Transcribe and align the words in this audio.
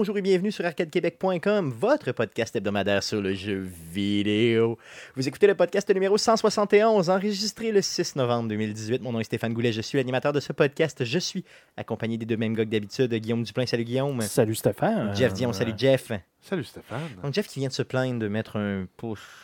Bonjour 0.00 0.16
et 0.16 0.22
bienvenue 0.22 0.50
sur 0.50 0.64
arcadequebec.com, 0.64 1.74
votre 1.78 2.12
podcast 2.12 2.56
hebdomadaire 2.56 3.02
sur 3.02 3.20
le 3.20 3.34
jeu 3.34 3.68
vidéo. 3.92 4.78
Vous 5.14 5.28
écoutez 5.28 5.46
le 5.46 5.54
podcast 5.54 5.92
numéro 5.92 6.16
171, 6.16 7.10
enregistré 7.10 7.70
le 7.70 7.82
6 7.82 8.16
novembre 8.16 8.48
2018. 8.48 9.02
Mon 9.02 9.12
nom 9.12 9.20
est 9.20 9.24
Stéphane 9.24 9.52
Goulet, 9.52 9.72
je 9.72 9.82
suis 9.82 9.98
l'animateur 9.98 10.32
de 10.32 10.40
ce 10.40 10.54
podcast. 10.54 11.04
Je 11.04 11.18
suis 11.18 11.44
accompagné 11.76 12.16
des 12.16 12.24
deux 12.24 12.38
mêmes 12.38 12.54
gars 12.54 12.64
d'habitude, 12.64 13.12
Guillaume 13.12 13.42
Duplain. 13.42 13.66
Salut 13.66 13.84
Guillaume. 13.84 14.22
Salut 14.22 14.54
Stéphane. 14.54 15.14
Jeff 15.14 15.34
Dion, 15.34 15.52
salut 15.52 15.74
Jeff. 15.76 16.10
Salut 16.42 16.64
Stéphane. 16.64 17.00
Donc 17.22 17.34
Jeff 17.34 17.46
qui 17.48 17.58
vient 17.60 17.68
de 17.68 17.72
se 17.74 17.82
plaindre 17.82 18.18
de 18.18 18.26
mettre 18.28 18.56
un 18.56 18.86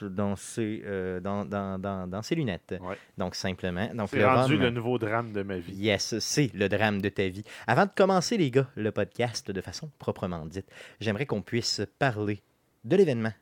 dans 0.02 0.34
ses, 0.34 0.82
euh, 0.86 1.20
dans, 1.20 1.44
dans, 1.44 1.78
dans, 1.78 2.06
dans 2.08 2.22
ses 2.22 2.34
lunettes. 2.34 2.74
Ouais. 2.80 2.96
Donc 3.18 3.34
simplement. 3.34 3.88
Donc, 3.94 4.08
C'est 4.10 4.24
rendu 4.24 4.54
rhum- 4.54 4.60
le 4.60 4.70
nouveau 4.70 4.98
drame 4.98 5.32
de 5.32 5.42
ma 5.42 5.58
vie. 5.58 5.74
Yes, 5.74 6.18
c'est 6.20 6.50
le 6.54 6.68
drame 6.68 7.02
de 7.02 7.08
ta 7.10 7.28
vie. 7.28 7.44
Avant 7.66 7.84
de 7.84 7.90
commencer, 7.94 8.38
les 8.38 8.50
gars, 8.50 8.68
le 8.76 8.90
podcast 8.92 9.50
de 9.50 9.60
façon 9.60 9.90
proprement 9.98 10.46
dite, 10.46 10.68
j'aimerais 11.00 11.26
qu'on 11.26 11.42
puisse 11.42 11.82
parler 11.98 12.42
de 12.84 12.96
l'événement 12.96 13.32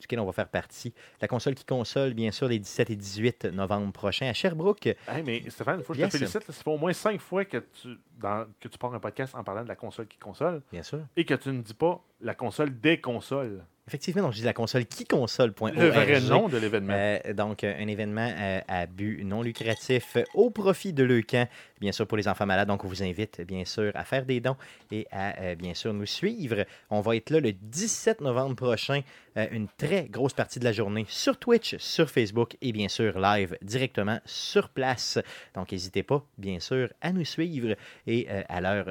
duquel 0.00 0.18
on 0.20 0.26
va 0.26 0.32
faire 0.32 0.48
partie. 0.48 0.92
La 1.20 1.28
console 1.28 1.54
qui 1.54 1.64
console, 1.64 2.14
bien 2.14 2.30
sûr, 2.32 2.48
les 2.48 2.58
17 2.58 2.90
et 2.90 2.96
18 2.96 3.44
novembre 3.46 3.92
prochains 3.92 4.26
à 4.28 4.32
Sherbrooke. 4.32 4.86
Hey, 4.86 5.22
mais 5.24 5.42
Stéphane, 5.48 5.80
il 5.80 5.84
faut 5.84 5.92
que 5.92 6.00
je 6.00 6.04
te 6.06 6.10
félicite. 6.10 6.42
Ça 6.44 6.52
fait 6.52 6.70
au 6.70 6.78
moins 6.78 6.92
cinq 6.92 7.20
fois 7.20 7.44
que 7.44 7.58
tu, 7.58 7.88
dans- 8.18 8.46
que 8.58 8.68
tu 8.68 8.78
pars 8.78 8.92
un 8.94 9.00
podcast 9.00 9.34
en 9.34 9.44
parlant 9.44 9.62
de 9.62 9.68
la 9.68 9.76
console 9.76 10.06
qui 10.08 10.18
console 10.18 10.62
Bien 10.72 10.82
sûr. 10.82 11.00
et 11.16 11.24
que 11.24 11.34
tu 11.34 11.50
ne 11.50 11.62
dis 11.62 11.74
pas 11.74 12.02
la 12.20 12.34
console 12.34 12.78
des 12.80 13.00
consoles. 13.00 13.64
Effectivement, 13.88 14.22
donc 14.22 14.32
je 14.34 14.38
dis 14.38 14.44
la 14.44 14.52
console 14.52 14.86
qui 14.86 15.04
console.org. 15.04 15.74
Le 15.76 15.88
vrai 15.88 16.20
nom 16.20 16.48
de 16.48 16.58
l'événement. 16.58 16.92
Euh, 16.94 17.32
donc, 17.32 17.64
un 17.64 17.88
événement 17.88 18.30
euh, 18.38 18.60
à 18.68 18.86
but 18.86 19.24
non 19.24 19.42
lucratif 19.42 20.16
au 20.34 20.50
profit 20.50 20.92
de 20.92 21.02
Leucan, 21.02 21.46
bien 21.80 21.92
sûr 21.92 22.06
pour 22.06 22.16
les 22.16 22.28
enfants 22.28 22.46
malades. 22.46 22.68
Donc, 22.68 22.84
on 22.84 22.88
vous 22.88 23.02
invite, 23.02 23.40
bien 23.42 23.64
sûr, 23.64 23.92
à 23.94 24.04
faire 24.04 24.24
des 24.24 24.40
dons 24.40 24.56
et 24.90 25.06
à, 25.10 25.40
euh, 25.40 25.54
bien 25.54 25.74
sûr, 25.74 25.92
nous 25.92 26.06
suivre. 26.06 26.64
On 26.90 27.00
va 27.00 27.16
être 27.16 27.30
là 27.30 27.40
le 27.40 27.52
17 27.52 28.20
novembre 28.20 28.56
prochain, 28.56 29.00
euh, 29.36 29.46
une 29.50 29.68
très 29.68 30.04
grosse 30.04 30.34
partie 30.34 30.58
de 30.58 30.64
la 30.64 30.72
journée 30.72 31.06
sur 31.08 31.38
Twitch, 31.38 31.76
sur 31.78 32.10
Facebook 32.10 32.56
et 32.60 32.72
bien 32.72 32.88
sûr 32.88 33.18
live 33.18 33.56
directement 33.62 34.20
sur 34.24 34.68
place. 34.68 35.18
Donc, 35.54 35.72
n'hésitez 35.72 36.02
pas, 36.02 36.24
bien 36.38 36.60
sûr, 36.60 36.88
à 37.00 37.12
nous 37.12 37.24
suivre 37.24 37.74
et 38.06 38.26
euh, 38.30 38.42
à, 38.48 38.60
leur, 38.60 38.86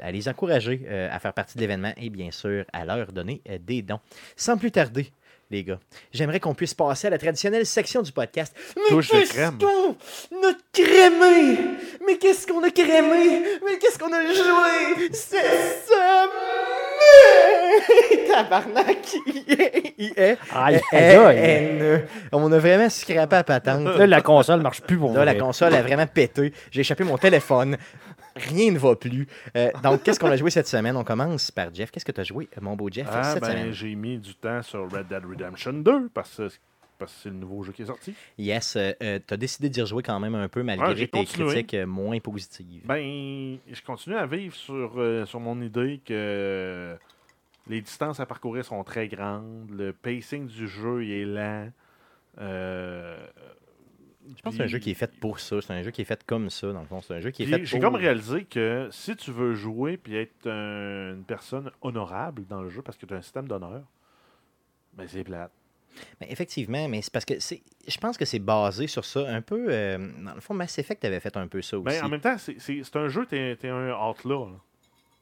à 0.00 0.10
les 0.10 0.28
encourager 0.28 0.86
à 0.88 1.18
faire 1.18 1.32
partie 1.32 1.56
de 1.56 1.60
l'événement 1.60 1.92
et 1.96 2.10
bien 2.10 2.30
sûr 2.30 2.64
à 2.72 2.84
leur 2.84 3.12
donner 3.12 3.42
des 3.60 3.82
dons. 3.82 4.00
Sans 4.36 4.56
plus 4.56 4.70
tarder, 4.70 5.10
les 5.50 5.64
gars, 5.64 5.78
j'aimerais 6.12 6.38
qu'on 6.38 6.54
puisse 6.54 6.74
passer 6.74 7.08
à 7.08 7.10
la 7.10 7.18
traditionnelle 7.18 7.66
section 7.66 8.02
du 8.02 8.12
podcast. 8.12 8.54
Mais 8.76 8.96
qu'est-ce 9.02 9.32
qu'on 9.58 9.96
a 10.48 10.54
crémé? 10.72 11.58
Mais 12.06 12.16
qu'est-ce 12.18 12.46
qu'on 12.46 12.62
a 12.62 12.70
crémé? 12.70 13.42
Mais 13.64 13.78
qu'est-ce 13.78 13.98
qu'on 13.98 14.12
a 14.12 14.22
joué 14.22 15.08
cette 15.12 15.86
semaine? 15.86 16.30
Tabarnak, 18.28 19.16
il 19.98 20.12
est... 20.16 20.38
Aïe. 20.54 20.80
On 22.32 22.52
a 22.52 22.58
vraiment 22.58 22.88
scrappé 22.88 23.36
à 23.36 23.44
patente. 23.44 23.84
Là, 23.84 24.06
la 24.06 24.20
console 24.22 24.60
marche 24.60 24.82
plus 24.82 24.96
pour 24.96 25.12
Là, 25.12 25.24
la 25.24 25.34
console 25.34 25.74
a 25.74 25.82
vraiment 25.82 26.06
pété. 26.06 26.52
J'ai 26.70 26.82
échappé 26.82 27.04
mon 27.04 27.18
téléphone. 27.18 27.76
Rien 28.36 28.70
ne 28.72 28.78
va 28.78 28.94
plus. 28.96 29.26
Euh, 29.56 29.70
donc, 29.82 30.02
qu'est-ce 30.02 30.20
qu'on 30.20 30.30
a 30.30 30.36
joué 30.36 30.50
cette 30.50 30.68
semaine? 30.68 30.96
On 30.96 31.04
commence 31.04 31.50
par 31.50 31.72
Jeff. 31.74 31.90
Qu'est-ce 31.90 32.04
que 32.04 32.12
tu 32.12 32.20
as 32.20 32.24
joué, 32.24 32.48
mon 32.60 32.76
beau 32.76 32.88
Jeff, 32.90 33.08
Ah, 33.10 33.22
cette 33.34 33.42
ben, 33.42 33.48
semaine? 33.50 33.72
j'ai 33.72 33.94
mis 33.94 34.18
du 34.18 34.34
temps 34.34 34.62
sur 34.62 34.90
Red 34.90 35.08
Dead 35.08 35.24
Redemption 35.24 35.72
2 35.72 36.08
parce 36.14 36.36
que 36.36 36.48
parce 36.98 37.14
que 37.14 37.18
c'est 37.22 37.28
le 37.30 37.36
nouveau 37.36 37.62
jeu 37.62 37.72
qui 37.72 37.80
est 37.80 37.86
sorti. 37.86 38.12
Yes, 38.36 38.72
tu 39.00 39.34
as 39.34 39.36
décidé 39.38 39.70
d'y 39.70 39.80
rejouer 39.80 40.02
quand 40.02 40.20
même 40.20 40.34
un 40.34 40.48
peu 40.48 40.62
malgré 40.62 40.88
Ouais, 40.88 40.94
j'ai 40.96 41.08
tes 41.08 41.18
continué. 41.20 41.48
critiques 41.48 41.72
euh, 41.74 41.86
moins 41.86 42.18
positives. 42.20 42.82
Ben, 42.84 43.56
je 43.72 43.82
continue 43.86 44.16
à 44.16 44.26
vivre 44.26 44.54
sur, 44.54 44.92
euh, 44.98 45.24
sur 45.24 45.40
mon 45.40 45.58
idée 45.62 46.02
que 46.04 46.94
les 47.68 47.80
distances 47.80 48.20
à 48.20 48.26
parcourir 48.26 48.66
sont 48.66 48.84
très 48.84 49.08
grandes, 49.08 49.70
le 49.70 49.94
pacing 49.94 50.46
du 50.46 50.68
jeu 50.68 51.02
il 51.02 51.10
est 51.12 51.24
lent. 51.24 51.70
Euh, 52.38 53.16
Je 54.36 54.42
pense 54.42 54.52
que 54.52 54.58
c'est 54.58 54.64
un 54.64 54.68
jeu 54.68 54.78
qui 54.78 54.90
est 54.90 54.94
fait 54.94 55.10
pour 55.18 55.40
ça. 55.40 55.60
C'est 55.60 55.72
un 55.72 55.82
jeu 55.82 55.90
qui 55.90 56.02
est 56.02 56.04
fait 56.04 56.22
comme 56.24 56.50
ça, 56.50 56.72
dans 56.72 56.80
le 56.80 56.86
fond. 56.86 57.00
C'est 57.00 57.14
un 57.14 57.20
jeu 57.20 57.30
qui 57.30 57.42
est 57.42 57.46
fait 57.46 57.64
J'ai 57.64 57.78
pour... 57.78 57.86
comme 57.90 57.94
réalisé 57.96 58.44
que 58.44 58.88
si 58.92 59.16
tu 59.16 59.30
veux 59.32 59.54
jouer 59.54 59.96
puis 59.96 60.16
être 60.16 60.46
un- 60.48 61.14
une 61.14 61.24
personne 61.24 61.70
honorable 61.82 62.44
dans 62.46 62.62
le 62.62 62.68
jeu 62.70 62.82
parce 62.82 62.96
que 62.96 63.06
tu 63.06 63.14
as 63.14 63.16
un 63.18 63.22
système 63.22 63.48
d'honneur, 63.48 63.82
ben 64.94 65.06
c'est 65.08 65.24
plate. 65.24 65.50
Mais 66.20 66.28
effectivement, 66.30 66.86
mais 66.88 67.02
c'est 67.02 67.12
parce 67.12 67.24
que 67.24 67.40
c'est... 67.40 67.62
Je 67.88 67.98
pense 67.98 68.16
que 68.16 68.24
c'est 68.24 68.38
basé 68.38 68.86
sur 68.86 69.04
ça. 69.04 69.28
Un 69.28 69.42
peu... 69.42 69.66
euh, 69.68 69.98
Dans 70.24 70.34
le 70.34 70.40
fond, 70.40 70.54
Mass 70.54 70.78
Effect 70.78 71.04
avait 71.04 71.20
fait 71.20 71.36
un 71.36 71.48
peu 71.48 71.60
ça 71.62 71.78
aussi. 71.78 71.84
Ben, 71.98 72.04
en 72.04 72.08
même 72.08 72.20
temps, 72.20 72.38
c'est- 72.38 72.58
c'est 72.60 72.80
c'est 72.84 72.96
un 72.96 73.08
jeu, 73.08 73.26
tu 73.26 73.36
es, 73.36 73.58
un 73.68 73.90
outlaw. 73.92 74.50
là. 74.50 74.56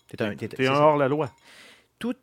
T'es 0.09 0.23
un- 0.23 0.35
t'es- 0.37 0.49
T'es 0.49 0.67
un 0.67 0.75
hors-la-loi. 0.75 1.31
Tout 1.99 2.17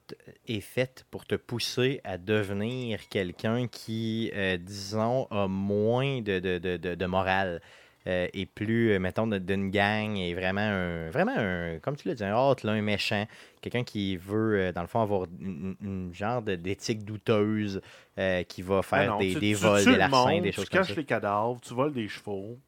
est 0.47 0.61
fait 0.61 1.05
pour 1.11 1.25
te 1.25 1.35
pousser 1.35 2.01
à 2.03 2.17
devenir 2.17 3.07
quelqu'un 3.09 3.67
qui, 3.67 4.31
euh, 4.35 4.57
disons, 4.57 5.27
a 5.31 5.47
moins 5.47 6.21
de, 6.21 6.39
de, 6.39 6.57
de, 6.59 6.95
de- 6.95 7.05
morale 7.05 7.61
euh, 8.07 8.27
et 8.33 8.45
plus, 8.45 8.91
euh, 8.91 8.99
mettons, 8.99 9.27
d'une 9.27 9.71
gang 9.71 10.15
et 10.17 10.33
vraiment 10.35 10.61
un, 10.61 11.09
vraiment 11.09 11.33
un, 11.35 11.79
comme 11.79 11.95
tu 11.95 12.07
l'as 12.07 12.13
dit, 12.15 12.23
un 12.23 12.31
hâte, 12.33 12.63
là, 12.63 12.73
un 12.73 12.81
méchant, 12.81 13.25
quelqu'un 13.61 13.83
qui 13.83 14.15
veut, 14.17 14.71
dans 14.73 14.81
le 14.81 14.87
fond, 14.87 15.01
avoir 15.01 15.25
une, 15.39 15.75
une 15.81 16.13
genre 16.13 16.41
d'éthique 16.41 17.03
douteuse, 17.03 17.81
euh, 18.19 18.43
qui 18.43 18.61
va 18.61 18.81
Ben 18.93 19.03
faire 19.03 19.07
non, 19.07 19.17
des, 19.17 19.33
tu, 19.33 19.39
des 19.39 19.55
tu 19.55 19.55
vols, 19.55 19.83
tues 19.83 19.97
des 19.97 19.97
larcins, 19.97 20.39
monde, 20.39 20.41
des 20.41 20.51
tu 20.51 20.55
choses 20.55 20.69
comme 20.69 20.81
caches 20.81 20.87
ça. 20.87 20.95
les 20.95 21.05
cadavres, 21.05 21.59
tu 21.61 21.73
voles 21.73 21.93
des 21.93 22.07
chevaux. 22.07 22.59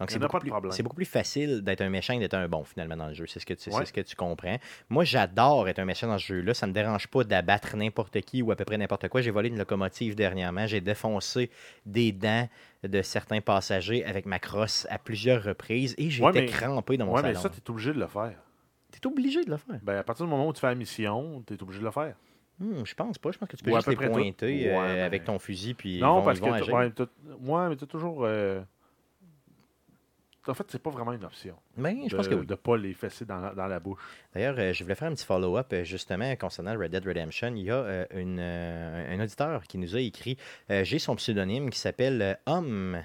Donc, 0.00 0.10
c'est 0.10 0.18
beaucoup, 0.18 0.38
plus- 0.38 0.50
beaucoup 0.82 0.96
plus 0.96 1.04
facile 1.04 1.62
d'être 1.62 1.80
un 1.80 1.88
méchant 1.88 2.14
et 2.14 2.18
d'être 2.18 2.34
un 2.34 2.48
bon, 2.48 2.64
finalement, 2.64 2.96
dans 2.96 3.06
le 3.06 3.14
jeu. 3.14 3.26
C'est 3.28 3.38
ce, 3.38 3.46
que 3.46 3.54
tu- 3.54 3.70
Ouais. 3.70 3.86
ce 3.86 3.92
que 3.92 4.00
tu 4.00 4.16
comprends. 4.16 4.58
Moi, 4.88 5.04
j'adore 5.04 5.68
être 5.68 5.78
un 5.78 5.84
méchant 5.84 6.08
dans 6.08 6.18
ce 6.18 6.26
jeu-là. 6.26 6.52
Ça 6.52 6.66
me 6.66 6.72
dérange 6.72 7.06
pas 7.06 7.22
d'abattre 7.22 7.76
n'importe 7.76 8.20
qui 8.22 8.42
ou 8.42 8.50
à 8.50 8.56
peu 8.56 8.64
près 8.64 8.76
n'importe 8.76 9.08
quoi. 9.08 9.20
J'ai 9.20 9.30
volé 9.30 9.50
une 9.50 9.58
locomotive 9.58 10.14
dernièrement. 10.16 10.66
J'ai 10.66 10.80
défoncé 10.80 11.48
des 11.86 12.10
dents 12.10 12.48
de 12.82 13.02
certains 13.02 13.40
passagers 13.40 14.04
avec 14.04 14.26
ma 14.26 14.38
crosse 14.40 14.86
à 14.90 14.98
plusieurs 14.98 15.42
reprises 15.44 15.94
et 15.96 16.10
j'ai 16.10 16.22
Ouais, 16.24 16.30
été 16.30 16.40
mais- 16.40 16.46
crampé 16.46 16.96
dans 16.96 17.06
mon 17.06 17.12
Ouais, 17.14 17.22
mais 17.22 17.28
salon. 17.34 17.40
ça, 17.42 17.48
tu 17.50 17.58
es 17.58 17.70
obligé 17.70 17.92
de 17.92 18.00
le 18.00 18.06
faire. 18.08 18.34
T'es 18.90 19.06
obligé 19.06 19.44
de 19.44 19.50
le 19.50 19.56
faire. 19.56 19.78
Ben, 19.82 19.96
à 19.98 20.02
partir 20.02 20.26
du 20.26 20.30
moment 20.30 20.48
où 20.48 20.52
tu 20.52 20.60
fais 20.60 20.66
la 20.68 20.74
mission, 20.74 21.42
tu 21.46 21.54
es 21.54 21.62
obligé 21.62 21.78
de 21.80 21.84
le 21.84 21.90
faire. 21.92 22.14
Hmm, 22.58 22.84
je 22.84 22.94
pense 22.94 23.18
pas. 23.18 23.32
Je 23.32 23.38
pense 23.38 23.48
que 23.48 23.56
tu 23.56 23.64
peux 23.64 23.70
Ou 23.72 23.76
à 23.76 23.78
juste 23.80 23.88
les 23.88 23.96
pointer 24.08 24.70
euh, 24.70 24.78
Ouais, 24.80 24.94
mais- 24.94 25.00
avec 25.02 25.24
ton 25.24 25.38
fusil 25.40 25.74
puis 25.74 26.00
non, 26.00 26.16
ils 26.16 26.18
vont, 26.18 26.22
parce 26.24 26.38
ils 26.38 26.42
vont 26.42 26.48
que 26.50 26.54
agir. 26.54 26.74
ouais, 26.74 26.92
ouais, 27.40 27.68
mais 27.68 27.76
tu 27.76 27.86
toujours. 27.86 28.24
euh, 28.24 28.60
En 30.46 30.54
fait, 30.54 30.66
c'est 30.68 30.82
pas 30.82 30.90
vraiment 30.90 31.12
une 31.12 31.24
option. 31.24 31.56
Ben, 31.76 31.96
je 32.04 32.10
de, 32.10 32.16
pense 32.16 32.28
que 32.28 32.34
oui. 32.34 32.46
de 32.46 32.54
pas 32.54 32.76
les 32.76 32.92
fesser 32.92 33.24
dans 33.24 33.40
la, 33.40 33.54
dans 33.54 33.66
la 33.66 33.80
bouche. 33.80 34.00
D'ailleurs, 34.34 34.56
euh, 34.58 34.72
je 34.72 34.82
voulais 34.82 34.94
faire 34.94 35.08
un 35.08 35.14
petit 35.14 35.24
follow-up 35.24 35.72
euh, 35.72 35.84
justement 35.84 36.36
concernant 36.36 36.78
Red 36.78 36.90
Dead 36.90 37.06
Redemption. 37.06 37.54
Il 37.54 37.62
y 37.62 37.70
a 37.70 37.76
euh, 37.76 38.04
une, 38.14 38.40
un 38.40 39.22
auditeur 39.22 39.62
qui 39.64 39.78
nous 39.78 39.96
a 39.96 40.00
écrit, 40.00 40.36
j'ai 40.68 40.98
son 40.98 41.16
pseudonyme 41.16 41.70
qui 41.70 41.78
s'appelle 41.78 42.22
euh, 42.22 42.34
Hum, 42.46 43.02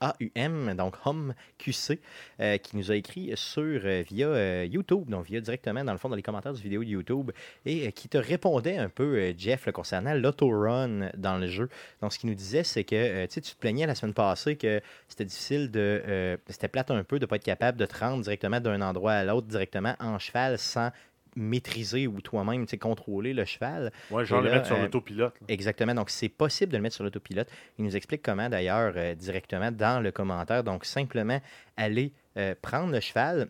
H-A-U-M, 0.00 0.74
donc 0.74 0.96
Hum 1.04 1.34
QC, 1.58 2.00
euh, 2.40 2.58
qui 2.58 2.76
nous 2.76 2.90
a 2.90 2.96
écrit 2.96 3.32
sur 3.36 3.62
euh, 3.62 4.02
via 4.06 4.28
euh, 4.28 4.66
YouTube, 4.70 5.08
donc 5.08 5.26
via 5.26 5.40
directement 5.40 5.84
dans 5.84 5.92
le 5.92 5.98
fond 5.98 6.08
dans 6.08 6.16
les 6.16 6.22
commentaires 6.22 6.52
du 6.52 6.62
vidéo 6.62 6.82
de 6.82 6.88
YouTube, 6.88 7.30
et 7.64 7.92
qui 7.92 8.08
te 8.08 8.18
répondait 8.18 8.76
un 8.76 8.88
peu, 8.88 9.34
Jeff, 9.36 9.66
là, 9.66 9.72
concernant 9.72 10.14
l'autorun 10.14 11.10
dans 11.16 11.38
le 11.38 11.48
jeu. 11.48 11.68
Donc, 12.00 12.12
ce 12.12 12.18
qu'il 12.18 12.28
nous 12.28 12.36
disait, 12.36 12.64
c'est 12.64 12.84
que 12.84 13.26
tu 13.26 13.40
te 13.40 13.56
plaignais 13.58 13.86
la 13.86 13.94
semaine 13.94 14.14
passée 14.14 14.56
que 14.56 14.80
c'était 15.08 15.24
difficile 15.24 15.70
de. 15.70 16.38
c'était 16.48 16.68
plate 16.68 16.90
un 16.90 17.04
peu 17.04 17.18
de 17.18 17.24
ne 17.24 17.26
pas 17.26 17.36
être 17.36 17.44
capable 17.44 17.78
de 17.78 17.86
te 17.86 17.98
rendre 17.98 18.22
directement 18.22 18.60
d'un 18.60 18.80
endroit 18.80 19.12
à 19.12 19.24
l'autre, 19.24 19.46
directement 19.46 19.94
en 20.00 20.18
cheval, 20.18 20.58
sans 20.58 20.90
maîtriser 21.36 22.06
ou 22.06 22.20
toi-même 22.20 22.64
tu 22.66 22.70
sais, 22.70 22.78
contrôler 22.78 23.32
le 23.32 23.44
cheval. 23.44 23.92
Ouais, 24.10 24.24
genre 24.24 24.40
là, 24.40 24.52
mettre 24.52 24.66
sur 24.66 24.76
euh, 24.76 24.82
l'autopilote. 24.82 25.34
Exactement. 25.48 25.94
Donc, 25.94 26.10
c'est 26.10 26.28
possible 26.28 26.72
de 26.72 26.76
le 26.76 26.82
mettre 26.82 26.94
sur 26.94 27.04
l'autopilote. 27.04 27.48
Il 27.78 27.84
nous 27.84 27.96
explique 27.96 28.22
comment, 28.22 28.48
d'ailleurs, 28.48 28.92
euh, 28.96 29.14
directement 29.14 29.70
dans 29.70 30.02
le 30.02 30.10
commentaire. 30.12 30.64
Donc, 30.64 30.84
simplement 30.84 31.40
aller 31.76 32.12
euh, 32.36 32.54
prendre 32.60 32.92
le 32.92 33.00
cheval, 33.00 33.48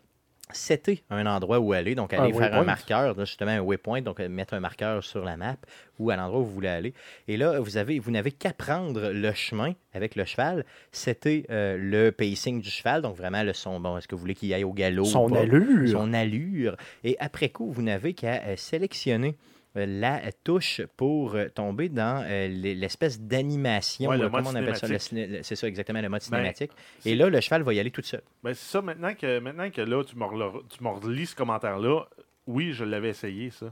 setter 0.52 1.02
un 1.10 1.26
endroit 1.26 1.58
où 1.58 1.72
aller. 1.72 1.94
Donc, 1.94 2.12
aller 2.12 2.32
Un 2.32 2.38
faire 2.38 2.54
un 2.54 2.64
marqueur, 2.64 3.16
là, 3.16 3.24
justement 3.24 3.52
un 3.52 3.60
waypoint. 3.60 4.02
Donc, 4.02 4.20
euh, 4.20 4.28
mettre 4.28 4.54
un 4.54 4.60
marqueur 4.60 5.02
sur 5.02 5.24
la 5.24 5.36
map 5.36 5.56
ou 5.98 6.10
à 6.10 6.16
l'endroit 6.16 6.40
où 6.40 6.44
vous 6.44 6.52
voulez 6.52 6.68
aller. 6.68 6.94
Et 7.28 7.36
là, 7.36 7.60
vous 7.60 7.76
avez, 7.76 7.98
vous 7.98 8.10
n'avez 8.10 8.32
qu'à 8.32 8.52
prendre 8.52 9.10
le 9.10 9.32
chemin 9.32 9.72
avec 9.94 10.16
le 10.16 10.24
cheval, 10.24 10.64
setter 10.92 11.46
euh, 11.50 11.76
le 11.78 12.12
pacing 12.12 12.60
du 12.60 12.70
cheval. 12.70 13.02
Donc, 13.02 13.16
vraiment, 13.16 13.42
le 13.42 13.52
son. 13.52 13.80
Bon, 13.80 13.96
est-ce 13.96 14.08
que 14.08 14.14
vous 14.14 14.20
voulez 14.20 14.34
qu'il 14.34 14.52
aille 14.52 14.64
au 14.64 14.72
galop? 14.72 15.04
Son 15.04 15.34
allure. 15.34 15.88
son 15.88 16.12
allure. 16.12 16.76
Et 17.04 17.16
après 17.20 17.48
coup, 17.48 17.70
vous 17.70 17.82
n'avez 17.82 18.14
qu'à 18.14 18.42
euh, 18.42 18.56
sélectionner 18.56 19.36
la 19.74 20.20
touche 20.44 20.82
pour 20.96 21.34
euh, 21.34 21.48
tomber 21.48 21.88
dans 21.88 22.24
euh, 22.24 22.48
l'e- 22.48 22.74
l'espèce 22.74 23.20
d'animation. 23.20 24.10
Ouais, 24.10 24.18
comment 24.18 24.50
on 24.50 24.54
appelle 24.54 24.76
cinématique. 24.76 25.44
C'est 25.44 25.56
ça, 25.56 25.66
exactement, 25.66 26.00
le 26.00 26.08
mode 26.08 26.20
Ben, 26.20 26.24
cinématique. 26.24 26.70
Et 27.04 27.14
là, 27.14 27.28
le 27.28 27.40
cheval 27.40 27.62
va 27.62 27.74
y 27.74 27.80
aller 27.80 27.90
tout 27.90 28.02
seul. 28.02 28.22
Ben, 28.42 28.54
c'est 28.54 28.70
ça, 28.70 28.82
maintenant 28.82 29.14
que, 29.14 29.38
maintenant 29.40 29.70
que 29.70 29.80
là, 29.80 30.02
tu 30.04 30.16
me, 30.16 30.88
relis 30.88 31.26
ce 31.26 31.34
commentaire-là, 31.36 32.04
oui, 32.46 32.72
je 32.72 32.84
l'avais 32.84 33.08
essayé, 33.10 33.50
ça. 33.50 33.66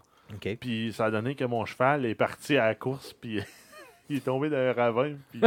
Puis 0.61 0.93
ça 0.93 1.07
a 1.07 1.11
donné 1.11 1.35
que 1.35 1.45
mon 1.45 1.65
cheval 1.65 2.07
est 2.07 2.15
parti 2.15 2.57
à 2.57 2.67
la 2.67 2.75
course, 2.75 3.13
puis 3.21 3.41
il 4.09 4.17
est 4.17 4.25
tombé 4.25 4.49
dans 4.51 4.57
un 4.57 4.73
ravin, 4.73 5.15
puis 5.31 5.41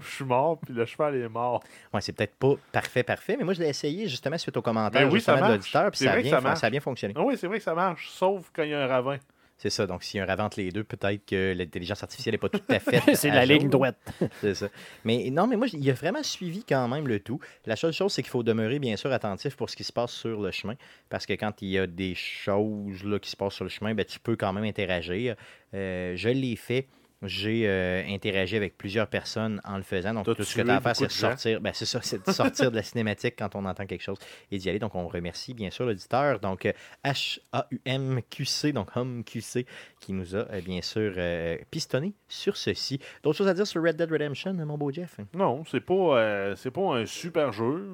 je 0.00 0.08
suis 0.16 0.24
mort, 0.24 0.58
puis 0.58 0.74
le 0.74 0.84
cheval 0.84 1.16
est 1.16 1.28
mort. 1.28 1.62
Ouais, 1.92 2.00
c'est 2.00 2.12
peut-être 2.12 2.34
pas 2.36 2.54
parfait, 2.72 3.02
parfait, 3.02 3.36
mais 3.38 3.44
moi, 3.44 3.54
je 3.54 3.60
l'ai 3.60 3.68
essayé 3.68 4.08
justement 4.08 4.36
suite 4.38 4.56
aux 4.56 4.62
commentaires 4.62 5.02
Ben 5.02 5.08
oui, 5.08 5.18
justement, 5.18 5.46
de 5.48 5.52
l'auditeur, 5.54 5.90
puis 5.90 5.98
C'est 5.98 6.04
ça, 6.04 6.10
a 6.10 6.14
vrai 6.14 6.22
que 6.22 6.28
bien, 6.28 6.40
ça 6.40 6.56
ça 6.56 6.66
a 6.66 6.70
bien 6.70 6.80
fonctionné. 6.80 7.14
Ah 7.16 7.22
oui, 7.24 7.36
c'est 7.38 7.46
vrai 7.46 7.58
que 7.58 7.64
ça 7.64 7.74
marche, 7.74 8.08
sauf 8.10 8.50
quand 8.52 8.62
il 8.64 8.70
y 8.70 8.74
a 8.74 8.82
un 8.84 8.86
ravin. 8.86 9.18
C'est 9.64 9.70
ça. 9.70 9.86
Donc, 9.86 10.04
s'il 10.04 10.18
y 10.18 10.20
a 10.20 10.30
un 10.30 10.38
entre 10.40 10.60
les 10.60 10.70
deux, 10.70 10.84
peut-être 10.84 11.24
que 11.24 11.54
l'intelligence 11.56 12.02
artificielle 12.02 12.34
n'est 12.34 12.38
pas 12.38 12.50
tout 12.50 12.60
à 12.68 12.78
fait. 12.80 13.14
c'est 13.14 13.30
la 13.30 13.46
jour. 13.46 13.56
ligne 13.56 13.70
droite. 13.70 13.96
C'est 14.42 14.54
ça. 14.54 14.68
Mais 15.06 15.30
non, 15.30 15.46
mais 15.46 15.56
moi, 15.56 15.68
il 15.72 15.88
a 15.88 15.94
vraiment 15.94 16.22
suivi 16.22 16.64
quand 16.68 16.86
même 16.86 17.08
le 17.08 17.18
tout. 17.18 17.40
La 17.64 17.74
seule 17.74 17.94
chose, 17.94 18.12
c'est 18.12 18.22
qu'il 18.22 18.30
faut 18.30 18.42
demeurer 18.42 18.78
bien 18.78 18.96
sûr 18.96 19.10
attentif 19.10 19.56
pour 19.56 19.70
ce 19.70 19.76
qui 19.76 19.82
se 19.84 19.92
passe 19.92 20.12
sur 20.12 20.42
le 20.42 20.50
chemin. 20.50 20.74
Parce 21.08 21.24
que 21.24 21.32
quand 21.32 21.62
il 21.62 21.68
y 21.68 21.78
a 21.78 21.86
des 21.86 22.14
choses 22.14 23.02
là, 23.04 23.18
qui 23.18 23.30
se 23.30 23.36
passent 23.36 23.54
sur 23.54 23.64
le 23.64 23.70
chemin, 23.70 23.94
ben, 23.94 24.04
tu 24.04 24.20
peux 24.20 24.36
quand 24.36 24.52
même 24.52 24.64
interagir. 24.64 25.34
Euh, 25.72 26.12
je 26.14 26.28
l'ai 26.28 26.56
fait. 26.56 26.86
J'ai 27.24 27.68
euh, 27.68 28.02
interagi 28.06 28.56
avec 28.56 28.76
plusieurs 28.76 29.06
personnes 29.06 29.60
en 29.64 29.76
le 29.76 29.82
faisant. 29.82 30.14
Donc, 30.14 30.24
tout 30.24 30.42
ce 30.42 30.56
que 30.56 30.62
tu 30.62 30.70
as 30.70 30.76
à 30.76 30.80
faire, 30.80 30.96
c'est 30.96 31.10
sortir. 31.10 31.60
Ben, 31.60 31.72
c'est 31.74 31.86
ça, 31.86 32.00
c'est 32.02 32.24
de 32.26 32.32
sortir 32.32 32.70
de 32.70 32.76
la 32.76 32.82
cinématique 32.82 33.34
quand 33.38 33.54
on 33.54 33.64
entend 33.64 33.86
quelque 33.86 34.02
chose 34.02 34.18
et 34.50 34.58
d'y 34.58 34.68
aller. 34.68 34.78
Donc, 34.78 34.94
on 34.94 35.08
remercie 35.08 35.54
bien 35.54 35.70
sûr 35.70 35.86
l'auditeur. 35.86 36.40
Donc, 36.40 36.66
euh, 36.66 36.72
H-A-U-M-Q-C, 37.04 38.72
donc 38.72 38.94
Hum 38.96 39.24
QC, 39.24 39.66
qui 40.00 40.12
nous 40.12 40.36
a 40.36 40.40
euh, 40.50 40.60
bien 40.60 40.82
sûr 40.82 41.14
euh, 41.16 41.56
pistonné 41.70 42.14
sur 42.28 42.56
ceci. 42.56 43.00
D'autres 43.22 43.38
choses 43.38 43.48
à 43.48 43.54
dire 43.54 43.66
sur 43.66 43.82
Red 43.82 43.96
Dead 43.96 44.10
Redemption, 44.10 44.54
mon 44.54 44.78
beau 44.78 44.92
Jeff? 44.92 45.18
Non, 45.34 45.64
c'est 45.64 45.80
pas, 45.80 46.18
euh, 46.18 46.56
c'est 46.56 46.70
pas 46.70 46.96
un 46.96 47.06
super 47.06 47.52
jeu. 47.52 47.88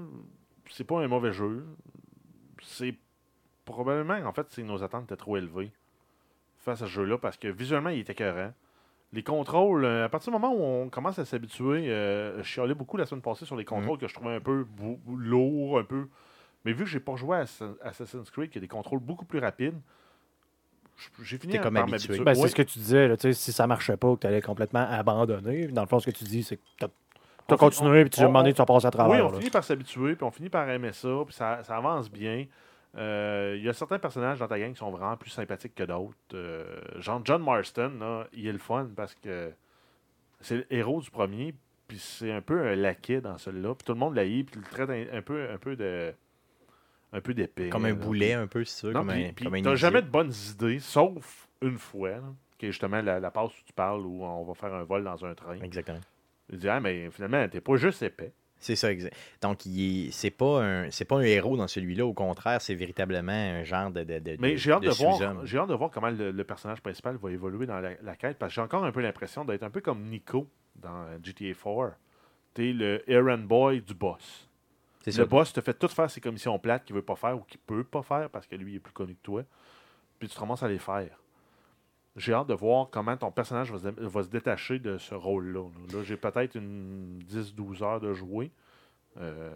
C'est 0.71 0.85
pas 0.85 1.01
un 1.01 1.09
mauvais 1.09 1.33
jeu. 1.33 1.65
C'est 2.63 2.95
probablement, 3.65 4.15
en 4.27 4.33
fait, 4.33 4.47
c'est 4.51 4.63
nos 4.63 4.83
attentes 4.83 5.05
étaient 5.05 5.17
trop 5.17 5.37
élevées 5.37 5.71
face 6.59 6.83
à 6.83 6.87
ce 6.87 6.91
jeu-là 6.91 7.19
parce 7.19 7.37
que 7.37 7.49
visuellement, 7.49 7.91
il 7.91 8.01
était 8.01 8.13
écœurant. 8.13 8.53
Les 9.13 9.23
contrôles, 9.25 9.85
euh, 9.85 10.05
à 10.05 10.09
partir 10.09 10.33
du 10.33 10.39
moment 10.39 10.55
où 10.55 10.63
on 10.63 10.89
commence 10.89 11.19
à 11.19 11.25
s'habituer, 11.25 11.91
euh, 11.91 12.39
je 12.39 12.43
chialais 12.45 12.75
beaucoup 12.75 12.97
la 12.97 13.07
semaine 13.07 13.23
passée 13.23 13.45
sur 13.45 13.57
les 13.57 13.65
contrôles 13.65 13.99
que 13.99 14.07
je 14.07 14.15
trouvais 14.15 14.35
un 14.37 14.41
peu 14.41 14.65
lourds, 15.09 15.79
un 15.79 15.85
peu. 15.85 16.07
Mais 16.65 16.73
vu 16.73 16.85
que 16.85 16.91
j'ai 16.91 17.01
pas 17.01 17.17
joué 17.17 17.39
à 17.39 17.41
Assa- 17.41 17.75
Assassin's 17.83 18.31
Creed, 18.31 18.51
qui 18.51 18.59
a 18.59 18.61
des 18.61 18.69
contrôles 18.69 19.01
beaucoup 19.01 19.25
plus 19.25 19.41
rapides, 19.41 19.81
j'ai 21.23 21.39
fini 21.39 21.53
T'es 21.55 21.59
par 21.59 21.69
comme 21.69 21.77
habitué. 21.79 22.09
m'habituer. 22.09 22.25
Ben, 22.25 22.35
c'est 22.35 22.49
ce 22.49 22.55
que 22.55 22.63
tu 22.63 22.79
disais, 22.79 23.09
là, 23.09 23.17
tu 23.17 23.23
sais, 23.23 23.33
si 23.33 23.53
ça 23.53 23.67
marchait 23.67 23.97
pas, 23.97 24.15
que 24.15 24.21
tu 24.21 24.27
allais 24.27 24.43
complètement 24.43 24.87
abandonner. 24.89 25.67
Dans 25.69 25.83
le 25.83 25.89
fond, 25.89 25.99
ce 25.99 26.07
que 26.07 26.17
tu 26.17 26.25
dis, 26.25 26.43
c'est 26.43 26.57
que 26.57 26.63
tu 26.79 27.55
as 27.55 27.57
continué, 27.57 28.03
puis 28.03 28.11
tu 28.11 28.21
as 28.21 28.27
demandé, 28.27 28.53
tu 28.53 28.59
vas 28.59 28.67
passer 28.67 28.87
à 28.87 28.91
travers. 28.91 29.13
Oui, 29.13 29.21
on 29.21 29.33
là. 29.33 29.39
finit 29.39 29.51
par 29.51 29.65
s'habituer, 29.65 30.15
puis 30.15 30.25
on 30.25 30.31
finit 30.31 30.51
par 30.51 30.69
aimer 30.69 30.93
ça, 30.93 31.09
puis 31.27 31.35
ça, 31.35 31.65
ça 31.65 31.77
avance 31.77 32.11
bien. 32.11 32.47
Euh, 32.97 33.55
Il 33.57 33.65
y 33.65 33.69
a 33.69 33.73
certains 33.73 33.99
personnages 33.99 34.39
dans 34.39 34.49
ta 34.49 34.59
gang 34.59 34.73
qui 34.73 34.79
sont 34.79 34.91
vraiment 34.91 35.17
plus 35.17 35.31
sympathiques 35.31 35.75
que 35.75 35.85
d'autres. 35.85 36.17
Euh, 36.35 36.81
genre 36.99 37.21
John 37.25 37.43
Marston, 37.43 37.93
là, 38.01 38.27
il 38.33 38.47
est 38.47 38.53
le 38.53 38.59
fun 38.59 38.89
parce 38.97 39.15
que 39.15 39.53
c'est 40.41 40.57
le 40.57 40.73
héros 40.73 41.01
du 41.01 41.11
premier, 41.11 41.55
puis 41.87 41.99
c'est 41.99 42.33
un 42.33 42.41
peu 42.41 42.61
un 42.67 42.75
laquais 42.75 43.21
dans 43.21 43.39
celui-là. 43.39 43.75
Puis 43.75 43.85
tout 43.85 43.93
le 43.93 43.99
monde 43.99 44.15
l'haït, 44.17 44.45
puis 44.45 44.61
il 44.61 44.63
le 44.63 44.69
traite 44.69 44.91
un, 44.91 45.19
un 45.19 45.23
peu, 45.23 45.51
un 45.51 45.59
peu 45.59 45.77
de 45.77 46.13
un 47.13 47.21
peu 47.21 47.35
d'épée. 47.35 47.69
Comme 47.71 47.85
un 47.87 47.89
là. 47.89 47.95
boulet, 47.95 48.33
un 48.35 48.47
peu, 48.47 48.65
tu 48.65 48.87
veux. 48.87 48.93
Non, 48.93 49.01
comme 49.01 49.09
puis, 49.11 49.25
un, 49.25 49.33
puis 49.33 49.45
comme 49.45 49.55
un 49.55 49.63
t'as 49.63 49.75
jamais 49.75 50.03
de 50.03 50.09
bonnes 50.09 50.33
idées, 50.51 50.79
sauf 50.79 51.49
une 51.61 51.77
fois, 51.77 52.11
là, 52.11 52.23
qui 52.57 52.67
est 52.67 52.71
justement 52.73 53.03
la, 53.03 53.19
la 53.19 53.31
passe 53.31 53.51
où 53.51 53.65
tu 53.65 53.73
parles, 53.73 54.07
où 54.07 54.23
on 54.25 54.45
va 54.45 54.55
faire 54.55 54.73
un 54.75 54.85
vol 54.85 55.03
dans 55.03 55.25
un 55.25 55.35
train. 55.35 55.61
Exactement. 55.61 55.99
Il 56.53 56.59
dit, 56.59 56.69
ah, 56.69 56.81
mais 56.81 57.11
finalement, 57.11 57.49
t'es 57.49 57.61
pas 57.61 57.77
juste 57.77 58.03
épais. 58.03 58.33
C'est 58.61 58.77
ça, 58.77 58.93
exact. 58.93 59.17
Donc, 59.41 59.61
c'est 60.13 60.31
pas 60.31 60.63
un, 60.63 60.89
pas 61.09 61.17
un 61.17 61.23
héros 61.23 61.57
dans 61.57 61.67
celui-là. 61.67 62.05
Au 62.05 62.13
contraire, 62.13 62.61
c'est 62.61 62.75
véritablement 62.75 63.33
un 63.33 63.65
genre 63.65 63.91
de, 63.91 64.05
de, 64.05 64.19
de 64.19 64.37
Mais 64.39 64.57
j'ai 64.59 64.73
hâte 64.73 64.83
de, 64.83 64.91
voir, 64.91 65.17
sous-homme. 65.17 65.41
j'ai 65.45 65.59
hâte 65.59 65.69
de 65.69 65.75
voir 65.75 65.91
comment 65.91 66.11
le, 66.11 66.31
le 66.31 66.45
personnage 66.45 66.81
principal 66.83 67.17
va 67.17 67.31
évoluer 67.31 67.67
dans 67.67 67.81
la, 67.81 67.93
la 68.03 68.17
quête, 68.17 68.39
parce 68.39 68.51
que 68.51 68.55
j'ai 68.57 68.61
encore 68.61 68.85
un 68.85 68.93
peu 68.93 69.01
l'impression 69.01 69.45
d'être 69.45 69.63
un 69.63 69.71
peu 69.71 69.81
comme 69.81 70.05
Nico 70.05 70.47
dans 70.77 71.07
GTA 71.23 71.55
4. 71.55 71.97
T'es 72.53 72.73
le 72.73 73.03
errand 73.11 73.39
boy 73.39 73.81
du 73.81 73.95
boss. 73.95 74.49
Le 75.07 75.13
ça. 75.13 75.25
boss 75.25 75.53
te 75.53 75.61
fait 75.61 75.75
tout 75.75 75.89
faire 75.89 76.11
ses 76.11 76.21
commissions 76.21 76.59
plates 76.59 76.85
qu'il 76.85 76.95
veut 76.95 77.03
pas 77.03 77.17
faire 77.17 77.37
ou 77.37 77.41
qu'il 77.41 77.61
peut 77.61 77.85
pas 77.85 78.03
faire 78.03 78.29
parce 78.29 78.47
que 78.47 78.57
lui 78.57 78.73
il 78.73 78.77
est 78.77 78.81
plus 78.81 78.93
connu 78.93 79.15
que 79.15 79.23
toi. 79.23 79.43
Puis 80.19 80.29
tu 80.29 80.35
te 80.35 80.39
commences 80.39 80.63
à 80.63 80.69
les 80.69 80.79
faire. 80.79 81.09
J'ai 82.17 82.33
hâte 82.33 82.49
de 82.49 82.55
voir 82.55 82.89
comment 82.91 83.17
ton 83.17 83.31
personnage 83.31 83.71
va 83.73 83.79
se, 83.79 83.89
va 84.01 84.23
se 84.23 84.29
détacher 84.29 84.79
de 84.79 84.99
ce 84.99 85.15
rôle-là. 85.15 85.63
Là, 85.93 85.99
Là, 85.99 86.05
j'ai 86.05 86.17
peut-être 86.17 86.57
une 86.57 87.21
10-12 87.29 87.83
heures 87.85 88.01
de 88.01 88.13
jouer. 88.13 88.51
Euh, 89.21 89.51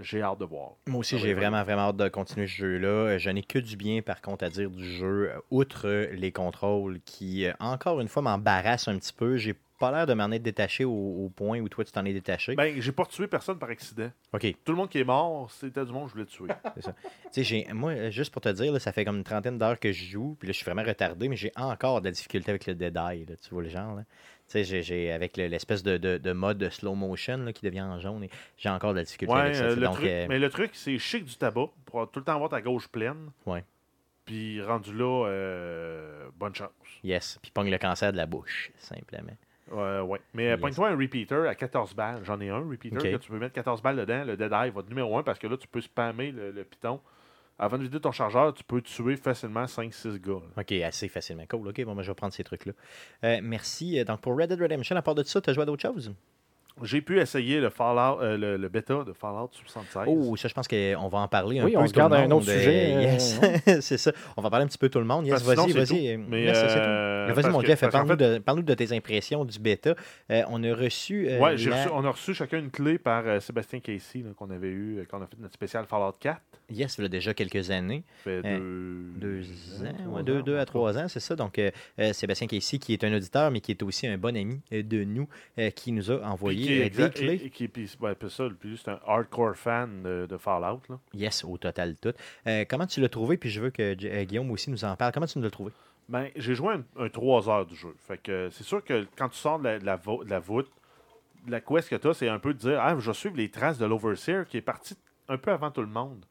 j'ai 0.00 0.22
hâte 0.22 0.38
de 0.38 0.44
voir. 0.44 0.72
Moi 0.86 1.00
aussi, 1.00 1.18
j'ai 1.18 1.34
vraiment, 1.34 1.62
vraiment 1.62 1.88
hâte 1.88 1.96
de 1.96 2.08
continuer 2.08 2.46
ce 2.46 2.54
jeu-là. 2.54 2.88
Euh, 2.88 3.18
Je 3.18 3.30
n'ai 3.30 3.42
que 3.42 3.58
du 3.58 3.76
bien, 3.76 4.02
par 4.02 4.20
contre, 4.20 4.44
à 4.44 4.50
dire 4.50 4.70
du 4.70 4.84
jeu, 4.84 5.30
euh, 5.30 5.38
outre 5.50 5.88
les 6.12 6.32
contrôles 6.32 7.00
qui, 7.04 7.46
encore 7.60 8.00
une 8.00 8.08
fois, 8.08 8.22
m'embarrassent 8.22 8.88
un 8.88 8.98
petit 8.98 9.12
peu. 9.12 9.36
J'ai 9.36 9.54
pas 9.78 9.90
l'air 9.90 10.06
de 10.06 10.14
m'en 10.14 10.30
être 10.30 10.42
détaché 10.42 10.84
au, 10.84 10.90
au 10.92 11.28
point 11.34 11.58
où 11.60 11.68
toi, 11.68 11.84
tu 11.84 11.92
t'en 11.92 12.04
es 12.04 12.12
détaché. 12.12 12.54
Ben, 12.54 12.80
j'ai 12.80 12.92
pas 12.92 13.04
tué 13.06 13.26
personne 13.26 13.58
par 13.58 13.68
accident. 13.70 14.10
OK. 14.32 14.46
Tout 14.64 14.72
le 14.72 14.78
monde 14.78 14.88
qui 14.88 14.98
est 14.98 15.04
mort, 15.04 15.50
c'était 15.50 15.84
du 15.84 15.92
monde 15.92 16.04
que 16.04 16.10
je 16.10 16.14
voulais 16.14 16.26
tuer. 16.26 16.48
Tu 17.32 17.42
sais, 17.42 17.44
j'ai- 17.44 17.72
moi, 17.72 18.10
juste 18.10 18.32
pour 18.32 18.40
te 18.42 18.48
dire, 18.50 18.72
là, 18.72 18.78
ça 18.78 18.92
fait 18.92 19.04
comme 19.04 19.16
une 19.16 19.24
trentaine 19.24 19.58
d'heures 19.58 19.78
que 19.80 19.90
je 19.90 20.04
joue, 20.04 20.36
puis 20.38 20.46
là, 20.46 20.52
je 20.52 20.56
suis 20.58 20.64
vraiment 20.64 20.84
retardé, 20.84 21.28
mais 21.28 21.36
j'ai 21.36 21.50
encore 21.56 22.00
de 22.00 22.06
la 22.06 22.12
difficulté 22.12 22.50
avec 22.50 22.66
le 22.66 22.74
Dead 22.76 22.96
Eye, 22.96 23.26
là, 23.28 23.34
tu 23.36 23.50
vois 23.50 23.62
le 23.62 23.68
genre. 23.68 23.96
Là. 23.96 24.02
Tu 24.48 24.64
sais, 24.64 24.82
j'ai- 24.82 25.10
avec 25.10 25.36
le- 25.36 25.46
l'espèce 25.48 25.82
de, 25.82 25.96
de, 25.96 26.18
de 26.18 26.32
mode 26.32 26.68
slow 26.70 26.94
motion 26.94 27.38
là, 27.38 27.52
qui 27.52 27.64
devient 27.64 27.80
en 27.82 27.98
jaune, 27.98 28.22
et 28.24 28.30
j'ai 28.56 28.68
encore 28.68 28.92
de 28.92 28.98
la 28.98 29.04
difficulté 29.04 29.34
Ouais, 29.34 29.40
avec 29.40 29.54
ça. 29.56 29.64
euh, 29.64 29.74
le 29.74 29.80
donc, 29.82 29.94
truc, 29.96 30.06
euh, 30.08 30.26
mais 30.28 30.38
le 30.38 30.50
truc, 30.50 30.70
c'est 30.74 30.98
chic 30.98 31.24
du 31.24 31.34
tabac 31.36 31.68
pour 31.86 32.08
tout 32.10 32.20
le 32.20 32.24
temps 32.24 32.34
avoir 32.36 32.50
ta 32.50 32.60
gauche 32.62 32.86
pleine. 32.88 33.30
Ouais. 33.46 33.64
Puis 34.26 34.62
rendu 34.62 34.94
là, 34.96 35.26
euh, 35.26 36.28
bonne 36.36 36.54
chance. 36.54 36.70
yes, 37.02 37.38
puis 37.42 37.50
pogne 37.50 37.70
le 37.70 37.78
cancer 37.78 38.10
de 38.12 38.16
la 38.16 38.26
bouche, 38.26 38.70
simplement. 38.78 39.36
Ouais, 39.70 40.00
ouais. 40.00 40.20
Mais 40.34 40.48
euh, 40.48 40.50
Yes. 40.52 40.60
pogne-toi 40.60 40.88
un 40.90 40.96
repeater 40.96 41.48
à 41.48 41.54
14 41.54 41.94
balles. 41.94 42.20
J'en 42.24 42.40
ai 42.40 42.50
un 42.50 42.58
repeater 42.58 43.02
que 43.02 43.16
tu 43.16 43.30
peux 43.30 43.38
mettre 43.38 43.54
14 43.54 43.82
balles 43.82 43.96
dedans. 43.96 44.24
Le 44.24 44.36
Dead 44.36 44.52
Eye 44.52 44.70
va 44.70 44.80
être 44.80 44.88
numéro 44.88 45.16
1 45.18 45.22
parce 45.22 45.38
que 45.38 45.46
là, 45.46 45.56
tu 45.56 45.66
peux 45.68 45.80
spammer 45.80 46.32
le, 46.32 46.50
le 46.50 46.64
piton. 46.64 47.00
Avant 47.58 47.78
de 47.78 47.84
vider 47.84 48.00
ton 48.00 48.10
chargeur, 48.10 48.52
tu 48.52 48.64
peux 48.64 48.82
tuer 48.82 49.16
facilement 49.16 49.64
5-6 49.64 50.18
gars. 50.20 50.32
là. 50.56 50.60
OK, 50.62 50.72
assez 50.72 51.08
facilement. 51.08 51.44
Cool, 51.48 51.68
OK, 51.68 51.84
bon, 51.84 51.94
ben, 51.94 52.02
je 52.02 52.10
vais 52.10 52.14
prendre 52.14 52.32
ces 52.34 52.42
trucs-là. 52.42 52.72
Euh, 53.22 53.38
merci. 53.42 53.98
Euh, 53.98 54.04
Donc, 54.04 54.20
pour 54.20 54.36
Red 54.36 54.48
Dead 54.48 54.60
Redemption, 54.60 54.96
à 54.96 55.02
part 55.02 55.14
de 55.14 55.22
ça, 55.22 55.40
tu 55.40 55.50
as 55.50 55.52
joué 55.52 55.62
à 55.62 55.66
d'autres 55.66 55.82
choses? 55.82 56.12
J'ai 56.82 57.00
pu 57.00 57.20
essayer 57.20 57.60
le 57.60 57.70
Fallout, 57.70 58.20
euh, 58.20 58.36
le, 58.36 58.56
le 58.56 58.68
bêta 58.68 59.04
de 59.04 59.12
Fallout 59.12 59.48
76. 59.52 60.06
Oh, 60.08 60.36
ça, 60.36 60.48
je 60.48 60.54
pense 60.54 60.66
qu'on 60.66 61.08
va 61.08 61.18
en 61.18 61.28
parler 61.28 61.60
un 61.60 61.64
Oui, 61.66 61.72
peu. 61.72 61.78
on 61.78 61.86
se 61.86 61.92
tout 61.92 62.00
le 62.00 62.08
garde 62.08 62.14
un 62.14 62.30
autre 62.32 62.46
sujet, 62.46 62.94
Euh, 62.94 62.96
euh, 62.98 63.02
yes, 63.02 63.40
c'est 63.80 63.96
ça. 63.96 64.10
On 64.36 64.42
va 64.42 64.50
parler 64.50 64.64
un 64.64 64.66
petit 64.66 64.78
peu 64.78 64.88
tout 64.88 64.98
le 64.98 65.04
monde. 65.04 65.24
Yes, 65.24 65.40
vas-y, 65.44 65.70
c'est 65.72 65.78
vas-y. 65.78 66.16
Mais, 66.16 66.48
euh, 66.48 67.26
Mais 67.28 67.32
Vas-y, 67.32 67.50
mon 67.52 67.62
qu'en 67.62 67.90
parle-nous 67.90 68.16
fait- 68.16 68.62
de, 68.62 68.74
tes 68.74 68.92
impressions 68.92 69.44
du 69.44 69.58
bêta. 69.60 69.94
Euh, 70.32 70.42
on 70.48 70.64
a 70.64 70.74
reçu. 70.74 71.28
euh, 71.28 71.38
Ouais, 71.38 71.56
la- 71.56 71.76
reçu- 71.84 71.90
on 71.92 72.04
a 72.04 72.10
reçu 72.10 72.34
chacun 72.34 72.58
une 72.58 72.70
clé 72.70 72.98
par 72.98 73.22
euh, 73.26 73.38
Sébastien 73.38 73.78
Casey 73.78 74.24
qu'on 74.36 74.50
avait 74.50 74.68
eu, 74.68 74.98
euh, 74.98 75.04
qu'on 75.04 75.22
a 75.22 75.26
fait 75.26 75.36
notre 75.38 75.54
spécial 75.54 75.84
Fallout 75.86 76.16
4. 76.18 76.40
Yes, 76.70 76.96
il 76.98 77.02
y 77.02 77.04
a 77.04 77.08
déjà 77.08 77.34
quelques 77.34 77.70
années. 77.70 78.02
Ça 78.24 78.30
fait 78.30 78.40
Euh, 78.44 79.02
deux, 79.16 79.42
Deux 79.42 79.86
ans, 79.86 80.12
ouais, 80.16 80.22
deux, 80.24 80.38
ans, 80.38 80.42
deux 80.42 80.56
en 80.56 80.60
à 80.60 80.64
trois 80.64 80.98
ans, 80.98 81.06
c'est 81.08 81.20
ça. 81.20 81.36
Donc, 81.36 81.60
Sébastien 82.12 82.46
Casey, 82.48 82.78
qui 82.78 82.94
est 82.94 83.04
un 83.04 83.14
auditeur, 83.14 83.50
mais 83.52 83.60
qui 83.60 83.70
est 83.70 83.82
aussi 83.82 84.06
un 84.08 84.16
bon 84.18 84.34
ami 84.36 84.60
de 84.72 85.04
nous, 85.04 85.28
euh, 85.58 85.70
qui 85.70 85.92
nous 85.92 86.10
a 86.10 86.16
Puis 86.16 86.24
qui 86.66 86.72
est 86.80 86.90
des 86.90 87.10
clés. 87.10 87.34
et- 87.34 87.46
et 87.46 87.50
qui, 87.50 87.68
puis, 87.68 87.90
ouais, 88.00 88.14
puis 88.14 88.30
ça, 88.30 88.44
le 88.44 88.54
plus, 88.54 88.76
c'est 88.78 88.90
un 88.90 89.00
hardcore 89.06 89.56
fan 89.56 90.02
de, 90.02 90.26
de 90.26 90.36
Fallout. 90.36 90.80
Là. 90.88 90.98
Yes, 91.14 91.44
au 91.44 91.56
total 91.58 91.96
tout. 91.96 92.12
Euh, 92.46 92.64
comment 92.68 92.86
tu 92.86 93.00
l'as 93.00 93.08
trouvé? 93.08 93.36
Puis 93.36 93.50
je 93.50 93.60
veux 93.60 93.70
que 93.70 93.82
euh, 94.04 94.24
Guillaume 94.24 94.50
aussi 94.50 94.70
nous 94.70 94.84
en 94.84 94.96
parle. 94.96 95.12
Comment 95.12 95.26
tu 95.26 95.40
l'as 95.40 95.50
trouvé? 95.50 95.72
Ben, 96.08 96.28
j'ai 96.36 96.54
joué 96.54 96.74
un, 96.74 96.84
un 97.04 97.08
3 97.08 97.48
heures 97.48 97.66
du 97.66 97.74
jeu. 97.74 97.94
Fait 98.06 98.18
que 98.18 98.48
c'est 98.50 98.64
sûr 98.64 98.84
que 98.84 99.06
quand 99.16 99.28
tu 99.30 99.38
sors 99.38 99.58
de 99.58 99.64
la, 99.64 99.78
de 99.78 99.86
la, 99.86 99.96
vo- 99.96 100.22
de 100.24 100.28
la 100.30 100.38
voûte, 100.40 100.70
la 101.48 101.60
quest 101.60 101.88
que 101.88 101.96
tu 101.96 102.08
as, 102.08 102.14
c'est 102.14 102.28
un 102.28 102.38
peu 102.38 102.52
de 102.54 102.58
dire 102.58 102.78
Ah, 102.80 102.94
je 102.98 103.06
vais 103.10 103.14
suivre 103.14 103.36
les 103.36 103.50
traces 103.50 103.78
de 103.78 103.86
l'Overseer 103.86 104.44
qui 104.48 104.56
est 104.58 104.62
parti 104.62 104.96
un 105.28 105.38
peu 105.38 105.50
avant 105.50 105.70
tout 105.70 105.80
le 105.80 105.86
monde. 105.86 106.24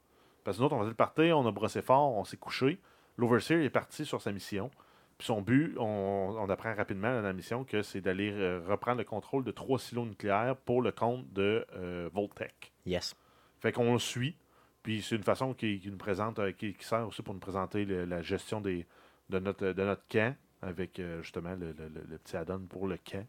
Parce 0.44 0.58
que 0.58 0.62
nous 0.62 0.66
autres, 0.68 0.76
on 0.76 0.80
faisait 0.80 0.90
le 0.90 0.96
party, 0.96 1.32
on 1.34 1.48
a 1.48 1.52
brossé 1.52 1.82
fort, 1.82 2.14
on 2.16 2.24
s'est 2.24 2.38
couché. 2.38 2.78
L'Overseer 3.18 3.64
est 3.64 3.70
parti 3.70 4.06
sur 4.06 4.22
sa 4.22 4.32
mission. 4.32 4.70
Puis 5.18 5.28
son 5.28 5.42
but, 5.42 5.76
on, 5.78 6.36
on 6.38 6.50
apprend 6.50 6.74
rapidement 6.74 7.14
dans 7.14 7.22
la 7.22 7.34
mission 7.34 7.64
que 7.64 7.82
c'est 7.82 8.02
d'aller 8.02 8.32
euh, 8.34 8.62
reprendre 8.68 8.98
le 8.98 9.04
contrôle 9.04 9.44
de 9.44 9.52
trois 9.52 9.80
silos 9.80 10.06
nucléaires 10.06 10.56
pour 10.56 10.82
le 10.82 10.92
compte 10.92 11.32
de 11.34 11.66
euh, 11.76 12.10
Voltec. 12.14 12.74
Yes. 12.86 13.16
Fait 13.60 13.72
qu'on 13.72 13.94
le 13.94 14.00
suit. 14.00 14.36
Puis 14.82 15.02
c'est 15.02 15.16
une 15.16 15.24
façon 15.24 15.54
qui, 15.54 15.80
qui 15.80 15.90
nous 15.92 15.98
présente, 15.98 16.40
euh, 16.40 16.52
qui, 16.52 16.74
qui 16.74 16.84
sert 16.86 17.08
aussi 17.08 17.22
pour 17.22 17.34
nous 17.34 17.40
présenter 17.40 17.86
le- 17.86 18.06
la 18.06 18.22
gestion 18.22 18.60
des, 18.60 18.86
de, 19.30 19.40
notre, 19.40 19.68
de 19.68 19.84
notre 19.84 20.06
camp, 20.10 20.36
avec 20.62 21.00
euh, 21.00 21.22
justement 21.22 21.56
le, 21.56 21.72
le- 21.72 21.88
le- 21.90 22.06
le 22.10 22.18
petit 22.18 22.36
add-on 22.36 22.60
pour 22.68 22.88
le 22.88 22.98
camp. 22.98 23.26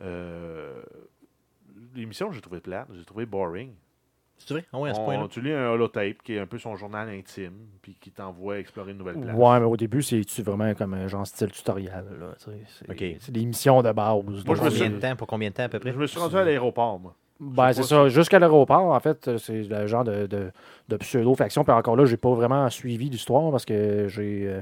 Euh, 0.00 0.82
L'émission, 1.94 2.30
j'ai 2.32 2.40
trouvé 2.42 2.60
plate, 2.60 2.88
j'ai 2.92 3.04
trouvé 3.04 3.24
boring. 3.24 3.72
C'est 4.38 4.54
vrai? 4.54 4.64
Ah 4.72 4.78
oui, 4.80 4.90
à 4.90 4.94
ce 4.94 5.00
On- 5.00 5.04
point-là. 5.04 5.26
tu 5.30 5.40
lis 5.40 5.52
un 5.52 5.68
holotape 5.70 6.16
qui 6.24 6.34
est 6.34 6.40
un 6.40 6.46
peu 6.46 6.58
son 6.58 6.74
journal 6.74 7.08
intime, 7.08 7.52
puis 7.80 7.96
qui 8.00 8.10
t'envoie 8.10 8.58
explorer 8.58 8.90
une 8.90 8.98
nouvelle 8.98 9.20
place. 9.20 9.36
Ouais, 9.36 9.60
mais 9.60 9.66
au 9.66 9.76
début, 9.76 10.02
c'est 10.02 10.24
vraiment 10.42 10.74
comme 10.74 10.94
un 10.94 11.06
genre 11.06 11.26
style 11.26 11.50
tutoriel. 11.52 12.04
là, 12.20 12.34
tu 12.38 12.44
sais, 12.46 12.50
C'est 12.66 12.90
Ok. 12.90 13.16
c'est 13.20 13.30
des 13.32 13.44
missions 13.44 13.82
de 13.82 13.92
base. 13.92 14.24
Moi, 14.24 14.32
je 14.36 14.50
me 14.50 14.54
Combien 14.56 14.70
suis- 14.70 14.88
de 14.90 14.98
temps? 14.98 15.14
Pour 15.16 15.26
combien 15.28 15.50
de 15.50 15.54
temps 15.54 15.62
à 15.64 15.68
peu 15.68 15.78
près? 15.78 15.92
Je 15.92 15.98
me 15.98 16.06
suis 16.06 16.18
rendu 16.18 16.36
à 16.36 16.44
l'aéroport, 16.44 16.98
moi. 16.98 17.14
Ben, 17.38 17.72
c'est 17.72 17.82
ça. 17.84 18.08
Jusqu'à 18.08 18.38
l'aéroport, 18.38 18.92
en 18.92 19.00
fait, 19.00 19.36
c'est 19.38 19.62
le 19.62 19.86
genre 19.86 20.04
de, 20.04 20.26
de, 20.26 20.50
de 20.88 20.96
pseudo-faction. 20.96 21.64
Puis 21.64 21.72
encore 21.72 21.96
là, 21.96 22.04
j'ai 22.04 22.16
pas 22.16 22.32
vraiment 22.34 22.68
suivi 22.70 23.08
l'histoire 23.10 23.50
parce 23.50 23.64
que 23.64 24.06
j'ai. 24.08 24.46
euh, 24.48 24.60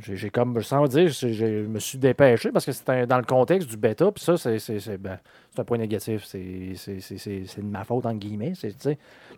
J'ai 0.00 0.28
comme, 0.30 0.60
sans 0.60 0.86
dire, 0.86 1.08
je 1.08 1.66
me 1.66 1.78
suis 1.78 1.98
dépêché 1.98 2.50
parce 2.50 2.66
que 2.66 2.72
c'était 2.72 3.06
dans 3.06 3.18
le 3.18 3.24
contexte 3.24 3.68
du 3.70 3.76
bêta, 3.76 4.10
puis 4.10 4.24
ça, 4.24 4.36
c'est 4.36 4.58
c'est- 4.58 4.80
c'est- 4.80 4.98
ben, 4.98 5.18
c'est 5.52 5.60
un 5.60 5.64
point 5.64 5.78
négatif. 5.78 6.24
C'est 6.24 6.72
c'est- 6.74 6.98
c'est- 6.98 7.16
c'est- 7.18 7.44
c'est 7.46 7.60
de 7.60 7.66
ma 7.66 7.84
faute, 7.84 8.04
entre 8.04 8.18
guillemets. 8.18 8.54
C'est, 8.56 8.74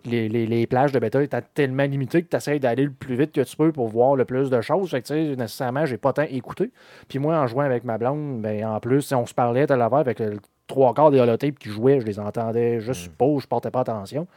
Les, 0.05 0.27
les, 0.29 0.45
les 0.47 0.65
plages 0.67 0.91
de 0.91 0.99
bêta 0.99 1.21
étaient 1.21 1.41
tellement 1.53 1.83
limitées 1.83 2.23
que 2.23 2.29
tu 2.29 2.35
essaies 2.37 2.59
d'aller 2.59 2.85
le 2.85 2.91
plus 2.91 3.15
vite 3.15 3.31
que 3.33 3.41
tu 3.41 3.55
peux 3.55 3.71
pour 3.71 3.87
voir 3.87 4.15
le 4.15 4.25
plus 4.25 4.49
de 4.49 4.61
choses. 4.61 4.89
Fait 4.91 5.01
que, 5.01 5.35
nécessairement, 5.35 5.85
j'ai 5.85 5.97
pas 5.97 6.13
tant 6.13 6.23
écouté. 6.23 6.71
Puis 7.07 7.19
moi, 7.19 7.37
en 7.37 7.45
jouant 7.47 7.63
avec 7.63 7.83
ma 7.83 7.97
blonde, 7.97 8.41
ben, 8.41 8.63
en 8.65 8.79
plus, 8.79 9.01
si 9.03 9.13
on 9.15 9.25
se 9.25 9.33
parlait 9.33 9.71
à 9.71 9.75
l'avant 9.75 9.97
avec 9.97 10.19
le 10.19 10.37
trois 10.67 10.93
quarts 10.93 11.11
des 11.11 11.19
holotapes 11.19 11.57
qui 11.59 11.69
jouaient, 11.69 11.99
je 11.99 12.05
les 12.05 12.19
entendais 12.19 12.79
juste 12.79 13.11
Mm. 13.11 13.15
pas, 13.15 13.37
je 13.39 13.47
portais 13.47 13.71
pas 13.71 13.81
attention. 13.81 14.27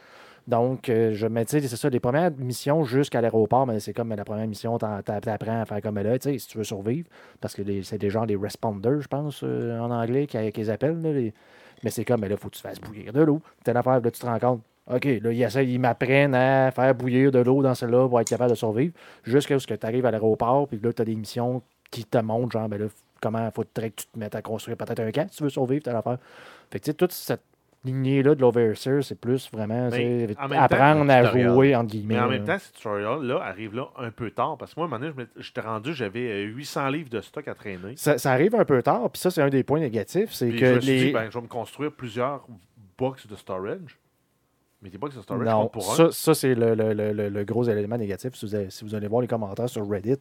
Donc, 0.47 0.89
euh, 0.89 1.13
je 1.13 1.27
me 1.27 1.43
c'est 1.45 1.67
ça, 1.67 1.89
les 1.89 1.99
premières 1.99 2.31
missions 2.37 2.83
jusqu'à 2.83 3.21
l'aéroport, 3.21 3.67
mais 3.67 3.79
c'est 3.79 3.93
comme 3.93 4.09
la 4.09 4.25
première 4.25 4.47
mission, 4.47 4.77
t'apprends 4.77 5.61
à 5.61 5.65
faire 5.65 5.81
comme 5.81 5.99
là, 5.99 6.17
tu 6.17 6.31
sais, 6.31 6.39
si 6.39 6.47
tu 6.47 6.57
veux 6.57 6.63
survivre, 6.63 7.07
parce 7.39 7.53
que 7.53 7.61
c'est 7.83 7.97
des 7.97 8.09
gens, 8.09 8.25
des 8.25 8.35
responders, 8.35 9.01
je 9.01 9.07
pense, 9.07 9.41
euh, 9.43 9.79
en 9.79 9.91
anglais, 9.91 10.27
qui- 10.27 10.51
qu'ils 10.51 10.71
appellent. 10.71 11.01
là, 11.01 11.31
Mais 11.83 11.89
c'est 11.89 12.05
comme, 12.05 12.21
mais 12.21 12.29
là, 12.29 12.37
faut 12.37 12.49
que 12.49 12.55
tu 12.55 12.61
fasses 12.61 12.79
bouillir 12.79 13.13
de 13.13 13.21
l'eau. 13.21 13.41
Telle 13.63 13.77
affaire, 13.77 14.01
là, 14.01 14.11
tu 14.11 14.19
te 14.19 14.25
rends 14.25 14.39
compte. 14.39 14.61
OK, 14.91 15.05
là, 15.05 15.31
ils, 15.31 15.69
ils 15.69 15.79
m'apprennent 15.79 16.35
à 16.35 16.71
faire 16.71 16.93
bouillir 16.95 17.31
de 17.31 17.39
l'eau 17.39 17.61
dans 17.61 17.75
celle-là 17.75 18.07
pour 18.07 18.19
être 18.19 18.29
capable 18.29 18.51
de 18.51 18.55
survivre, 18.55 18.93
jusqu'à 19.23 19.57
ce 19.59 19.67
que 19.67 19.73
tu 19.75 19.85
arrives 19.85 20.05
à 20.05 20.11
l'aéroport, 20.11 20.67
puis 20.67 20.79
là, 20.81 20.91
tu 20.91 21.01
as 21.01 21.05
des 21.05 21.15
missions 21.15 21.61
qui 21.91 22.03
te 22.05 22.17
montrent, 22.17 22.51
genre, 22.51 22.67
ben 22.67 22.79
là, 22.81 22.87
comment 23.21 23.49
faudrait 23.51 23.91
que 23.91 24.01
tu 24.01 24.07
te 24.07 24.17
mettes 24.19 24.35
à 24.35 24.41
construire 24.41 24.77
peut-être 24.77 24.99
un 24.99 25.11
camp 25.11 25.27
si 25.29 25.37
tu 25.37 25.43
veux 25.43 25.49
survivre, 25.49 25.83
telle 25.83 25.95
affaire. 25.95 26.17
Fait 26.71 26.79
que, 26.79 26.85
tu 26.85 26.91
sais, 26.91 26.95
toute 26.95 27.11
cette 27.11 27.43
lignée-là 27.83 28.35
de 28.35 28.41
l'Overseer, 28.41 29.01
c'est 29.03 29.19
plus 29.19 29.49
vraiment 29.51 29.89
Mais 29.89 30.27
tu 30.27 30.33
sais, 30.33 30.39
en 30.39 30.47
même 30.47 30.57
temps, 30.57 30.63
apprendre 30.63 31.11
à 31.11 31.23
jouer, 31.25 31.75
entre 31.75 31.89
guillemets. 31.91 32.15
Mais 32.15 32.19
en 32.21 32.27
même 32.29 32.43
temps, 32.45 32.59
ce 32.59 32.71
tutorial-là 32.73 33.39
arrive 33.43 33.75
là 33.75 33.87
un 33.97 34.11
peu 34.11 34.29
tard. 34.31 34.57
Parce 34.57 34.73
que 34.75 34.79
moi, 34.79 34.87
à 34.89 34.93
un 34.95 34.99
moment 34.99 35.11
donné, 35.15 35.27
j'étais 35.37 35.61
rendu, 35.61 35.93
j'avais 35.93 36.27
euh, 36.29 36.43
800 36.45 36.89
livres 36.89 37.09
de 37.09 37.21
stock 37.21 37.47
à 37.47 37.55
traîner. 37.55 37.93
ça, 37.95 38.17
ça 38.17 38.31
arrive 38.31 38.53
un 38.55 38.65
peu 38.65 38.81
tard, 38.83 39.09
puis 39.09 39.19
ça, 39.19 39.31
c'est 39.31 39.41
un 39.41 39.49
des 39.49 39.63
points 39.63 39.79
négatifs, 39.79 40.31
c'est 40.31 40.51
que 40.51 40.65
je 40.65 40.75
me 40.75 40.79
suis 40.81 40.91
les... 40.91 41.05
dit, 41.05 41.11
ben, 41.11 41.29
je 41.29 41.35
vais 41.37 41.41
me 41.41 41.47
construire 41.47 41.91
plusieurs 41.91 42.45
box 42.97 43.25
de 43.27 43.35
storage. 43.35 43.97
Mais 44.83 44.89
des 44.89 44.97
box 44.97 45.15
de 45.15 45.21
storage 45.21 45.45
Non, 45.47 45.67
pour 45.67 45.91
un. 45.91 45.95
ça, 45.95 46.11
ça, 46.11 46.33
c'est 46.35 46.53
le, 46.55 46.73
le- 46.75 46.93
le- 46.93 47.13
le- 47.13 47.29
le 47.29 47.43
gros 47.45 47.63
élément 47.63 47.97
négatif. 47.97 48.33
Si 48.35 48.45
vous, 48.45 48.55
allez, 48.55 48.69
si 48.69 48.83
vous 48.83 48.93
allez 48.95 49.07
voir 49.07 49.21
les 49.21 49.27
commentaires 49.27 49.69
sur 49.69 49.87
Reddit, 49.87 50.17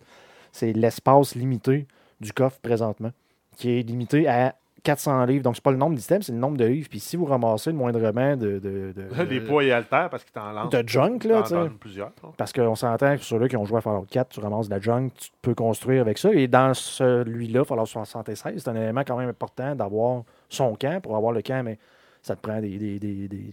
c'est 0.53 0.73
l'espace 0.73 1.35
limité 1.35 1.87
du 2.21 2.33
coffre 2.33 2.59
présentement, 2.61 3.11
qui 3.57 3.79
est 3.79 3.83
limité 3.83 4.29
à 4.29 4.55
400 4.83 5.25
livres. 5.27 5.43
Donc, 5.45 5.57
c'est 5.57 5.63
pas 5.65 5.71
le 5.71 5.77
nombre 5.77 5.95
d'items, 5.97 6.27
c'est 6.27 6.33
le 6.33 6.39
nombre 6.39 6.57
de 6.57 6.65
livres. 6.65 6.89
Puis 6.89 7.01
si 7.01 7.17
vous 7.17 7.25
ramassez 7.25 7.71
le 7.71 7.77
moindrement 7.77 8.37
de, 8.37 8.59
de, 8.59 8.93
de, 8.95 9.25
Les 9.31 9.41
poids 9.41 9.65
et 9.65 9.73
haltères 9.73 10.09
parce 10.11 10.25
qu'ils 10.25 10.33
t'en 10.33 10.53
lancent. 10.53 10.71
de 10.71 10.89
junk, 10.89 11.19
là, 11.25 11.43
t'en 11.43 11.69
plusieurs. 11.71 12.13
là. 12.23 12.29
Parce 12.37 12.53
qu'on 12.53 12.75
s'entend 12.75 13.17
que 13.17 13.23
sur 13.23 13.39
ceux 13.39 13.49
qui 13.49 13.57
ont 13.57 13.65
joué 13.65 13.79
à 13.79 13.81
Fallout 13.81 14.07
4, 14.11 14.29
tu 14.31 14.41
ramasses 14.41 14.69
de 14.69 14.75
la 14.75 14.81
junk, 14.81 15.09
tu 15.17 15.31
peux 15.43 15.55
construire 15.55 16.01
avec 16.03 16.19
ça. 16.19 16.33
Et 16.33 16.49
dans 16.49 16.73
celui-là, 16.75 17.65
Fallout 17.65 17.87
76, 17.87 18.43
c'est 18.63 18.69
un 18.69 18.75
élément 18.77 19.03
quand 19.07 19.17
même 19.17 19.29
important 19.29 19.75
d'avoir 19.75 20.23
son 20.49 20.75
camp. 20.77 21.01
Pour 21.03 21.17
avoir 21.17 21.33
le 21.33 21.43
camp, 21.43 21.63
mais 21.65 21.79
ça 22.23 22.37
te 22.37 22.41
prend 22.41 22.61
des, 22.61 22.79
des, 22.79 22.99
des, 22.99 23.29
des- 23.29 23.51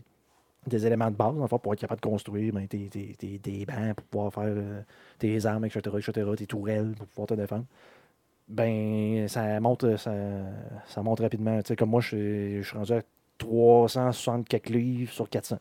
des 0.66 0.86
éléments 0.86 1.10
de 1.10 1.16
base, 1.16 1.40
en 1.40 1.48
fait, 1.48 1.58
pour 1.60 1.72
être 1.74 1.80
capable 1.80 2.02
de 2.02 2.08
construire 2.10 2.54
ben, 2.54 2.68
tes, 2.68 2.90
tes- 2.90 3.16
tes- 3.18 3.38
des 3.40 3.66
bancs, 3.66 3.94
pour 3.96 4.06
pouvoir 4.08 4.34
faire 4.34 4.54
euh, 4.54 4.82
tes 5.18 5.46
armes, 5.46 5.64
etc., 5.64 5.80
etc., 5.98 6.30
tes 6.36 6.46
tourelles, 6.46 6.94
pour 6.98 7.08
pouvoir 7.08 7.28
te 7.28 7.34
défendre. 7.36 7.64
Ben, 8.48 9.28
ça 9.28 9.60
monte, 9.60 9.98
ça, 9.98 10.12
ça 10.86 11.04
monte 11.04 11.20
rapidement. 11.20 11.62
Tu 11.62 11.70
sais, 11.70 11.76
comme 11.76 11.90
moi, 11.90 12.02
je 12.02 12.08
suis- 12.08 12.64
je 12.64 12.68
suis 12.68 12.78
rendu 12.78 12.94
à 12.94 13.02
360 13.38 14.48
quelques 14.48 14.70
livres 14.70 15.12
sur 15.12 15.30
400. 15.30 15.60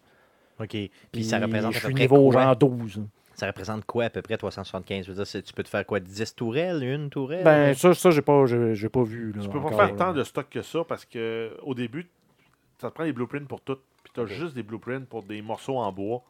OK. 0.60 0.76
Puis 1.12 1.24
ça 1.24 1.38
représente 1.38 1.72
je 1.72 1.78
à 1.78 1.80
peu 1.80 1.86
suis 1.86 1.94
près 1.94 2.02
niveau 2.04 2.30
quoi? 2.30 2.42
genre 2.42 2.56
12. 2.56 2.98
là. 2.98 3.02
Ça 3.34 3.46
représente 3.48 3.84
quoi 3.84 4.04
à 4.04 4.10
peu 4.10 4.22
près 4.22 4.38
375? 4.38 5.04
Je 5.06 5.12
veux 5.12 5.22
dire, 5.24 5.42
tu 5.42 5.52
peux 5.52 5.62
te 5.62 5.68
faire 5.68 5.84
quoi? 5.84 6.00
10 6.00 6.34
tourelles? 6.34 6.82
Une 6.82 7.10
tourelle? 7.10 7.44
Ben, 7.44 7.74
ça, 7.74 7.92
ça 7.92 8.10
j'ai 8.10 8.22
pas, 8.22 8.46
j'ai, 8.46 8.88
pas 8.88 9.02
vu. 9.02 9.32
Là, 9.32 9.42
Tu 9.42 9.48
peux 9.50 9.60
pas 9.60 9.68
faire 9.70 9.88
là. 9.88 9.92
tant 9.92 10.12
de 10.14 10.24
stock 10.24 10.48
que 10.48 10.62
ça 10.62 10.84
parce 10.88 11.04
que 11.04 11.54
au 11.62 11.74
début, 11.74 12.08
ça 12.80 12.88
te 12.88 12.94
prend 12.94 13.04
des 13.04 13.12
blueprints 13.12 13.46
pour 13.46 13.60
tout. 13.60 13.76
Puis 14.04 14.12
tu 14.14 14.20
as 14.20 14.26
juste 14.26 14.54
des 14.54 14.62
blueprints 14.62 15.04
pour 15.06 15.22
des 15.22 15.42
morceaux 15.42 15.76
en 15.76 15.92
bois. 15.92 16.22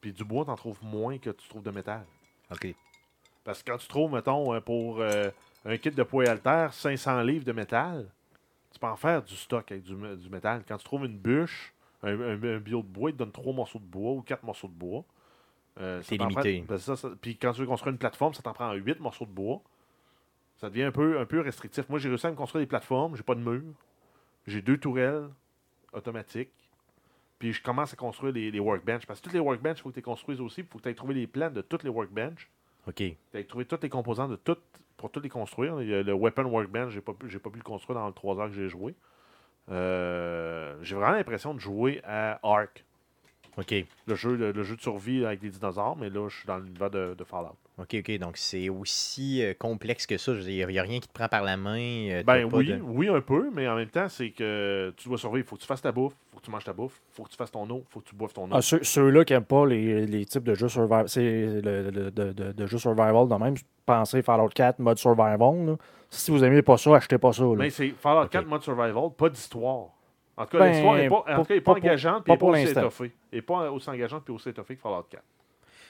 Puis 0.00 0.12
du 0.12 0.24
bois, 0.24 0.46
tu 0.46 0.50
en 0.50 0.56
trouves 0.56 0.78
moins 0.82 1.18
que 1.18 1.28
tu 1.30 1.46
trouves 1.48 1.62
de 1.62 1.70
métal. 1.70 2.04
OK. 2.50 2.74
Parce 3.44 3.62
que 3.62 3.70
quand 3.72 3.76
tu 3.78 3.88
trouves, 3.88 4.12
mettons, 4.14 4.54
euh, 4.54 4.60
pour 4.60 5.00
euh, 5.00 5.30
un 5.64 5.76
kit 5.76 5.90
de 5.90 6.02
poids 6.02 6.28
haltère, 6.28 6.72
500 6.72 7.22
livres 7.22 7.44
de 7.44 7.52
métal, 7.52 8.10
tu 8.72 8.78
peux 8.78 8.86
en 8.86 8.96
faire 8.96 9.22
du 9.22 9.34
stock 9.36 9.70
avec 9.72 9.84
du, 9.84 9.94
mé- 9.94 10.16
du 10.16 10.28
métal. 10.30 10.62
Quand 10.66 10.76
tu 10.76 10.84
trouves 10.84 11.04
une 11.04 11.18
bûche, 11.18 11.74
un, 12.02 12.18
un, 12.20 12.42
un 12.42 12.58
bio 12.58 12.82
de 12.82 12.86
bois, 12.88 13.10
il 13.10 13.14
te 13.14 13.18
donne 13.18 13.32
3 13.32 13.52
morceaux 13.52 13.78
de 13.78 13.84
bois 13.84 14.12
ou 14.12 14.22
4 14.22 14.42
morceaux 14.44 14.68
de 14.68 14.72
bois. 14.72 15.04
Euh, 15.80 16.00
C'est 16.02 16.16
limité. 16.28 16.64
ben, 16.68 16.78
ça, 16.78 16.96
ça- 16.96 17.10
Puis 17.20 17.36
quand 17.36 17.52
tu 17.52 17.60
veux 17.60 17.66
construire 17.66 17.92
une 17.92 17.98
plateforme, 17.98 18.32
ça 18.34 18.42
t'en 18.42 18.52
prend 18.52 18.72
8 18.72 19.00
morceaux 19.00 19.26
de 19.26 19.30
bois. 19.30 19.60
Ça 20.56 20.68
devient 20.68 20.84
un 20.84 20.92
peu, 20.92 21.18
un 21.18 21.24
peu 21.26 21.40
restrictif. 21.40 21.88
Moi, 21.88 21.98
j'ai 21.98 22.08
réussi 22.08 22.26
à 22.26 22.30
me 22.30 22.36
construire 22.36 22.62
des 22.62 22.68
plateformes, 22.68 23.16
j'ai 23.16 23.22
pas 23.22 23.34
de 23.34 23.40
mur. 23.40 23.62
J'ai 24.46 24.60
deux 24.62 24.78
tourelles 24.78 25.28
automatiques. 25.92 26.50
Puis 27.38 27.52
je 27.54 27.62
commence 27.62 27.92
à 27.92 27.96
construire 27.96 28.34
les, 28.34 28.50
les 28.50 28.60
workbench. 28.60 29.06
Parce 29.06 29.20
que 29.20 29.24
toutes 29.24 29.32
les 29.32 29.40
workbench, 29.40 29.78
il 29.78 29.82
faut 29.82 29.88
que 29.88 29.94
tu 29.94 29.98
les 30.00 30.02
construises 30.04 30.40
aussi. 30.40 30.60
Il 30.60 30.66
faut 30.66 30.78
que 30.78 30.82
tu 30.82 30.88
ailles 30.90 30.94
trouver 30.94 31.14
les 31.14 31.26
plans 31.26 31.50
de 31.50 31.62
toutes 31.62 31.82
les 31.82 31.88
workbench. 31.90 32.48
OK. 32.86 32.94
Tu 32.96 33.16
as 33.34 33.44
trouvé 33.44 33.64
tous 33.64 33.78
les 33.82 33.88
composants 33.88 34.28
de 34.28 34.36
toutes 34.36 34.62
pour 35.00 35.10
tous 35.10 35.20
les 35.20 35.30
construire. 35.30 35.80
Il 35.80 35.88
y 35.88 35.94
a 35.94 36.02
le 36.02 36.12
Weapon 36.12 36.44
Workbench, 36.44 36.92
j'ai 36.92 37.00
pas, 37.00 37.14
pu- 37.14 37.38
pas 37.38 37.48
pu 37.50 37.56
le 37.56 37.64
construire 37.64 37.98
dans 37.98 38.06
les 38.06 38.12
3 38.12 38.38
heures 38.38 38.48
que 38.48 38.54
j'ai 38.54 38.68
joué. 38.68 38.94
Euh, 39.70 40.76
j'ai 40.82 40.94
vraiment 40.94 41.12
l'impression 41.12 41.54
de 41.54 41.58
jouer 41.58 42.02
à 42.04 42.38
Ark, 42.42 42.84
OK. 43.58 43.74
le 44.06 44.14
jeu, 44.14 44.36
le, 44.36 44.52
le 44.52 44.62
jeu 44.62 44.76
de 44.76 44.80
survie 44.80 45.24
avec 45.24 45.40
des 45.40 45.50
dinosaures, 45.50 45.96
mais 45.96 46.08
là, 46.10 46.28
je 46.28 46.36
suis 46.38 46.46
dans 46.46 46.58
l'univers 46.58 46.90
de, 46.90 47.14
de 47.18 47.24
Fallout. 47.24 47.56
OK, 47.78 47.96
OK. 47.98 48.18
Donc, 48.18 48.36
c'est 48.36 48.68
aussi 48.68 49.42
euh, 49.42 49.54
complexe 49.58 50.06
que 50.06 50.18
ça. 50.18 50.32
Je 50.34 50.38
veux 50.38 50.44
dire, 50.44 50.68
Il 50.70 50.72
n'y 50.74 50.78
a 50.78 50.82
rien 50.82 51.00
qui 51.00 51.08
te 51.08 51.12
prend 51.12 51.28
par 51.28 51.42
la 51.42 51.56
main. 51.56 51.78
euh, 52.10 52.22
Ben 52.22 52.44
oui, 52.52 52.66
de- 52.66 52.80
oui, 52.82 53.08
un 53.08 53.20
peu, 53.20 53.50
mais 53.54 53.66
en 53.68 53.76
même 53.76 53.88
temps, 53.88 54.08
c'est 54.08 54.30
que 54.30 54.92
tu 54.96 55.08
dois 55.08 55.18
survivre. 55.18 55.46
Il 55.46 55.48
faut 55.48 55.56
que 55.56 55.62
tu 55.62 55.66
fasses 55.66 55.80
ta 55.82 55.90
bouffe, 55.92 56.12
il 56.12 56.34
faut 56.34 56.40
que 56.40 56.44
tu 56.44 56.50
manges 56.50 56.64
ta 56.64 56.72
bouffe, 56.72 57.00
il 57.10 57.14
faut 57.16 57.22
que 57.24 57.30
tu 57.30 57.36
fasses 57.36 57.50
ton 57.50 57.68
eau, 57.70 57.84
il 57.88 57.92
faut 57.92 58.00
que 58.00 58.08
tu 58.08 58.14
boives 58.14 58.32
ton 58.32 58.44
eau. 58.44 58.52
Ah, 58.52 58.60
ceux, 58.62 58.82
ceux-là 58.82 59.24
qui 59.24 59.32
n'aiment 59.32 59.44
pas 59.44 59.64
les, 59.66 60.06
les 60.06 60.24
types 60.26 60.44
de 60.44 60.54
jeux 60.54 60.68
survival, 60.68 61.08
c'est 61.08 61.20
le, 61.62 61.90
le- 61.90 62.10
de, 62.10 62.32
de- 62.32 62.52
de 62.52 62.66
jeux 62.66 62.78
survival 62.78 63.28
de 63.28 63.34
même. 63.34 63.54
Pensez 63.86 64.22
Fallout 64.22 64.48
4, 64.54 64.78
mode 64.78 64.98
survival. 64.98 65.38
là. 65.66 65.76
Si 66.10 66.30
vous 66.30 66.42
aimez 66.44 66.62
pas 66.62 66.76
ça, 66.76 66.96
achetez 66.96 67.18
pas 67.18 67.32
ça. 67.32 67.44
là. 67.44 67.54
mais 67.56 67.70
c'est 67.70 67.88
Fallout 67.90 68.24
Ok. 68.24 68.30
4 68.30 68.46
mode 68.46 68.62
survival, 68.62 69.10
pas 69.16 69.28
d'histoire. 69.28 69.86
En 70.40 70.46
tout 70.46 70.52
cas, 70.56 70.58
Ben, 70.60 70.72
l'histoire 70.72 70.96
n'est 70.96 71.08
pas, 71.08 71.16
en 71.16 71.22
pas- 71.22 71.34
tout 71.36 71.42
cas, 71.44 71.46
elle 71.50 71.56
est 71.56 71.60
pas 71.60 71.74
pas 71.74 71.80
pour- 71.80 71.88
engageante 71.88 72.22
et 72.28 72.36
pas, 72.36 72.46
aussi 72.46 72.62
étoffée. 72.80 73.12
Et 73.32 73.42
pas 73.42 73.70
aussi 73.70 73.90
engageante 73.90 74.24
puis 74.24 74.34
aussi 74.34 74.48
étoffée 74.48 74.76
que 74.76 74.80
Fallout 74.80 75.02
4. 75.10 75.22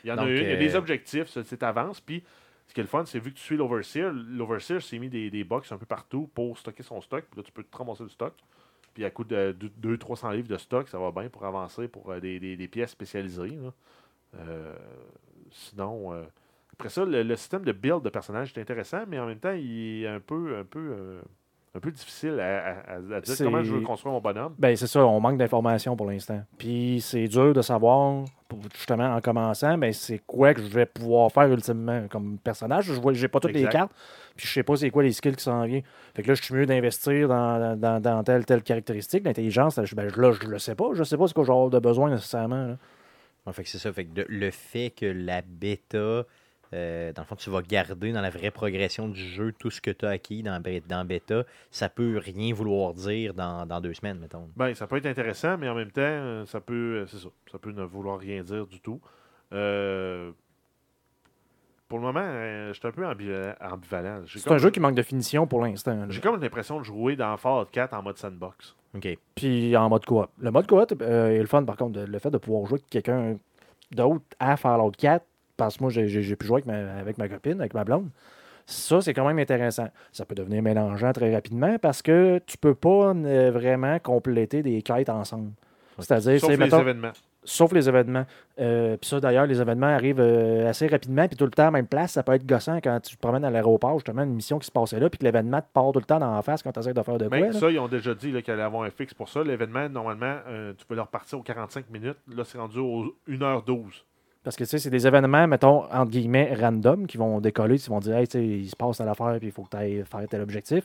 Il 0.05 0.09
y 0.09 0.13
en 0.13 0.17
Donc, 0.17 0.27
a 0.27 0.29
une, 0.31 0.37
il 0.39 0.49
y 0.49 0.53
a 0.53 0.57
des 0.57 0.75
euh, 0.75 0.79
objectifs, 0.79 1.27
c'est 1.29 1.63
avance, 1.63 2.01
puis 2.01 2.23
ce 2.67 2.75
qui 2.75 2.81
est 2.81 2.83
le 2.85 2.89
fun, 2.89 3.05
c'est 3.05 3.19
vu 3.21 3.31
que 3.33 3.37
tu 3.37 3.43
suis 3.43 3.57
l'Overseer, 3.57 4.11
l'Overseer 4.13 4.81
s'est 4.81 4.99
mis 4.99 5.09
des, 5.09 5.31
des 5.31 5.45
box 5.45 5.71
un 5.73 5.77
peu 5.79 5.87
partout 5.87 6.29
pour 6.35 6.57
stocker 6.59 6.83
son 6.83 7.01
stock, 7.01 7.25
puis 7.31 7.39
là 7.39 7.43
tu 7.45 7.53
peux 7.53 7.63
te 7.63 7.77
ramasser 7.77 8.03
le 8.05 8.09
stock. 8.09 8.33
Puis 8.95 9.05
à 9.05 9.11
coût 9.11 9.23
de 9.25 9.55
200-300 9.83 10.33
livres 10.33 10.49
de 10.49 10.57
stock, 10.57 10.89
ça 10.89 10.99
va 10.99 11.13
bien 11.13 11.29
pour 11.29 11.45
avancer 11.45 11.87
pour 11.87 12.11
euh, 12.11 12.19
des, 12.19 12.41
des- 12.41 12.57
des 12.57 12.69
pièces 12.69 12.91
spécialisées. 12.91 13.51
là. 13.51 13.73
Euh, 14.39 14.75
sinon, 15.51 16.13
euh, 16.13 16.23
après 16.73 16.89
ça, 16.89 17.05
le, 17.05 17.23
le 17.23 17.37
système 17.37 17.63
de 17.65 17.73
build 17.73 18.03
de 18.03 18.09
personnage 18.09 18.53
est 18.57 18.61
intéressant, 18.61 19.05
mais 19.07 19.19
en 19.19 19.27
même 19.27 19.39
temps, 19.39 19.53
il 19.53 20.03
est 20.05 20.09
un 20.09 20.21
peu, 20.21 20.57
un 20.57 20.65
peu, 20.65 21.21
un 21.75 21.79
peu 21.81 21.91
difficile 21.93 22.41
à, 22.41 22.45
à- 22.59 22.71
à- 22.71 22.95
à 23.17 23.21
dire 23.21 23.35
C'est- 23.37 23.45
comment 23.45 23.63
je 23.63 23.73
veux 23.73 23.81
construire 23.83 24.13
mon 24.13 24.21
bonhomme. 24.21 24.55
Ben, 24.59 24.75
c'est 24.77 24.89
ça, 24.89 25.07
on 25.07 25.21
manque 25.21 25.39
d'informations 25.39 25.95
pour 25.97 26.11
l'instant. 26.11 26.43
Puis 26.59 27.01
c'est 27.01 27.29
dur 27.29 27.53
de 27.53 27.63
savoir, 27.63 28.25
justement, 28.75 29.15
en 29.15 29.21
commençant, 29.21 29.79
ben, 29.79 29.93
c'est 29.93 30.19
quoi 30.27 30.53
que 30.53 30.61
je 30.63 30.67
vais 30.69 30.87
pouvoir 30.87 31.31
faire 31.31 31.47
ultimement 31.53 32.09
comme 32.09 32.39
personnage. 32.39 32.87
Je 32.87 32.95
vois, 32.95 33.13
j'ai 33.13 33.29
pas 33.29 33.39
toutes 33.39 33.53
les 33.53 33.69
cartes, 33.69 33.93
puis 34.35 34.47
je 34.49 34.53
sais 34.53 34.63
pas 34.65 34.75
c'est 34.77 34.91
quoi 34.91 35.05
les 35.05 35.13
skills 35.13 35.37
qui 35.37 35.45
s'en 35.45 35.65
viennent. 35.65 35.83
Fait 36.15 36.23
que 36.25 36.29
là, 36.29 36.35
je 36.35 36.43
suis 36.43 36.55
mieux 36.55 36.67
d'investir 36.67 37.29
dans, 37.29 37.77
dans, 37.79 38.01
dans 38.03 38.25
telle, 38.25 38.45
telle 38.45 38.63
caractéristique. 38.65 39.25
L'intelligence, 39.25 39.77
là, 39.77 39.85
je, 39.85 39.95
ben, 39.95 40.09
là, 40.17 40.33
je 40.33 40.49
le 40.49 40.59
sais 40.59 40.75
pas. 40.75 40.91
Je 40.95 41.05
sais 41.05 41.17
pas 41.17 41.29
ce 41.29 41.35
que 41.35 41.45
j'aurai 41.45 41.71
de 41.71 41.79
besoin 41.79 42.11
nécessairement. 42.11 42.67
là. 42.67 42.77
Ouais, 43.47 43.53
fait 43.53 43.63
que 43.63 43.69
c'est 43.69 43.79
ça. 43.79 43.93
Fait 43.93 44.05
que 44.05 44.13
de- 44.13 44.27
le 44.29 44.51
fait 44.51 44.91
que 44.91 45.07
la 45.07 45.41
bêta, 45.43 46.25
euh, 46.73 47.13
dans 47.13 47.23
le 47.23 47.27
fond, 47.27 47.35
tu 47.37 47.51
vas 47.51 47.63
garder 47.63 48.13
dans 48.13 48.21
la 48.21 48.31
vraie 48.31 48.51
progression 48.53 49.09
du 49.09 49.21
jeu 49.21 49.53
tout 49.59 49.71
ce 49.71 49.81
que 49.81 49.91
tu 49.91 50.07
as 50.07 50.11
acquis 50.11 50.43
dans, 50.43 50.63
dans 50.89 51.05
bêta, 51.05 51.45
ça 51.71 51.89
peut 51.89 52.19
rien 52.19 52.55
vouloir 52.55 52.95
dire 52.95 53.35
dans, 53.35 53.67
dans 53.67 53.81
deux 53.81 53.95
semaines, 53.95 54.19
mettons. 54.19 54.49
Ben, 54.57 54.73
ça 54.75 54.87
peut 54.87 54.97
être 54.97 55.07
intéressant, 55.07 55.59
mais 55.59 55.69
en 55.69 55.75
même 55.75 55.91
temps, 55.91 56.01
euh, 56.03 56.47
ça 56.47 56.61
peut, 56.61 57.01
euh, 57.03 57.07
c'est 57.07 57.19
ça, 57.19 57.29
ça 57.51 57.59
peut 57.59 57.73
ne 57.73 57.83
vouloir 57.83 58.19
rien 58.19 58.43
dire 58.43 58.67
du 58.67 58.81
tout. 58.81 59.01
Euh, 59.53 60.31
pour 61.89 61.99
le 61.99 62.05
moment, 62.05 62.21
euh, 62.23 62.69
je 62.73 62.79
suis 62.79 62.87
un 62.87 62.93
peu 62.93 63.05
ambivalent. 63.05 64.23
C'est 64.29 64.45
comme, 64.45 64.53
un 64.55 64.59
jeu 64.59 64.71
qui 64.71 64.79
manque 64.79 64.95
de 64.95 65.03
finition 65.03 65.49
pour 65.49 65.61
l'instant. 65.65 65.97
là. 65.97 66.07
J'ai 66.09 66.21
comme 66.21 66.41
l'impression 66.41 66.79
de 66.79 66.85
jouer 66.85 67.17
dans 67.17 67.37
Fallout 67.37 67.67
4 67.73 67.95
en 67.95 68.03
mode 68.05 68.17
sandbox. 68.17 68.77
OK. 68.95 69.09
Puis 69.35 69.77
en 69.77 69.89
mode 69.89 70.05
coop. 70.07 70.29
Le 70.39 70.53
mode 70.53 70.69
coop 70.69 70.93
euh, 71.03 71.31
est 71.31 71.41
le 71.41 71.47
fun, 71.47 71.65
par 71.65 71.77
contre, 71.77 71.99
de- 71.99 72.07
le 72.07 72.19
fait 72.21 72.31
de 72.31 72.39
pouvoir 72.39 72.67
jouer 72.67 72.79
avec 72.79 72.89
quelqu'un 72.91 73.37
d'autre 73.91 74.25
à 74.39 74.57
Fallout 74.57 74.93
4, 74.97 75.25
parce 75.61 75.77
que 75.77 75.83
moi, 75.85 75.91
j'ai- 75.91 76.37
pu 76.37 76.47
jouer 76.47 76.63
avec 76.63 76.67
ma, 76.67 76.99
avec 76.99 77.19
ma 77.19 77.29
copine, 77.29 77.61
avec 77.61 77.75
ma 77.75 77.85
blonde. 77.85 78.09
Ça, 78.67 79.01
c'est 79.01 79.15
quand 79.15 79.27
même 79.27 79.39
intéressant. 79.39 79.89
Ça 80.13 80.25
peut 80.25 80.35
devenir 80.35 80.63
mélangeant 80.63 81.13
très 81.13 81.35
rapidement 81.35 81.77
parce 81.79 82.03
que 82.03 82.41
tu 82.47 82.57
peux 82.57 82.75
pas 82.75 83.13
euh, 83.15 83.51
vraiment 83.53 83.99
compléter 83.99 84.63
des 84.63 84.81
quêtes 84.83 85.09
ensemble. 85.11 85.51
C'est-à-dire, 85.99 86.41
Sauf 86.41 86.51
les 86.51 86.75
événements. 86.75 87.13
sauf 87.45 87.73
les 87.73 87.89
événements. 87.89 88.25
Euh, 88.61 88.97
puis 88.97 89.09
ça, 89.11 89.19
d'ailleurs, 89.21 89.47
les 89.47 89.61
événements 89.61 89.89
arrivent 89.89 90.21
euh, 90.21 90.69
assez 90.69 90.87
rapidement, 90.87 91.27
puis 91.27 91.37
tout 91.37 91.45
le 91.45 91.51
temps 91.51 91.67
à 91.67 91.71
même 91.71 91.87
place. 91.87 92.13
Ça 92.13 92.23
peut 92.23 92.33
être 92.33 92.47
gossant 92.47 92.77
quand 92.79 93.01
tu 93.01 93.17
te 93.17 93.21
promènes 93.21 93.45
à 93.45 93.51
l'aéroport, 93.51 93.99
justement, 93.99 94.23
une 94.23 94.35
mission 94.35 94.59
qui 94.59 94.67
se 94.67 94.71
passait 94.73 95.01
là, 95.01 95.11
puis 95.11 95.19
que 95.19 95.25
l'événement 95.25 95.61
te 95.61 95.67
part 95.73 95.91
tout 95.93 95.99
le 95.99 96.05
temps 96.07 96.19
dans 96.21 96.35
la 96.35 96.43
face 96.43 96.63
quand 96.63 96.73
tu 96.73 96.79
essaies 96.81 96.95
de 96.95 97.03
faire 97.03 97.19
de 97.19 97.29
quoi. 97.29 97.39
Mais 97.39 97.47
là. 97.49 97.53
ça, 97.53 97.71
ils 97.71 97.79
ont 97.79 97.89
déjà 97.89 98.15
dit 98.15 98.33
qu'il 98.43 98.55
allait 98.55 98.63
avoir 98.63 98.85
un 98.85 98.91
fixe 98.91 99.13
pour 99.15 99.29
ça. 99.29 99.43
L'événement, 99.43 99.89
normalement, 99.89 100.37
euh, 100.49 100.73
tu 100.79 100.87
peux 100.87 100.95
leur 100.95 101.09
partir 101.09 101.39
aux 101.39 101.43
45 101.43 101.91
minutes. 101.91 102.19
Là, 102.35 102.45
c'est 102.45 102.57
rendu 102.59 102.79
aux 102.79 103.15
1h12. 103.29 104.05
Parce 104.43 104.57
que 104.57 104.65
tu 104.65 104.71
sais, 104.71 104.79
c'est 104.79 104.91
des 104.91 105.07
événements, 105.07 105.47
mettons, 105.47 105.85
entre 105.93 106.11
guillemets, 106.11 106.55
random, 106.59 107.07
qui 107.07 107.19
vont 107.19 107.41
décoller, 107.41 107.77
qui 107.79 107.91
vont 107.91 107.99
dire, 108.01 108.17
hey, 108.17 108.27
tu 108.27 108.39
sais, 108.39 108.45
il 108.47 108.69
se 108.71 108.77
passe 108.77 108.97
telle 108.99 109.09
affaire, 109.09 109.37
puis 109.39 109.49
il 109.49 109.53
faut 109.53 109.63
que 109.65 109.71
tu 109.71 109.77
ailles 109.77 110.03
faire 110.11 110.27
tel 110.29 110.41
objectif. 110.41 110.85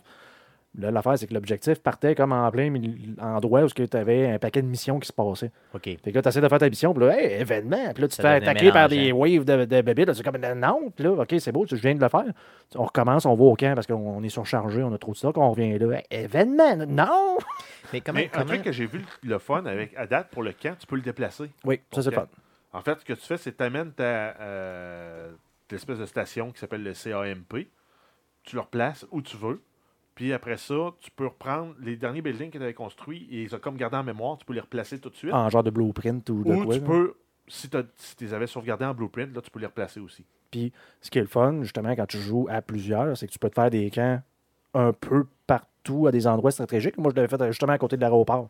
Là, 0.78 0.92
l'affaire, 0.92 1.18
c'est 1.18 1.26
que 1.26 1.34
l'objectif 1.34 1.80
partait 1.80 2.16
comme 2.16 2.34
en 2.34 2.52
plein 2.52 2.70
endroit 3.22 3.62
où 3.64 3.70
tu 3.70 3.88
avais 3.96 4.32
un 4.32 4.40
paquet 4.40 4.62
de 4.62 4.68
missions 4.68 5.00
qui 5.00 5.08
se 5.08 5.14
passaient. 5.14 5.50
OK. 5.74 5.84
Fait 5.86 5.96
que 6.12 6.16
là, 6.16 6.22
tu 6.22 6.28
essaies 6.28 6.42
de 6.42 6.50
faire 6.50 6.58
ta 6.60 6.68
mission, 6.68 6.94
puis 6.94 7.06
là, 7.06 7.18
hey, 7.18 7.40
événement, 7.40 7.94
puis 7.94 8.02
là, 8.02 8.08
tu 8.10 8.18
te 8.18 8.22
fais 8.22 8.28
attaquer 8.28 8.74
par 8.74 8.90
des 8.90 9.14
waves 9.14 9.46
de, 9.46 9.64
de 9.64 9.82
bébés. 9.82 10.04
Là, 10.04 10.14
c'est 10.14 10.22
comme, 10.24 10.36
non, 10.58 10.92
puis 10.94 11.06
là, 11.06 11.12
OK, 11.14 11.34
c'est 11.40 11.54
beau, 11.54 11.66
tu- 11.66 11.78
je 11.78 11.82
viens 11.82 11.96
de 11.96 12.02
le 12.02 12.10
faire. 12.10 12.26
On 12.76 12.84
recommence, 12.84 13.26
on 13.26 13.36
va 13.36 13.44
au 13.46 13.56
camp 13.56 13.74
parce 13.74 13.88
qu'on 13.88 13.94
on 13.96 14.22
est 14.22 14.28
surchargé, 14.28 14.84
on 14.84 14.94
a 14.94 14.98
trop 14.98 15.14
de 15.14 15.18
stock, 15.18 15.38
on 15.38 15.50
revient 15.50 15.80
là. 15.80 15.94
Hey, 16.12 16.26
événement, 16.26 16.76
non! 16.86 17.38
Mais 17.94 18.02
comment, 18.02 18.20
Mais 18.20 18.26
un 18.26 18.30
comment- 18.40 18.46
truc 18.48 18.64
que 18.64 18.74
j'ai 18.74 18.86
vu 18.88 19.06
le 19.24 19.40
fun 19.40 19.66
avec 19.66 19.96
à 19.96 20.08
date 20.08 20.28
pour 20.30 20.44
le 20.44 20.52
camp, 20.52 20.76
tu 20.78 20.86
peux 20.88 20.98
le 20.98 21.02
déplacer. 21.04 21.46
Oui, 21.64 21.80
ça, 21.94 22.02
c'est 22.02 22.10
le 22.10 22.16
fun. 22.18 22.28
En 22.76 22.82
fait, 22.82 23.00
ce 23.00 23.06
que 23.06 23.14
tu 23.14 23.22
fais, 23.22 23.38
c'est 23.38 23.52
que 23.54 23.58
tu 23.58 23.64
amènes 23.64 23.92
ta 23.94 24.04
euh, 24.40 25.32
l'espèce 25.72 25.98
de 25.98 26.06
station 26.06 26.52
qui 26.52 26.60
s'appelle 26.60 26.84
le 26.84 26.94
CAMP. 26.94 27.68
Tu 28.44 28.56
le 28.56 28.62
replaces 28.62 29.06
où 29.12 29.22
tu 29.22 29.38
veux. 29.38 29.62
Puis 30.14 30.32
après 30.34 30.58
ça, 30.58 30.94
tu 31.00 31.10
peux 31.12 31.28
reprendre 31.28 31.74
les 31.80 31.96
derniers 31.96 32.22
buildings 32.22 32.52
que 32.52 32.58
tu 32.58 32.64
avais 32.64 32.74
construits 32.74 33.28
et 33.32 33.44
ils 33.44 33.56
ont 33.56 33.60
comme 33.60 33.78
gardé 33.78 33.98
en 33.98 34.04
mémoire. 34.04 34.38
Tu 34.38 34.46
peux 34.46 34.54
les 34.54 34.60
replacer 34.62 35.00
tout 35.00 35.10
de 35.10 35.16
suite. 35.16 35.34
En 35.34 35.50
genre 35.50 35.64
de 35.64 35.70
blueprint 35.70 36.30
ou 36.30 36.44
de 36.44 36.54
Ou 36.54 36.64
quoi. 36.66 36.76
tu 36.76 36.82
là. 36.82 36.88
peux, 36.88 37.16
si 37.48 37.70
tu 37.70 37.78
si 37.96 38.16
les 38.22 38.34
avais 38.34 38.48
sauvegardés 38.48 38.86
en 38.86 38.94
blueprint, 38.94 39.34
là, 39.34 39.42
tu 39.42 39.50
peux 39.52 39.60
les 39.60 39.66
replacer 39.66 40.00
aussi. 40.00 40.26
Ce 41.02 41.10
qui 41.10 41.18
est 41.20 41.22
le 41.22 41.28
fun, 41.28 41.62
justement, 41.64 41.94
quand 41.96 42.06
tu 42.06 42.18
joues 42.18 42.48
à 42.50 42.62
plusieurs, 42.62 43.18
c'est 43.18 43.28
que 43.28 43.32
tu 43.32 43.40
peux 43.40 43.50
te 43.50 43.56
faire 43.56 43.70
des 43.70 43.90
camps 43.90 44.22
un 44.74 44.94
peu 44.94 45.26
partout 45.48 46.08
à 46.08 46.12
des 46.12 46.28
endroits 46.28 46.52
stratégiques. 46.52 46.98
Moi, 46.98 47.12
je 47.12 47.16
l'avais 47.22 47.28
fait 47.28 47.48
justement 47.48 47.74
à 47.74 47.78
côté 47.78 47.98
de 47.98 48.02
l'aéroport. 48.02 48.50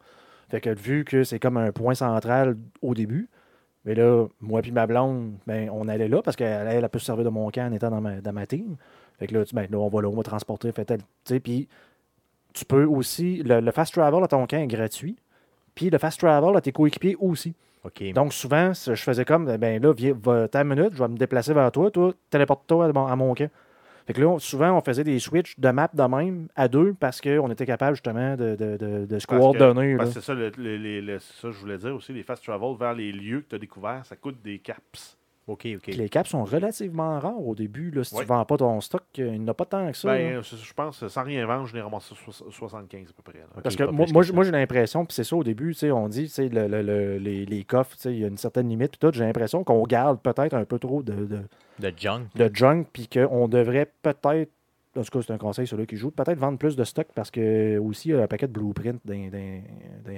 Fait 0.50 0.62
que 0.62 0.70
vu 0.70 1.04
que 1.04 1.24
c'est 1.24 1.40
comme 1.40 1.58
un 1.58 1.72
point 1.72 1.96
central 1.96 2.58
au 2.84 2.94
début, 2.94 3.30
mais 3.86 3.96
là, 3.96 4.28
moi 4.42 4.62
puis 4.62 4.72
ma 4.72 4.88
blonde, 4.88 5.34
ben, 5.48 5.70
on 5.72 5.88
allait 5.88 6.08
là 6.08 6.22
parce 6.22 6.36
qu'elle 6.38 6.68
elle 6.68 6.84
a 6.86 6.90
pu 6.90 7.00
se 7.00 7.06
servir 7.06 7.24
de 7.26 7.30
mon 7.30 7.50
camp 7.52 7.68
en 7.70 7.74
étant 7.74 7.90
dans 7.92 8.02
ma, 8.02 8.22
dans 8.22 8.34
ma 8.34 8.46
team. 8.48 8.76
Fait 9.20 9.28
que 9.28 9.34
là, 9.36 9.46
tu- 9.46 9.56
ben, 9.56 9.68
là, 9.70 9.78
on 9.78 9.88
va 9.90 10.02
là, 10.02 10.10
on 10.10 10.16
va 10.16 10.24
transporter, 10.24 10.72
fait 10.72 10.86
tel. 10.86 11.02
Puis 11.44 11.68
tu 12.54 12.66
peux 12.66 12.86
aussi. 12.86 13.44
Le, 13.44 13.60
le 13.62 13.72
fast 13.72 13.94
travel 13.94 14.24
à 14.24 14.28
ton 14.28 14.46
camp 14.48 14.58
est 14.58 14.68
gratuit. 14.68 15.18
Puis 15.76 15.90
le 15.90 15.98
fast 15.98 16.20
travel 16.20 16.56
à 16.58 16.62
tes 16.62 16.72
coéquipiers 16.72 17.18
aussi. 17.20 17.54
Donc, 18.16 18.34
souvent, 18.34 18.74
je 18.74 18.96
faisais 18.96 19.26
comme, 19.26 19.58
ben 19.58 19.82
là, 19.82 19.94
viens, 19.94 20.14
va, 20.24 20.48
t'as 20.48 20.64
une 20.64 20.70
minute, 20.70 20.94
je 20.94 21.00
vais 21.00 21.08
me 21.08 21.18
déplacer 21.18 21.54
vers 21.54 21.72
toi, 21.72 21.92
toi, 21.92 22.14
téléporte-toi 22.32 22.88
à 22.88 23.16
mon 23.16 23.34
camp. 23.36 23.50
Fait 24.06 24.14
que 24.14 24.22
là, 24.22 24.28
on- 24.28 24.40
souvent, 24.40 24.72
on 24.78 24.82
faisait 24.82 25.04
des 25.04 25.18
switches 25.20 25.60
de 25.60 25.70
map 25.70 25.90
de 25.94 26.04
même 26.04 26.48
à 26.56 26.68
deux 26.68 26.94
parce 26.94 27.20
qu'on 27.22 27.50
était 27.50 27.66
capable 27.66 27.96
justement 27.96 28.36
de, 28.36 28.56
de, 28.56 28.78
de, 28.78 29.06
de 29.06 29.20
se 29.20 29.26
coordonner. 29.40 29.98
C'est 30.12 30.22
ça, 30.22 30.34
le, 30.36 30.52
le- 30.58 30.78
le- 30.78 31.02
le- 31.02 31.20
c'est 31.20 31.42
ça, 31.42 31.52
je 31.52 31.58
voulais 31.58 31.78
dire 31.78 31.96
aussi, 31.96 32.14
les 32.14 32.22
fast 32.24 32.44
travel 32.44 32.76
vers 32.80 32.94
les 32.94 33.12
lieux 33.12 33.42
que 33.42 33.50
tu 33.50 33.56
as 33.56 33.60
découverts, 33.60 34.06
ça 34.06 34.16
coûte 34.16 34.38
des 34.44 34.60
caps. 34.60 35.18
OK, 35.48 35.68
OK. 35.76 35.82
Puis 35.84 35.94
les 35.94 36.10
caps 36.10 36.28
sont 36.30 36.44
relativement 36.44 37.20
rares 37.20 37.40
au 37.40 37.54
début. 37.54 37.92
Là, 37.92 38.04
si 38.04 38.16
tu 38.22 38.26
vends 38.26 38.44
pas 38.46 38.58
ton 38.58 38.82
stock, 38.82 39.04
euh, 39.20 39.28
il 39.28 39.42
n'y 39.42 39.46
en 39.46 39.50
a 39.50 39.54
pas 39.54 39.66
tant 39.66 39.92
que 39.92 39.96
ça. 39.96 40.08
Ben, 40.08 40.42
je 40.42 40.74
pense, 40.74 41.08
sans 41.08 41.24
rien 41.24 41.46
vendre, 41.46 41.68
je 41.68 41.76
l'ai 41.76 41.82
ramassé 41.82 42.16
so- 42.16 42.50
75 42.50 43.10
à 43.12 43.14
peu 43.22 43.32
près. 43.32 43.46
Parce 43.62 43.76
que 43.76 43.84
moi, 43.84 44.24
que 44.24 44.44
j'ai 44.44 44.52
l'impression, 44.52 45.06
puis 45.06 45.14
c'est 45.14 45.24
ça 45.24 45.36
au 45.36 45.44
début, 45.44 45.74
tu 45.74 45.80
sais, 45.82 45.92
on 45.92 46.08
dit, 46.10 46.24
tu 46.24 46.30
sais, 46.30 46.50
le- 46.50 46.68
le- 46.68 46.82
le- 46.82 47.18
les, 47.20 47.46
les 47.46 47.64
coffres, 47.64 47.96
tu 47.96 48.02
sais, 48.02 48.14
il 48.14 48.20
y 48.22 48.24
a 48.24 48.28
une 48.28 48.38
certaine 48.38 48.68
limite, 48.70 48.92
puis 48.92 49.00
tout. 49.00 49.12
J'ai 49.16 49.24
l'impression 49.24 49.64
qu'on 49.64 49.84
garde 49.84 50.20
peut-être 50.20 50.56
un 50.56 50.66
peu 50.66 50.80
trop 50.80 51.04
de, 51.04 51.14
de, 51.14 51.40
De 51.80 51.94
junk. 51.96 52.24
de 52.36 52.50
junk, 52.52 52.86
puis 52.92 53.08
qu'on 53.08 53.48
devrait 53.48 53.92
peut-être, 54.02 54.50
en 54.98 55.02
tout 55.04 55.12
cas, 55.20 55.22
c'est 55.28 55.34
un 55.34 55.38
conseil 55.38 55.68
sur 55.68 55.78
ceux 55.78 55.86
qui 55.86 55.98
jouent, 55.98 56.10
peut-être 56.10 56.40
vendre 56.40 56.58
plus 56.58 56.76
de 56.76 56.84
stock 56.84 57.06
parce 57.14 57.30
que 57.30 57.78
aussi, 57.78 58.10
il 58.10 58.16
y 58.16 58.18
a 58.18 58.24
un 58.24 58.28
paquet 58.28 58.48
de 58.48 58.54
blueprints 58.54 59.00
d'un, 59.06 59.22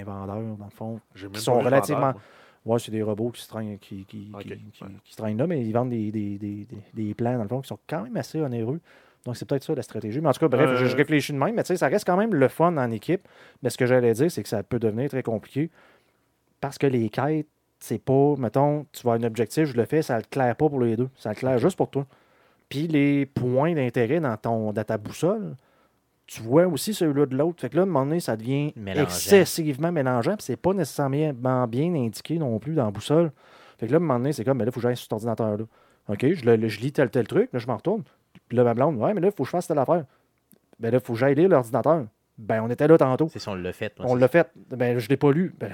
vendeur, 0.04 0.56
dans 0.56 0.64
le 0.64 0.70
fond. 0.70 1.00
Qui 1.34 1.40
sont 1.40 1.58
relativement- 1.66 2.00
vendeur. 2.00 2.20
Ouais, 2.66 2.78
c'est 2.78 2.90
des 2.90 3.02
robots 3.02 3.30
qui 3.30 3.40
se 3.42 3.48
traînent, 3.48 3.78
qui, 3.78 4.04
qui, 4.04 4.30
qui, 4.38 4.48
qui- 4.72 4.84
ouais. 4.84 4.90
qui 5.04 5.12
se 5.12 5.16
traînent 5.16 5.38
là, 5.38 5.46
mais 5.46 5.64
ils 5.64 5.72
vendent 5.72 5.90
des, 5.90 6.10
des, 6.10 6.36
des, 6.38 6.66
des, 6.66 7.04
des 7.04 7.14
plans, 7.14 7.36
dans 7.36 7.42
le 7.44 7.48
fond, 7.48 7.60
qui 7.60 7.68
sont 7.68 7.78
quand 7.88 8.02
même 8.02 8.16
assez 8.16 8.40
onéreux. 8.40 8.80
Donc, 9.24 9.36
c'est 9.36 9.46
peut-être 9.48 9.64
ça 9.64 9.74
la 9.74 9.82
stratégie. 9.82 10.20
Mais 10.20 10.28
en 10.28 10.32
tout 10.32 10.40
cas, 10.40 10.48
bref, 10.48 10.70
Euh, 10.70 10.76
je, 10.76 10.86
je 10.86 10.96
réfléchis 10.96 11.32
de 11.32 11.38
même. 11.38 11.54
Mais 11.54 11.62
tu 11.62 11.68
sais, 11.68 11.76
ça 11.76 11.88
reste 11.88 12.04
quand 12.06 12.16
même 12.16 12.34
le 12.34 12.48
fun 12.48 12.76
en 12.76 12.90
équipe. 12.90 13.26
Mais 13.62 13.70
ce 13.70 13.76
que 13.78 13.86
j'allais 13.86 14.12
dire, 14.12 14.30
c'est 14.30 14.42
que 14.42 14.48
ça 14.48 14.62
peut 14.62 14.78
devenir 14.78 15.08
très 15.10 15.22
compliqué 15.22 15.70
parce 16.60 16.78
que 16.78 16.86
les 16.86 17.08
quêtes, 17.08 17.46
c'est 17.80 17.98
pas, 18.02 18.34
mettons, 18.38 18.86
tu 18.92 19.02
vas 19.04 19.12
avoir 19.12 19.24
un 19.24 19.26
objectif, 19.26 19.66
je 19.66 19.76
le 19.76 19.84
fais, 19.84 20.02
ça 20.02 20.16
le 20.18 20.24
claire 20.28 20.56
pas 20.56 20.68
pour 20.68 20.80
les 20.80 20.96
deux. 20.96 21.08
Ça 21.16 21.30
le 21.30 21.34
claire 21.36 21.58
juste 21.58 21.76
pour 21.76 21.90
toi. 21.90 22.06
Puis 22.68 22.86
les 22.88 23.24
points 23.26 23.74
d'intérêt 23.74 24.20
dans, 24.20 24.36
ton, 24.36 24.72
dans 24.72 24.84
ta 24.84 24.98
boussole, 24.98 25.54
tu 26.28 26.42
vois 26.42 26.66
aussi 26.66 26.94
celui-là 26.94 27.26
de 27.26 27.36
l'autre. 27.36 27.60
Fait 27.60 27.68
que 27.70 27.74
là, 27.76 27.82
à 27.82 27.84
un 27.84 27.86
moment 27.86 28.04
donné, 28.04 28.20
ça 28.20 28.36
devient 28.36 28.72
Mélangeant. 28.76 29.02
excessivement 29.02 29.90
mélangeant. 29.90 30.36
Puis 30.36 30.44
c'est 30.44 30.56
pas 30.56 30.72
nécessairement 30.74 31.66
bien 31.66 31.92
indiqué 31.94 32.38
non 32.38 32.58
plus 32.60 32.74
dans 32.74 32.84
la 32.84 32.90
boussole. 32.92 33.32
Fait 33.78 33.86
que 33.86 33.92
là, 33.92 33.96
à 33.96 34.00
un 34.00 34.00
moment 34.04 34.18
donné, 34.18 34.32
c'est 34.32 34.44
comme, 34.44 34.58
mais 34.58 34.64
là, 34.64 34.68
il 34.70 34.72
faut 34.72 34.80
que 34.80 34.86
j'aille 34.86 34.96
sur 34.96 35.04
cet 35.04 35.12
ordinateur-là. 35.14 35.64
OK, 36.08 36.20
je, 36.34 36.44
le- 36.44 36.68
je 36.68 36.80
lis 36.80 36.92
tel, 36.92 37.10
tel 37.10 37.26
truc, 37.26 37.50
là, 37.52 37.58
je 37.58 37.66
m'en 37.66 37.76
retourne. 37.76 38.02
Puis 38.48 38.56
là, 38.56 38.64
ma 38.64 38.74
blonde, 38.74 38.96
ouais, 38.96 39.14
mais 39.14 39.20
là, 39.20 39.28
il 39.28 39.32
faut 39.34 39.42
que 39.42 39.46
je 39.46 39.50
fasse 39.50 39.66
telle 39.66 39.78
affaire. 39.78 40.04
Ben 40.78 40.90
là, 40.92 40.98
il 40.98 41.04
faut 41.04 41.14
que 41.14 41.18
j'aille 41.18 41.34
lire 41.34 41.48
l'ordinateur. 41.48 42.04
Ben, 42.36 42.62
on 42.62 42.70
était 42.70 42.86
là 42.86 42.96
tantôt. 42.96 43.28
C'est 43.32 43.40
ça, 43.40 43.50
on 43.50 43.54
l'a 43.56 43.72
fait. 43.72 43.92
On 43.98 44.14
l'a 44.14 44.28
fait. 44.28 44.48
Ben, 44.70 44.96
je 44.98 45.08
l'ai 45.08 45.16
pas 45.16 45.32
lu. 45.32 45.52
Ben. 45.58 45.70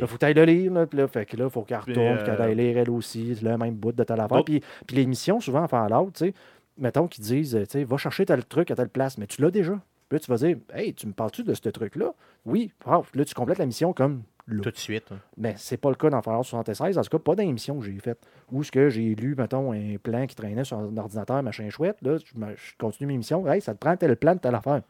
Là, 0.00 0.06
faut 0.06 0.14
que 0.14 0.20
tu 0.20 0.24
ailles 0.24 0.32
le 0.34 0.44
lire. 0.44 0.72
Là, 0.72 0.86
puis 0.86 0.98
là, 0.98 1.06
fait 1.08 1.26
que 1.26 1.36
là, 1.36 1.50
faut 1.50 1.60
qu'elle 1.62 1.78
Puis, 1.80 1.92
retourne, 1.92 2.18
euh, 2.18 2.24
qu'elle 2.24 2.40
aille 2.40 2.54
lire 2.54 2.78
elle 2.78 2.90
aussi, 2.90 3.34
le 3.42 3.56
même 3.58 3.74
bout 3.74 3.92
de 3.92 4.02
telle 4.02 4.20
affaire. 4.20 4.44
Puis, 4.44 4.62
puis 4.86 4.96
les 4.96 5.04
missions, 5.06 5.40
souvent, 5.40 5.62
en 5.64 5.68
Fallout, 5.68 6.10
tu 6.14 6.26
sais, 6.26 6.34
mettons 6.78 7.06
qu'ils 7.08 7.24
disent, 7.24 7.54
euh, 7.56 7.64
tu 7.64 7.72
sais, 7.72 7.84
va 7.84 7.96
chercher 7.96 8.24
tel 8.26 8.44
truc 8.44 8.70
à 8.70 8.76
telle 8.76 8.88
place, 8.88 9.18
mais 9.18 9.26
tu 9.26 9.42
l'as 9.42 9.50
déjà. 9.50 9.72
Puis 10.08 10.16
là, 10.16 10.20
tu 10.20 10.30
vas 10.30 10.36
dire, 10.38 10.56
hey, 10.74 10.94
tu 10.94 11.06
me 11.06 11.12
parles-tu 11.12 11.42
de 11.42 11.52
ce 11.52 11.68
truc-là? 11.68 12.14
Oui. 12.46 12.72
Ah, 12.86 13.02
là, 13.14 13.24
tu 13.24 13.34
complètes 13.34 13.58
la 13.58 13.66
mission 13.66 13.92
comme 13.92 14.22
là. 14.46 14.62
Tout 14.62 14.70
de 14.70 14.76
suite. 14.78 15.12
hein. 15.12 15.18
Mais 15.36 15.54
c'est 15.58 15.76
pas 15.76 15.90
le 15.90 15.96
cas 15.96 16.08
dans 16.08 16.22
Fallout 16.22 16.42
76, 16.44 16.96
en 16.96 17.02
tout 17.02 17.10
cas, 17.10 17.18
pas 17.18 17.34
dans 17.34 17.42
l'émission 17.42 17.78
que 17.78 17.84
j'ai 17.84 17.98
faite. 17.98 18.18
Où 18.50 18.62
ce 18.64 18.72
que 18.72 18.88
j'ai 18.88 19.14
lu, 19.14 19.34
mettons, 19.36 19.72
un 19.72 19.96
plan 20.02 20.26
qui 20.26 20.34
traînait 20.34 20.64
sur 20.64 20.78
un 20.78 20.96
ordinateur, 20.96 21.42
machin 21.42 21.68
chouette, 21.68 21.98
là, 22.00 22.16
je, 22.16 22.32
continue 22.78 23.06
mes 23.08 23.18
missions, 23.18 23.46
hey, 23.46 23.60
ça 23.60 23.74
te 23.74 23.78
prend 23.78 23.94
tel 23.98 24.16
plan 24.16 24.34
de 24.34 24.40
telle 24.40 24.54
affaire. 24.54 24.80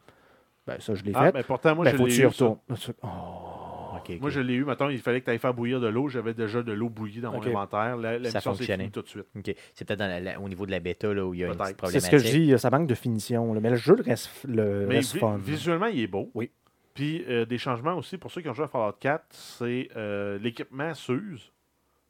Ben, 0.65 0.77
ça, 0.79 0.95
je 0.95 1.03
l'ai 1.03 1.11
Ah, 1.15 1.25
fait. 1.25 1.33
mais 1.33 1.43
pourtant, 1.43 1.75
moi, 1.75 1.83
ben, 1.83 1.91
je 1.91 1.97
faut 1.97 2.03
que 2.05 2.09
l'ai 2.09 2.15
tu 2.15 2.21
y 2.21 2.25
eu. 2.25 2.31
ça. 2.31 2.45
retournes. 2.45 2.57
Oh. 3.03 3.07
Moi, 4.21 4.29
je 4.29 4.39
l'ai 4.39 4.53
eu. 4.53 4.65
Mettons, 4.65 4.89
il 4.89 4.99
fallait 4.99 5.19
que 5.21 5.25
tu 5.25 5.31
ailles 5.31 5.39
faire 5.39 5.53
bouillir 5.53 5.79
de 5.79 5.87
l'eau. 5.87 6.07
J'avais 6.09 6.33
déjà 6.33 6.61
de 6.63 6.71
l'eau 6.71 6.89
bouillie 6.89 7.21
dans 7.21 7.31
mon 7.31 7.39
Ok. 7.39 7.47
inventaire. 7.47 7.97
La, 7.97 8.17
la 8.19 8.29
Ça 8.31 8.41
fonctionnait. 8.41 8.89
tout 8.89 9.01
de 9.01 9.07
suite. 9.07 9.25
C'est 9.73 9.85
peut-être 9.85 9.99
dans 9.99 10.07
la- 10.07 10.19
la- 10.19 10.39
au 10.39 10.47
niveau 10.49 10.65
de 10.65 10.71
la 10.71 10.79
bêta 10.79 11.13
là, 11.13 11.25
où 11.25 11.33
il 11.33 11.39
y 11.41 11.43
a 11.43 11.47
une 11.47 11.53
petite 11.53 11.65
C'est 11.67 11.71
ce 11.71 11.77
problématique. 11.77 12.11
que 12.11 12.17
je 12.19 12.31
dis, 12.55 12.59
ça 12.59 12.69
manque 12.69 12.87
de 12.87 12.95
finition. 12.95 13.53
là. 13.53 13.59
Mais 13.59 13.69
le 13.71 13.75
jeu 13.75 13.95
reste, 14.03 14.29
le 14.47 14.85
Mais 14.87 14.95
reste 14.97 15.13
vi- 15.15 15.19
fun. 15.19 15.37
visuellement, 15.37 15.87
il 15.87 15.99
est 16.01 16.07
beau. 16.07 16.29
Oui. 16.33 16.49
Puis 16.93 17.23
euh, 17.29 17.45
des 17.45 17.57
changements 17.57 17.95
aussi, 17.95 18.17
pour 18.17 18.29
ceux 18.31 18.41
qui 18.41 18.49
ont 18.49 18.53
joué 18.53 18.65
à 18.65 18.67
Fallout 18.67 18.93
4, 18.99 19.23
c'est 19.29 19.89
euh, 19.95 20.37
l'équipement 20.39 20.93
s'use. 20.93 21.51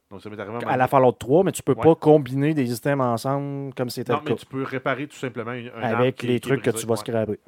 Donc, 0.09 0.21
ça 0.21 0.29
m'est 0.31 0.39
arrivé 0.39 0.57
à 0.65 0.75
la 0.77 0.87
Fallout 0.87 1.11
3, 1.11 1.43
mais 1.43 1.51
tu 1.51 1.61
peux 1.61 1.73
Ouais. 1.75 1.83
pas 1.83 1.93
combiner 1.93 2.55
des 2.55 2.65
systèmes 2.65 2.99
ensemble 3.01 3.71
comme 3.75 3.91
c'était 3.91 4.11
Non, 4.11 4.17
le 4.19 4.23
mais 4.25 4.31
cas. 4.31 4.37
tu 4.37 4.45
peux 4.47 4.63
réparer 4.63 5.05
tout 5.05 5.15
simplement 5.17 5.51
une, 5.53 5.67
un 5.75 5.81
avec 5.81 6.23
les 6.23 6.27
qui 6.29 6.35
est 6.35 6.39
trucs 6.39 6.63
que 6.63 6.71
tu 6.71 6.87
vas 6.87 6.93
Ouais. 6.93 6.97
scraper. 6.97 7.39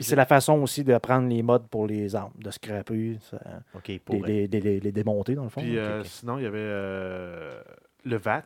Puis 0.00 0.08
c'est 0.08 0.16
la 0.16 0.26
façon 0.26 0.54
aussi 0.62 0.82
de 0.84 0.96
prendre 0.98 1.28
les 1.28 1.42
modes 1.42 1.66
pour 1.68 1.86
les 1.86 2.14
armes, 2.16 2.32
de 2.38 2.50
scraper, 2.50 3.18
ça- 3.30 3.38
pour 3.98 4.16
les, 4.26 4.46
les- 4.46 4.60
les- 4.60 4.60
les- 4.60 4.80
les 4.80 4.92
démonter 4.92 5.34
dans 5.34 5.44
le 5.44 5.48
fond. 5.50 5.60
Puis 5.60 5.78
euh, 5.78 6.02
sinon, 6.04 6.38
il 6.38 6.44
y 6.44 6.46
avait 6.46 6.58
euh, 6.58 7.62
le 8.04 8.16
VAT. 8.16 8.44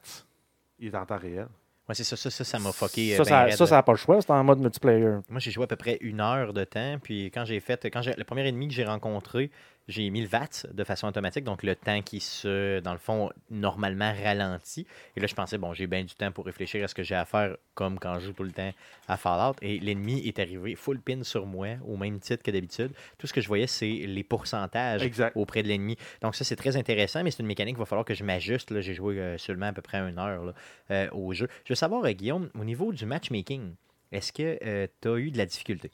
Il 0.78 0.88
est 0.88 0.94
en 0.96 1.06
temps 1.06 1.18
réel. 1.18 1.46
Ouais, 1.88 1.94
c'est 1.94 2.02
ça, 2.04 2.16
ça, 2.16 2.30
ça, 2.30 2.44
ça 2.44 2.58
m'a 2.58 2.72
fucké. 2.72 3.12
euh, 3.14 3.16
ça, 3.18 3.22
ben 3.24 3.28
ça, 3.28 3.42
raide, 3.44 3.56
ça, 3.68 3.74
n'a 3.76 3.82
pas 3.82 3.92
le 3.92 3.98
choix, 3.98 4.20
c'est 4.20 4.30
en 4.30 4.42
mode 4.42 4.58
multiplayer. 4.58 5.18
Moi, 5.28 5.38
j'ai 5.38 5.50
joué 5.50 5.64
à 5.64 5.66
peu 5.66 5.76
près 5.76 5.98
une 6.00 6.20
heure 6.20 6.52
de 6.54 6.64
temps. 6.64 6.96
Puis 7.02 7.26
quand 7.26 7.44
j'ai 7.44 7.60
fait, 7.60 7.84
quand 7.90 8.00
j'ai, 8.02 8.14
le 8.16 8.24
premier 8.24 8.46
ennemi 8.48 8.68
que 8.68 8.74
j'ai 8.74 8.84
rencontré, 8.84 9.50
j'ai 9.88 10.08
mis 10.10 10.22
le 10.22 10.28
VAT 10.28 10.66
de 10.72 10.84
façon 10.84 11.06
automatique. 11.06 11.44
Donc 11.44 11.62
le 11.62 11.76
temps 11.76 12.00
qui 12.02 12.20
se, 12.20 12.80
dans 12.80 12.92
le 12.92 12.98
fond, 12.98 13.30
normalement 13.50 14.12
ralentit. 14.12 14.86
Et 15.16 15.20
là, 15.20 15.26
je 15.26 15.34
pensais, 15.34 15.58
bon, 15.58 15.74
j'ai 15.74 15.86
bien 15.86 16.04
du 16.04 16.14
temps 16.14 16.32
pour 16.32 16.46
réfléchir 16.46 16.82
à 16.84 16.88
ce 16.88 16.94
que 16.94 17.02
j'ai 17.02 17.14
à 17.14 17.24
faire, 17.24 17.56
comme 17.74 17.98
quand 17.98 18.18
je 18.18 18.26
joue 18.26 18.32
tout 18.32 18.44
le 18.44 18.52
temps 18.52 18.72
à 19.08 19.16
Fallout. 19.16 19.56
Et 19.62 19.78
l'ennemi 19.78 20.26
est 20.26 20.38
arrivé 20.38 20.74
full 20.74 21.00
pin 21.00 21.22
sur 21.22 21.46
moi, 21.46 21.76
au 21.86 21.96
même 21.96 22.18
titre 22.20 22.42
que 22.42 22.50
d'habitude. 22.50 22.92
Tout 23.18 23.26
ce 23.26 23.32
que 23.32 23.40
je 23.40 23.48
voyais, 23.48 23.66
c'est 23.66 23.86
les 23.86 24.24
pourcentages 24.24 25.02
Exact. 25.02 25.36
auprès 25.36 25.62
de 25.62 25.68
l'ennemi. 25.68 25.96
Donc 26.22 26.34
ça, 26.34 26.44
c'est 26.44 26.56
très 26.56 26.76
intéressant, 26.76 27.22
mais 27.22 27.30
c'est 27.30 27.40
une 27.42 27.46
mécanique 27.46 27.74
qu'il 27.74 27.80
va 27.80 27.86
falloir 27.86 28.04
que 28.04 28.14
je 28.14 28.24
m'ajuste. 28.24 28.70
là. 28.70 28.80
J'ai 28.80 28.94
joué 28.94 29.18
euh, 29.18 29.38
seulement 29.38 29.66
à 29.66 29.72
peu 29.72 29.82
près 29.82 29.98
une 29.98 30.18
heure 30.18 30.44
là, 30.44 30.54
euh, 30.90 31.08
au 31.12 31.32
jeu. 31.32 31.48
Je 31.64 31.72
veux 31.72 31.76
savoir, 31.76 32.04
euh, 32.04 32.12
Guillaume, 32.12 32.50
au 32.58 32.64
niveau 32.64 32.92
du 32.92 33.06
matchmaking, 33.06 33.74
est-ce 34.12 34.32
que 34.32 34.86
tu 35.00 35.08
as 35.08 35.16
eu 35.16 35.30
de 35.30 35.38
la 35.38 35.46
difficulté? 35.46 35.90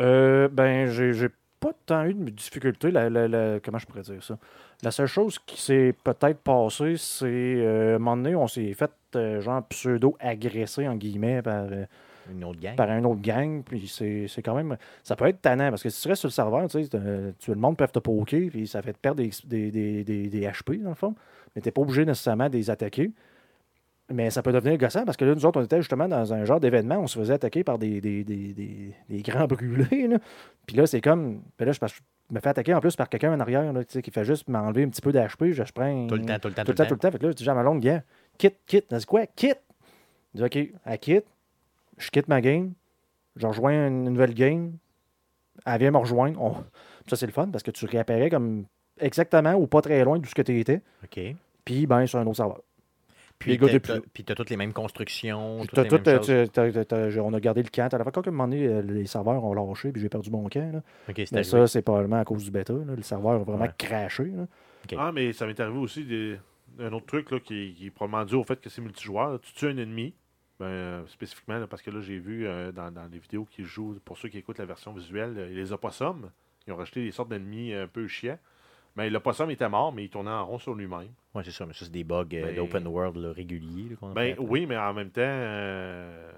Euh, 0.00 0.48
ben, 0.48 0.90
j'ai 0.90 1.12
j'ai 1.12 1.28
pas 1.60 1.72
tant 1.86 2.04
eu 2.04 2.14
de 2.14 2.30
difficultés. 2.30 2.90
La, 2.90 3.08
la- 3.10 3.28
la- 3.28 3.60
comment 3.60 3.78
je 3.78 3.86
pourrais 3.86 4.02
dire 4.02 4.22
ça? 4.22 4.38
La 4.82 4.90
seule 4.90 5.06
chose 5.06 5.38
qui 5.40 5.60
s'est 5.60 5.94
peut-être 6.04 6.38
passée, 6.38 6.96
c'est 6.96 7.26
euh, 7.26 7.92
à 7.92 7.96
un 7.96 7.98
moment 7.98 8.16
donné, 8.16 8.34
on 8.36 8.46
s'est 8.46 8.72
fait 8.74 8.90
euh, 9.16 9.40
genre 9.40 9.62
pseudo-agressé, 9.64 10.86
en 10.88 10.94
guillemets, 10.96 11.42
par 11.42 11.64
euh, 11.70 11.84
une 12.30 12.44
autre 12.44 12.60
gang. 12.60 12.76
par 12.76 12.90
un 12.90 13.02
autre 13.04 13.20
gang. 13.20 13.62
Puis 13.64 13.88
c'est 13.88 14.42
quand 14.42 14.54
même. 14.54 14.76
Ça 15.02 15.16
peut 15.16 15.26
être 15.26 15.40
tannant 15.42 15.70
parce 15.70 15.82
que 15.82 15.88
si 15.88 16.00
tu 16.02 16.08
restes 16.08 16.20
sur 16.20 16.28
le 16.28 16.32
serveur, 16.32 16.68
tu 16.68 16.84
sais, 16.84 16.88
le 17.48 17.54
monde 17.56 17.76
peut 17.76 17.88
te 17.88 17.98
poker, 17.98 18.50
puis 18.50 18.66
ça 18.66 18.82
fait 18.82 18.92
te 18.92 18.98
perdre 18.98 19.22
des, 19.22 19.30
des, 19.44 19.70
des, 19.70 20.04
des- 20.04 20.28
des 20.28 20.40
HP, 20.46 20.80
dans 20.82 20.90
le 20.90 20.94
fond. 20.94 21.14
Mais 21.56 21.62
tu 21.62 21.68
n'es 21.68 21.72
pas 21.72 21.80
obligé 21.80 22.04
nécessairement 22.04 22.48
de 22.48 22.56
les 22.56 22.70
attaquer. 22.70 23.10
Mais 24.10 24.30
ça 24.30 24.42
peut 24.42 24.52
devenir 24.52 24.78
gossant 24.78 25.04
parce 25.04 25.16
que 25.18 25.24
là, 25.26 25.34
nous 25.34 25.44
autres, 25.44 25.60
on 25.60 25.64
était 25.64 25.76
justement 25.78 26.08
dans 26.08 26.32
un 26.32 26.44
genre 26.46 26.60
d'événement, 26.60 26.96
on 26.98 27.06
se 27.06 27.18
faisait 27.18 27.34
attaquer 27.34 27.62
par 27.62 27.78
des, 27.78 28.00
des, 28.00 28.24
des, 28.24 28.54
des- 28.54 28.94
des 29.10 29.22
grands 29.22 29.46
brûlés. 29.48 30.08
Là. 30.08 30.16
Puis 30.66 30.76
là, 30.76 30.86
c'est 30.86 31.02
comme. 31.02 31.42
Puis 31.58 31.66
là, 31.66 31.72
je, 31.72 31.78
me 32.30 32.40
fais 32.40 32.48
attaquer 32.48 32.72
en 32.72 32.80
plus 32.80 32.96
par 32.96 33.08
quelqu'un 33.10 33.34
en 33.34 33.40
arrière 33.40 33.70
là, 33.72 33.84
qui 33.84 34.10
fait 34.10 34.24
juste 34.24 34.48
m'enlever 34.48 34.84
un 34.84 34.88
petit 34.88 35.02
peu 35.02 35.12
d'HP. 35.12 35.52
Je, 35.52 35.62
je 35.62 35.72
prends. 35.72 36.06
Tout 36.06 36.14
le 36.14 36.24
temps, 36.24 36.38
tout 36.38 36.48
le 36.48 36.54
temps, 36.54 36.64
Tout 36.64 36.70
le 36.70 36.74
temps, 36.76 36.84
tout 36.86 36.94
le 36.94 36.98
temps. 37.00 37.10
Fait 37.10 37.18
que 37.18 37.24
là, 37.26 37.30
je 37.32 37.36
dis 37.36 37.50
à 37.50 37.54
ma 37.54 37.62
longue, 37.62 37.80
gars, 37.80 38.02
quitte, 38.38 38.56
quitte. 38.66 38.86
Elle 38.90 38.98
dit 38.98 39.04
quoi? 39.06 39.26
Quitte. 39.26 39.60
Je 40.34 40.44
dis, 40.44 40.44
OK, 40.44 40.72
elle 40.86 40.98
quitte. 40.98 41.24
Je 41.98 42.10
quitte 42.10 42.28
ma 42.28 42.40
game. 42.40 42.72
Je 43.36 43.46
rejoins 43.46 43.88
une 43.88 44.04
nouvelle 44.04 44.32
game. 44.34 44.72
Elle 45.66 45.78
vient 45.80 45.90
me 45.90 45.98
rejoindre. 45.98 46.40
On- 46.40 46.54
Ça, 47.08 47.16
c'est 47.16 47.26
le 47.26 47.32
fun 47.32 47.48
parce 47.48 47.62
que 47.62 47.70
tu 47.70 47.84
réapparais 47.86 48.30
comme 48.30 48.64
exactement 49.00 49.52
ou 49.54 49.66
pas 49.66 49.80
très 49.82 50.02
loin 50.04 50.18
de 50.18 50.26
ce 50.26 50.34
que 50.34 50.42
tu 50.42 50.58
étais. 50.58 50.80
OK. 51.04 51.20
Puis, 51.64 51.86
ben, 51.86 52.06
sur 52.06 52.18
un 52.18 52.26
autre 52.26 52.36
serveur. 52.36 52.60
Puis 53.38 53.56
tu 53.58 54.32
as 54.32 54.34
toutes 54.34 54.50
les 54.50 54.56
mêmes 54.56 54.72
constructions. 54.72 55.58
Puis 55.58 55.68
toutes 55.68 55.74
t'as 55.76 55.82
les 55.82 55.88
tout, 55.88 56.10
mêmes 56.10 56.16
choses. 56.82 57.18
euh, 57.18 57.20
on 57.22 57.32
a 57.34 57.40
gardé 57.40 57.62
le 57.62 57.68
camp. 57.68 57.92
À 57.92 57.98
la 57.98 58.04
fois, 58.04 58.12
quand 58.12 58.26
un 58.26 58.30
moment 58.30 58.48
donné, 58.48 58.66
euh, 58.66 58.82
les 58.82 59.06
serveurs 59.06 59.44
ont 59.44 59.54
lâché, 59.54 59.92
puis 59.92 60.00
j'ai 60.02 60.08
perdu 60.08 60.30
mon 60.30 60.48
camp. 60.48 60.72
Là. 60.72 60.82
Mais 61.08 61.14
arrivé. 61.32 61.44
ça, 61.44 61.66
c'est 61.66 61.82
probablement 61.82 62.20
à 62.20 62.24
cause 62.24 62.44
du 62.44 62.50
bêta. 62.50 62.72
là. 62.72 62.94
Le 62.96 63.02
serveur 63.02 63.32
a 63.32 63.38
vraiment 63.38 63.64
Ouais. 63.64 63.70
craché. 63.78 64.24
là. 64.24 64.46
Ah, 64.96 65.12
mais 65.12 65.32
ça 65.32 65.46
m'est 65.46 65.58
arrivé 65.60 65.78
aussi 65.78 66.04
des- 66.04 66.38
un 66.80 66.92
autre 66.92 67.06
truc 67.06 67.30
là, 67.30 67.40
qui, 67.40 67.74
qui 67.76 67.86
est 67.86 67.90
probablement 67.90 68.24
dû 68.24 68.34
au 68.34 68.44
fait 68.44 68.60
que 68.60 68.68
c'est 68.68 68.80
multijoueur. 68.82 69.40
Tu 69.40 69.52
tues 69.52 69.66
un 69.66 69.76
ennemi, 69.76 70.14
ben, 70.60 70.66
euh, 70.66 71.06
spécifiquement, 71.06 71.58
là, 71.58 71.66
parce 71.66 71.82
que 71.82 71.90
là, 71.90 72.00
j'ai 72.00 72.18
vu 72.18 72.46
euh, 72.46 72.72
dans, 72.72 72.90
dans 72.92 73.06
les 73.10 73.18
vidéos 73.18 73.44
qui 73.50 73.64
jouent, 73.64 73.98
pour 74.04 74.18
ceux 74.18 74.28
qui 74.28 74.38
écoutent 74.38 74.58
la 74.58 74.64
version 74.66 74.92
visuelle, 74.92 75.34
les 75.52 75.72
opossums, 75.72 76.30
ils 76.66 76.72
ont 76.72 76.76
rajouté 76.76 77.02
des 77.04 77.10
sortes 77.10 77.28
d'ennemis 77.30 77.72
un 77.74 77.86
peu 77.86 78.06
chiants. 78.06 78.38
Mais 78.98 79.08
l'opossum 79.10 79.48
était 79.50 79.68
mort, 79.68 79.92
mais 79.92 80.04
il 80.04 80.10
tournait 80.10 80.30
en 80.30 80.44
rond 80.44 80.58
sur 80.58 80.74
lui-même. 80.74 81.08
Ouais, 81.34 81.42
c'est 81.44 81.52
ça, 81.52 81.64
mais 81.64 81.72
ça, 81.72 81.84
c'est 81.84 81.92
des 81.92 82.04
bugs 82.04 82.26
euh, 82.34 82.42
Ben- 82.46 82.54
d'open 82.56 82.86
world 82.86 83.16
là, 83.16 83.32
réguliers. 83.32 83.90
là, 84.02 84.08
Ben 84.14 84.34
oui, 84.40 84.66
mais 84.66 84.76
en 84.76 84.92
même 84.92 85.10
temps, 85.10 85.20
euh, 85.24 86.30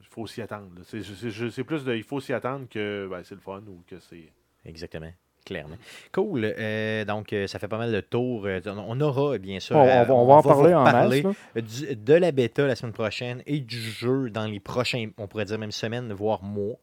il 0.00 0.06
faut 0.08 0.26
s'y 0.26 0.42
attendre. 0.42 0.68
C'est- 0.84 1.02
C'est 1.02 1.50
c'est 1.50 1.64
plus 1.64 1.84
de 1.84 1.94
il 1.94 2.02
faut 2.02 2.20
s'y 2.20 2.32
attendre 2.32 2.66
que 2.68 3.08
ben, 3.10 3.22
c'est 3.24 3.34
le 3.36 3.40
fun 3.40 3.62
ou 3.68 3.82
que 3.86 3.98
c'est. 4.00 4.30
Exactement. 4.66 5.10
Clairement. 5.44 5.74
Cool. 6.12 6.44
Euh, 6.56 7.04
donc, 7.04 7.32
euh, 7.32 7.48
ça 7.48 7.58
fait 7.58 7.66
pas 7.66 7.76
mal 7.78 7.90
de 7.90 8.00
tours. 8.00 8.46
Euh, 8.46 8.60
on 8.86 9.00
aura, 9.00 9.38
bien 9.38 9.58
sûr. 9.58 9.74
On, 9.74 9.80
on 9.80 9.88
euh, 9.88 10.04
va, 10.04 10.14
on 10.14 10.24
va 10.26 10.34
en 10.34 10.42
parler 10.42 10.72
en 10.72 10.84
masse. 10.84 11.10
du- 11.56 11.96
de 11.96 12.14
la 12.14 12.30
bêta 12.30 12.64
la 12.64 12.76
semaine 12.76 12.92
prochaine 12.92 13.42
et 13.46 13.58
du 13.58 13.76
jeu 13.80 14.30
dans 14.30 14.44
les 14.46 14.60
prochains, 14.60 15.10
on 15.18 15.26
pourrait 15.26 15.44
dire 15.46 15.58
même 15.58 15.72
semaines, 15.72 16.12
voire 16.12 16.44
mois, 16.44 16.76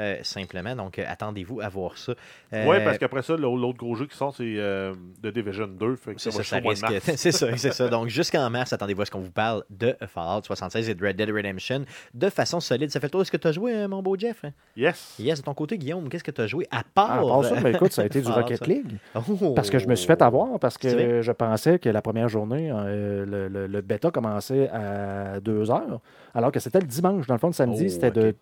euh, 0.00 0.16
simplement. 0.22 0.74
Donc, 0.74 0.98
euh, 0.98 1.04
attendez-vous 1.06 1.60
à 1.60 1.68
voir 1.68 1.96
ça. 1.98 2.12
Euh, 2.52 2.66
Ouais, 2.66 2.82
parce 2.84 2.98
qu'après 2.98 3.22
ça, 3.22 3.36
l'au- 3.36 3.56
l'autre 3.56 3.78
gros 3.78 3.94
jeu 3.94 4.06
qui 4.06 4.16
sort, 4.16 4.34
c'est 4.34 4.54
euh, 4.56 4.92
The 5.22 5.28
Division 5.28 5.66
2. 5.68 5.96
Fait 5.96 6.14
que 6.14 6.20
C'est 6.20 6.30
ça. 6.30 6.42
C'est 7.56 7.72
ça. 7.72 7.88
Donc, 7.88 8.08
jusqu'en 8.08 8.48
mars, 8.50 8.72
attendez-vous 8.72 9.02
à 9.02 9.06
ce 9.06 9.10
qu'on 9.10 9.20
vous 9.20 9.30
parle 9.30 9.64
de 9.70 9.96
Fallout 10.06 10.42
76 10.42 10.88
et 10.88 10.94
de 10.94 11.06
Red 11.06 11.16
Dead 11.16 11.30
Redemption 11.30 11.84
de 12.12 12.28
façon 12.28 12.60
solide. 12.60 12.90
Ça 12.90 13.00
fait 13.00 13.06
le 13.06 13.10
tour. 13.10 13.22
Est-ce 13.22 13.30
que 13.32 13.36
tu 13.36 13.48
as 13.48 13.52
joué, 13.52 13.86
mon 13.86 14.02
beau 14.02 14.16
Jeff? 14.18 14.44
Yes. 14.76 15.14
Yes, 15.18 15.38
de 15.40 15.44
ton 15.44 15.54
côté, 15.54 15.78
Guillaume, 15.78 16.08
qu'est-ce 16.08 16.24
que 16.24 16.30
tu 16.30 16.40
as 16.40 16.46
joué 16.46 16.66
à 16.70 16.82
part. 16.82 17.08
Ah, 17.10 17.18
à 17.18 17.22
part 17.24 17.44
ça, 17.44 17.60
ben, 17.60 17.74
écoute, 17.74 17.92
ça 17.92 18.02
a 18.02 18.06
été 18.06 18.20
du 18.20 18.28
Rocket 18.30 18.58
ça? 18.58 18.64
League. 18.66 18.98
Oh! 19.14 19.52
Parce 19.54 19.70
que 19.70 19.78
je 19.78 19.86
me 19.86 19.94
suis 19.94 20.06
fait 20.06 20.20
avoir, 20.22 20.58
parce 20.58 20.76
que 20.78 21.22
je 21.22 21.32
pensais 21.32 21.78
que 21.78 21.88
la 21.88 22.02
première 22.02 22.28
journée, 22.28 22.70
euh, 22.72 23.24
le, 23.26 23.48
le- 23.48 23.66
le 23.66 23.80
bêta 23.80 24.10
commençait 24.10 24.68
à 24.70 25.40
2 25.40 25.70
heures, 25.70 26.00
alors 26.34 26.50
que 26.52 26.60
c'était 26.60 26.80
le 26.80 26.86
dimanche. 26.86 27.26
Dans 27.26 27.34
le 27.34 27.38
fond, 27.40 27.48
le 27.48 27.52
samedi, 27.52 27.84
Oh, 27.86 27.88
c'était 27.90 28.10
de. 28.10 28.34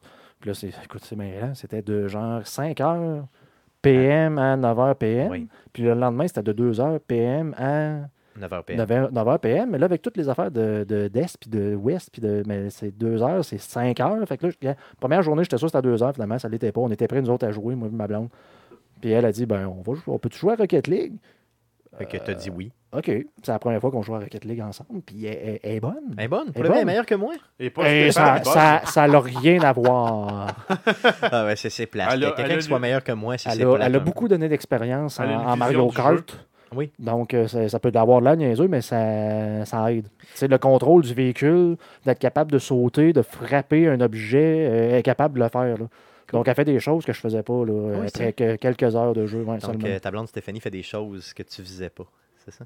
Puis 0.42 0.48
Là, 0.50 0.54
c'est, 0.54 0.68
écoute, 0.84 1.02
c'est 1.04 1.16
mêlant, 1.16 1.54
C'était 1.54 1.80
de 1.80 2.06
genre 2.08 2.46
5 2.46 2.78
heures 2.82 3.26
PM 3.80 4.38
à 4.38 4.56
9 4.56 4.76
h 4.76 4.94
PM. 4.96 5.30
Oui. 5.30 5.48
Puis 5.72 5.82
le 5.84 5.94
lendemain, 5.94 6.26
c'était 6.28 6.42
de 6.42 6.52
2 6.52 6.80
heures 6.80 7.00
PM 7.00 7.54
à 7.56 8.00
9h 8.38 8.62
PM. 8.64 8.78
9 9.12 9.24
h, 9.26 9.38
PM. 9.38 9.70
Mais 9.70 9.78
là, 9.78 9.84
avec 9.86 10.02
toutes 10.02 10.16
les 10.16 10.28
affaires 10.28 10.50
de, 10.50 10.84
de, 10.88 11.08
d'Est, 11.08 11.36
puis 11.40 11.48
de 11.50 11.74
Ouest, 11.74 12.10
puis 12.12 12.20
de. 12.22 12.42
Mais 12.46 12.70
c'est 12.70 12.90
2 12.90 13.22
heures, 13.22 13.44
c'est 13.44 13.58
5 13.58 13.98
heures. 14.00 14.26
Fait 14.26 14.36
que 14.38 14.46
là, 14.46 14.52
je- 14.62 14.68
première 15.00 15.22
journée, 15.22 15.44
j'étais 15.44 15.58
sûr 15.58 15.66
que 15.66 15.70
c'était 15.70 15.78
à 15.78 15.82
2 15.82 16.02
heures. 16.02 16.12
Finalement, 16.12 16.38
ça 16.38 16.48
l'était 16.48 16.72
pas. 16.72 16.80
On 16.80 16.90
était 16.90 17.06
prêts, 17.08 17.22
nous 17.22 17.30
autres, 17.30 17.46
à 17.46 17.52
jouer, 17.52 17.74
moi 17.74 17.88
et 17.88 17.90
ma 17.94 18.06
blonde. 18.06 18.28
Puis 19.00 19.10
elle 19.10 19.24
a 19.26 19.32
dit, 19.32 19.46
ben, 19.46 19.66
on, 19.66 19.82
va, 19.82 19.94
jouer- 19.94 20.04
on 20.14 20.18
peut 20.18 20.28
jouer 20.32 20.52
à 20.52 20.56
Rocket 20.56 20.86
League? 20.86 21.14
Fait 21.98 22.06
que 22.06 22.16
tu 22.16 22.30
as 22.30 22.34
dit 22.34 22.50
oui. 22.50 22.72
OK. 22.94 23.06
C'est 23.06 23.48
la 23.52 23.58
première 23.58 23.80
fois 23.80 23.90
qu'on 23.90 24.02
joue 24.02 24.14
à 24.14 24.18
Rocket 24.18 24.44
League 24.44 24.60
ensemble, 24.60 25.00
puis 25.00 25.24
elle, 25.24 25.38
elle- 25.42 25.60
elle 25.62 25.72
est 25.76 25.80
bonne. 25.80 25.94
Elle 26.18 26.24
est 26.24 26.28
bonne. 26.28 26.52
Pour 26.52 26.56
Elle 26.56 26.60
est 26.60 26.62
le 26.62 26.68
vrai, 26.68 26.68
elle 26.68 26.72
est 26.74 26.80
bonne. 26.80 26.86
meilleure 26.86 27.06
que 27.06 27.14
moi. 27.14 27.32
Et 27.58 27.70
pas 27.70 27.90
Et 27.90 28.12
ça 28.12 28.34
elle 28.36 28.40
est 28.42 28.44
bonne. 28.44 28.52
ça, 28.52 28.82
ça 28.84 29.08
n'a 29.08 29.20
rien 29.20 29.62
à 29.62 29.72
voir. 29.72 30.54
Ah 31.22 31.44
ouais, 31.46 31.56
c'est 31.56 31.70
a- 32.26 32.32
Quelqu'un 32.32 32.56
qui 32.56 32.62
soit 32.62 32.78
meilleur 32.78 33.02
que 33.02 33.12
moi, 33.12 33.38
si 33.38 33.48
c'est 33.48 33.58
Elle 33.60 33.66
a, 33.66 33.76
elle 33.86 33.94
a 33.96 33.98
hein. 33.98 34.02
beaucoup 34.02 34.28
donné 34.28 34.48
d'expérience 34.48 35.18
en, 35.20 35.56
Mario 35.56 35.88
Kart. 35.88 36.46
Oui. 36.74 36.90
Donc, 36.98 37.34
euh, 37.34 37.46
ça, 37.48 37.78
peut 37.78 37.92
avoir 37.94 38.20
de 38.20 38.24
l'air 38.24 38.36
niaiseux, 38.36 38.66
mais 38.68 38.80
ça, 38.80 39.62
ça 39.66 39.92
aide. 39.92 40.06
C'est 40.34 40.48
le 40.48 40.56
contrôle 40.56 41.02
du 41.02 41.12
véhicule, 41.12 41.76
d'être 42.06 42.18
capable 42.18 42.50
de 42.50 42.58
sauter, 42.58 43.12
de 43.12 43.20
frapper 43.20 43.88
un 43.88 44.00
objet, 44.00 44.66
euh, 44.70 44.88
elle 44.92 44.94
est 44.96 45.02
capable 45.02 45.38
de 45.38 45.44
le 45.44 45.48
faire. 45.50 45.76
là. 45.78 45.86
Donc, 46.32 46.48
elle 46.48 46.54
fait 46.54 46.64
des 46.64 46.80
choses 46.80 47.04
que 47.04 47.12
je 47.12 47.20
faisais 47.20 47.42
pas 47.42 47.64
là, 47.66 47.72
Oui, 48.00 48.06
après 48.08 48.32
que- 48.32 48.56
quelques 48.56 48.96
heures 48.96 49.12
de 49.12 49.26
jeu. 49.26 49.40
ouais, 49.40 49.58
Donc, 49.58 49.60
seulement. 49.60 49.86
euh, 49.86 49.98
ta 49.98 50.10
blonde 50.10 50.28
Stéphanie 50.28 50.60
fait 50.60 50.70
des 50.70 50.82
choses 50.82 51.34
que 51.34 51.42
tu 51.42 51.60
faisais 51.62 51.90
pas. 51.90 52.04
C'est 52.42 52.52
ça? 52.52 52.64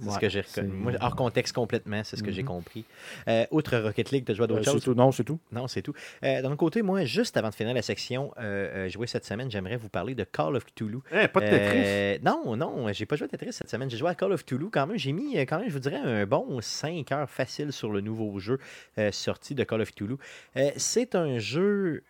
C'est 0.00 0.10
ce 0.10 0.18
que 0.18 0.28
j'ai 0.28 0.40
reconnu. 0.42 0.68
Moi, 0.72 0.92
hors 1.00 1.16
contexte 1.16 1.54
complètement, 1.54 2.02
c'est 2.04 2.16
ce 2.16 2.22
que 2.22 2.30
j'ai 2.30 2.42
Mhm. 2.42 2.48
compris. 2.48 2.84
Euh, 3.28 3.44
outre 3.50 3.76
Rocket 3.78 4.10
League, 4.10 4.24
tu 4.24 4.32
as 4.32 4.34
joué 4.34 4.42
à 4.42 4.44
Euh, 4.44 4.48
d'autres 4.48 4.64
c'est 4.64 4.70
choses? 4.72 4.84
tout. 4.84 4.94
Non, 4.94 5.10
c'est 5.12 5.24
tout. 5.24 5.38
Non, 5.52 5.66
c'est 5.68 5.82
tout. 5.82 5.92
Euh, 6.24 6.42
D'un 6.42 6.56
côté, 6.56 6.82
moi, 6.82 7.04
juste 7.04 7.36
avant 7.36 7.50
de 7.50 7.54
finir 7.54 7.74
la 7.74 7.82
section 7.82 8.32
euh, 8.38 8.86
euh, 8.86 8.88
jouer 8.88 9.06
cette 9.06 9.24
semaine, 9.24 9.50
j'aimerais 9.50 9.76
vous 9.76 9.88
parler 9.88 10.14
de 10.14 10.24
Call 10.24 10.56
of 10.56 10.64
Cthulhu. 10.66 10.98
Eh, 11.12 11.28
pas 11.28 11.40
de 11.40 11.46
Tetris. 11.46 11.82
Euh, 11.84 12.18
non, 12.24 12.56
non, 12.56 12.92
j'ai 12.92 13.06
pas 13.06 13.16
joué 13.16 13.24
à 13.26 13.28
Tetris 13.28 13.52
cette 13.52 13.68
semaine. 13.70 13.90
J'ai 13.90 13.96
joué 13.96 14.08
à 14.10 14.14
Call 14.14 14.32
of 14.32 14.44
Cthulhu 14.44 14.70
quand 14.70 14.86
même. 14.86 14.96
J'ai 14.98 15.12
mis, 15.12 15.36
euh, 15.36 15.42
quand 15.42 15.58
même, 15.58 15.68
je 15.68 15.72
vous 15.72 15.78
dirais, 15.80 15.96
un 15.96 16.26
bon 16.26 16.60
5 16.60 17.10
heures 17.12 17.28
facile 17.30 17.72
sur 17.72 17.90
le 17.90 18.00
nouveau 18.00 18.38
jeu 18.38 18.58
euh, 18.98 19.10
sorti 19.12 19.54
de 19.54 19.64
Call 19.64 19.80
of 19.80 19.90
Cthulhu. 19.92 20.16
Euh, 20.56 20.70
c'est 20.76 21.14
un 21.14 21.38
jeu 21.38 22.02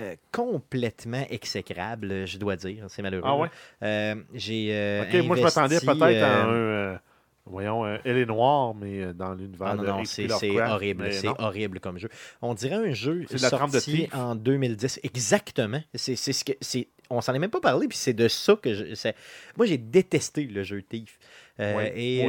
euh, 0.00 0.14
complètement 0.32 1.26
exécrable, 1.28 2.26
je 2.26 2.38
dois 2.38 2.56
dire. 2.56 2.86
C'est 2.88 3.02
malheureux. 3.02 3.24
Ah 3.26 3.36
ouais? 3.36 3.48
Euh, 3.82 4.14
j'ai 4.32 4.68
euh, 4.72 5.02
Ok, 5.02 5.26
moi 5.26 5.36
je 5.36 5.42
m'attendais 5.42 5.80
peut-être 5.80 6.22
à 6.22 6.44
un. 6.44 7.00
voyons, 7.44 7.84
Elle 8.04 8.18
est 8.18 8.26
noire, 8.26 8.74
mais 8.74 9.12
dans 9.12 9.34
l'univers 9.34 9.68
Ah 9.68 9.74
non, 9.74 9.82
de 9.82 9.88
non, 9.88 10.04
c'est 10.04 10.30
horrible. 10.60 11.12
C'est 11.12 11.28
horrible 11.28 11.80
comme 11.80 11.98
jeu. 11.98 12.08
On 12.42 12.54
dirait 12.54 12.76
un 12.76 12.92
jeu 12.92 13.24
de 13.24 13.32
de 13.32 13.38
sorti 13.38 13.80
Thief. 13.80 14.14
en 14.14 14.34
2010. 14.34 15.00
Exactement. 15.02 15.82
C'est 15.94 16.16
ce 16.16 16.44
que 16.44 16.52
c'est. 16.60 16.88
On 17.10 17.20
s'en 17.20 17.34
est 17.34 17.38
même 17.38 17.50
pas 17.50 17.60
parlé, 17.60 17.88
puis 17.88 17.96
c'est 17.98 18.12
de 18.12 18.28
ça 18.28 18.54
que 18.54 18.74
je. 18.74 19.10
Moi, 19.56 19.66
j'ai 19.66 19.78
détesté 19.78 20.44
le 20.44 20.62
jeu 20.62 20.82
Thief. 20.82 21.18
Ouais, 21.58 21.92
et 21.96 22.28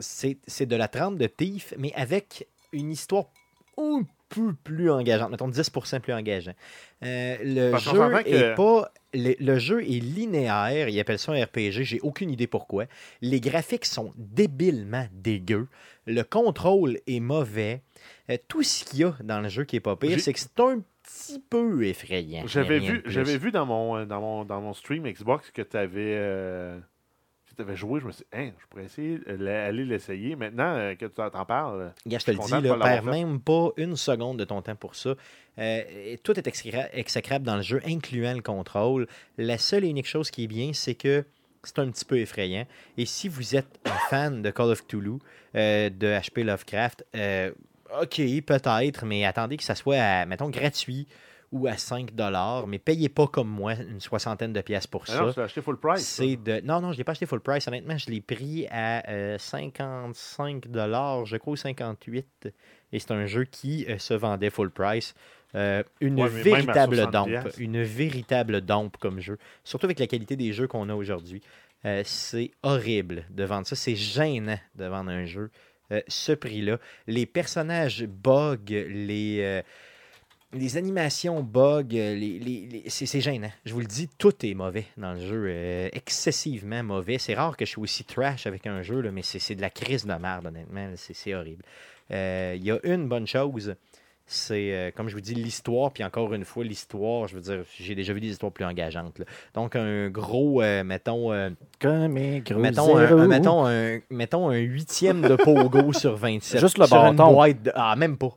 c'est 0.00 0.38
c'est 0.46 0.66
de 0.66 0.76
la 0.76 0.88
trempe 0.88 1.18
de 1.18 1.26
Thief, 1.26 1.74
mais 1.78 1.92
avec 1.94 2.48
une 2.72 2.90
histoire 2.90 3.26
un 3.76 4.02
peu 4.28 4.52
plus 4.64 4.90
engageante, 4.90 5.30
mettons 5.30 5.48
10% 5.48 6.00
plus 6.00 6.12
engageant. 6.12 6.52
Euh, 7.04 7.36
le 7.42 7.70
Parce 7.70 7.84
jeu 7.84 7.92
que- 7.92 8.28
est 8.28 8.54
pas. 8.54 8.90
Le, 9.14 9.34
le 9.40 9.58
jeu 9.58 9.80
est 9.82 10.00
linéaire, 10.02 10.88
ils 10.90 11.00
appellent 11.00 11.18
ça 11.18 11.32
un 11.32 11.42
RPG, 11.44 11.82
j'ai 11.82 12.00
aucune 12.00 12.30
idée 12.30 12.46
pourquoi. 12.46 12.84
Les 13.22 13.40
graphiques 13.40 13.86
sont 13.86 14.12
débilement 14.16 15.06
dégueux. 15.12 15.66
Le 16.06 16.22
contrôle 16.22 16.98
est 17.06 17.20
mauvais. 17.20 17.80
Euh, 18.30 18.36
tout 18.48 18.62
ce 18.62 18.84
qu'il 18.84 19.00
y 19.00 19.04
a 19.04 19.14
dans 19.24 19.40
le 19.40 19.48
jeu 19.48 19.64
qui 19.64 19.76
est 19.76 19.80
pas 19.80 19.96
pire, 19.96 20.20
c'est 20.20 20.34
que 20.34 20.40
c'est 20.40 20.60
un 20.60 20.82
petit 21.02 21.42
peu 21.48 21.86
effrayant. 21.86 22.46
J'avais 22.46 22.80
vu, 22.80 23.50
dans 23.50 23.64
mon, 23.64 23.96
euh, 23.96 24.04
dans 24.04 24.20
mon, 24.20 24.44
dans 24.44 24.60
mon 24.60 24.74
stream 24.74 25.04
Xbox 25.10 25.50
que 25.52 25.62
tu 25.62 25.76
avais, 25.78 26.14
joué. 27.74 28.00
Je 28.00 28.06
me 28.06 28.12
suis 28.12 28.24
dit, 28.32 28.38
Hein, 28.38 28.50
je 28.58 28.66
pourrais 28.68 28.84
essayer 28.84 29.18
d'aller 29.18 29.84
l'essayer. 29.84 30.36
Maintenant 30.36 30.74
euh, 30.76 30.94
que 30.94 31.06
tu 31.06 31.12
t'en 31.12 31.44
parles, 31.44 31.92
Gars, 32.06 32.18
je 32.18 32.24
te 32.26 32.30
le 32.30 32.38
dis, 32.38 32.50
l'avoir 32.50 32.78
perds 32.80 33.04
même 33.04 33.40
pas 33.40 33.70
une 33.76 33.96
seconde 33.96 34.38
de 34.38 34.44
ton 34.44 34.60
temps 34.62 34.76
pour 34.76 34.94
ça. 34.94 35.14
Euh, 35.58 36.16
tout 36.22 36.38
est 36.38 36.46
exécra- 36.46 36.88
exécrable 36.92 37.44
dans 37.44 37.56
le 37.56 37.62
jeu, 37.62 37.80
incluant 37.86 38.34
le 38.34 38.42
contrôle. 38.42 39.06
La 39.36 39.58
seule 39.58 39.84
et 39.84 39.88
unique 39.88 40.06
chose 40.06 40.30
qui 40.30 40.44
est 40.44 40.48
bien, 40.48 40.72
c'est 40.72 40.94
que 40.94 41.24
c'est 41.64 41.78
un 41.80 41.90
petit 41.90 42.04
peu 42.04 42.18
effrayant. 42.18 42.66
Et 42.96 43.04
si 43.06 43.28
vous 43.28 43.56
êtes 43.56 43.78
un 43.84 43.98
fan 44.08 44.42
de 44.42 44.50
Call 44.50 44.70
of 44.70 44.86
Cthulhu, 44.86 45.18
euh, 45.56 45.90
de 45.90 46.06
HP 46.06 46.44
Lovecraft, 46.44 47.04
euh, 47.16 47.50
ok, 48.00 48.20
peut-être, 48.46 49.04
mais 49.04 49.24
attendez 49.24 49.56
que 49.56 49.64
ça 49.64 49.74
soit, 49.74 49.96
à, 49.96 50.26
mettons, 50.26 50.50
gratuit 50.50 51.06
ou 51.50 51.66
à 51.66 51.76
5 51.76 52.10
mais 52.66 52.78
payez 52.78 53.08
pas 53.08 53.26
comme 53.26 53.48
moi 53.48 53.74
une 53.74 54.00
soixantaine 54.00 54.52
de 54.52 54.60
pièces 54.60 54.86
pour 54.86 55.04
Ah 55.08 55.12
ça. 55.12 55.20
non, 55.22 55.32
tu 55.32 55.38
l'as 55.40 55.46
acheté 55.46 55.62
full 55.62 55.78
price. 55.78 56.06
C'est 56.06 56.36
de... 56.36 56.60
Non, 56.60 56.80
non, 56.80 56.88
je 56.88 56.94
ne 56.94 56.98
l'ai 56.98 57.04
pas 57.04 57.12
acheté 57.12 57.26
full 57.26 57.40
price. 57.40 57.66
Honnêtement, 57.68 57.96
je 57.96 58.10
l'ai 58.10 58.20
pris 58.20 58.66
à 58.70 59.08
euh, 59.08 59.38
55 59.38 60.64
je 61.24 61.36
crois, 61.36 61.52
ou 61.52 61.56
58 61.56 62.52
Et 62.92 62.98
c'est 62.98 63.10
un 63.12 63.26
jeu 63.26 63.44
qui 63.44 63.86
euh, 63.88 63.98
se 63.98 64.14
vendait 64.14 64.50
full 64.50 64.70
price. 64.70 65.14
Euh, 65.54 65.82
une 66.00 66.20
Ouais, 66.20 66.28
véritable 66.28 66.96
60 66.96 67.12
dompe. 67.12 67.58
Une 67.58 67.82
véritable 67.82 68.60
dompe 68.60 68.96
comme 68.98 69.20
jeu. 69.20 69.38
Surtout 69.64 69.86
avec 69.86 69.98
la 69.98 70.06
qualité 70.06 70.36
des 70.36 70.52
jeux 70.52 70.66
qu'on 70.66 70.88
a 70.90 70.94
aujourd'hui. 70.94 71.40
Euh, 71.84 72.02
c'est 72.04 72.50
horrible 72.62 73.24
de 73.30 73.44
vendre 73.44 73.66
ça. 73.66 73.76
C'est 73.76 73.96
gênant 73.96 74.58
de 74.74 74.84
vendre 74.84 75.10
un 75.10 75.24
jeu. 75.24 75.50
ce 76.06 76.32
prix-là. 76.32 76.78
Les 77.06 77.24
personnages 77.24 78.04
bug, 78.04 78.68
les. 78.68 79.62
Les 80.54 80.76
animations 80.78 81.42
bug, 81.42 81.94
euh, 81.96 82.14
les, 82.14 82.38
les- 82.38 82.66
les- 82.66 82.84
c'est 82.88 83.20
gênant. 83.20 83.50
Je 83.66 83.74
vous 83.74 83.80
le 83.80 83.86
dis, 83.86 84.08
tout 84.18 84.32
est 84.46 84.54
mauvais 84.54 84.86
dans 84.96 85.12
le 85.12 85.20
jeu. 85.20 85.46
euh, 85.48 85.88
excessivement 85.92 86.82
mauvais. 86.82 87.18
C'est 87.18 87.34
rare 87.34 87.56
que 87.56 87.64
je 87.66 87.72
sois 87.72 87.82
aussi 87.82 88.04
trash 88.04 88.46
avec 88.46 88.66
un 88.66 88.82
jeu, 88.82 89.00
là, 89.00 89.10
mais 89.10 89.22
c'est 89.22 89.54
de 89.54 89.60
la 89.60 89.70
crise 89.70 90.06
de 90.06 90.14
merde, 90.14 90.46
honnêtement. 90.46 90.88
C'est 90.96 91.34
horrible. 91.34 91.62
Euh, 92.10 92.54
Il 92.56 92.64
y 92.64 92.70
a 92.70 92.78
une 92.84 93.08
bonne 93.08 93.26
chose. 93.26 93.74
C'est, 94.30 94.74
euh, 94.74 94.90
comme 94.94 95.08
je 95.08 95.14
vous 95.14 95.20
dis, 95.22 95.34
l'histoire. 95.34 95.90
Puis 95.90 96.04
encore 96.04 96.32
une 96.34 96.44
fois, 96.44 96.62
l'histoire, 96.64 97.28
je 97.28 97.34
veux 97.34 97.40
dire, 97.40 97.64
j'ai 97.78 97.94
déjà 97.94 98.12
vu 98.12 98.20
des 98.20 98.28
histoires 98.28 98.52
plus 98.52 98.64
engageantes. 98.64 99.18
là. 99.18 99.24
Donc, 99.54 99.74
un 99.76 100.08
gros, 100.10 100.60
mettons, 100.84 101.30
Comme 101.78 102.16
un 102.16 102.40
gros 102.40 102.58
mettons, 102.60 102.96
un, 102.98 103.26
mettons, 103.26 103.66
un, 103.66 104.00
mettons 104.10 104.48
un 104.50 104.58
huitième 104.58 105.22
de 105.22 105.36
Pogo 105.36 105.92
sur 105.94 106.16
27. 106.16 106.60
Juste 106.60 106.78
le 106.78 106.86
sur 106.86 106.96
une 107.04 107.16
bâton. 107.16 107.32
boîte 107.32 107.62
de- 107.62 107.72
Ah, 107.74 107.96
même 107.96 108.16
pas. 108.18 108.36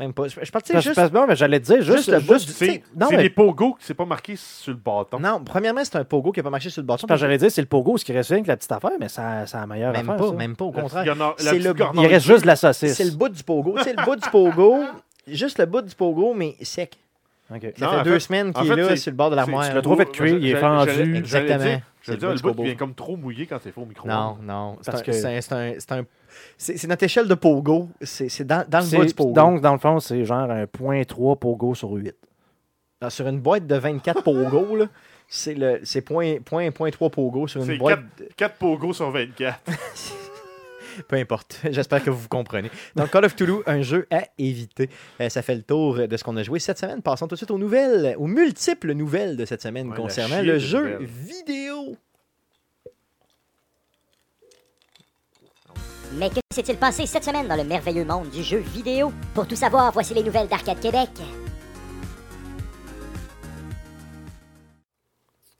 Même 0.00 0.12
pas. 0.14 0.26
Je, 0.28 0.34
je 0.42 0.50
partais 0.50 0.80
juste. 0.80 0.94
parce- 0.96 1.12
non, 1.12 1.26
mais 1.28 1.36
j'allais 1.36 1.60
te 1.60 1.66
dire, 1.66 1.82
juste, 1.82 1.96
juste 1.98 2.08
le 2.08 2.16
juste, 2.16 2.26
bout 2.26 2.38
du- 2.38 2.46
tu 2.46 2.52
C'est 2.52 2.66
c'est 2.66 3.16
mais- 3.16 3.22
les 3.22 3.30
pogos 3.30 3.74
qui 3.74 3.84
c'est 3.84 3.94
pas 3.94 4.06
marqué 4.06 4.34
sur 4.34 4.72
le 4.72 4.78
bâton. 4.78 5.20
Non, 5.20 5.42
premièrement, 5.44 5.84
c'est 5.84 5.96
un 5.96 6.04
pogo 6.04 6.32
qui 6.32 6.40
n'a 6.40 6.44
pas 6.44 6.50
marché 6.50 6.70
sur 6.70 6.80
le 6.82 6.86
bâton. 6.86 7.06
j'allais 7.16 7.36
dire, 7.38 7.50
c'est 7.52 7.60
le 7.60 7.66
pogo, 7.68 7.98
ce 7.98 8.04
qui 8.04 8.12
reste 8.12 8.30
rien 8.30 8.42
que 8.42 8.48
la 8.48 8.56
petite 8.56 8.72
affaire, 8.72 8.92
mais 8.98 9.08
ça, 9.10 9.46
ça 9.46 9.58
a 9.58 9.60
la 9.60 9.66
meilleure 9.66 9.92
Même 9.92 10.08
affaire. 10.08 10.24
pas, 10.24 10.30
ça. 10.30 10.34
même 10.36 10.56
pas, 10.56 10.64
au 10.64 10.72
La 10.74 10.80
contraire. 10.82 11.04
la 11.04 11.34
C'est 11.36 11.58
le- 11.58 11.72
garnotte 11.74 12.02
Il 12.04 12.08
reste 12.08 12.26
juste 12.26 12.42
de 12.42 12.46
la 12.46 12.56
saucisse. 12.56 12.96
C'est 12.96 13.04
le 13.04 13.10
bout 13.12 13.28
du 13.28 13.42
pogo. 13.44 13.76
Sais, 13.82 13.92
le 13.94 14.02
bout 14.04 14.16
du 14.16 14.28
pogo, 14.30 14.84
juste 15.28 15.58
le 15.58 15.66
bout 15.66 15.82
du 15.82 15.94
pogo, 15.94 16.32
mais 16.34 16.56
sec. 16.62 16.96
Ok. 17.54 17.66
Ça 17.78 17.84
Non, 17.84 17.92
fait 17.98 18.04
deux 18.04 18.12
fait- 18.14 18.20
semaines 18.20 18.52
qu'il 18.54 18.64
fait, 18.64 18.72
est 18.72 18.76
là 18.76 18.88
c'est- 18.90 18.96
sur 18.96 19.10
le 19.10 19.16
bord 19.16 19.28
de 19.30 19.36
l'armoire. 19.36 19.68
tu 19.68 19.74
le 19.74 19.82
trouves 19.82 19.98
fait 19.98 20.06
cuire, 20.06 20.36
il 20.36 20.46
est 20.48 20.54
fendu. 20.56 21.16
Exactement. 21.16 21.58
C'est 22.02 22.12
le 22.12 22.18
j'allais 22.20 22.34
dire, 22.34 22.42
bout 22.42 22.48
le 22.48 22.54
bout 22.54 22.62
vient 22.64 22.74
comme 22.76 22.94
trop 22.94 23.16
mouillé 23.16 23.44
quand 23.46 23.58
c'est 23.62 23.72
fait 23.72 23.80
au 23.80 23.84
micro. 23.84 24.08
Non, 24.08 24.38
non. 24.42 24.78
C'est 24.80 24.90
Parce 24.92 25.02
un- 25.92 26.04
c'est 26.58 26.86
notre 26.86 27.04
échelle 27.04 27.28
de 27.28 27.34
pogo. 27.34 27.88
C'est 28.02 28.28
c'est 28.28 28.44
dans, 28.44 28.64
dans 28.68 28.80
le 28.80 28.98
bas 28.98 29.04
du 29.04 29.14
pogo. 29.14 29.32
Donc, 29.32 29.60
dans 29.60 29.72
le 29.72 29.78
fond, 29.78 29.98
c'est 30.00 30.24
genre 30.24 30.50
un 30.50 30.66
point 30.66 31.02
3 31.04 31.36
pogo 31.36 31.74
sur 31.74 31.90
8. 31.92 32.14
Ah, 33.02 33.08
sur 33.10 33.26
une 33.28 33.40
boîte 33.40 33.66
de 33.66 33.76
24 33.76 34.22
pogo, 34.22 34.76
là, 34.76 34.86
c'est 35.26 35.54
le 35.54 35.80
c'est 35.84 36.02
point, 36.02 36.36
point, 36.44 36.70
point 36.70 36.90
3 36.90 37.08
pogo 37.10 37.46
sur 37.48 37.60
une 37.62 37.66
C'est 37.66 37.76
boîte. 37.78 38.00
4 38.36 38.56
pogos 38.56 38.92
sur 38.94 39.10
24. 39.10 39.58
Peu 41.08 41.16
importe. 41.16 41.60
J'espère 41.70 42.02
que 42.02 42.10
vous 42.10 42.18
vous 42.18 42.28
comprenez. 42.28 42.70
Donc, 42.96 43.10
Call 43.10 43.24
of 43.24 43.34
Toulouse, 43.36 43.62
un 43.66 43.80
jeu 43.80 44.06
à 44.10 44.24
éviter. 44.38 44.90
Euh, 45.20 45.28
ça 45.28 45.40
fait 45.40 45.54
le 45.54 45.62
tour 45.62 46.06
de 46.08 46.16
ce 46.16 46.24
qu'on 46.24 46.36
a 46.36 46.42
joué 46.42 46.58
cette 46.58 46.78
semaine. 46.78 47.00
Passons 47.00 47.26
tout 47.26 47.36
de 47.36 47.38
suite 47.38 47.50
aux 47.52 47.58
nouvelles, 47.58 48.16
aux 48.18 48.26
multiples 48.26 48.92
nouvelles 48.92 49.36
de 49.36 49.44
cette 49.44 49.62
semaine 49.62 49.88
Ouais, 49.90 49.96
concernant 49.96 50.42
le 50.42 50.58
jeu 50.58 50.82
nouvelles. 50.94 51.06
vidéo. 51.06 51.96
Mais 56.20 56.28
que 56.28 56.38
s'est-il 56.52 56.76
passé 56.76 57.06
cette 57.06 57.24
semaine 57.24 57.48
dans 57.48 57.56
le 57.56 57.64
merveilleux 57.64 58.04
monde 58.04 58.28
du 58.28 58.42
jeu 58.42 58.58
vidéo? 58.58 59.10
Pour 59.34 59.48
tout 59.48 59.56
savoir, 59.56 59.90
voici 59.92 60.12
les 60.14 60.22
nouvelles 60.22 60.48
d'Arcade 60.48 60.78
Québec. 60.78 61.08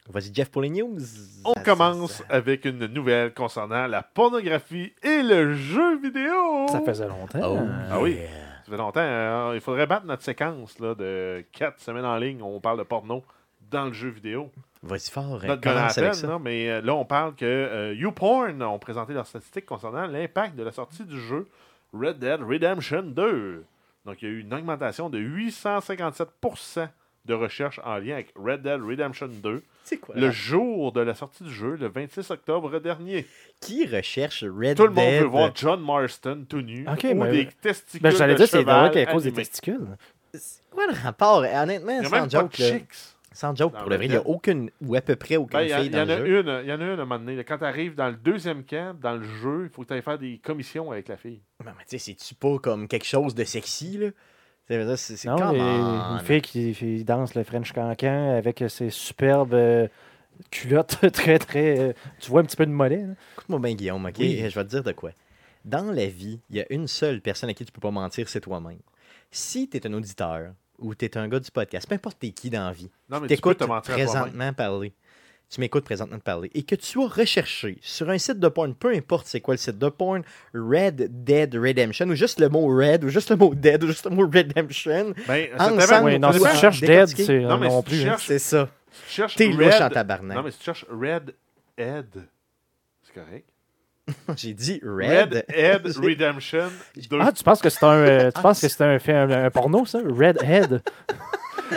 Vas-y, 0.09 0.35
Jeff, 0.35 0.51
pour 0.51 0.61
les 0.62 0.70
news. 0.70 0.99
On 1.44 1.55
Ça- 1.55 1.62
commence 1.62 2.12
ça- 2.14 2.25
avec 2.29 2.64
une 2.64 2.87
nouvelle 2.87 3.33
concernant 3.33 3.87
la 3.87 4.03
pornographie 4.03 4.92
et 5.03 5.23
le 5.23 5.55
jeu 5.55 5.99
vidéo. 6.01 6.66
Ça 6.68 6.81
faisait 6.81 7.07
longtemps. 7.09 7.38
Oh, 7.42 7.59
Ah 7.90 8.01
oui. 8.01 8.18
Ça 8.66 8.70
fait 8.73 8.77
longtemps. 8.77 9.01
hein. 9.01 9.55
Il 9.55 9.61
faudrait 9.61 9.87
battre 9.87 10.07
notre 10.07 10.23
séquence 10.25 10.79
là, 10.81 10.94
de 10.94 11.44
4 11.53 11.81
semaines 11.81 12.05
en 12.05 12.16
ligne 12.16 12.42
où 12.42 12.46
on 12.46 12.61
parle 12.61 12.79
de 12.79 12.83
porno 12.83 13.23
dans 13.70 13.87
le 13.87 13.92
jeu 13.92 14.09
vidéo. 14.11 14.51
Vas-y 14.83 15.11
fort. 15.11 15.40
hein, 15.43 15.47
Notre 15.49 15.61
commence 15.62 15.99
à 15.99 16.01
avec 16.01 16.12
peine, 16.12 16.21
ça. 16.21 16.27
non, 16.27 16.38
mais 16.38 16.69
euh, 16.71 16.81
là, 16.81 16.95
on 16.95 17.05
parle 17.05 17.35
que 17.35 17.45
euh, 17.45 17.95
YouPorn 17.95 18.62
ont 18.62 18.79
présenté 18.79 19.12
leurs 19.12 19.27
statistiques 19.27 19.66
concernant 19.66 20.07
l'impact 20.07 20.57
de 20.57 20.62
la 20.62 20.73
sortie 20.73 21.05
du 21.05 21.21
jeu 21.21 21.47
Red 21.93 22.19
Dead 22.19 22.40
Redemption 22.43 23.03
2. 23.03 23.64
Donc, 24.07 24.23
il 24.23 24.29
y 24.29 24.31
a 24.31 24.35
eu 24.35 24.40
une 24.40 24.55
augmentation 24.55 25.11
de 25.11 25.19
857% 25.19 26.88
de 27.27 27.35
recherche 27.35 27.79
en 27.85 27.99
lien 27.99 28.14
avec 28.14 28.33
Red 28.35 28.62
Dead 28.62 28.81
Redemption 28.83 29.29
2 29.29 29.62
C'est 29.85 29.99
quoi? 29.99 30.14
le 30.16 30.31
jour 30.31 30.93
de 30.93 31.03
la 31.03 31.14
sortie 31.14 31.45
du 31.45 31.53
jeu, 31.53 31.77
le 31.77 31.88
26 31.88 32.31
octobre 32.31 32.79
dernier. 32.81 33.27
Qui 33.61 33.87
recherche 33.87 34.43
Red 34.45 34.79
Tout 34.79 34.85
le 34.85 34.88
monde 34.90 35.05
Dead? 35.05 35.21
veut 35.23 35.29
voir 35.29 35.51
John 35.55 35.83
Marston 35.85 36.47
tout 36.49 36.62
nu 36.62 36.87
Ok, 36.88 37.07
ou 37.14 37.27
des 37.27 37.49
testicules 37.61 38.01
Ben, 38.03 38.11
j'allais 38.16 38.33
de 38.33 38.38
dire, 38.38 38.49
c'est 38.49 38.64
qu'à 38.64 39.07
cause 39.12 39.25
des 39.25 39.33
testicules. 39.33 39.87
C'est 40.33 40.62
quoi 40.71 40.87
le 40.87 40.95
rapport? 40.95 41.40
Honnêtement, 41.45 41.99
a 41.99 42.05
sans 42.05 42.11
même 42.11 42.23
pas 42.23 42.29
joke, 42.40 42.51
de 42.53 42.57
chicks. 42.57 42.88
Sans 43.33 43.55
joke, 43.55 43.73
Dans 43.75 43.81
pour 43.81 43.90
le 43.90 43.97
vrai, 43.97 44.07
il 44.07 44.11
n'y 44.11 44.16
a 44.16 44.27
aucune, 44.27 44.71
ou 44.81 44.95
à 44.97 45.01
peu 45.01 45.14
près 45.16 45.37
aucune 45.37 45.59
Ben, 45.59 45.66
y, 45.69 45.73
a- 45.73 45.79
fille 45.79 45.87
il 45.87 45.93
y 45.93 45.95
dans 45.97 46.03
en 46.05 46.09
a 46.09 46.19
le 46.19 46.27
jeu. 46.27 46.40
une, 46.40 46.61
il 46.64 46.69
y 46.69 46.73
en 46.73 46.81
a 46.81 46.85
une 46.85 46.90
à 46.90 46.93
un 46.95 46.97
moment 46.97 47.19
donné. 47.19 47.45
Quand 47.45 47.59
tu 47.59 47.64
arrives 47.64 47.95
dans 47.95 48.09
le 48.09 48.16
deuxième 48.16 48.64
camp, 48.64 48.97
dans 49.01 49.14
le 49.16 49.23
jeu, 49.23 49.64
il 49.64 49.69
faut 49.71 49.83
que 49.83 49.88
tu 49.88 49.95
ailles 49.95 50.03
faire 50.03 50.19
des 50.19 50.38
commissions 50.38 50.90
avec 50.90 51.07
la 51.09 51.16
fille. 51.16 51.40
Non, 51.64 51.73
mais 51.79 51.85
tu 51.88 51.97
sais, 51.97 51.99
c'est-tu 51.99 52.35
pas 52.35 52.59
comme 52.59 52.88
quelque 52.88 53.07
chose 53.07 53.35
de 53.35 53.45
sexy, 53.45 53.99
là? 53.99 54.09
C'est 54.97 55.29
on. 55.29 56.12
une 56.19 56.21
fille 56.25 56.40
qui, 56.43 56.73
qui 56.75 57.05
danse 57.05 57.35
le 57.35 57.43
French 57.43 57.73
Cancan 57.73 58.37
avec 58.37 58.62
ses 58.69 58.90
superbes 58.90 59.55
euh, 59.55 59.88
culottes 60.51 60.99
très, 61.12 61.38
très. 61.40 61.79
euh, 61.79 61.93
tu 62.21 62.31
vois 62.31 62.40
un 62.40 62.45
petit 62.45 62.57
peu 62.57 62.66
de 62.66 62.71
mollet. 62.71 63.03
là. 63.05 63.14
Écoute-moi 63.35 63.59
bien, 63.59 63.75
Guillaume, 63.75 64.07
OK? 64.07 64.14
Oui. 64.19 64.37
Je 64.38 64.55
vais 64.55 64.64
te 64.64 64.71
dire 64.71 64.83
de 64.85 64.93
quoi. 64.93 65.11
Dans 65.64 65.90
la 65.93 66.07
vie, 66.07 66.40
il 66.51 66.57
y 66.57 66.61
a 66.61 66.66
une 66.73 66.87
seule 66.87 67.21
personne 67.21 67.51
à 67.51 67.55
qui 67.55 67.64
tu 67.64 67.73
peux 67.73 67.81
pas 67.81 67.90
mentir, 67.90 68.29
c'est 68.29 68.40
toi-même. 68.40 68.79
Si 69.33 69.69
tu 69.69 69.77
es 69.77 69.87
un 69.87 69.93
auditeur 69.93 70.53
ou 70.81 70.95
tu 70.95 71.05
es 71.05 71.16
un 71.19 71.29
gars 71.29 71.40
du 71.40 71.51
podcast, 71.51 71.88
peu 71.88 71.95
importe 71.95 72.19
t'es 72.19 72.31
qui 72.31 72.51
dans 72.51 72.66
la 72.66 72.73
vie, 72.73 72.90
Non, 73.09 73.21
mais 73.21 73.29
tu 73.29 73.35
t'écoutes 73.37 73.59
présentement 73.83 74.53
parler, 74.53 74.93
tu 75.49 75.61
m'écoutes 75.61 75.85
présentement 75.85 76.19
parler, 76.19 76.51
et 76.55 76.62
que 76.62 76.75
tu 76.75 76.87
sois 76.87 77.09
recherché 77.09 77.79
sur 77.83 78.09
un 78.11 78.19
site 78.19 78.38
de 78.38 78.49
porn, 78.49 78.75
peu 78.75 78.95
importe 78.95 79.27
c'est 79.27 79.40
quoi 79.40 79.55
le 79.55 79.59
site 79.59 79.79
de 79.79 79.88
porn, 79.88 80.23
Red 80.55 81.25
Dead 81.25 81.55
Redemption, 81.55 82.07
ou 82.09 82.14
juste 82.14 82.38
le 82.40 82.49
mot 82.49 82.66
Red, 82.77 83.05
ou 83.05 83.09
juste 83.09 83.31
le 83.31 83.37
mot 83.37 83.55
Dead, 83.55 83.83
ou 83.83 83.88
juste 83.88 84.05
le 84.09 84.14
mot 84.16 84.23
Redemption, 84.33 85.12
Ben, 85.27 85.49
Ensemble, 85.59 86.05
Oui, 86.05 86.19
non, 86.19 86.33
si 86.33 86.40
tu 86.40 86.57
cherches 86.57 86.81
Dead, 86.81 87.09
c'est 87.09 87.40
Non, 87.40 87.51
euh, 87.53 87.57
mais 87.59 87.69
non 87.69 87.83
si 87.83 87.85
tu 87.85 87.90
plus. 87.90 88.09
hein. 88.09 88.16
c'est 88.19 88.38
ça. 88.38 88.69
Tu 89.07 89.12
cherches 89.14 89.37
T'es 89.37 89.47
louche 89.49 89.81
en 89.81 89.85
Red... 89.85 89.93
tabarnak. 89.93 90.37
Non, 90.37 90.43
mais 90.43 90.51
si 90.51 90.59
tu 90.59 90.64
cherches 90.64 90.87
Red 90.90 91.35
Head, 91.77 92.27
c'est 93.03 93.14
correct. 93.14 93.49
J'ai 94.37 94.55
dit 94.55 94.81
Red, 94.85 95.35
Red. 95.35 95.44
Head 95.49 95.96
Redemption 95.96 96.70
2. 96.96 97.18
Ah, 97.20 97.33
tu 97.33 97.42
penses 97.44 97.61
que 97.61 97.68
c'est 97.68 97.85
un, 97.85 97.92
euh, 97.92 98.31
tu 98.31 98.33
Ah, 98.37 98.42
penses 98.42 98.61
que 98.61 98.68
c'est 98.68 98.83
un, 98.85 98.99
fait 98.99 99.12
un, 99.14 99.31
un 99.31 99.51
porno, 99.51 99.85
ça? 99.87 99.99
Redhead. 99.99 100.83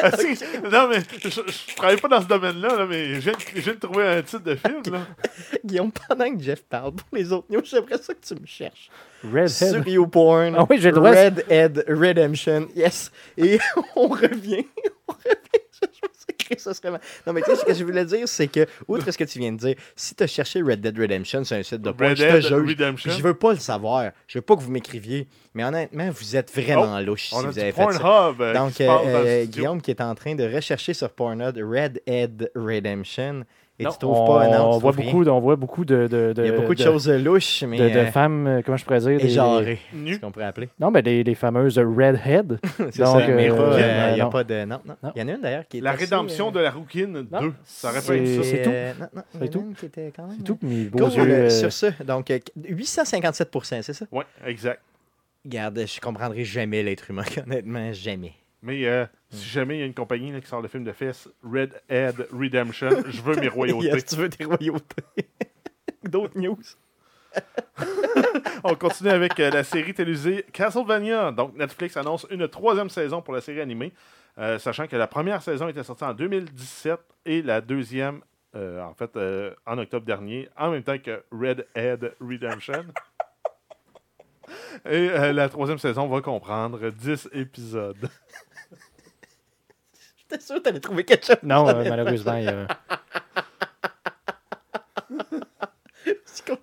Ah, 0.01 0.09
si, 0.17 0.33
non, 0.71 0.89
mais 0.89 1.01
je, 1.23 1.29
je 1.29 1.75
travaille 1.75 1.97
pas 1.97 2.07
dans 2.07 2.21
ce 2.21 2.25
domaine-là, 2.27 2.77
là, 2.77 2.85
mais 2.89 3.13
je 3.13 3.19
viens, 3.19 3.33
je 3.55 3.61
viens 3.61 3.73
de 3.73 3.79
trouver 3.79 4.07
un 4.07 4.21
titre 4.23 4.43
de 4.43 4.55
film. 4.55 4.81
Là. 4.91 5.01
Guillaume, 5.65 5.91
pendant 5.91 6.35
que 6.35 6.41
Jeff 6.41 6.63
parle, 6.63 6.93
pour 6.93 7.07
les 7.13 7.31
autres 7.31 7.45
news, 7.51 7.61
j'aimerais 7.63 7.99
ça 7.99 8.13
que 8.15 8.25
tu 8.25 8.33
me 8.33 8.45
cherches. 8.47 8.89
Redhead. 9.23 9.49
Sur 9.49 9.87
YouPorn. 9.87 10.55
Ah 10.57 10.65
oui, 10.67 10.77
j'ai 10.79 10.89
le 10.89 10.95
droit. 10.95 11.11
Red 11.11 11.45
Head 11.47 11.85
Redemption. 11.87 12.67
Yes. 12.75 13.11
Et 13.37 13.59
on 13.95 14.07
revient. 14.07 14.65
On 15.07 15.13
revient. 15.13 15.61
Je 15.79 15.87
ça 16.59 16.73
serait 16.73 16.91
mal. 16.91 17.01
Non, 17.25 17.33
mais 17.33 17.41
tu 17.41 17.51
sais, 17.51 17.57
ce 17.57 17.65
que 17.65 17.73
je 17.73 17.83
voulais 17.83 18.05
dire, 18.05 18.27
c'est 18.27 18.47
que, 18.47 18.65
outre 18.87 19.09
ce 19.11 19.17
que 19.17 19.23
tu 19.23 19.39
viens 19.39 19.51
de 19.51 19.57
dire, 19.57 19.75
si 19.95 20.15
tu 20.15 20.23
as 20.23 20.27
cherché 20.27 20.61
Red 20.61 20.81
Dead 20.81 20.97
Redemption 20.97 21.43
sur 21.43 21.57
un 21.57 21.63
site 21.63 21.81
de 21.81 21.91
porn, 21.91 22.09
Red 22.09 22.17
je 22.17 22.23
te 22.23 22.31
Dead 22.73 22.97
juge. 22.97 23.17
Je 23.17 23.21
veux 23.21 23.33
pas 23.33 23.53
le 23.53 23.59
savoir. 23.59 24.11
Je 24.27 24.37
veux 24.37 24.41
pas 24.41 24.55
que 24.55 24.61
vous 24.61 24.71
m'écriviez. 24.71 25.27
Mais 25.53 25.63
honnêtement, 25.63 26.09
vous 26.09 26.35
êtes 26.35 26.51
vraiment 26.53 26.99
louche 26.99 27.29
si 27.29 27.35
vous 27.35 27.59
avez 27.59 27.71
fait 27.71 27.91
ça. 27.93 28.33
Euh, 28.39 28.53
Donc, 28.53 28.73
qui 28.73 28.83
euh, 28.83 29.43
studio. 29.43 29.61
Guillaume 29.61 29.81
qui 29.81 29.91
est 29.91 30.01
en 30.01 30.15
train 30.15 30.35
de 30.35 30.43
rechercher 30.43 30.93
sur 30.93 31.09
Pornhub 31.09 31.55
Red 31.57 32.01
Head 32.07 32.51
Redemption. 32.55 33.43
Et 33.79 33.85
Non, 33.85 33.89
tu 33.91 33.97
trouves 33.97 34.19
on, 34.19 34.27
pas, 34.27 34.47
non, 34.49 34.65
on 34.73 34.77
voit 34.77 34.91
beaucoup, 34.91 35.23
de- 35.25 35.29
on 35.31 35.39
voit 35.39 35.55
beaucoup 35.55 35.83
de, 35.83 36.05
de, 36.07 36.31
de- 36.33 36.43
Il 36.43 36.51
y 36.51 36.53
a 36.53 36.55
beaucoup 36.55 36.75
de, 36.75 36.79
de- 36.79 36.83
choses 36.83 37.09
louches, 37.09 37.63
mais 37.63 37.79
de, 37.79 37.89
de 37.89 37.97
euh, 37.97 38.05
femmes, 38.11 38.45
euh, 38.45 38.61
comment 38.63 38.77
je 38.77 38.85
pourrais 38.85 38.99
dire? 38.99 39.17
des- 39.17 39.25
éjarées, 39.25 39.79
Nu. 39.91 40.13
ce 40.13 40.19
qu'on 40.19 40.31
pourrait 40.31 40.45
appeler. 40.45 40.69
Non, 40.79 40.91
mais 40.91 41.01
des, 41.01 41.23
des 41.23 41.33
fameuses 41.33 41.79
redhead. 41.79 42.59
C'est 42.77 42.99
Donc, 42.99 43.21
ça, 43.21 43.27
mais 43.27 43.49
euh, 43.49 43.55
pas, 43.55 43.61
euh, 43.63 44.09
il 44.11 44.17
y 44.19 44.21
a 44.21 44.25
non. 44.25 44.29
pas 44.29 44.43
de... 44.43 44.65
Non, 44.65 44.79
non. 44.85 44.95
Non. 45.01 45.11
Il 45.15 45.21
y 45.21 45.25
en 45.25 45.27
a 45.27 45.31
une 45.31 45.41
d'ailleurs 45.41 45.67
qui 45.67 45.79
est 45.79 45.81
La 45.81 45.91
assez, 45.91 46.03
rédemption 46.03 46.49
euh, 46.49 46.51
de 46.51 46.59
la 46.59 46.69
rouquine 46.69 47.13
2. 47.13 47.27
non, 47.31 47.53
Ça 47.65 47.89
aurait 47.89 48.01
pas 48.03 48.15
été 48.15 48.27
c'est- 48.27 48.43
ça. 48.43 48.43
c'est 48.43 48.61
tout. 48.61 49.01
Non, 49.15 49.21
C'est 49.39 49.49
tout. 49.49 49.59
une 49.67 49.73
qui 49.73 49.85
était 49.87 50.13
quand 50.15 50.27
même... 50.27 50.35
C'est 50.37 50.43
tout, 50.43 50.59
mes 50.61 50.83
beaux 50.85 51.09
Cool, 51.09 51.27
yeux. 51.27 51.49
Sur 51.49 51.73
ce, 51.73 51.87
donc 52.03 52.29
euh, 52.29 52.37
857% 52.61 53.81
c'est 53.81 53.93
ça? 53.93 54.05
Oui, 54.11 54.23
exact. 54.45 54.81
Regarde, 55.45 55.81
je 55.87 55.99
comprendrai 55.99 56.43
jamais 56.43 56.83
l'être 56.83 57.09
humain, 57.09 57.23
honnêtement, 57.45 57.91
jamais. 57.91 58.33
Mais. 58.61 58.85
Si 59.33 59.49
jamais 59.49 59.77
il 59.77 59.79
y 59.79 59.83
a 59.83 59.85
une 59.85 59.93
compagnie 59.93 60.31
là, 60.31 60.39
qui 60.41 60.47
sort 60.47 60.61
le 60.61 60.67
film 60.67 60.83
de 60.83 60.91
fesses, 60.91 61.27
Red 61.43 61.81
Head 61.89 62.27
Redemption, 62.31 62.89
je 63.07 63.21
veux 63.21 63.35
mes 63.35 63.47
royautés. 63.49 63.87
Yes, 63.87 64.05
tu 64.05 64.15
veux 64.15 64.29
des 64.29 64.45
royautés. 64.45 65.03
D'autres 66.03 66.37
news. 66.37 66.59
On 68.63 68.75
continue 68.75 69.09
avec 69.09 69.39
euh, 69.39 69.49
la 69.49 69.63
série 69.63 69.93
télévisée 69.93 70.45
Castlevania. 70.51 71.31
Donc, 71.31 71.55
Netflix 71.55 71.97
annonce 71.97 72.27
une 72.29 72.47
troisième 72.47 72.89
saison 72.89 73.21
pour 73.21 73.33
la 73.33 73.41
série 73.41 73.61
animée, 73.61 73.91
euh, 74.37 74.59
sachant 74.59 74.87
que 74.87 74.95
la 74.95 75.07
première 75.07 75.41
saison 75.41 75.67
était 75.67 75.83
sortie 75.83 76.03
en 76.03 76.13
2017 76.13 76.99
et 77.25 77.41
la 77.41 77.61
deuxième, 77.61 78.21
euh, 78.55 78.81
en 78.83 78.93
fait, 78.93 79.17
en 79.65 79.77
octobre 79.77 80.05
dernier, 80.05 80.49
en 80.57 80.71
même 80.71 80.83
temps 80.83 80.97
que 80.97 81.23
Red 81.31 81.65
Head 81.75 82.13
Redemption. 82.19 82.85
Et 84.85 85.07
la 85.31 85.49
troisième 85.49 85.77
saison 85.77 86.07
va 86.07 86.21
comprendre 86.21 86.89
10 86.89 87.29
épisodes. 87.33 88.09
J'étais 90.33 90.45
sûr 90.45 90.55
que 90.55 90.61
t'allais 90.61 90.79
trouver 90.79 91.03
quelque 91.03 91.25
chose? 91.25 91.35
Non, 91.43 91.67
euh, 91.69 91.83
malheureusement, 91.89 92.35
il 92.37 92.45
y 92.45 92.47
a- 92.47 92.67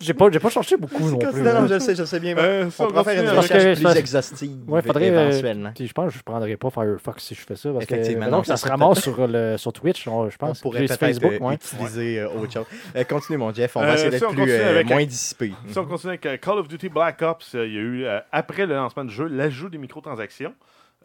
j'ai 0.01 0.15
pas, 0.15 0.31
j'ai 0.31 0.39
pas 0.41 0.51
cherché 0.51 0.77
beaucoup 0.77 1.09
non 1.09 1.19
plus. 1.19 1.41
Non, 1.41 1.55
non, 1.55 1.61
là. 1.63 1.67
je 1.69 1.79
sais, 1.79 1.95
je 1.95 2.05
sais 2.05 2.21
bien. 2.21 2.35
mais 2.35 2.43
Euh, 2.43 2.65
on 2.79 2.85
on 2.85 2.89
pourra 2.89 3.05
faire 3.05 3.23
une 3.23 3.29
recherche 3.31 3.65
que 3.65 3.75
plus 3.75 3.83
ça- 3.83 3.99
exhaustive 3.99 4.59
Ouais, 4.71 4.83
faudrait, 4.83 5.11
euh, 5.11 5.29
éventuellement. 5.31 5.73
Puis 5.75 5.87
je 5.87 5.93
pense 5.93 6.13
que 6.13 6.19
je 6.19 6.23
prendrais 6.23 6.57
pas 6.57 6.71
Firefox 6.71 7.25
si 7.25 7.35
je 7.35 7.41
fais 7.41 7.57
ça. 7.57 7.71
Parce 7.73 7.87
que 7.87 7.95
Effectivement, 7.95 8.29
non, 8.29 8.41
que 8.43 8.47
ça 8.49 8.55
ça 8.55 8.57
se 8.57 8.61
serait 8.63 8.71
ramasse 8.73 9.01
sur, 9.01 9.27
le, 9.27 9.57
sur 9.57 9.73
Twitch, 9.73 10.07
on- 10.09 10.29
je 10.29 10.37
On 10.41 10.47
pense. 10.47 10.61
pourrait 10.61 10.81
J'ai 10.81 10.87
peut-être 10.89 11.01
Facebook, 11.01 11.33
euh, 11.33 11.39
ouais. 11.39 11.55
utiliser 11.55 12.21
euh, 12.21 12.29
autre 12.29 12.53
chose. 12.53 12.67
Euh, 12.97 13.05
continue, 13.05 13.39
mon 13.39 13.53
Jeff. 13.55 13.77
On 13.77 13.81
va 13.81 13.95
essayer 13.95 14.11
d'être 14.11 14.27
on 14.29 14.35
plus, 14.35 14.51
euh, 14.51 14.85
moins 14.85 15.05
dissipé. 15.05 15.53
Si 15.69 15.79
on 15.79 15.87
continue 15.87 16.19
avec 16.23 16.41
Call 16.41 16.59
of 16.59 16.69
Duty 16.69 16.89
Black 16.89 17.23
Ops, 17.23 17.55
euh, 17.55 17.67
il 17.67 17.73
y 17.73 17.77
a 17.79 17.81
eu, 17.81 18.05
euh, 18.05 18.19
après 18.33 18.67
le 18.67 18.75
lancement 18.75 19.05
du 19.05 19.15
jeu, 19.15 19.27
l'ajout 19.29 19.71
des 19.71 19.79
microtransactions. 19.79 20.53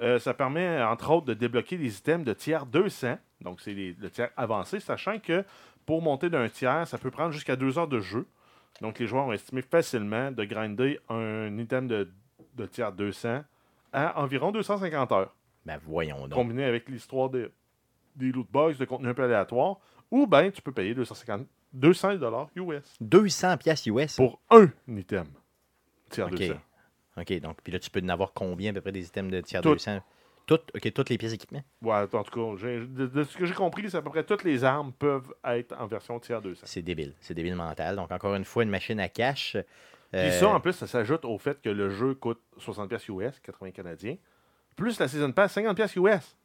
Euh, 0.02 0.20
ça 0.20 0.34
permet, 0.34 0.82
entre 0.84 1.12
autres, 1.12 1.26
de 1.26 1.34
débloquer 1.34 1.78
des 1.78 1.98
items 1.98 2.26
de 2.26 2.34
tiers 2.34 2.66
200. 2.66 3.18
Donc, 3.42 3.62
c'est 3.62 3.74
le 3.74 4.10
tiers 4.10 4.30
avancé, 4.36 4.80
sachant 4.80 5.20
que 5.20 5.44
pour 5.86 6.02
monter 6.02 6.30
d'un 6.30 6.50
tiers, 6.50 6.88
ça 6.88 6.98
peut 6.98 7.12
prendre 7.12 7.32
jusqu'à 7.32 7.56
deux 7.56 7.78
heures 7.78 7.88
de 7.88 8.00
jeu. 8.00 8.28
Donc, 8.82 9.00
les 9.00 9.08
joueurs 9.08 9.28
ont 9.28 9.34
estimé 9.34 9.62
facilement 9.62 10.32
de 10.32 10.44
grinder 10.44 11.00
un 11.10 11.58
item 11.58 11.88
de, 11.88 12.12
de 12.56 12.66
tiers 12.66 12.92
200 12.92 13.44
à 13.94 14.22
environ 14.22 14.52
250 14.52 15.12
heures. 15.14 15.34
Ben 15.66 15.80
voyons 15.84 16.28
donc. 16.28 16.34
combiné 16.34 16.66
avec 16.66 16.90
l'histoire 16.90 17.30
de, 17.30 17.52
des 18.16 18.32
loot 18.32 18.48
box, 18.52 18.78
de 18.78 18.86
contenu 18.86 19.08
un 19.10 19.14
peu 19.14 19.24
aléatoire. 19.24 19.78
Ou 20.12 20.28
bien, 20.28 20.52
tu 20.52 20.62
peux 20.62 20.72
payer 20.72 20.94
250, 20.94 21.48
200 21.74 22.16
dollars 22.16 22.50
US 22.56 22.96
200 23.02 23.58
pièces 23.58 23.86
US. 23.88 24.16
pour 24.18 24.40
un 24.50 24.68
item. 24.88 25.28
Tiers 26.10 26.28
OK. 26.28 26.38
200. 26.38 26.54
OK, 27.18 27.40
donc 27.40 27.58
puis 27.64 27.72
là, 27.72 27.80
tu 27.80 27.90
peux 27.90 28.02
en 28.04 28.10
avoir 28.10 28.34
combien 28.34 28.72
à 28.72 28.74
peu 28.74 28.82
près 28.82 28.92
des 28.92 29.06
items 29.06 29.32
de 29.32 29.42
tiers 29.42 29.62
Toutes. 29.62 29.86
200? 29.86 30.02
Toutes, 30.46 30.72
OK, 30.76 30.94
toutes 30.94 31.10
les 31.10 31.18
pièces 31.18 31.32
d'équipement? 31.32 31.64
Ouais, 31.82 31.96
en 31.96 32.24
tout 32.24 32.56
cas, 32.56 32.66
de, 32.68 33.08
de 33.08 33.24
ce 33.24 33.36
que 33.36 33.46
j'ai 33.46 33.54
compris, 33.54 33.90
c'est 33.90 33.98
à 33.98 34.02
peu 34.02 34.12
près 34.12 34.24
toutes 34.24 34.44
les 34.44 34.64
armes 34.64 34.92
peuvent 34.94 35.34
être 35.44 35.76
en 35.80 35.88
version 35.88 36.20
tiers 36.20 36.42
200. 36.42 36.62
C'est 36.66 36.84
débile. 36.84 37.14
C'est 37.20 37.34
débile 37.34 37.56
mental. 37.56 37.96
Donc, 37.96 38.12
encore 38.12 38.36
une 38.36 38.46
fois, 38.46 38.62
une 38.64 38.70
machine 38.70 39.00
à 39.00 39.10
cash. 39.10 39.58
Puis 40.12 40.22
euh, 40.22 40.32
ça, 40.32 40.50
en 40.50 40.60
plus, 40.60 40.74
ça 40.74 40.86
s'ajoute 40.86 41.26
au 41.26 41.38
fait 41.40 41.60
que 41.62 41.70
le 41.70 41.90
jeu 41.90 42.14
coûte 42.14 42.40
60$ 42.60 42.88
piastres 42.88 43.10
US, 43.10 43.40
80 43.40 43.72
canadiens, 43.72 44.18
plus 44.76 45.00
la 45.00 45.08
Season 45.08 45.32
Pass, 45.32 45.58
50$ 45.58 45.74
piastres 45.74 45.98
US. 45.98 46.36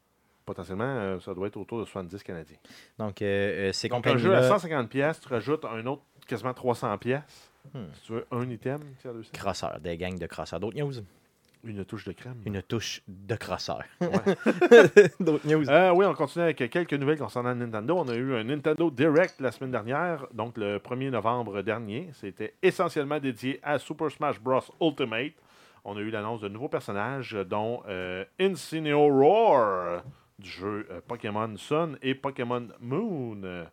Potentiellement, 0.46 0.85
euh, 0.85 1.20
ça 1.20 1.35
doit 1.35 1.48
être 1.48 1.59
autour 1.59 1.80
de 1.80 1.85
70 1.85 2.22
canadiens. 2.22 2.56
donc, 2.98 3.20
euh, 3.20 3.68
euh, 3.68 3.72
ces 3.72 3.88
Donc, 3.88 4.06
un 4.06 4.16
jeu 4.16 4.35
à 4.35 4.40
compagnies-là, 4.40 4.85
150$, 4.85 4.88
piastres, 4.88 5.28
tu 5.28 5.35
rajoutes 5.35 5.64
un 5.64 5.85
autre 5.87 6.02
quasiment 6.26 6.52
300$. 6.52 7.20
Hmm. 7.75 7.87
Si 7.94 8.03
tu 8.03 8.12
veux 8.12 8.27
un 8.31 8.49
item, 8.49 8.81
tiers 9.01 9.12
200. 9.14 9.31
crosseurs, 9.35 9.81
des 9.81 9.96
gangs 9.96 10.18
de 10.18 10.27
crosseurs. 10.27 10.61
D'autres 10.61 10.79
news? 10.79 10.94
Une 11.62 11.85
touche 11.85 12.07
de 12.07 12.12
crème. 12.12 12.40
Une 12.46 12.62
touche 12.62 13.03
de 13.07 13.35
crosseurs. 13.35 13.85
Ouais. 14.01 14.09
D'autres 15.20 15.46
news? 15.46 15.68
Euh, 15.68 15.90
oui, 15.90 16.07
on 16.07 16.14
continue 16.14 16.44
avec 16.44 16.57
quelques 16.70 16.94
nouvelles 16.94 17.18
concernant 17.18 17.55
Nintendo. 17.55 17.99
On 17.99 18.09
a 18.09 18.14
eu 18.14 18.35
un 18.35 18.44
Nintendo 18.44 18.90
Direct 18.90 19.40
la 19.40 19.53
semaine 19.53 19.70
dernière, 19.70 20.27
donc 20.33 20.57
le 20.57 20.79
1er 20.79 21.11
novembre 21.11 21.61
dernier. 21.61 22.09
C'était 22.14 22.55
essentiellement 22.62 23.20
dédié 23.20 23.61
à 23.62 23.79
Super 23.79 24.11
Smash 24.11 24.40
Bros. 24.40 24.62
Ultimate. 24.81 25.35
On 25.85 25.96
a 25.99 26.01
eu 26.01 26.11
l'annonce 26.11 26.40
de 26.40 26.49
nouveaux 26.49 26.68
personnages, 26.68 27.33
dont 27.49 27.83
euh, 27.88 28.25
Incineroar 28.40 30.03
du 30.38 30.49
jeu 30.49 30.87
euh, 30.90 31.01
Pokémon 31.07 31.55
Sun 31.57 31.99
et 32.01 32.14
Pokémon 32.14 32.68
Moon. 32.81 33.66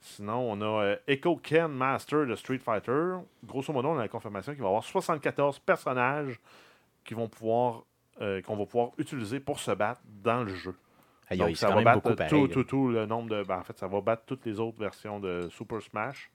Sinon, 0.00 0.50
on 0.50 0.60
a 0.62 0.84
euh, 0.84 0.96
Echo 1.06 1.36
Ken 1.36 1.68
Master 1.70 2.26
de 2.26 2.34
Street 2.34 2.58
Fighter. 2.58 3.16
Grosso 3.44 3.72
modo, 3.72 3.88
on 3.88 3.98
a 3.98 4.02
la 4.02 4.08
confirmation 4.08 4.52
qu'il 4.52 4.62
va 4.62 4.68
y 4.68 4.70
avoir 4.70 4.84
74 4.84 5.58
personnages 5.58 6.40
qui 7.04 7.14
vont 7.14 7.28
pouvoir, 7.28 7.84
euh, 8.20 8.40
qu'on 8.42 8.56
va 8.56 8.64
pouvoir 8.64 8.90
utiliser 8.96 9.40
pour 9.40 9.58
se 9.60 9.72
battre 9.72 10.00
dans 10.22 10.42
le 10.42 10.54
jeu. 10.54 10.74
Aïe, 11.28 11.38
Donc, 11.38 11.56
ça 11.56 11.70
va 11.70 11.82
battre 11.82 12.14
tout, 12.28 12.48
tout, 12.48 12.64
tout 12.64 12.88
le 12.88 13.06
nombre 13.06 13.28
de. 13.30 13.42
ben, 13.44 13.58
en 13.58 13.62
fait, 13.62 13.78
ça 13.78 13.86
va 13.86 14.00
battre 14.00 14.24
toutes 14.26 14.44
les 14.46 14.58
autres 14.58 14.78
versions 14.78 15.20
de 15.20 15.48
Super 15.50 15.80
Smash. 15.80 16.30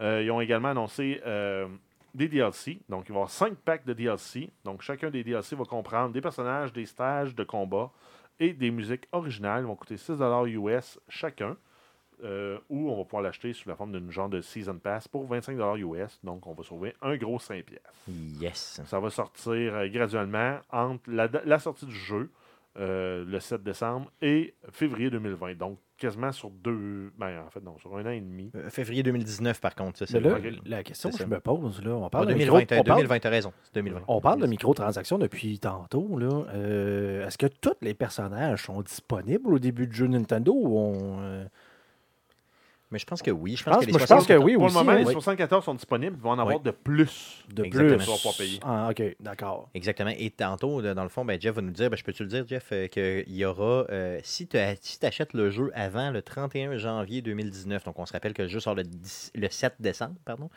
Euh, 0.00 0.22
ils 0.22 0.30
ont 0.30 0.40
également 0.40 0.68
annoncé 0.68 1.20
euh, 1.26 1.66
des 2.14 2.28
DLC. 2.28 2.80
Donc, 2.88 3.04
il 3.06 3.08
va 3.08 3.14
y 3.14 3.18
avoir 3.18 3.30
5 3.30 3.56
packs 3.56 3.84
de 3.84 3.92
DLC. 3.92 4.50
Donc, 4.64 4.82
chacun 4.82 5.10
des 5.10 5.24
DLC 5.24 5.56
va 5.56 5.64
comprendre 5.64 6.12
des 6.12 6.20
personnages, 6.20 6.72
des 6.72 6.86
stages 6.86 7.34
de 7.34 7.44
combat 7.44 7.90
et 8.38 8.52
des 8.52 8.70
musiques 8.70 9.06
originales. 9.12 9.64
Ils 9.64 9.66
vont 9.66 9.76
coûter 9.76 9.96
6$ 9.96 10.48
US 10.48 11.00
chacun. 11.08 11.56
Euh, 12.22 12.58
ou 12.68 12.90
on 12.90 12.96
va 12.96 13.04
pouvoir 13.04 13.22
l'acheter 13.22 13.52
sous 13.52 13.68
la 13.68 13.76
forme 13.76 13.92
d'une 13.92 14.10
genre 14.10 14.28
de 14.28 14.40
Season 14.40 14.78
Pass 14.78 15.08
pour 15.08 15.28
25$ 15.30 15.78
US. 15.78 16.20
Donc, 16.22 16.46
on 16.46 16.54
va 16.54 16.62
sauver 16.62 16.94
un 17.02 17.16
gros 17.16 17.38
5$. 17.38 17.64
Yes. 18.40 18.80
Ça 18.84 19.00
va 19.00 19.10
sortir 19.10 19.74
euh, 19.74 19.88
graduellement 19.88 20.58
entre 20.70 21.02
la, 21.10 21.58
sortie 21.58 21.86
du 21.86 21.94
jeu, 21.94 22.30
euh, 22.78 23.24
le 23.26 23.38
7 23.40 23.62
décembre, 23.62 24.10
et 24.22 24.54
février 24.70 25.10
2020. 25.10 25.54
Donc, 25.58 25.78
quasiment 25.98 26.32
sur 26.32 26.50
deux. 26.50 27.12
Ben, 27.18 27.42
en 27.46 27.50
fait, 27.50 27.62
non, 27.62 27.78
sur 27.78 27.96
un 27.96 28.04
an 28.06 28.10
et 28.10 28.20
demi. 28.20 28.50
Euh, 28.56 28.70
février 28.70 29.02
2019, 29.04 29.60
par 29.60 29.74
contre, 29.74 29.98
ça, 29.98 30.06
c'est 30.06 30.18
là, 30.20 30.38
le- 30.38 30.56
la 30.64 30.82
question 30.82 31.10
que 31.10 31.18
je 31.18 31.24
me 31.24 31.38
pose, 31.38 31.80
là, 31.84 31.92
on 31.92 32.08
parle, 32.08 32.26
de 32.26 32.32
2020, 32.32 32.58
micro- 32.60 32.74
on 32.80 32.82
parle- 32.84 32.98
2020, 33.02 33.18
t'as 33.20 33.28
raison. 33.30 33.52
C'est 33.62 33.74
2020. 33.74 34.00
On 34.08 34.20
parle 34.20 34.40
de 34.40 34.46
microtransactions 34.46 35.18
depuis 35.18 35.58
tantôt. 35.60 36.18
là. 36.18 36.44
Euh, 36.54 37.26
Est-ce 37.26 37.38
que 37.38 37.46
tous 37.46 37.76
les 37.82 37.94
personnages 37.94 38.64
sont 38.64 38.80
disponibles 38.82 39.52
au 39.54 39.58
début 39.60 39.86
du 39.86 39.94
jeu 39.94 40.06
Nintendo 40.08 40.52
ou 40.52 40.76
on, 40.78 41.20
euh, 41.20 41.44
Mais 42.92 42.98
je 42.98 43.06
pense 43.06 43.22
que 43.22 43.30
oui. 43.30 43.56
Je 43.56 43.64
pense, 43.64 43.74
pense- 43.76 43.80
que 43.84 43.86
les 43.86 43.92
moi, 43.92 44.00
je 44.00 44.06
pense 44.06 44.24
60 44.24 44.28
que 44.38 44.42
oui 44.44 44.54
Pour 44.54 44.66
le 44.68 44.72
moment, 44.72 44.92
les 44.92 45.04
74 45.06 45.64
sont 45.64 45.74
disponibles. 45.74 46.16
Il 46.18 46.22
va 46.22 46.30
en 46.30 46.38
avoir 46.38 46.56
Oui. 46.56 46.62
de 46.62 46.70
plus. 46.70 47.42
de 47.48 47.62
plus. 47.64 47.96
Pas 48.06 48.30
payer. 48.38 48.60
Ah, 48.62 48.88
ok, 48.90 49.02
d'accord. 49.18 49.68
Exactement. 49.74 50.12
Et 50.16 50.30
tantôt, 50.30 50.82
de- 50.82 50.92
dans 50.92 51.02
le 51.02 51.08
fond, 51.08 51.24
ben, 51.24 51.40
Jeff 51.40 51.54
va 51.54 51.62
nous 51.62 51.70
dire, 51.70 51.88
ben, 51.90 51.96
je 51.96 52.04
peux-tu 52.04 52.22
le 52.22 52.28
dire, 52.28 52.44
Jeff, 52.46 52.68
euh, 52.72 52.86
qu'il 52.88 53.24
y 53.34 53.44
aura, 53.44 53.86
euh, 53.90 54.20
si 54.22 54.46
tu 54.46 54.56
achètes 54.58 55.32
le 55.32 55.50
jeu 55.50 55.70
avant 55.74 56.10
le 56.10 56.20
31 56.22 56.76
janvier 56.76 57.22
2019, 57.22 57.84
donc 57.84 57.98
on 57.98 58.04
se 58.06 58.12
rappelle 58.12 58.34
que 58.34 58.42
le 58.42 58.48
jeu 58.48 58.60
sort 58.60 58.74
le, 58.74 58.82
10 58.84 59.32
le 59.34 59.48
7 59.48 59.74
décembre, 59.80 60.14
pardon, 60.24 60.50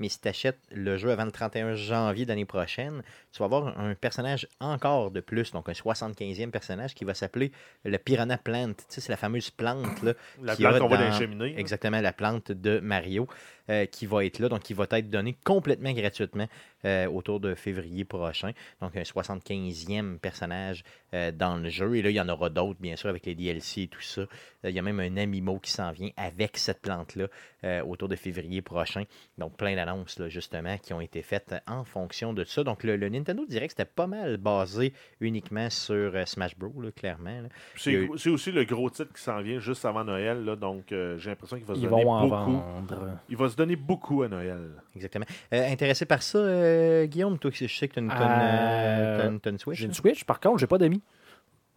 mais 0.00 0.08
si 0.08 0.20
tu 0.20 0.28
achètes 0.28 0.58
le 0.72 0.96
jeu 0.96 1.10
avant 1.10 1.24
le 1.24 1.30
31 1.30 1.74
janvier 1.74 2.24
de 2.24 2.30
l'année 2.30 2.44
prochaine, 2.44 3.02
tu 3.32 3.38
vas 3.38 3.44
avoir 3.44 3.78
un 3.78 3.94
personnage 3.94 4.48
encore 4.58 5.10
de 5.10 5.20
plus, 5.20 5.52
donc 5.52 5.68
un 5.68 5.72
75e 5.72 6.50
personnage 6.50 6.94
qui 6.94 7.04
va 7.04 7.14
s'appeler 7.14 7.52
le 7.84 7.98
Piranha 7.98 8.38
Plant. 8.38 8.72
Tu 8.72 8.84
sais, 8.88 9.00
c'est 9.00 9.12
la 9.12 9.16
fameuse 9.16 9.50
plante 9.50 10.02
là, 10.02 10.14
La 10.42 10.56
plante 10.56 10.78
qu'on 10.78 10.88
voit 10.88 10.96
dans 10.96 11.10
les 11.10 11.12
cheminées. 11.12 11.54
Exactement, 11.58 12.00
la 12.00 12.12
plante 12.12 12.50
de 12.50 12.80
Mario 12.80 13.28
euh, 13.70 13.86
qui 13.86 14.04
va 14.06 14.24
être 14.24 14.38
là, 14.40 14.48
donc 14.48 14.60
qui 14.60 14.74
va 14.74 14.86
être 14.90 15.08
donnée 15.08 15.36
complètement 15.44 15.92
gratuitement 15.92 16.46
euh, 16.84 17.06
autour 17.08 17.40
de 17.40 17.54
février 17.54 18.04
prochain. 18.04 18.50
Donc 18.82 18.96
un 18.96 19.02
75e 19.02 20.18
personnage 20.18 20.82
euh, 21.14 21.32
dans 21.32 21.56
le 21.56 21.68
jeu. 21.68 21.96
Et 21.96 22.02
là, 22.02 22.10
il 22.10 22.16
y 22.16 22.20
en 22.20 22.28
aura 22.28 22.50
d'autres, 22.50 22.80
bien 22.80 22.96
sûr, 22.96 23.08
avec 23.08 23.26
les 23.26 23.34
DLC 23.34 23.82
et 23.82 23.88
tout 23.88 24.00
ça. 24.00 24.22
Il 24.64 24.70
y 24.70 24.78
a 24.78 24.82
même 24.82 25.00
un 25.00 25.16
Amimo 25.16 25.58
qui 25.58 25.70
s'en 25.70 25.90
vient 25.92 26.10
avec 26.16 26.56
cette 26.58 26.80
plante-là 26.82 27.26
euh, 27.64 27.82
autour 27.82 28.08
de 28.08 28.16
février 28.16 28.62
prochain. 28.62 29.04
Donc 29.38 29.56
plein 29.56 29.74
d'annonces, 29.74 30.18
là, 30.18 30.28
justement, 30.28 30.76
qui 30.78 30.92
ont 30.92 31.00
été 31.00 31.22
faites 31.22 31.54
en 31.66 31.84
fonction 31.84 32.32
de 32.32 32.44
ça. 32.44 32.64
Donc 32.64 32.84
le, 32.84 32.96
le 32.96 33.08
Nintendo 33.08 33.44
Direct, 33.46 33.72
c'était 33.76 33.90
pas 33.90 34.06
mal 34.06 34.36
basé 34.36 34.92
uniquement 35.20 35.68
sur 35.70 35.94
euh, 36.14 36.24
Smash 36.26 36.56
Bros, 36.56 36.80
là, 36.80 36.90
clairement. 36.92 37.42
là. 37.42 37.48
C'est 37.76 37.92
eu- 37.92 38.08
aussi 38.08 38.52
le 38.52 38.64
gros 38.64 38.90
titre 38.90 39.12
qui 39.14 39.22
s'en 39.22 39.40
vient 39.40 39.58
juste 39.58 39.84
avant 39.84 40.04
Noël. 40.04 40.44
là, 40.44 40.56
donc, 40.56 40.92
euh, 40.92 41.18
j'ai 41.18 41.30
l'impression 41.30 41.56
qu'il 41.56 41.66
va 41.66 41.74
se 41.74 41.80
Ils 41.80 41.88
donner 41.88 42.04
vont 42.04 42.12
en 42.12 42.28
beaucoup. 42.28 42.52
vendre. 42.52 43.18
Il 43.28 43.36
va 43.36 43.48
se 43.48 43.56
donner 43.60 43.76
beaucoup 43.76 44.22
à 44.22 44.28
Noël. 44.28 44.70
Exactement. 44.96 45.24
Euh, 45.52 45.70
intéressé 45.72 46.04
par 46.06 46.22
ça, 46.22 46.38
euh, 46.38 47.06
Guillaume, 47.06 47.38
toi, 47.38 47.50
je 47.54 47.66
sais 47.66 47.88
que 47.88 47.94
tu 47.94 47.98
as 47.98 48.02
une, 48.02 48.08
t'as 48.08 48.16
une, 48.16 48.40
euh, 48.42 49.18
t'as 49.18 49.28
une- 49.30 49.40
t'as 49.40 49.50
une 49.50 49.58
Switch. 49.58 49.78
J'ai 49.78 49.84
une 49.84 49.90
là? 49.90 49.96
Switch, 49.96 50.24
par 50.24 50.40
contre, 50.40 50.58
j'ai 50.58 50.66
pas 50.66 50.78
d'amis. 50.78 51.02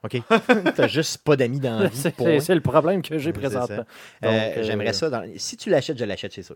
OK? 0.04 0.22
T'as 0.76 0.88
juste 0.88 1.24
pas 1.24 1.36
d'amis 1.36 1.60
dans 1.60 1.80
la 1.80 1.88
vie. 1.88 1.98
C'est 2.42 2.56
le 2.56 2.62
problème 2.62 3.02
que 3.02 3.18
j'ai 3.18 3.32
présentement. 3.34 3.86
Euh, 4.24 4.28
euh, 4.28 4.64
J'aimerais 4.64 4.94
ça. 4.94 5.10
dans- 5.10 5.24
Si 5.38 5.56
tu 5.58 5.70
l'achètes, 5.70 5.98
je 5.98 6.06
l'achète, 6.06 6.34
c'est 6.34 6.44
sûr. 6.44 6.56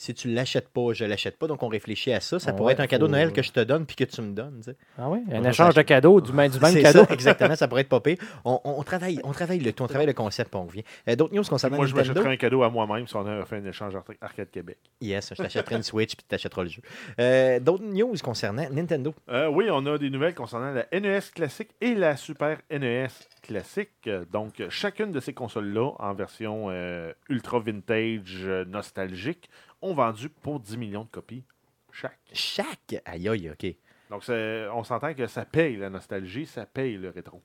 Si 0.00 0.14
tu 0.14 0.28
l'achètes 0.32 0.68
pas, 0.68 0.92
je 0.92 1.04
l'achète 1.04 1.36
pas. 1.38 1.48
Donc, 1.48 1.60
on 1.64 1.68
réfléchit 1.68 2.12
à 2.12 2.20
ça. 2.20 2.38
Ça 2.38 2.50
Ouais, 2.52 2.56
pourrait 2.56 2.72
être 2.74 2.80
un 2.80 2.86
cadeau 2.86 3.06
de 3.08 3.10
faut- 3.12 3.16
Noël 3.16 3.32
que 3.32 3.42
je 3.42 3.50
te 3.50 3.58
donne 3.60 3.84
puis 3.84 3.96
que 3.96 4.04
tu 4.04 4.20
me 4.22 4.32
donnes. 4.32 4.58
tu 4.64 4.70
sais. 4.70 4.76
Ah 4.96 5.08
oui, 5.10 5.18
un 5.32 5.40
On 5.42 5.48
échange 5.48 5.74
de 5.74 5.82
cadeaux, 5.82 6.20
du 6.20 6.32
même, 6.32 6.50
du 6.52 6.60
même 6.60 6.72
C'est 6.72 6.82
cadeau. 6.82 7.04
ça, 7.04 7.12
exactement. 7.14 7.56
Ça 7.56 7.66
pourrait 7.66 7.80
être 7.80 7.98
pire. 7.98 8.16
On, 8.44 8.60
on- 8.64 8.78
on 8.78 8.82
travaille, 8.84 9.20
on 9.24 9.32
travaille 9.32 9.58
le 9.58 9.72
tout. 9.72 9.82
On 9.82 9.88
travaille 9.88 10.06
le 10.06 10.12
concept 10.12 10.50
puis 10.52 10.60
on 10.60 10.66
revient. 10.66 10.84
Euh, 11.08 11.16
D'autres 11.16 11.34
news 11.34 11.42
concernant 11.42 11.76
Moi, 11.78 11.86
je 11.86 11.94
Nintendo? 11.96 12.10
m'achèterais 12.14 12.32
un 12.32 12.36
cadeau 12.36 12.62
à 12.62 12.70
moi-même 12.70 13.08
si 13.08 13.16
on 13.16 13.26
a 13.26 13.44
fait 13.44 13.56
un 13.56 13.64
échange 13.64 13.94
Ar- 13.96 14.04
Arcade 14.20 14.50
Québec. 14.52 14.78
Yes, 15.00 15.30
je 15.36 15.42
t'achèterai 15.42 15.74
une 15.76 15.82
Switch 15.82 16.10
puis 16.14 16.22
tu 16.22 16.28
t'achèteras 16.28 16.62
le 16.62 16.68
jeu. 16.68 16.82
Euh, 17.18 17.58
D'autres 17.58 17.84
news 17.84 18.14
concernant 18.22 18.68
Nintendo? 18.70 19.12
Euh, 19.30 19.48
oui, 19.48 19.66
on 19.68 19.84
a 19.86 19.98
des 19.98 20.10
nouvelles 20.10 20.34
concernant 20.34 20.70
la 20.72 20.86
NES 20.92 21.18
classique 21.34 21.70
et 21.80 21.96
la 21.96 22.16
Super 22.16 22.58
NES 22.70 22.78
classique. 23.42 24.06
Euh, 24.06 24.24
Donc, 24.30 24.62
chacune 24.68 25.10
de 25.10 25.20
ces 25.20 25.32
consoles-là, 25.32 25.92
en 25.98 26.14
version 26.14 26.66
euh, 26.68 27.12
ultra 27.28 27.58
vintage, 27.58 28.42
euh, 28.44 28.64
nostalgique, 28.64 29.48
ont 29.80 29.94
vendu 29.94 30.28
pour 30.28 30.60
10 30.60 30.76
millions 30.76 31.04
de 31.04 31.10
copies 31.10 31.44
chaque. 31.92 32.18
Chaque? 32.32 32.96
Aïe, 33.04 33.28
aïe, 33.28 33.50
OK. 33.50 33.74
Donc, 34.10 34.22
on 34.28 34.84
s'entend 34.84 35.12
que 35.14 35.26
ça 35.26 35.44
paye 35.44 35.76
la 35.76 35.90
nostalgie, 35.90 36.46
ça 36.46 36.64
paye 36.64 36.96
le 36.96 37.10
rétro. 37.10 37.42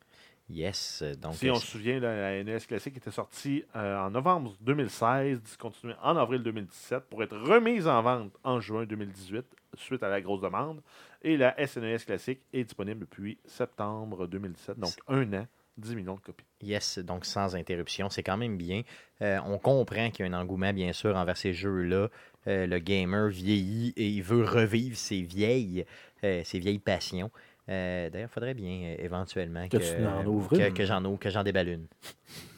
Yes. 0.49 1.03
Donc, 1.21 1.35
si 1.35 1.49
on 1.49 1.55
se 1.55 1.65
souvient, 1.65 1.99
là, 1.99 2.15
la 2.15 2.43
NES 2.43 2.59
classique 2.67 2.97
était 2.97 3.11
sortie 3.11 3.63
euh, 3.75 3.97
en 3.97 4.11
novembre 4.11 4.55
2016, 4.61 5.41
discontinuée 5.41 5.95
en 6.03 6.17
avril 6.17 6.43
2017 6.43 7.05
pour 7.09 7.23
être 7.23 7.37
remise 7.37 7.87
en 7.87 8.01
vente 8.01 8.33
en 8.43 8.59
juin 8.59 8.85
2018 8.85 9.45
suite 9.77 10.03
à 10.03 10.09
la 10.09 10.21
grosse 10.21 10.41
demande. 10.41 10.81
Et 11.21 11.37
la 11.37 11.55
SNES 11.65 11.99
classique 12.05 12.41
est 12.51 12.65
disponible 12.65 13.01
depuis 13.01 13.37
septembre 13.45 14.27
2017, 14.27 14.77
donc 14.77 14.91
un 15.07 15.31
an, 15.33 15.47
10 15.77 15.95
millions 15.95 16.15
de 16.15 16.19
copies. 16.19 16.45
Yes, 16.61 16.99
donc 16.99 17.25
sans 17.25 17.55
interruption, 17.55 18.09
c'est 18.09 18.23
quand 18.23 18.37
même 18.37 18.57
bien. 18.57 18.83
Euh, 19.21 19.39
on 19.45 19.57
comprend 19.57 20.11
qu'il 20.11 20.25
y 20.25 20.29
a 20.29 20.31
un 20.31 20.39
engouement, 20.39 20.73
bien 20.73 20.91
sûr, 20.91 21.15
envers 21.15 21.37
ces 21.37 21.53
jeux-là. 21.53 22.09
Euh, 22.45 22.67
le 22.67 22.79
gamer 22.79 23.29
vieillit 23.29 23.93
et 23.95 24.09
il 24.09 24.21
veut 24.21 24.43
revivre 24.43 24.97
ses 24.97 25.21
vieilles, 25.21 25.85
ses 26.21 26.59
vieilles 26.59 26.79
passions. 26.79 27.31
Euh, 27.69 28.09
D'ailleurs, 28.09 28.29
il 28.29 28.33
faudrait 28.33 28.53
bien 28.53 28.81
euh, 28.83 28.95
éventuellement 28.99 29.67
Que 29.69 29.77
que, 29.77 29.83
tu 29.83 30.05
en 30.05 30.25
ouvres 30.25 30.49
que, 30.57 30.69
que 30.69 30.85
j'en 30.85 31.03
ouvre, 31.05 31.19
que 31.19 31.29
j'en 31.29 31.43
déballe 31.43 31.69
une. 31.69 31.85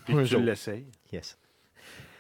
Puis 0.05 0.15
tu 0.25 0.41
l'essayes. 0.41 0.85
Yes. 1.13 1.37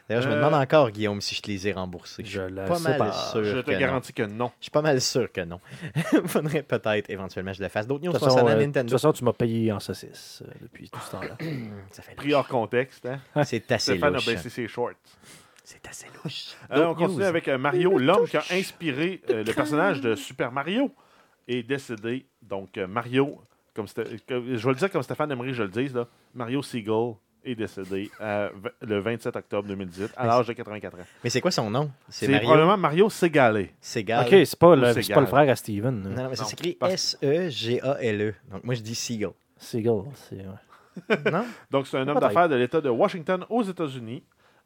D'ailleurs, 0.07 0.21
je 0.21 0.29
me 0.29 0.33
Euh, 0.33 0.37
demande 0.37 0.53
encore, 0.53 0.91
Guillaume, 0.91 1.19
si 1.19 1.33
je 1.33 1.41
te 1.41 1.47
les 1.47 1.67
ai 1.67 1.73
remboursés. 1.73 2.23
Je 2.23 2.29
suis 2.45 2.51
le 2.53 2.65
pas 2.65 2.77
mal 2.77 2.97
pas. 2.99 3.11
sûr 3.11 3.43
Je 3.43 3.55
que 3.57 3.61
te 3.61 3.71
non. 3.71 3.79
garantis 3.79 4.13
que 4.13 4.21
non. 4.21 4.51
Je 4.59 4.65
suis 4.65 4.71
pas 4.71 4.83
mal 4.83 5.01
sûr 5.01 5.31
que 5.31 5.41
non. 5.41 5.59
faudrait 6.27 6.61
peut-être 6.61 7.09
éventuellement 7.09 7.51
que 7.53 7.57
je 7.57 7.63
le 7.63 7.69
fasse. 7.69 7.87
D'autres 7.87 8.03
news 8.03 8.13
De 8.13 8.17
toute 8.19 8.23
façon, 8.23 8.35
concernant 8.41 8.51
euh, 8.51 8.59
de 8.59 8.65
toute 8.65 8.75
Nintendo. 8.75 8.91
façon, 8.91 9.13
tu 9.13 9.23
m'as 9.23 9.33
payé 9.33 9.71
en 9.71 9.79
saucisse 9.79 10.43
euh, 10.45 10.51
depuis 10.61 10.89
tout 10.91 10.99
ce 10.99 11.09
temps-là. 11.11 11.35
Ça 11.89 12.03
fait 12.03 12.13
Pris 12.13 12.35
hors 12.35 12.47
contexte, 12.47 13.07
hein? 13.07 13.19
C'est 13.45 13.71
assez 13.71 13.93
Stéphane 13.93 14.13
a 14.13 14.17
louche. 14.17 14.27
baissé 14.27 14.49
ses 14.51 14.67
shorts. 14.67 14.91
C'est 15.63 15.87
assez 15.87 16.05
louche. 16.23 16.49
Alors, 16.69 16.91
on 16.91 16.93
continue 16.95 17.21
news. 17.21 17.25
avec 17.25 17.47
Mario, 17.47 17.97
l'homme 17.97 18.27
qui 18.27 18.37
a 18.37 18.43
inspiré 18.51 19.21
euh, 19.31 19.43
le 19.43 19.53
personnage 19.53 20.01
de 20.01 20.13
Super 20.13 20.51
Mario 20.51 20.93
est 21.47 21.63
décédé. 21.63 22.25
Donc, 22.41 22.77
euh, 22.77 22.87
Mario, 22.87 23.39
comme 23.73 23.87
je 23.87 23.93
vais 24.03 24.69
le 24.69 24.75
dire 24.75 24.91
comme 24.91 25.03
Stéphane 25.03 25.31
aimerait 25.31 25.49
que 25.49 25.53
je 25.53 25.63
le 25.63 25.69
dise, 25.69 25.93
là, 25.93 26.07
Mario 26.33 26.61
Seagull 26.61 27.15
est 27.43 27.55
décédé 27.55 28.09
euh, 28.21 28.49
le 28.81 28.99
27 28.99 29.35
octobre 29.35 29.67
2018 29.67 30.13
à 30.17 30.25
l'âge 30.25 30.47
de 30.47 30.53
84 30.53 30.95
ans. 30.95 31.03
Mais 31.23 31.29
c'est 31.29 31.41
quoi 31.41 31.51
son 31.51 31.69
nom? 31.69 31.91
C'est 32.09 32.27
Mario? 32.27 32.47
probablement 32.47 32.77
Mario 32.77 33.09
Segalé. 33.09 33.71
Segal. 33.79 34.25
ok, 34.25 34.45
c'est 34.45 34.57
pas, 34.57 34.75
le- 34.75 35.13
pas 35.13 35.19
le 35.21 35.25
frère 35.27 35.49
à 35.49 35.55
Steven. 35.55 36.01
Non, 36.01 36.09
là. 36.09 36.23
non, 36.23 36.29
mais 36.29 36.35
ça 36.35 36.45
s'écrit 36.45 36.73
parce- 36.73 37.17
S-E-G-A-L-E. 37.21 38.33
Donc 38.51 38.63
moi, 38.63 38.73
je 38.75 38.81
dis 38.81 38.95
Seagull. 38.95 39.33
Seagull, 39.57 40.05
c'est. 40.15 40.37
ouais. 40.37 41.31
non? 41.31 41.45
Donc, 41.71 41.87
c'est 41.87 41.97
un 41.97 42.07
homme 42.07 42.19
d'affaires 42.19 42.49
de 42.49 42.55
l'État 42.55 42.81
de 42.81 42.89
Washington 42.89 43.45
aux 43.49 43.63
États-Unis. 43.63 44.23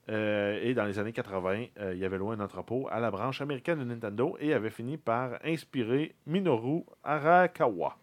Euh, 0.10 0.60
et 0.64 0.74
dans 0.74 0.86
les 0.86 0.98
années 0.98 1.12
80, 1.14 1.66
euh, 1.80 1.94
il 1.96 2.04
avait 2.04 2.18
loué 2.18 2.36
un 2.36 2.40
entrepôt 2.40 2.88
à 2.92 3.00
la 3.00 3.12
branche 3.12 3.42
américaine 3.42 3.80
de 3.80 3.84
Nintendo 3.84 4.36
et 4.40 4.54
avait 4.54 4.72
fini 4.72 4.98
par 4.98 5.38
inspirer 5.46 6.16
Minoru 6.26 6.84
Arakawa. 7.04 7.96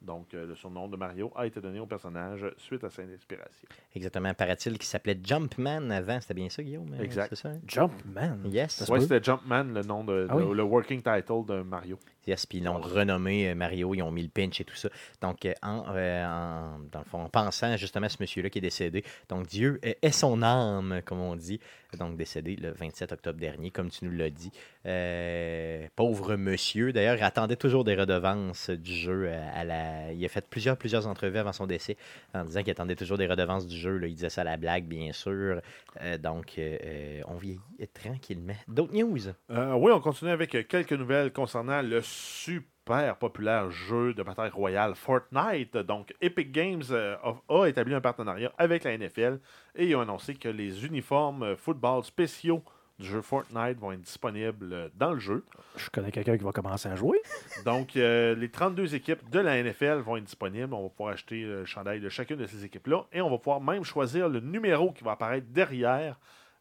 Donc, 0.00 0.32
euh, 0.32 0.46
le 0.46 0.54
surnom 0.54 0.88
de 0.88 0.96
Mario 0.96 1.30
a 1.36 1.44
été 1.46 1.60
donné 1.60 1.78
au 1.78 1.84
personnage 1.84 2.46
suite 2.56 2.82
à 2.84 2.88
cette 2.88 3.10
inspiration. 3.10 3.68
Exactement. 3.94 4.32
Paraît-il 4.32 4.72
qu'il 4.78 4.84
s'appelait 4.88 5.18
Jumpman 5.22 5.90
avant. 5.90 6.18
C'était 6.22 6.32
bien 6.32 6.48
ça, 6.48 6.62
Guillaume? 6.62 6.94
Exact. 6.98 7.28
C'est 7.28 7.36
ça? 7.36 7.50
hein? 7.50 7.60
Jumpman? 7.66 8.38
Yes. 8.46 8.82
Peut. 8.88 8.98
c'était 9.00 9.22
Jumpman, 9.22 9.64
le 9.64 9.82
nom 9.82 10.02
de, 10.02 10.26
Ah 10.30 10.36
oui. 10.38 10.46
de- 10.48 10.52
le 10.54 10.62
working 10.62 11.02
title 11.02 11.44
de 11.46 11.60
Mario. 11.60 11.98
Puis 12.24 12.58
ils 12.58 12.64
l'ont 12.64 12.80
renommé 12.80 13.48
euh, 13.48 13.54
Mario, 13.54 13.94
ils 13.94 14.02
ont 14.02 14.10
mis 14.10 14.22
le 14.22 14.28
pinch 14.28 14.60
et 14.60 14.64
tout 14.64 14.76
ça. 14.76 14.88
Donc, 15.20 15.44
euh, 15.44 15.52
en, 15.62 15.84
euh, 15.94 16.26
en- 16.26 16.78
dans 16.90 16.98
le 17.00 17.04
fond, 17.04 17.22
en 17.22 17.28
pensant 17.28 17.76
justement 17.76 18.06
à 18.06 18.08
ce 18.08 18.18
monsieur-là 18.20 18.50
qui 18.50 18.58
est 18.58 18.62
décédé, 18.62 19.04
donc 19.28 19.46
Dieu 19.46 19.80
est 19.82 20.10
son 20.12 20.42
âme, 20.42 21.00
comme 21.04 21.20
on 21.20 21.36
dit, 21.36 21.60
donc 21.96 22.16
décédé 22.16 22.56
le 22.56 22.72
27 22.72 23.12
octobre 23.12 23.38
dernier, 23.38 23.70
comme 23.70 23.90
tu 23.90 24.04
nous 24.04 24.10
l'as 24.10 24.30
dit. 24.30 24.50
Euh, 24.86 25.86
pauvre 25.96 26.36
monsieur, 26.36 26.92
d'ailleurs, 26.92 27.16
il 27.16 27.22
attendait 27.22 27.56
toujours 27.56 27.84
des 27.84 27.94
redevances 27.94 28.70
du 28.70 28.92
jeu. 28.94 29.30
à 29.30 29.64
la... 29.64 30.12
Il 30.12 30.24
a 30.24 30.28
fait 30.28 30.46
plusieurs, 30.48 30.76
plusieurs 30.76 31.06
entrevues 31.06 31.38
avant 31.38 31.52
son 31.52 31.66
décès 31.66 31.96
en 32.34 32.44
disant 32.44 32.62
qu'il 32.62 32.70
attendait 32.70 32.96
toujours 32.96 33.18
des 33.18 33.26
redevances 33.26 33.66
du 33.66 33.76
jeu. 33.76 33.96
là. 33.98 34.06
Il 34.06 34.14
disait 34.14 34.30
ça 34.30 34.42
à 34.42 34.44
la 34.44 34.56
blague, 34.56 34.84
bien 34.84 35.12
sûr. 35.12 35.60
Euh, 36.02 36.18
donc, 36.18 36.54
euh, 36.58 37.20
on 37.26 37.36
vieillit 37.36 37.60
tranquillement. 37.92 38.56
D'autres 38.68 38.94
news? 38.94 39.28
Oui, 39.48 39.92
on 39.92 40.00
continue 40.00 40.30
avec 40.30 40.50
quelques 40.68 40.92
nouvelles 40.92 41.32
concernant 41.32 41.82
le 41.82 42.00
super 42.02 42.79
populaire 43.18 43.70
jeu 43.70 44.14
de 44.14 44.22
bataille 44.22 44.50
royale 44.50 44.94
Fortnite. 44.94 45.76
Donc, 45.76 46.14
Epic 46.20 46.52
Games 46.52 46.82
euh, 46.90 47.16
a, 47.48 47.66
établi 47.66 47.94
un 47.94 48.00
partenariat 48.00 48.52
avec 48.58 48.84
la 48.84 48.96
NFL 48.96 49.40
et 49.76 49.86
ils 49.86 49.96
ont 49.96 50.00
annoncé 50.00 50.34
que 50.34 50.48
les 50.48 50.84
uniformes 50.84 51.42
euh, 51.42 51.56
football 51.56 52.04
spéciaux 52.04 52.62
du 53.00 53.06
jeu 53.06 53.22
Fortnite 53.22 53.78
vont 53.78 53.92
être 53.92 54.02
disponibles 54.02 54.72
euh, 54.72 54.88
dans 54.94 55.12
le 55.12 55.18
jeu. 55.18 55.44
Je 55.76 55.88
connais 55.90 56.12
quelqu'un 56.12 56.36
qui 56.36 56.44
va 56.44 56.52
commencer 56.52 56.88
à 56.88 56.94
jouer. 56.94 57.20
Donc, 57.64 57.96
euh, 57.96 58.34
les 58.34 58.50
32 58.50 58.94
équipes 58.94 59.28
de 59.30 59.40
la 59.40 59.62
NFL 59.62 59.98
vont 59.98 60.16
être 60.16 60.24
disponibles. 60.24 60.72
On 60.74 60.84
va 60.84 60.88
pouvoir 60.90 61.14
acheter 61.14 61.42
le 61.42 61.64
chandail 61.64 62.00
de 62.00 62.08
chacune 62.08 62.36
de 62.36 62.46
ces 62.46 62.64
équipes-là 62.64 63.06
et 63.12 63.20
on 63.20 63.30
va 63.30 63.38
pouvoir 63.38 63.60
même 63.60 63.84
choisir 63.84 64.28
le 64.28 64.40
numéro 64.40 64.92
qui 64.92 65.02
va 65.02 65.12
apparaître 65.12 65.46
derrière 65.50 66.18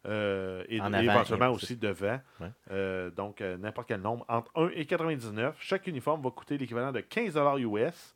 euh, 0.07 0.63
et, 0.69 0.79
En 0.81 0.93
et 0.93 0.97
avant, 0.97 1.11
éventuellement 1.13 1.49
aussi 1.49 1.75
devant. 1.77 2.19
Ouais. 2.39 2.47
Euh, 2.71 3.11
donc, 3.11 3.41
euh, 3.41 3.57
n'importe 3.57 3.87
quel 3.87 4.01
nombre 4.01 4.25
entre 4.29 4.51
1 4.55 4.69
et 4.75 4.85
99. 4.85 5.55
Chaque 5.59 5.87
uniforme 5.87 6.21
va 6.23 6.31
coûter 6.31 6.57
l'équivalent 6.57 6.91
de 6.91 7.01
15 7.01 7.37
US, 7.59 8.15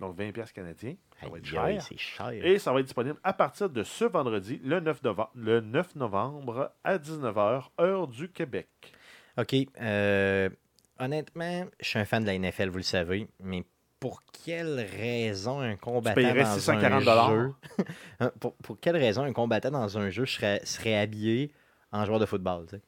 donc 0.00 0.16
20 0.16 0.32
pièces 0.32 0.52
canadiens. 0.52 0.96
Ça 1.20 1.28
va 1.28 1.38
être 1.38 1.56
Aïe, 1.58 1.80
cher. 1.96 2.30
Et 2.44 2.58
ça 2.58 2.72
va 2.72 2.80
être 2.80 2.86
disponible 2.86 3.18
à 3.22 3.32
partir 3.32 3.70
de 3.70 3.82
ce 3.84 4.04
vendredi, 4.04 4.60
le 4.64 4.80
9, 4.80 5.02
nove- 5.04 5.28
le 5.36 5.60
9 5.60 5.94
novembre 5.96 6.72
à 6.82 6.98
19h, 6.98 7.68
heure 7.80 8.08
du 8.08 8.28
Québec. 8.28 8.68
OK. 9.38 9.54
euh, 9.80 10.50
honnêtement, 10.98 11.66
je 11.80 11.86
suis 11.88 11.98
un 11.98 12.04
fan 12.04 12.22
de 12.22 12.28
la 12.28 12.34
NFL, 12.38 12.68
vous 12.68 12.78
le 12.78 12.82
savez, 12.82 13.28
mais 13.40 13.64
pour 14.02 14.20
quelle 14.44 14.80
raison 15.00 15.60
un 15.60 15.76
combattant 15.76 16.16
payerais 16.16 16.42
dans 16.42 16.54
640 16.54 17.06
un 17.08 17.28
jeu... 17.30 17.52
Hein, 18.20 18.32
pour, 18.40 18.54
pour 18.56 18.76
quelle 18.80 18.96
raison 18.96 19.22
un 19.22 19.32
combattant 19.32 19.70
dans 19.70 19.96
un 19.96 20.10
jeu 20.10 20.26
serait, 20.26 20.60
serait 20.64 20.98
habillé 20.98 21.52
en 21.92 22.04
joueur 22.04 22.18
de 22.18 22.26
football, 22.26 22.64
tu 22.68 22.76
sais? 22.76 22.82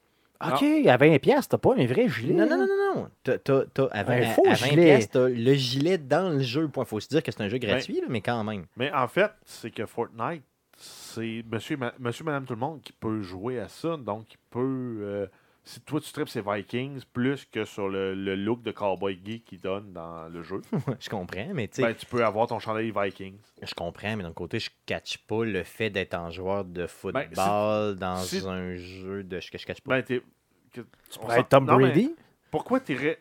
Ok, 0.45 0.63
à 0.89 0.97
20$, 0.99 1.21
piastres, 1.21 1.51
t'as 1.51 1.59
pas 1.59 1.75
un 1.79 1.87
vrai 1.87 2.09
gilet. 2.09 2.35
Non, 2.35 2.47
non, 2.47 2.57
non, 2.67 2.67
non, 2.97 3.89
à 3.93 4.03
20, 4.03 4.13
Un 4.13 4.23
à- 4.23 4.35
faux 4.35 4.43
à 4.47 4.55
20 4.55 4.55
gilet. 4.57 4.85
piastres, 4.87 5.13
t'as 5.13 5.29
le 5.29 5.55
gilet 5.55 5.99
dans 5.99 6.31
le 6.31 6.41
jeu. 6.41 6.69
Il 6.77 6.85
faut 6.85 6.99
se 7.01 7.09
dire 7.09 7.23
que 7.23 7.31
c'est 7.31 7.41
un 7.43 7.49
jeu 7.49 7.59
gratuit, 7.59 8.01
là, 8.01 8.07
mais 8.09 8.21
quand 8.21 8.43
même. 8.43 8.67
Mais 8.77 8.93
en 8.93 9.07
fait, 9.07 9.31
c'est 9.45 9.71
que 9.71 9.87
Fortnite, 9.87 10.43
c'est 10.77 11.45
monsieur, 11.49 11.77
ma- 11.77 11.95
monsieur, 12.01 12.25
madame, 12.25 12.45
tout 12.45 12.55
le 12.55 12.59
monde 12.61 12.83
qui 12.83 12.93
peut 12.93 13.23
jouer 13.23 13.61
à 13.61 13.69
ça. 13.69 13.97
Donc, 13.97 14.27
il 14.33 14.39
peut. 14.51 14.97
euh, 15.01 15.27
si 15.67 15.81
toi, 15.81 15.99
tu 16.01 16.13
tripes, 16.13 16.29
c'est 16.29 16.45
Vikings 16.47 17.03
plus 17.13 17.47
que 17.47 17.65
sur 17.65 17.89
le, 17.89 18.15
le 18.15 18.37
look 18.37 18.63
de 18.63 18.71
cowboy 18.71 19.19
geek 19.25 19.45
qu'il 19.47 19.61
donne 19.61 19.93
dans 19.95 20.29
le 20.29 20.43
jeu. 20.43 20.61
je 21.01 21.09
comprends, 21.09 21.49
mais 21.55 21.69
tu 21.69 21.81
ben, 21.81 21.95
tu 21.95 22.05
peux 22.05 22.25
avoir 22.25 22.47
ton 22.47 22.59
chandail 22.59 22.93
Vikings. 22.95 23.39
je 23.63 23.75
comprends, 23.75 24.15
mais 24.17 24.23
d'un 24.23 24.33
côté, 24.33 24.59
je 24.61 24.71
catch 24.87 25.19
pas 25.27 25.45
le 25.45 25.63
fait 25.65 25.89
d'être 25.91 26.15
en 26.15 26.31
joueur 26.31 26.65
de 26.67 26.87
football 26.87 27.29
Ben, 27.35 27.95
dans 27.95 28.17
si- 28.19 28.47
un 28.47 28.77
jeu 28.77 29.23
de... 29.25 29.39
que 29.41 29.57
je 29.59 29.67
catch 29.67 29.81
pas. 29.81 30.03
Ben, 30.03 30.05
être 30.05 30.23
s'en- 31.09 31.43
Tom 31.45 31.65
non, 31.65 31.77
Brady, 31.77 32.15
Pourquoi 32.51 32.81
t'irais. 32.81 33.19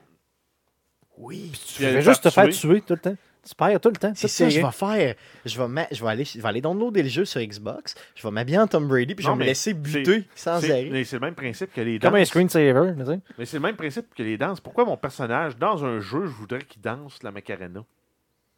oui, 1.17 1.51
tu 1.65 1.75
Puis 1.75 1.85
aller 1.85 1.95
fais 1.95 2.01
juste 2.01 2.23
te 2.23 2.29
faire 2.29 2.49
tuer 2.49 2.81
tout 2.81 2.93
le 2.93 2.99
temps. 2.99 3.15
Tu 3.45 3.53
perds 3.55 3.81
tout 3.81 3.89
le 3.89 3.95
temps. 3.97 4.13
C'est 4.15 4.27
ça 4.29 4.47
je 4.49 4.61
vais 4.61 4.71
faire. 4.71 5.15
Je 5.45 5.61
vais, 5.61 5.67
ma- 5.67 5.87
je 5.91 6.01
vais 6.03 6.09
aller, 6.09 6.23
je 6.25 6.39
vais 6.39 6.47
aller 6.47 6.61
downloader 6.61 7.03
le 7.03 7.09
jeu 7.09 7.25
sur 7.25 7.41
Xbox. 7.41 7.93
Je 8.15 8.23
vais 8.23 8.31
m'habiller 8.31 8.59
en 8.59 8.67
Tom 8.67 8.87
Brady 8.87 9.15
puis 9.15 9.23
je 9.25 9.29
vais 9.29 9.35
me 9.35 9.39
mais 9.39 9.45
laisser 9.47 9.73
buter 9.73 10.25
sans 10.35 10.63
arrêt. 10.63 10.87
mais 10.89 11.03
c'est 11.03 11.17
le 11.17 11.19
même 11.21 11.35
principe 11.35 11.73
que 11.73 11.81
les 11.81 11.99
danses. 11.99 12.09
Comme 12.09 12.19
un 12.19 12.25
screensaver. 12.25 12.93
tu 12.97 13.05
sais. 13.05 13.19
Mais 13.37 13.45
c'est 13.45 13.57
le 13.57 13.61
même 13.63 13.75
principe 13.75 14.13
que 14.15 14.23
les 14.23 14.37
danses. 14.37 14.61
Pourquoi 14.61 14.85
mon 14.85 14.95
personnage, 14.95 15.57
dans 15.57 15.83
un 15.83 15.99
jeu, 15.99 16.25
je 16.25 16.31
voudrais 16.31 16.61
qu'il 16.61 16.81
danse 16.81 17.21
la 17.21 17.31
Macarena? 17.31 17.83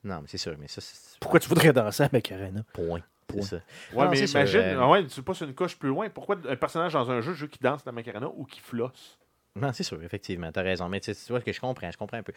Non, 0.03 0.19
mais 0.21 0.27
c'est 0.27 0.37
sûr, 0.37 0.55
mais 0.59 0.67
ça, 0.67 0.81
Pourquoi 1.19 1.39
tu 1.39 1.49
voudrais 1.49 1.73
danser 1.73 2.03
à 2.03 2.09
Macarena? 2.13 2.61
point. 2.73 3.01
Point. 3.25 3.41
Ça. 3.41 3.55
Ouais, 3.91 4.05
Non, 4.05 4.11
mais 4.11 4.19
imagine, 4.19 4.59
euh, 4.59 4.79
ah 4.81 4.89
ouais, 4.91 5.03
tu 5.07 5.19
passes 5.23 5.41
une 5.41 5.55
coche 5.55 5.75
plus 5.77 5.89
loin. 5.89 6.09
Pourquoi 6.09 6.35
un 6.47 6.55
personnage 6.55 6.93
dans 6.93 7.09
un 7.09 7.21
jeu, 7.21 7.33
je 7.33 7.41
veux 7.41 7.47
qu'il 7.47 7.61
danse 7.63 7.83
la 7.87 7.91
Macarena 7.91 8.27
ou 8.35 8.45
qu'il 8.45 8.61
flosse? 8.61 9.17
Non, 9.55 9.73
c'est 9.73 9.81
sûr, 9.83 10.03
effectivement, 10.03 10.51
t'as 10.51 10.61
raison. 10.61 10.87
Mais 10.89 10.99
tu 10.99 11.11
vois 11.29 11.41
que 11.41 11.51
je 11.51 11.59
comprends, 11.59 11.89
je 11.89 11.97
comprends 11.97 12.17
un 12.17 12.23
peu. 12.23 12.33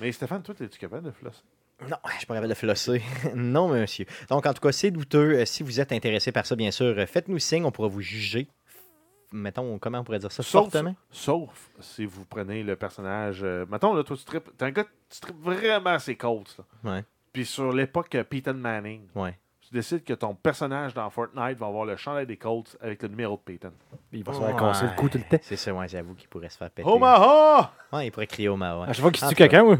Mais 0.00 0.10
Stéphane, 0.10 0.42
toi, 0.42 0.56
es-tu 0.60 0.76
capable 0.78 1.04
de 1.06 1.10
flosser? 1.12 1.42
Non, 1.90 1.96
je 2.12 2.16
suis 2.18 2.26
pas 2.26 2.34
capable 2.34 2.48
de 2.50 2.54
flosser. 2.54 3.02
non, 3.34 3.68
monsieur. 3.68 4.06
Donc, 4.28 4.46
en 4.46 4.52
tout 4.54 4.60
cas, 4.60 4.72
c'est 4.72 4.90
douteux. 4.90 5.38
Euh, 5.40 5.44
Si 5.44 5.62
vous 5.62 5.80
êtes 5.80 5.92
intéressé 5.92 6.32
par 6.32 6.46
ça, 6.46 6.56
bien 6.56 6.70
sûr, 6.70 6.86
euh, 6.96 7.06
faites-nous 7.06 7.38
signe, 7.38 7.64
on 7.64 7.70
pourra 7.70 7.88
vous 7.88 8.00
juger. 8.00 8.48
Mettons, 9.32 9.78
comment 9.78 9.98
on 9.98 10.04
pourrait 10.04 10.20
dire 10.20 10.30
ça? 10.30 10.42
Sauf, 10.44 10.64
Fortement? 10.70 10.94
sauf 11.10 11.70
si 11.80 12.04
vous 12.04 12.24
prenez 12.24 12.62
le 12.62 12.76
personnage. 12.76 13.40
euh, 13.42 13.66
mettons, 13.68 13.92
là, 13.94 14.04
toi, 14.04 14.16
tu 14.16 14.24
tripes. 14.24 14.48
T'es 14.56 14.64
un 14.66 14.70
gars, 14.70 14.84
tu 15.10 15.20
tripes 15.20 15.42
vraiment 15.42 15.98
ses 15.98 16.14
Colts. 16.14 16.56
là. 16.84 16.92
Ouais, 16.92 17.04
Puis 17.32 17.44
sur 17.44 17.72
l'époque 17.72 18.16
Peyton 18.30 18.54
Manning, 18.54 19.08
ouais. 19.16 19.36
tu 19.60 19.74
décides 19.74 20.04
que 20.04 20.12
ton 20.12 20.36
personnage 20.36 20.94
dans 20.94 21.10
Fortnite 21.10 21.58
va 21.58 21.66
avoir 21.66 21.84
le 21.84 21.96
chandail 21.96 22.26
des 22.26 22.36
Colts 22.36 22.76
avec 22.80 23.02
le 23.02 23.08
numéro 23.08 23.34
de 23.36 23.40
Peyton. 23.40 23.72
Il 24.12 24.22
va 24.22 24.32
se 24.34 24.38
faire 24.40 24.54
casser 24.56 24.84
le 24.86 24.92
cou 24.96 25.08
tout 25.08 25.18
le 25.18 25.24
temps. 25.24 25.42
C'est 25.42 25.56
ça, 25.56 25.74
ouais, 25.74 25.88
j'avoue 25.88 26.14
qu'il 26.14 26.28
pourrait 26.28 26.48
se 26.48 26.56
faire 26.56 26.70
péter. 26.70 26.88
Omaha 26.88 27.72
Ouais, 27.92 28.06
il 28.06 28.10
pourrait 28.12 28.28
crier 28.28 28.48
Omaha. 28.48 28.84
À 28.84 28.92
chaque 28.92 29.02
fois 29.02 29.10
qu'il 29.10 29.26
tue 29.26 29.34
quelqu'un, 29.34 29.64
oui, 29.64 29.76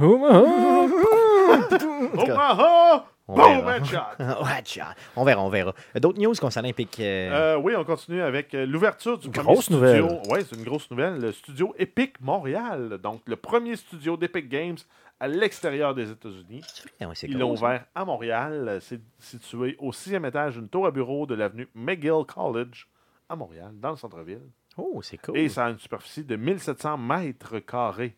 Omaha 2.16 3.07
on 3.26 3.36
Boom, 3.36 3.68
headshot! 3.70 4.82
On 5.16 5.24
verra, 5.24 5.42
on 5.42 5.49
verra. 5.49 5.74
D'autres 5.99 6.18
news 6.20 6.34
concernant 6.38 6.68
Epic. 6.68 7.01
euh, 7.01 7.55
Euh, 7.55 7.57
oui, 7.57 7.74
on 7.74 7.82
continue 7.82 8.20
avec 8.20 8.53
euh, 8.53 8.66
l'ouverture 8.66 9.16
du 9.16 9.30
premier 9.30 9.55
Grosse 9.55 9.64
studio. 9.64 9.80
nouvelle. 9.80 10.20
Oui, 10.28 10.40
c'est 10.47 10.57
une 10.57 10.64
grosse 10.64 10.90
nouvelle. 10.90 11.18
Le 11.20 11.32
studio 11.32 11.74
Epic 11.78 12.20
Montréal. 12.20 12.99
Donc, 13.03 13.22
le 13.26 13.36
premier 13.36 13.76
studio 13.76 14.18
d'Epic 14.18 14.51
Games 14.51 14.76
à 15.20 15.26
l'extérieur 15.28 15.95
des 15.95 16.11
États-Unis. 16.11 16.61
ouais, 17.01 17.07
c'est 17.14 17.26
Ils 17.26 17.32
cool, 17.32 17.40
l'ont 17.40 17.53
ouvert 17.53 17.86
à 17.95 18.05
Montréal. 18.05 18.78
C'est 18.82 19.01
situé 19.18 19.74
au 19.78 19.90
sixième 19.95 20.26
étage 20.26 20.57
d'une 20.57 20.68
tour 20.68 20.86
à 20.86 20.90
bureau 20.90 21.24
de 21.24 21.34
l'avenue 21.34 21.66
McGill 21.74 22.24
College 22.28 22.86
à 23.30 23.36
Montréal, 23.36 23.70
dans 23.80 23.90
le 23.92 23.97
centre-ville. 23.97 24.42
Oh, 24.76 25.01
c'est 25.03 25.16
cool. 25.16 25.38
Et 25.38 25.49
ça 25.49 25.64
a 25.64 25.70
une 25.70 25.78
superficie 25.78 26.24
de 26.24 26.36
1700 26.36 26.99
mètres 26.99 27.59
carrés. 27.61 28.14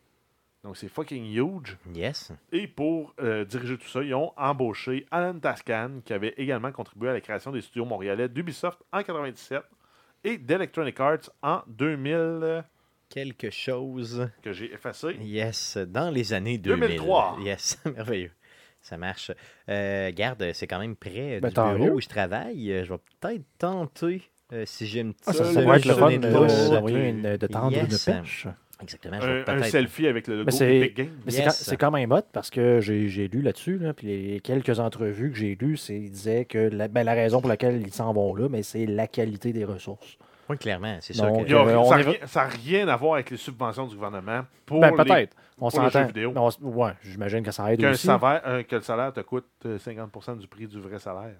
Donc, 0.67 0.75
c'est 0.77 0.89
fucking 0.89 1.23
huge. 1.33 1.77
Yes. 1.95 2.31
Et 2.51 2.67
pour 2.67 3.13
euh, 3.21 3.45
diriger 3.45 3.77
tout 3.77 3.87
ça, 3.87 4.03
ils 4.03 4.13
ont 4.13 4.33
embauché 4.35 5.05
Alan 5.11 5.39
Tascan, 5.39 6.01
qui 6.03 6.11
avait 6.13 6.33
également 6.37 6.71
contribué 6.73 7.09
à 7.09 7.13
la 7.13 7.21
création 7.21 7.51
des 7.51 7.61
studios 7.61 7.85
montréalais 7.85 8.27
d'Ubisoft 8.27 8.79
en 8.91 8.97
1997 8.97 9.61
et 10.25 10.37
d'Electronic 10.37 10.99
Arts 10.99 11.29
en 11.41 11.61
2000. 11.67 12.13
euh, 12.13 12.61
quelque 13.09 13.49
chose. 13.49 14.29
que 14.41 14.51
j'ai 14.51 14.73
effacé. 14.73 15.15
Yes, 15.21 15.77
dans 15.77 16.09
les 16.09 16.33
années 16.33 16.57
2000. 16.57 16.79
2003. 16.89 17.37
Yes, 17.41 17.79
merveilleux. 17.95 18.31
Ça 18.81 18.97
marche. 18.97 19.31
Euh, 19.69 20.11
garde, 20.13 20.51
c'est 20.53 20.67
quand 20.67 20.79
même 20.79 20.97
près 20.97 21.39
Ben, 21.39 21.47
du 21.47 21.77
bureau 21.77 21.95
où 21.95 22.01
je 22.01 22.09
travaille. 22.09 22.73
Euh, 22.73 22.83
Je 22.83 22.91
vais 22.93 22.99
peut-être 23.21 23.43
tenter, 23.57 24.21
euh, 24.51 24.63
si 24.65 24.85
j'ai 24.85 24.99
une 24.99 25.13
petite 25.13 25.27
Ah, 25.29 25.33
ça, 25.33 25.43
ça 25.45 25.53
Celui- 25.53 25.63
pourrait 25.63 25.77
être 25.77 25.85
le 25.85 25.93
fun 25.93 26.07
celui 26.07 26.19
de, 26.19 26.27
de 26.27 26.33
de- 26.33 26.37
pouce. 26.37 26.69
d'envoyer 26.71 27.09
une- 27.09 27.37
de 27.37 27.47
tendre 27.47 27.71
Yes. 27.77 28.07
une 28.07 28.13
pêche. 28.13 28.47
Exactement, 28.81 29.17
Un, 29.21 29.43
un 29.47 29.63
selfie 29.63 30.07
avec 30.07 30.27
le 30.27 30.37
logo 30.37 30.51
c'est- 30.51 30.77
Epic 30.77 30.95
Games. 30.97 31.09
Mais 31.25 31.31
c'est 31.31 31.37
Yes. 31.39 31.45
quand- 31.45 31.51
c'est 31.71 31.77
quand 31.77 31.91
même 31.91 32.11
hot 32.11 32.21
parce 32.31 32.49
que 32.51 32.79
j'ai 32.79 33.07
j'ai 33.09 33.27
lu 33.27 33.41
là-dessus, 33.41 33.77
là, 33.79 33.93
puis 33.93 34.07
les 34.07 34.39
quelques 34.39 34.79
entrevues 34.79 35.31
que 35.31 35.37
j'ai 35.37 35.55
lues, 35.59 35.77
c'est- 35.77 35.95
ils 35.99 36.11
disaient 36.11 36.45
que 36.45 36.57
la, 36.59 36.87
ben, 36.87 37.03
la 37.03 37.13
raison 37.13 37.41
pour 37.41 37.49
laquelle 37.49 37.81
ils 37.81 37.93
s'en 37.93 38.13
vont 38.13 38.35
là, 38.35 38.47
mais 38.49 38.61
c'est 38.63 38.85
la 38.85 39.07
qualité 39.07 39.51
des 39.53 39.65
ressources. 39.65 40.17
Oui, 40.49 40.57
clairement, 40.57 40.95
c'est 41.01 41.11
sûr 41.13 41.25
que... 41.25 41.29
A- 41.53 41.55
Euh, 41.67 41.75
on 41.77 41.89
ça 41.89 41.99
est- 41.99 42.35
n'a 42.35 42.43
rien, 42.47 42.87
à 42.87 42.95
voir 42.95 43.15
avec 43.15 43.31
les 43.31 43.35
subventions 43.37 43.85
du 43.85 43.95
gouvernement 43.95 44.45
pour 44.65 44.79
Ben, 44.79 44.91
les- 44.91 45.03
peut-être. 45.03 45.35
On 45.59 45.69
s'entend. 45.69 46.05
vidéo. 46.05 46.31
Mais 46.33 46.39
on 46.39 46.49
Ouais, 46.69 46.91
j'imagine 47.01 47.43
que 47.43 47.51
ça 47.51 47.73
aide 47.73 47.79
qu'un 47.81 47.89
aussi. 47.91 48.05
salaire, 48.07 48.41
euh, 48.45 48.63
que 48.63 48.75
le 48.77 48.81
salaire 48.83 49.11
te 49.11 49.19
coûte 49.21 49.47
euh, 49.65 49.77
50% 49.79 50.35
du 50.37 50.47
prix 50.47 50.67
du 50.67 50.79
vrai 50.79 50.99
salaire. 50.99 51.35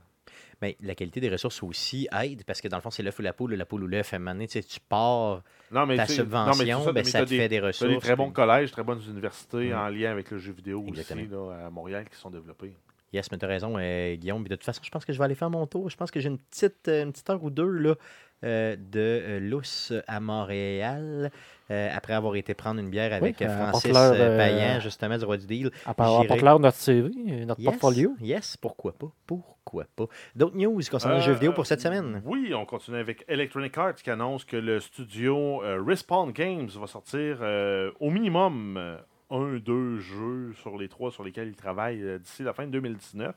Mais 0.62 0.76
la 0.82 0.96
qualité 0.96 1.20
des 1.20 1.30
ressources 1.30 1.62
aussi 1.62 2.08
aide, 2.24 2.44
parce 2.46 2.62
que 2.62 2.68
dans 2.68 2.78
le 2.78 2.82
fond, 2.82 2.90
c'est 2.90 3.04
l'œuf 3.04 3.20
ou 3.20 3.22
la 3.22 3.34
poule, 3.34 3.54
la 3.54 3.66
poule 3.66 3.84
ou 3.84 3.88
l'œuf. 3.88 4.14
À 4.14 4.16
un 4.16 4.20
moment 4.20 4.32
donné, 4.34 4.48
tu 4.48 4.54
sais, 4.54 4.64
tu 4.64 4.80
pars 4.80 5.44
Non, 5.72 5.86
mais 5.86 5.96
ta 5.98 6.04
non, 6.04 6.08
mais 6.10 6.16
subvention, 6.16 6.86
ben, 6.86 6.94
mais 6.96 7.04
ça 7.04 7.20
t'as 7.20 7.26
te 7.26 7.30
des- 7.30 7.38
fait 7.38 7.48
des 7.50 7.60
ressources. 7.60 7.92
des 7.94 8.00
très 8.00 8.16
bons 8.16 8.32
collèges, 8.32 8.72
très 8.72 8.84
bonnes 8.84 9.02
universités 9.08 9.70
Mm. 9.72 9.78
en 9.78 9.88
lien 9.90 10.12
avec 10.12 10.32
le 10.32 10.40
jeu 10.40 10.52
vidéo 10.54 10.84
Exactement. 10.88 11.22
aussi 11.22 11.32
là, 11.32 11.68
à 11.68 11.70
Montréal 11.70 12.06
qui 12.10 12.18
sont 12.18 12.30
développées. 12.32 12.74
Yes, 13.14 13.32
mais 13.32 13.38
tu 13.38 13.46
as 13.46 13.48
raison, 13.48 13.76
euh, 13.78 14.16
Guillaume. 14.16 14.42
Puis 14.44 14.50
de 14.50 14.56
toute 14.56 14.66
façon, 14.66 14.82
je 14.84 14.90
pense 14.90 15.06
que 15.06 15.14
je 15.14 15.18
vais 15.18 15.24
aller 15.26 15.36
faire 15.36 15.50
mon 15.50 15.66
tour. 15.68 15.90
Je 15.90 15.96
pense 15.96 16.12
que 16.12 16.20
j'ai 16.20 16.28
une 16.30 16.40
petite, 16.40 16.88
euh, 16.90 17.04
une 17.04 17.12
petite 17.14 17.30
heure 17.30 17.42
ou 17.44 17.50
deux 17.50 17.70
là, 17.70 17.96
euh, 18.44 18.76
de 18.76 19.00
euh, 19.00 19.40
lousse 19.40 19.94
à 20.08 20.20
Montréal. 20.20 21.32
Euh, 21.70 21.90
après 21.94 22.14
avoir 22.14 22.36
été 22.36 22.54
prendre 22.54 22.80
une 22.80 22.90
bière 22.90 23.12
avec 23.14 23.38
Oui, 23.40 23.46
euh, 23.46 23.50
euh, 23.50 23.58
Francis 23.70 23.92
apporte-leur, 23.92 24.14
euh, 24.32 24.38
Payan, 24.38 24.80
justement, 24.80 25.18
du 25.18 25.26
Roi 25.26 25.38
du 25.38 25.46
Deal. 25.48 25.72
À 25.86 25.94
part 25.94 26.08
J'irai- 26.12 26.26
apporte 26.26 26.42
leur 26.42 26.60
notre 26.60 26.78
CV, 26.78 27.10
notre 27.46 27.60
Yes, 27.60 27.70
portfolio. 27.72 28.16
yes, 28.22 28.58
pourquoi 28.58 28.94
pas, 28.94 29.12
pourquoi 29.26 29.86
pas. 29.96 30.06
D'autres 30.36 30.56
news 30.58 30.82
concernant 30.90 31.16
Euh, 31.16 31.20
les 31.20 31.24
jeux 31.26 31.34
vidéo 31.34 31.52
pour 31.54 31.66
cette 31.66 31.82
semaine? 31.82 32.22
Oui, 32.26 32.54
on 32.56 32.66
continue 32.66 32.98
avec 32.98 33.26
Electronic 33.28 33.78
Arts 33.78 33.96
qui 33.96 34.10
annonce 34.10 34.46
que 34.46 34.58
le 34.58 34.80
studio 34.80 35.62
euh, 35.64 35.82
Respawn 35.86 36.32
Games 36.32 36.70
va 36.80 36.88
sortir 36.88 37.40
euh, 37.42 37.92
au 38.00 38.10
minimum 38.10 38.98
un, 39.30 39.58
deux 39.58 40.00
jeux 40.00 40.54
sur 40.62 40.78
les 40.78 40.88
trois 40.88 41.12
sur 41.12 41.24
lesquels 41.26 41.50
il 41.50 41.56
travaille 41.56 42.02
euh, 42.02 42.18
d'ici 42.18 42.44
la 42.44 42.54
fin 42.54 42.66
de 42.66 42.72
2019. 42.72 43.36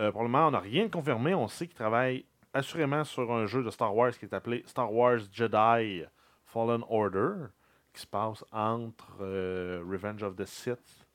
Euh, 0.00 0.10
pour 0.10 0.22
le 0.22 0.28
moment, 0.28 0.48
on 0.48 0.50
n'a 0.52 0.58
rien 0.60 0.86
de 0.86 0.90
confirmé. 0.90 1.34
On 1.34 1.46
sait 1.46 1.66
qu'il 1.66 1.76
travaille 1.76 2.24
assurément 2.52 3.04
sur 3.04 3.30
un 3.32 3.46
jeu 3.46 3.62
de 3.62 3.70
Star 3.70 3.94
Wars 3.94 4.10
qui 4.10 4.24
est 4.24 4.34
appelé 4.34 4.64
Star 4.66 4.92
Wars 4.92 5.18
Jedi 5.32 6.02
Fallen 6.46 6.82
Order, 6.88 7.46
qui 7.92 8.00
se 8.02 8.06
passe 8.06 8.44
entre 8.52 9.18
euh, 9.20 9.82
Revenge 9.90 10.22
of 10.22 10.36
the 10.36 10.44
Sith 10.44 11.06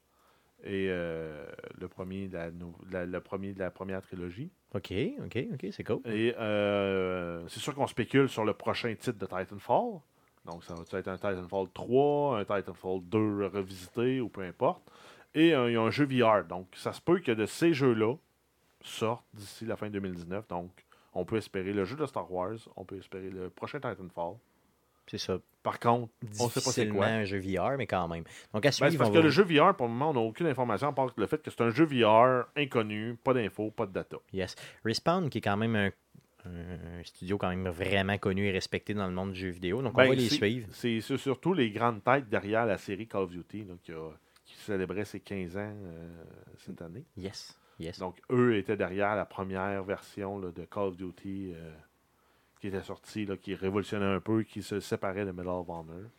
et 0.63 0.88
euh, 0.89 1.45
le, 1.80 1.88
premier 1.88 2.28
de 2.28 2.34
la, 2.38 2.51
nou- 2.51 2.76
la- 2.91 3.05
le 3.05 3.21
premier 3.21 3.53
de 3.53 3.59
la 3.59 3.69
première 3.71 4.01
trilogie. 4.01 4.49
OK, 4.73 4.91
OK, 5.23 5.38
OK, 5.53 5.67
c'est 5.71 5.84
cool. 5.84 5.99
Et 6.05 6.34
euh, 6.38 7.47
c'est 7.47 7.59
sûr 7.59 7.76
qu'on 7.76 7.88
spécule 7.88 8.28
sur 8.30 8.43
le 8.45 8.53
prochain 8.53 8.93
titre 8.95 9.17
de 9.19 9.26
Titanfall. 9.26 9.99
Donc, 10.45 10.63
ça 10.63 10.73
va 10.76 10.99
être 10.99 11.07
un 11.07 11.15
Titanfall 11.17 11.69
3, 11.73 12.39
un 12.39 12.45
Titanfall 12.45 13.01
2 13.03 13.45
revisité 13.47 14.21
ou 14.21 14.30
peu 14.30 14.41
importe. 14.41 14.91
Et 15.34 15.49
il 15.49 15.71
y 15.71 15.76
a 15.76 15.82
un 15.82 15.91
jeu 15.91 16.05
VR. 16.05 16.45
Donc, 16.45 16.67
ça 16.76 16.93
se 16.93 17.01
peut 17.01 17.19
que 17.19 17.32
de 17.32 17.45
ces 17.45 17.73
jeux-là 17.73 18.15
sortent 18.82 19.26
d'ici 19.34 19.65
la 19.65 19.76
fin 19.76 19.89
2019. 19.89 20.47
Donc, 20.47 20.71
on 21.13 21.26
peut 21.26 21.38
espérer 21.38 21.73
le 21.73 21.84
jeu 21.86 21.95
de 21.95 22.05
Star 22.05 22.32
Wars, 22.32 22.57
on 22.76 22.86
peut 22.86 22.97
espérer 22.97 23.30
le 23.30 23.49
prochain 23.49 23.80
Titanfall. 23.80 24.36
C'est 25.08 25.18
ça. 25.18 25.38
Par 25.64 25.80
contre, 25.80 26.12
on 26.24 26.28
sait 26.34 26.38
pas 26.38 26.49
c'est 26.49 26.60
Difficilement 26.60 26.95
quoi. 26.97 27.06
un 27.08 27.24
jeu 27.26 27.39
VR, 27.39 27.78
mais 27.78 27.88
quand 27.88 28.08
même. 28.08 28.24
Donc, 28.53 28.66
à 28.66 28.70
Ben, 28.70 28.72
suivre, 28.72 28.97
parce 28.97 29.10
que 29.10 29.16
va- 29.18 29.24
le 29.24 29.30
jeu 29.30 29.43
VR, 29.43 29.76
pour 29.76 29.88
le 29.88 29.93
moment, 29.93 30.12
on 30.12 30.14
n'a 30.14 30.20
aucune 30.20 30.45
information 30.47 30.88
à 30.89 30.93
part 30.93 31.12
le 31.16 31.26
fait 31.28 31.41
que 31.41 31.49
c'est 31.49 31.62
un 31.62 31.70
jeu 31.72 31.86
VR 31.86 32.45
inconnu, 32.56 33.16
pas 33.24 33.34
d'infos, 33.34 33.72
pas 33.72 33.86
de 33.88 33.91
data. 33.93 34.18
Yes. 34.34 34.56
Respawn, 34.84 35.30
qui 35.30 35.39
est 35.39 35.41
quand 35.41 35.58
même 35.58 35.76
un, 35.76 35.91
un 36.45 37.03
studio 37.03 37.38
quand 37.39 37.49
même 37.49 37.68
vraiment 37.70 38.18
connu 38.20 38.45
et 38.47 38.51
respecté 38.51 38.93
dans 38.93 39.08
le 39.08 39.14
monde 39.14 39.32
du 39.34 39.39
jeu 39.39 39.49
vidéo. 39.49 39.82
Donc, 39.82 39.93
on 39.95 40.01
Ben, 40.01 40.10
va 40.10 40.16
les 40.16 40.30
suivre. 40.30 40.68
C'est 40.72 41.01
surtout 41.01 41.53
les 41.53 41.72
grandes 41.72 42.03
têtes 42.03 42.30
derrière 42.30 42.66
la 42.68 42.78
série 42.78 43.08
Call 43.08 43.22
of 43.24 43.32
Duty 43.32 43.64
là, 43.64 43.74
qui, 43.82 43.91
a- 43.91 44.12
qui 44.45 44.56
célébrait 44.58 45.06
ses 45.06 45.20
15 45.20 45.58
ans 45.58 45.74
euh, 45.84 46.08
cette 46.60 46.82
année. 46.84 47.06
Yes. 47.18 47.58
Yes. 47.80 47.97
Donc, 47.99 48.22
eux 48.32 48.56
étaient 48.58 48.78
derrière 48.78 49.16
la 49.16 49.26
première 49.26 49.84
version 49.84 50.38
là, 50.39 50.51
de 50.51 50.64
Call 50.66 50.84
of 50.84 50.95
Duty 50.97 51.51
euh, 51.56 51.74
qui 52.60 52.68
était 52.68 52.84
sortie, 52.84 53.26
là, 53.26 53.38
qui 53.38 53.56
révolutionnait 53.56 54.06
un 54.06 54.20
peu, 54.20 54.43
qui 54.43 54.62
se 54.62 54.80
séparait 54.80 55.26
de 55.26 55.32
Medal 55.32 55.49
of 55.49 55.70
Honor. 55.70 56.10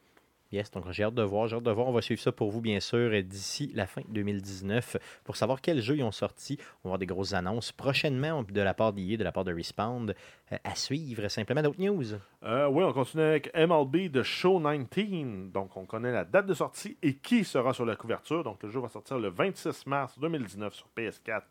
Yes, 0.53 0.71
donc 0.71 0.89
j'ai 0.93 1.03
hâte 1.03 1.15
de 1.15 1.23
voir, 1.23 1.49
j'ai 1.49 1.57
hâte 1.57 1.65
de 1.65 1.71
voir. 1.73 1.89
On 1.89 1.93
va 1.93 2.01
suivre 2.01 2.21
ça 2.21 2.31
pour 2.31 2.53
vous, 2.53 2.61
bien 2.61 2.79
sûr, 2.79 3.11
d'ici 3.25 3.73
la 3.75 3.87
fin 3.87 4.03
2019 4.09 4.97
pour 5.25 5.35
savoir 5.35 5.61
quels 5.61 5.81
jeux 5.81 5.97
ils 5.97 6.05
ont 6.05 6.13
sorti. 6.13 6.57
On 6.61 6.89
va 6.89 6.91
avoir 6.91 6.99
des 7.01 7.07
grosses 7.07 7.33
annonces 7.33 7.73
prochainement 7.73 8.45
de 8.45 8.61
la 8.61 8.73
part 8.73 8.93
d'IA, 8.93 9.17
de 9.17 9.25
la 9.25 9.33
part 9.33 9.43
de 9.45 9.53
Respawn. 9.53 10.15
euh, 10.53 10.57
à 10.63 10.75
suivre, 10.77 11.27
simplement 11.29 11.63
d'autres 11.63 11.81
news? 11.81 12.15
Euh, 12.45 12.69
oui, 12.69 12.85
on 12.85 12.93
continue 12.93 13.25
avec 13.25 13.53
MLB 13.57 14.09
de 14.09 14.23
Show 14.23 14.61
19. 14.61 15.51
Donc, 15.51 15.77
on 15.77 15.85
connaît 15.85 16.13
la 16.13 16.25
date 16.25 16.47
de 16.47 16.55
sortie 16.55 16.97
et 17.03 17.17
qui 17.17 17.43
sera 17.43 17.75
sur 17.75 17.85
la 17.85 17.97
couverture. 17.97 18.45
Donc, 18.45 18.63
le 18.63 18.71
jeu 18.71 18.79
va 18.79 18.89
sortir 18.89 19.19
le 19.19 19.29
26 19.29 19.87
mars 19.87 20.17
2019 20.21 20.75
sur 20.75 20.87
PS4 20.97 21.43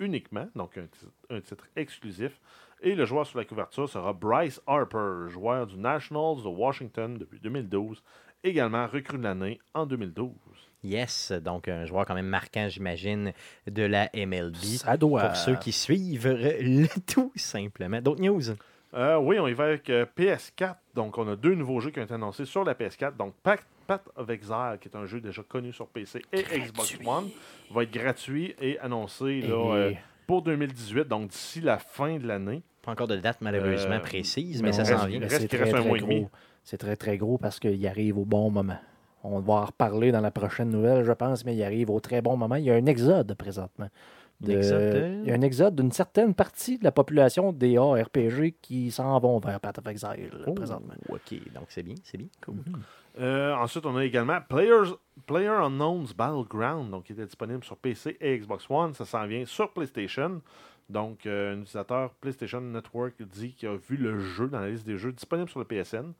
uniquement. 0.00 0.48
Donc, 0.54 0.78
un 1.30 1.40
titre 1.40 1.66
exclusif. 1.76 2.38
Et 2.86 2.94
le 2.94 3.06
joueur 3.06 3.26
sur 3.26 3.38
la 3.38 3.46
couverture 3.46 3.88
sera 3.88 4.12
Bryce 4.12 4.60
Harper, 4.66 5.30
joueur 5.30 5.66
du 5.66 5.78
Nationals 5.78 6.42
de 6.42 6.48
Washington 6.48 7.16
depuis 7.16 7.40
2012. 7.40 8.02
Également 8.44 8.86
recrue 8.86 9.16
de 9.16 9.22
l'année 9.22 9.58
en 9.72 9.86
2012. 9.86 10.30
Yes, 10.82 11.32
donc 11.32 11.66
un 11.68 11.86
joueur 11.86 12.04
quand 12.04 12.14
même 12.14 12.26
marquant, 12.28 12.68
j'imagine, 12.68 13.32
de 13.66 13.82
la 13.84 14.10
MLB. 14.14 14.54
Ça 14.56 14.98
doit. 14.98 15.22
Pour 15.22 15.36
ceux 15.36 15.56
qui 15.56 15.72
suivent 15.72 16.28
le 16.28 16.86
tout 17.06 17.32
simplement. 17.36 18.02
D'autres 18.02 18.20
news? 18.20 18.42
Euh, 18.92 19.16
oui, 19.16 19.38
on 19.40 19.48
y 19.48 19.54
va 19.54 19.64
avec 19.64 19.88
euh, 19.88 20.04
PS4. 20.14 20.76
Donc, 20.94 21.16
on 21.16 21.26
a 21.26 21.36
deux 21.36 21.54
nouveaux 21.54 21.80
jeux 21.80 21.90
qui 21.90 22.00
ont 22.00 22.04
été 22.04 22.12
annoncés 22.12 22.44
sur 22.44 22.64
la 22.64 22.74
PS4. 22.74 23.16
Donc, 23.16 23.32
Pact, 23.42 23.66
Path 23.86 24.06
of 24.14 24.28
Exile, 24.28 24.76
qui 24.78 24.88
est 24.88 24.96
un 24.96 25.06
jeu 25.06 25.22
déjà 25.22 25.42
connu 25.42 25.72
sur 25.72 25.88
PC 25.88 26.20
et 26.34 26.42
Xbox 26.42 26.98
One, 27.04 27.30
va 27.70 27.82
être 27.84 27.90
gratuit 27.90 28.54
et 28.60 28.78
annoncé 28.78 29.40
là, 29.40 29.48
Et- 29.48 29.72
euh, 29.72 29.92
pour 30.26 30.42
2018, 30.42 31.08
donc 31.08 31.28
d'ici 31.30 31.62
la 31.62 31.78
fin 31.78 32.18
de 32.18 32.26
l'année. 32.26 32.62
Pas 32.84 32.92
encore 32.92 33.08
de 33.08 33.16
date 33.16 33.38
malheureusement 33.40 33.94
Euh, 33.94 34.00
précise, 34.00 34.62
Mais 34.62 34.68
mais 34.68 34.72
ça 34.72 34.84
s'en 34.84 35.06
vient. 35.06 35.20
c'est 35.28 35.48
très, 35.48 35.56
reste 35.64 35.74
un 35.74 35.80
très 35.82 35.98
demi. 36.00 36.20
gros. 36.20 36.30
C'est 36.64 36.78
très, 36.78 36.96
très 36.96 37.16
gros 37.18 37.38
parce 37.38 37.58
qu'il 37.60 37.86
arrive 37.86 38.18
au 38.18 38.24
bon 38.24 38.50
moment. 38.50 38.78
On 39.22 39.38
va 39.40 39.54
en 39.54 39.64
reparler 39.64 40.12
dans 40.12 40.20
la 40.20 40.30
prochaine 40.30 40.70
nouvelle, 40.70 41.02
je 41.04 41.12
pense, 41.12 41.44
mais 41.44 41.54
il 41.56 41.62
arrive 41.62 41.90
au 41.90 42.00
très 42.00 42.20
bon 42.20 42.36
moment. 42.36 42.56
Il 42.56 42.64
y 42.64 42.70
a 42.70 42.74
un 42.74 42.86
exode 42.86 43.34
présentement. 43.34 43.88
De- 44.40 44.52
de- 44.52 45.20
Il 45.22 45.28
y 45.28 45.30
a 45.30 45.34
un 45.34 45.40
exode 45.42 45.76
d'une 45.76 45.92
certaine 45.92 46.34
partie 46.34 46.76
de 46.78 46.84
la 46.84 46.90
population 46.92 47.52
des 47.52 47.78
ARPG 47.78 48.56
qui 48.60 48.90
s'en 48.90 49.18
vont 49.20 49.38
vers 49.38 49.60
Path 49.60 49.78
of 49.78 49.86
Exile 49.86 50.30
Oh, 50.46 50.52
présentement. 50.52 50.92
OK, 51.08 51.32
donc 51.54 51.64
c'est 51.68 51.82
bien, 51.84 51.94
c'est 52.02 52.18
bien. 52.18 52.26
Cool. 52.44 52.56
Euh, 53.20 53.54
ensuite, 53.54 53.86
on 53.86 53.96
a 53.96 54.04
également 54.04 54.38
Players, 54.48 54.90
Player 55.26 55.46
Unknown's 55.48 56.12
Battleground, 56.12 56.90
donc 56.90 57.04
qui 57.04 57.12
était 57.12 57.24
disponible 57.24 57.62
sur 57.62 57.76
PC 57.76 58.16
et 58.20 58.36
Xbox 58.38 58.66
One. 58.68 58.92
Ça 58.92 59.04
s'en 59.04 59.24
vient 59.26 59.44
sur 59.46 59.72
PlayStation. 59.72 60.40
Donc, 60.90 61.26
euh, 61.26 61.54
un 61.54 61.60
utilisateur 61.60 62.10
PlayStation 62.14 62.60
Network 62.60 63.14
dit 63.22 63.54
qu'il 63.54 63.68
a 63.68 63.76
vu 63.76 63.96
le 63.96 64.18
jeu 64.18 64.48
dans 64.48 64.60
la 64.60 64.68
liste 64.68 64.86
des 64.86 64.98
jeux 64.98 65.12
disponibles 65.12 65.48
sur 65.48 65.58
le 65.60 65.64
PSN. 65.64 66.12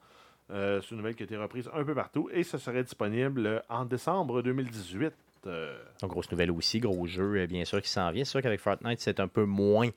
Euh, 0.51 0.79
c'est 0.81 0.91
une 0.91 0.97
nouvelle 0.97 1.15
qui 1.15 1.23
a 1.23 1.25
été 1.25 1.37
reprise 1.37 1.69
un 1.73 1.83
peu 1.83 1.95
partout 1.95 2.29
et 2.31 2.43
ça 2.43 2.59
serait 2.59 2.83
disponible 2.83 3.63
en 3.69 3.85
décembre 3.85 4.41
2018. 4.41 5.13
Euh, 5.47 5.77
Donc, 6.01 6.11
grosse 6.11 6.31
nouvelle 6.31 6.51
aussi, 6.51 6.79
gros 6.79 7.05
jeu, 7.05 7.45
bien 7.47 7.65
sûr, 7.65 7.81
qui 7.81 7.89
s'en 7.89 8.09
vient. 8.11 8.23
C'est 8.23 8.31
sûr 8.31 8.41
qu'avec 8.41 8.59
Fortnite, 8.59 8.99
c'est 8.99 9.19
un 9.19 9.27
peu 9.27 9.45
moins 9.45 9.89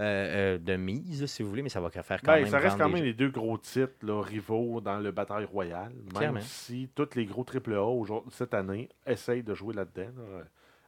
euh, 0.00 0.58
de 0.58 0.76
mise, 0.76 1.26
si 1.26 1.42
vous 1.42 1.48
voulez, 1.48 1.62
mais 1.62 1.68
ça 1.68 1.80
va 1.80 1.90
faire 1.90 2.20
quand 2.20 2.32
ben, 2.32 2.42
même. 2.42 2.50
ça 2.50 2.58
reste 2.58 2.76
quand 2.78 2.88
même 2.88 3.04
les 3.04 3.14
deux 3.14 3.30
gros 3.30 3.56
titres 3.58 3.94
là, 4.02 4.20
rivaux 4.20 4.80
dans 4.80 4.98
le 4.98 5.10
bataille 5.12 5.44
royale. 5.44 5.92
Même 5.94 6.12
Clairement. 6.14 6.40
si 6.40 6.88
tous 6.94 7.14
les 7.14 7.24
gros 7.24 7.44
AAA 7.44 8.22
cette 8.30 8.54
année 8.54 8.88
essayent 9.06 9.42
de 9.44 9.54
jouer 9.54 9.74
là-dedans. 9.74 10.10
là, 10.18 10.42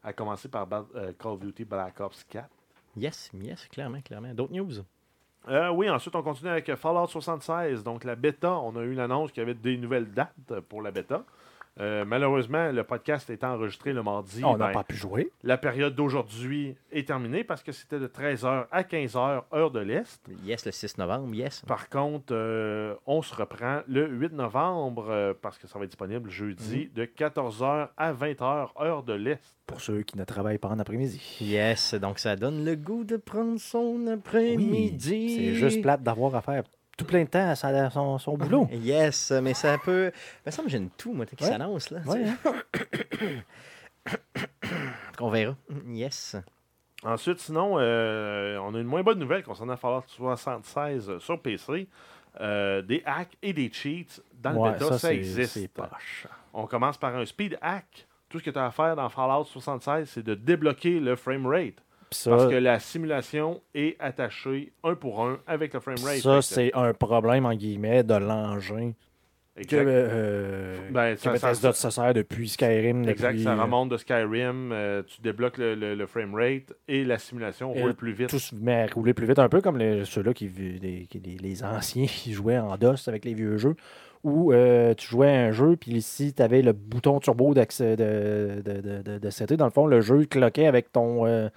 à 0.04 0.12
commencer 0.12 0.48
par 0.48 0.68
Call 0.68 1.32
of 1.32 1.40
Duty 1.40 1.64
Black 1.64 2.00
Ops 2.00 2.24
4. 2.24 2.48
Yes, 2.96 3.30
yes, 3.34 3.66
clairement, 3.68 4.00
clairement. 4.00 4.34
D'autres 4.34 4.52
news? 4.52 4.82
Euh, 5.48 5.70
oui, 5.70 5.88
ensuite 5.88 6.14
on 6.14 6.22
continue 6.22 6.50
avec 6.50 6.74
Fallout 6.74 7.06
76. 7.06 7.82
Donc 7.82 8.04
la 8.04 8.16
bêta, 8.16 8.54
on 8.58 8.76
a 8.76 8.82
eu 8.82 8.94
l'annonce 8.94 9.30
qu'il 9.30 9.40
y 9.40 9.42
avait 9.42 9.54
des 9.54 9.76
nouvelles 9.76 10.12
dates 10.12 10.60
pour 10.68 10.82
la 10.82 10.90
bêta. 10.90 11.24
Euh, 11.80 12.04
malheureusement, 12.04 12.72
le 12.72 12.82
podcast 12.84 13.30
étant 13.30 13.52
enregistré 13.54 13.92
le 13.92 14.02
mardi, 14.02 14.42
On 14.44 14.56
n'a 14.56 14.66
ben, 14.68 14.72
pas 14.72 14.84
pu 14.84 14.96
jouer. 14.96 15.30
la 15.44 15.56
période 15.58 15.94
d'aujourd'hui 15.94 16.74
est 16.90 17.06
terminée 17.06 17.44
parce 17.44 17.62
que 17.62 17.70
c'était 17.72 18.00
de 18.00 18.06
13h 18.08 18.66
à 18.70 18.82
15h, 18.82 19.42
heure 19.54 19.70
de 19.70 19.78
l'Est. 19.80 20.20
Yes, 20.44 20.66
le 20.66 20.72
6 20.72 20.98
novembre, 20.98 21.32
yes. 21.34 21.62
Par 21.66 21.88
contre, 21.88 22.32
euh, 22.34 22.94
on 23.06 23.22
se 23.22 23.34
reprend 23.34 23.82
le 23.86 24.08
8 24.08 24.32
novembre 24.32 25.06
euh, 25.10 25.34
parce 25.40 25.56
que 25.58 25.66
ça 25.68 25.78
va 25.78 25.84
être 25.84 25.90
disponible 25.90 26.24
Mhm. 26.28 26.30
jeudi 26.30 26.90
de 26.94 27.04
14h 27.04 27.88
à 27.96 28.12
20h, 28.12 28.70
heure 28.82 29.02
de 29.04 29.12
l'Est. 29.12 29.40
Pour 29.66 29.80
ceux 29.80 30.02
qui 30.02 30.16
ne 30.18 30.24
travaillent 30.24 30.58
pas 30.58 30.68
en 30.68 30.78
après-midi. 30.78 31.20
Yes, 31.40 31.94
donc 31.94 32.18
ça 32.18 32.34
donne 32.36 32.64
le 32.64 32.74
goût 32.74 33.04
de 33.04 33.16
prendre 33.18 33.58
son 33.60 33.96
Oui, 34.06 34.12
après-midi. 34.12 35.34
c'est 35.36 35.54
juste 35.54 35.82
plate 35.82 36.02
d'avoir 36.02 36.34
à 36.34 36.40
faire 36.40 36.64
tout 36.98 37.06
plein 37.06 37.22
de 37.24 37.28
temps 37.30 37.48
à 37.48 37.90
son, 37.90 38.18
son 38.18 38.36
boulot. 38.36 38.68
Yes, 38.72 39.30
mais 39.42 39.54
ça 39.54 39.78
peut. 39.78 40.12
Ça 40.46 40.62
me 40.62 40.68
une 40.68 40.90
toux, 40.90 41.14
moi, 41.14 41.24
qui 41.24 41.42
Ouais. 41.42 41.48
s'annonce, 41.50 41.90
là. 41.90 42.00
Ouais, 42.04 42.24
hein? 42.28 42.36
On 45.20 45.30
verra. 45.30 45.56
Yes. 45.88 46.36
Ensuite, 47.04 47.38
sinon, 47.38 47.76
euh, 47.78 48.58
on 48.58 48.74
a 48.74 48.78
une 48.80 48.86
moins 48.86 49.02
bonne 49.02 49.18
nouvelle 49.18 49.42
concernant 49.44 49.76
Fallout 49.76 50.02
76 50.08 51.18
sur 51.18 51.40
PC. 51.40 51.88
Euh, 52.40 52.82
des 52.82 53.02
hacks 53.04 53.36
et 53.42 53.52
des 53.52 53.70
cheats 53.72 54.20
dans 54.34 54.52
le 54.64 54.72
bêta, 54.72 54.98
ça, 54.98 55.12
existe. 55.12 55.58
On 56.52 56.66
commence 56.66 56.96
par 56.98 57.14
un 57.16 57.24
speed 57.24 57.58
hack. 57.60 58.06
Tout 58.28 58.38
ce 58.40 58.44
que 58.44 58.50
tu 58.50 58.58
as 58.58 58.66
à 58.66 58.70
faire 58.70 58.94
dans 58.96 59.08
Fallout 59.08 59.44
76, 59.44 60.08
c'est 60.10 60.22
de 60.22 60.34
débloquer 60.34 61.00
le 61.00 61.16
framerate. 61.16 61.74
Puis 61.74 61.87
ça, 62.10 62.30
Parce 62.30 62.46
que 62.48 62.54
la 62.56 62.78
simulation 62.78 63.60
est 63.74 63.96
attachée 64.00 64.72
un 64.84 64.94
pour 64.94 65.22
un 65.26 65.38
avec 65.46 65.74
le 65.74 65.80
framerate. 65.80 66.18
ça 66.18 66.42
c'est 66.42 66.70
un 66.74 66.92
problème, 66.94 67.46
en 67.46 67.54
guillemets, 67.54 68.02
de 68.02 68.14
l'engin 68.14 68.92
que- 69.56 69.74
euh, 69.74 70.76
Ben, 70.92 71.14
que 71.16 71.20
ça- 71.20 71.32
Bethesda 71.32 71.72
ça- 71.72 71.90
se 71.90 71.90
sert 71.90 72.14
depuis 72.14 72.48
Skyrim. 72.48 73.08
Exact, 73.08 73.32
depuis, 73.32 73.42
ça 73.44 73.54
euh, 73.54 73.62
remonte 73.62 73.88
de 73.88 73.96
Skyrim, 73.96 74.70
euh, 74.72 75.02
tu 75.04 75.20
débloques 75.20 75.58
le, 75.58 75.74
le, 75.74 75.96
le 75.96 76.06
framerate 76.06 76.72
et 76.86 77.04
la 77.04 77.18
simulation 77.18 77.72
roule 77.72 77.94
plus 77.94 78.12
vite. 78.12 78.28
tout 78.28 78.38
se 78.38 78.54
met 78.54 78.82
à 78.82 78.86
rouler 78.86 79.14
plus 79.14 79.26
vite, 79.26 79.40
un 79.40 79.48
peu 79.48 79.60
comme 79.60 79.78
ceux-là 80.04 80.32
qui 80.32 80.48
les, 80.48 81.08
les- 81.42 81.64
anciens 81.64 82.06
qui 82.06 82.32
jouaient 82.32 82.58
en 82.58 82.76
DOS 82.76 83.08
avec 83.08 83.24
les 83.24 83.34
vieux 83.34 83.56
jeux, 83.56 83.74
où 84.22 84.52
euh, 84.52 84.94
tu 84.94 85.08
jouais 85.08 85.28
à 85.28 85.46
un 85.46 85.50
jeu, 85.50 85.74
puis 85.76 85.90
ici, 85.92 86.32
tu 86.32 86.40
avais 86.42 86.62
le 86.62 86.72
bouton 86.72 87.18
turbo 87.18 87.52
d'accès 87.52 87.96
de, 87.96 88.62
de, 88.64 88.80
de, 88.80 89.02
de, 89.02 89.18
de 89.18 89.30
setter. 89.30 89.56
Dans 89.56 89.64
le 89.64 89.72
fond, 89.72 89.86
le 89.86 90.00
jeu 90.00 90.24
cloquait 90.24 90.66
avec 90.66 90.92
ton, 90.92 91.26
euh, 91.26 91.48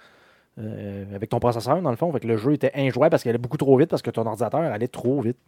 euh, 0.58 1.04
avec 1.14 1.30
ton 1.30 1.40
processeur, 1.40 1.80
dans 1.80 1.90
le 1.90 1.96
fond. 1.96 2.12
Le 2.22 2.36
jeu 2.36 2.52
était 2.52 2.72
injouable 2.74 3.10
parce 3.10 3.22
qu'il 3.22 3.30
allait 3.30 3.38
beaucoup 3.38 3.56
trop 3.56 3.76
vite, 3.76 3.90
parce 3.90 4.02
que 4.02 4.10
ton 4.10 4.26
ordinateur 4.26 4.60
allait 4.60 4.88
trop 4.88 5.20
vite. 5.20 5.38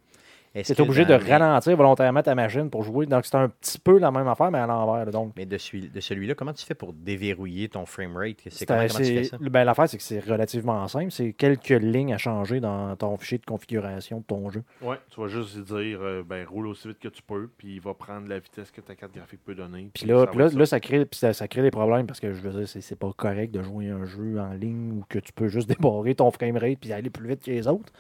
Est-ce 0.55 0.73
Tu 0.73 0.73
es 0.73 0.77
que 0.77 0.83
obligé 0.89 1.05
de 1.05 1.15
les- 1.15 1.33
ralentir 1.33 1.77
volontairement 1.77 2.23
ta 2.23 2.35
machine 2.37 2.71
pour 2.71 2.85
jouer. 2.85 3.07
Donc, 3.07 3.25
c'est 3.27 3.35
un 3.37 3.49
petit 3.49 3.77
peu 3.79 3.99
la 3.99 4.13
même 4.13 4.29
affaire, 4.29 4.53
mais 4.53 4.59
à 4.61 4.67
l'envers. 4.69 5.05
là. 5.05 5.11
Donc, 5.11 5.33
Mais 5.37 5.47
de, 5.47 5.59
celui- 5.59 5.89
de 5.89 6.01
celui-là, 6.01 6.35
comment 6.37 6.53
tu 6.53 6.65
fais 6.65 6.75
pour 6.77 6.93
déverrouiller 6.93 7.69
ton 7.69 7.87
framerate? 7.87 8.37
C'est 8.45 8.51
C'est 8.53 8.67
comment, 8.67 8.87
comment 8.87 8.99
tu 9.01 9.05
fais 9.05 9.25
ça? 9.25 9.37
ben, 9.41 9.65
L'affaire, 9.65 9.89
c'est 9.89 9.97
que 9.97 10.03
c'est 10.05 10.21
relativement 10.21 10.87
simple. 10.87 11.11
C'est 11.11 11.33
quelques 11.33 11.71
lignes 11.71 12.15
à 12.15 12.19
changer 12.19 12.61
dans 12.61 12.95
ton 12.95 13.17
fichier 13.17 13.39
de 13.39 13.45
configuration 13.45 14.19
de 14.19 14.25
ton 14.25 14.49
jeu. 14.51 14.63
Ouais, 14.81 14.97
tu 15.11 15.21
vas 15.21 15.27
juste 15.27 15.57
lui 15.57 15.65
dire, 15.65 15.99
euh, 16.03 16.23
ben, 16.25 16.47
roule 16.47 16.69
aussi 16.69 16.87
vite 16.87 17.01
que 17.01 17.09
tu 17.09 17.23
peux, 17.23 17.51
puis 17.59 17.75
il 17.75 17.81
va 17.81 17.93
prendre 17.95 18.29
la 18.29 18.39
vitesse 18.39 18.71
que 18.71 18.81
ta 18.81 18.95
carte 18.95 19.13
graphique 19.13 19.41
peut 19.45 19.57
donner. 19.57 19.91
Puis 19.93 20.07
là, 20.07 20.25
ça 20.33 20.39
là, 20.39 20.49
là, 20.71 20.81
crée, 20.81 21.07
ça, 21.11 21.33
ça 21.33 21.49
crée 21.49 21.63
des 21.63 21.73
problèmes 21.73 22.07
parce 22.07 22.21
que 22.21 22.33
je 22.33 22.41
veux 22.41 22.53
dire, 22.53 22.69
c'est, 22.69 22.81
c'est 22.81 22.95
pas 22.99 23.11
correct 23.17 23.51
de 23.53 23.61
jouer 23.63 23.89
un 23.89 24.05
jeu 24.05 24.39
en 24.39 24.53
ligne 24.53 24.93
où 24.99 25.05
que 25.09 25.19
tu 25.19 25.33
peux 25.33 25.49
juste 25.49 25.69
débarrer 25.81 26.15
ton 26.15 26.31
framerate 26.31 26.79
puis 26.81 26.93
aller 26.93 27.11
plus 27.11 27.27
vite 27.29 27.43
que 27.45 27.51
les 27.51 27.67
autres. 27.67 27.93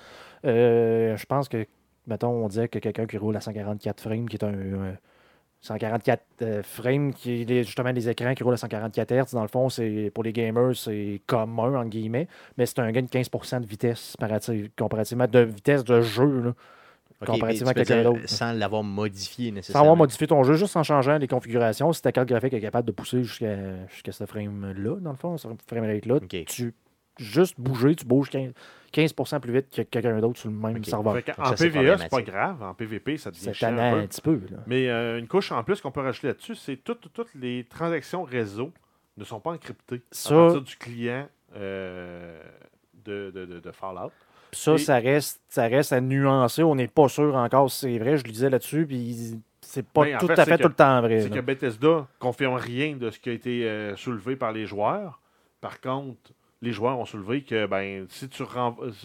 Euh, 0.44 1.16
je 1.16 1.26
pense 1.26 1.48
que, 1.48 1.66
mettons, 2.06 2.28
on 2.28 2.48
disait 2.48 2.68
que 2.68 2.78
quelqu'un 2.78 3.06
qui 3.06 3.16
roule 3.18 3.36
à 3.36 3.40
144 3.40 4.00
frames, 4.00 4.28
qui 4.28 4.36
est 4.36 4.44
un. 4.44 4.48
un 4.54 4.96
144 5.60 6.22
euh, 6.42 6.62
frames, 6.62 7.14
qui 7.14 7.40
est 7.40 7.44
les- 7.48 7.64
justement 7.64 7.90
des 7.94 8.06
écrans 8.10 8.34
qui 8.34 8.42
roulent 8.42 8.52
à 8.52 8.58
144 8.58 9.10
Hz, 9.12 9.32
dans 9.32 9.40
le 9.40 9.48
fond, 9.48 9.70
c'est 9.70 10.10
pour 10.12 10.22
les 10.22 10.32
gamers, 10.34 10.76
c'est 10.76 11.22
commun, 11.26 11.74
entre 11.80 11.88
guillemets, 11.88 12.28
mais 12.58 12.66
c'est 12.66 12.80
un 12.80 12.92
gain 12.92 13.00
de 13.00 13.06
15% 13.08 13.60
de 13.60 13.66
vitesse 13.66 14.12
comparative- 14.18 14.68
comparativement 14.76 15.26
de 15.26 15.38
vitesse 15.38 15.82
de 15.82 16.02
jeu. 16.02 16.42
Là. 16.42 16.54
Comparativement 17.24 17.70
à 17.70 17.74
quelqu'un 17.74 18.02
d'autre. 18.02 18.18
Sans 18.28 18.52
l'avoir 18.52 18.82
modifié 18.82 19.48
Sans 19.48 19.54
nécessairement. 19.54 19.80
avoir 19.84 19.96
modifié 19.96 20.26
ton 20.26 20.42
jeu, 20.42 20.54
juste 20.54 20.76
en 20.76 20.82
changeant 20.82 21.16
les 21.16 21.28
configurations, 21.28 21.90
si 21.94 22.02
ta 22.02 22.12
carte 22.12 22.28
graphique 22.28 22.52
est 22.52 22.60
capable 22.60 22.86
de 22.86 22.92
pousser 22.92 23.22
jusqu'à 23.24 23.86
jusqu'à 23.86 24.12
ce 24.12 24.26
frame-là, 24.26 24.96
dans 25.00 25.10
le 25.12 25.16
fond, 25.16 25.38
ce 25.38 25.48
framerate-là, 25.66 26.16
Ok. 26.16 26.44
tu 26.46 26.74
juste 27.18 27.58
bouger, 27.60 27.94
tu 27.96 28.04
bouges 28.04 28.28
15%, 28.30 28.52
15% 28.92 29.40
plus 29.40 29.52
vite 29.52 29.66
que 29.74 29.82
quelqu'un 29.82 30.18
d'autre 30.20 30.38
sur 30.38 30.50
le 30.50 30.56
même 30.56 30.84
serveur. 30.84 31.16
Ça, 31.36 31.56
c'est 31.56 31.70
PVE, 31.70 31.96
c'est 31.98 32.08
pas 32.10 32.22
grave. 32.22 32.62
En 32.62 32.74
PVP, 32.74 33.16
ça 33.16 33.30
devient 33.30 33.52
chiant 33.54 33.76
un 33.78 34.06
petit 34.06 34.20
peu. 34.20 34.40
Là. 34.50 34.58
Mais 34.66 34.88
euh, 34.88 35.18
une 35.18 35.26
couche 35.28 35.50
en 35.52 35.62
plus 35.64 35.80
qu'on 35.80 35.90
peut 35.90 36.00
rajouter 36.02 36.28
là-dessus, 36.28 36.54
c'est 36.54 36.76
toutes, 36.76 37.12
toutes 37.12 37.34
les 37.34 37.64
transactions 37.64 38.22
réseau 38.22 38.72
ne 39.16 39.24
sont 39.24 39.40
pas 39.40 39.50
encryptées 39.52 40.02
Ça- 40.10 40.34
à 40.34 40.38
partir 40.46 40.62
du 40.62 40.76
client 40.76 41.28
euh, 41.56 42.40
de, 43.04 43.30
de, 43.34 43.44
de- 43.46 43.60
de 43.60 43.70
Fallout. 43.70 44.10
Ça, 44.52 44.74
Et- 44.74 44.78
ça 44.78 44.98
reste, 44.98 45.40
ça 45.48 45.66
reste 45.66 45.92
à 45.92 46.00
nuancer. 46.00 46.62
On 46.62 46.74
n'est 46.76 46.86
pas 46.88 47.08
sûr 47.08 47.34
encore 47.34 47.70
si 47.70 47.80
c'est 47.80 47.98
vrai. 47.98 48.16
Je 48.16 48.24
le 48.24 48.30
disais 48.30 48.50
là-dessus, 48.50 48.86
puis 48.86 49.40
c'est 49.60 49.84
pas 49.86 50.04
Ben, 50.04 50.16
en 50.16 50.18
tout 50.18 50.26
fait, 50.28 50.38
à 50.38 50.44
fait 50.44 50.56
que- 50.58 50.62
tout 50.62 50.68
le 50.68 50.74
temps 50.74 51.00
vrai. 51.00 51.20
C'est 51.22 51.30
que 51.30 51.40
Bethesda 51.40 52.06
confirme 52.20 52.54
rien 52.54 52.94
de 52.96 53.10
ce 53.10 53.18
qui 53.18 53.30
a 53.30 53.32
été 53.32 53.64
euh, 53.68 53.96
soulevé 53.96 54.36
par 54.36 54.52
les 54.52 54.66
joueurs. 54.66 55.20
Par 55.60 55.80
contre, 55.80 56.30
les 56.64 56.72
joueurs 56.72 56.98
ont 56.98 57.04
soulevé 57.04 57.42
que 57.42 57.66
ben, 57.66 58.06
si, 58.08 58.28
tu 58.28 58.42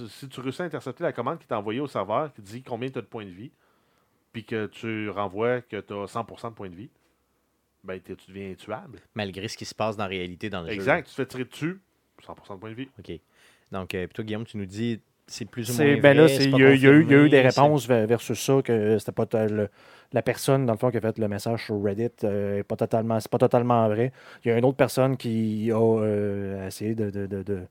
si 0.09 0.29
tu 0.29 0.39
réussis 0.39 0.61
à 0.61 0.65
intercepter 0.65 1.03
la 1.03 1.13
commande 1.13 1.39
qui 1.39 1.47
t'a 1.47 1.59
envoyée 1.59 1.79
au 1.79 1.87
serveur 1.87 2.33
qui 2.33 2.41
dit 2.41 2.63
combien 2.63 2.89
tu 2.89 2.97
as 2.97 3.01
de 3.01 3.07
points 3.07 3.25
de 3.25 3.31
vie, 3.31 3.51
puis 4.31 4.45
que 4.45 4.67
tu 4.67 5.09
renvoies 5.09 5.61
que 5.61 5.79
tu 5.79 5.93
as 5.93 6.05
100% 6.05 6.49
de 6.49 6.55
points 6.55 6.69
de 6.69 6.75
vie, 6.75 6.89
ben, 7.83 7.99
tu 8.01 8.15
deviens 8.27 8.53
tuable. 8.55 8.99
Malgré 9.13 9.47
ce 9.47 9.57
qui 9.57 9.65
se 9.65 9.75
passe 9.75 9.97
dans 9.97 10.03
la 10.03 10.09
réalité 10.09 10.49
dans 10.49 10.61
le 10.61 10.67
jeu. 10.67 10.73
Exact, 10.73 11.05
tu 11.05 11.11
te 11.11 11.15
fais 11.15 11.25
tirer 11.25 11.45
dessus, 11.45 11.79
100% 12.23 12.55
de 12.55 12.59
points 12.59 12.69
de 12.69 12.75
vie. 12.75 12.89
OK. 12.97 13.11
Donc, 13.71 13.93
euh, 13.93 14.07
toi, 14.07 14.23
Guillaume, 14.23 14.45
tu 14.45 14.57
nous 14.57 14.65
dis 14.65 15.01
c'est 15.29 15.45
plus 15.45 15.69
ou 15.69 15.73
moins 15.83 15.91
vrai, 15.93 16.01
ben 16.01 16.17
là, 16.17 16.27
c'est 16.27 16.41
c'est- 16.41 16.49
pas 16.49 16.57
il 16.57 16.61
y, 16.61 16.65
a- 16.65 16.73
il 16.73 16.81
y 16.81 16.87
a 16.87 16.91
eu- 16.91 17.03
il 17.03 17.11
y 17.11 17.13
a 17.15 17.17
eu 17.25 17.29
des 17.29 17.41
réponses 17.41 17.87
ver- 17.87 18.07
versus 18.07 18.39
ça 18.39 18.61
que 18.63 18.97
c'était 18.97 19.11
pas 19.11 19.25
le- 19.47 19.69
la 20.11 20.21
personne 20.21 20.65
dans 20.65 20.73
le 20.73 20.79
fond 20.79 20.89
qui 20.91 20.97
a 20.97 21.01
fait 21.01 21.17
le 21.19 21.27
message 21.27 21.65
sur 21.65 21.81
Reddit 21.83 22.09
euh, 22.23 22.57
est 22.59 22.63
pas 22.63 22.75
totalement 22.75 23.19
c'est 23.19 23.29
pas 23.31 23.37
totalement 23.37 23.87
vrai. 23.87 24.11
Il 24.43 24.49
y 24.49 24.51
a 24.51 24.57
une 24.57 24.65
autre 24.65 24.77
personne 24.77 25.15
qui 25.17 25.71
a 25.71 25.77
euh, 25.79 26.67
essayé 26.67 26.95
de, 26.95 27.09
de- 27.11 27.27
de- 27.27 27.43
de- 27.43 27.61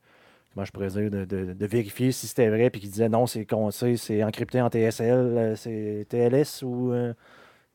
comment 0.53 0.65
je 0.65 0.71
pourrais 0.71 0.87
dire 0.87 1.11
de, 1.11 1.25
de- 1.25 1.53
de 1.53 1.65
vérifier 1.65 2.11
si 2.11 2.27
c'était 2.27 2.49
vrai 2.49 2.69
puis 2.69 2.79
qui 2.81 2.87
disait 2.87 3.09
non 3.09 3.25
c'est 3.27 3.45
con- 3.45 3.71
c'est 3.71 3.97
c'est 3.97 4.23
encrypté 4.23 4.61
en 4.61 4.69
TSL 4.69 5.17
euh, 5.17 5.55
c'est 5.55 6.05
TLS 6.09 6.63
ou 6.63 6.93
euh, 6.93 7.13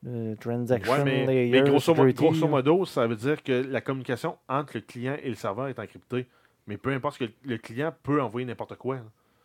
euh, 0.07 0.35
Transaction 0.37 0.93
Ouais, 0.93 1.05
mais, 1.05 1.27
Layer 1.27 1.51
mais 1.63 1.63
grosso, 1.71 1.95
Security, 1.95 2.41
modo, 2.47 2.85
ça 2.85 3.07
veut 3.07 3.17
dire 3.17 3.43
que 3.43 3.53
la 3.71 3.81
communication 3.81 4.37
entre 4.49 4.73
le 4.77 4.81
client 4.83 5.17
et 5.23 5.29
le 5.29 5.35
serveur 5.35 5.69
est 5.69 5.79
encryptée. 5.79 6.27
Mais 6.67 6.77
peu 6.79 6.93
importe 6.93 7.19
ce 7.19 7.25
que 7.27 7.31
le 7.45 7.59
client 7.59 7.93
peut 8.03 8.21
envoyer 8.23 8.47
n'importe 8.47 8.75
quoi. 8.77 8.97
là. 8.97 9.03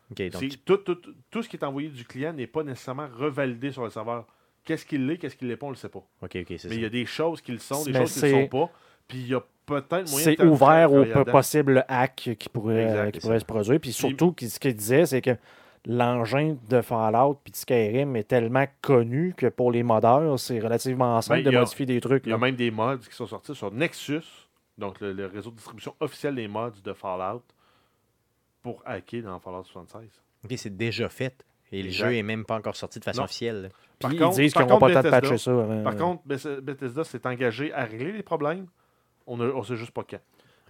Donc, 0.10 0.49
tout, 0.66 0.78
tout- 0.78 1.01
tout 1.30 1.43
ce 1.43 1.49
qui 1.49 1.55
est 1.57 1.64
envoyé 1.64 1.89
du 1.89 2.03
client 2.05 2.34
n'est 2.34 2.47
pas 2.47 2.64
nécessairement 2.64 3.07
revalidé 3.16 3.72
sur 3.72 3.84
le 3.84 3.89
serveur. 3.89 4.26
Qu'est-ce 4.66 4.86
qu'il 4.86 5.05
l'est, 5.07 5.18
qu'est-ce 5.18 5.36
qu'il 5.36 5.47
l'est 5.47 5.57
pas, 5.57 5.68
on 5.68 5.72
le 5.72 5.76
sait 5.76 5.89
pas. 5.89 6.03
Mais 6.22 6.41
il 6.76 6.82
y 6.82 6.86
a 6.86 6.89
des 6.89 7.05
choses 7.05 7.41
qui 7.41 7.51
le 7.51 7.60
sont, 7.60 7.84
des 7.84 7.91
Mais 7.91 7.99
choses 7.99 8.14
qui 8.14 8.22
le 8.22 8.28
c'est- 8.28 8.41
sont 8.43 8.47
pas. 8.47 8.70
Puis 9.07 9.18
il 9.20 9.28
y 9.28 9.34
a 9.36 9.41
peut-être 9.66 10.10
moyen 10.12 10.32
de 10.32 10.36
c'est 10.38 10.43
ouvert 10.43 10.91
aux 10.93 11.26
possibles 11.26 11.84
hacks 11.88 12.30
qui 12.38 12.49
pourraient, 12.49 12.84
Exact, 12.84 13.07
euh, 13.07 13.12
qui 13.12 13.22
ça. 13.22 13.39
se 13.39 13.45
produire. 13.45 13.80
Puis 13.80 13.91
surtout, 13.93 14.36
ce 14.39 14.60
qu'il 14.60 14.76
disait, 14.76 15.05
c'est 15.05 15.22
que 15.22 15.36
l'engin 15.86 16.57
de 16.70 16.82
Fallout 16.82 17.39
puis 17.43 17.51
de 17.51 17.57
Skyrim 17.57 18.16
est 18.16 18.24
tellement 18.28 18.66
connu 18.82 19.34
que 19.36 19.47
pour 19.47 19.72
les 19.72 19.82
modeurs, 19.84 20.38
c'est 20.39 20.60
relativement 20.60 21.20
simple 21.22 21.43
Ben, 21.43 21.51
de 21.51 21.57
a- 21.57 21.60
modifier 21.62 21.86
des 21.86 22.01
trucs. 22.01 22.26
Il 22.26 22.30
y 22.30 22.34
a 22.34 22.38
même 22.38 22.55
des 22.55 22.70
mods 22.72 22.97
qui 22.97 23.16
sont 23.16 23.28
sortis 23.28 23.55
sur 23.55 23.72
Nexus, 23.72 24.22
donc 24.78 24.99
le, 24.99 25.14
le 25.14 25.26
réseau 25.26 25.49
de 25.51 25.55
distribution 25.55 25.95
officiel 25.99 26.36
des 26.36 26.47
mods 26.47 26.72
de 26.84 26.93
Fallout, 26.93 27.43
pour 28.62 28.82
hacker 28.86 29.24
dans 29.24 29.39
Fallout 29.39 29.64
76. 29.64 30.01
OK, 30.45 30.53
c'est 30.57 30.76
déjà 30.76 31.10
fait. 31.10 31.43
Et 31.72 31.84
le 31.84 31.89
jeu 31.91 32.16
est 32.16 32.24
même 32.24 32.45
pas 32.45 32.55
encore 32.55 32.76
sorti 32.76 32.99
de 32.99 33.03
façon 33.03 33.20
Non. 33.22 33.26
officielle. 33.26 33.70
Par 33.99 34.10
Puis 34.10 34.20
contre- 34.20 34.39
ils 34.39 34.43
disent 34.43 34.53
qu'ils 34.53 34.66
n'auront 34.66 34.80
pas 34.80 34.88
le 34.88 34.93
temps 34.95 35.03
de 35.03 35.10
patcher 35.10 35.38
ça. 35.38 35.68
Par 35.84 35.95
contre, 35.95 36.24
Beth- 36.28 36.60
Bethesda 36.62 37.03
s'est 37.03 37.26
engagé 37.28 37.72
à 37.74 37.84
régler 37.86 38.12
les 38.12 38.24
problèmes. 38.24 38.66
On 39.28 39.38
ne 39.38 39.62
sait 39.64 39.76
juste 39.76 39.91
pas 39.91 40.03
quand. 40.10 40.18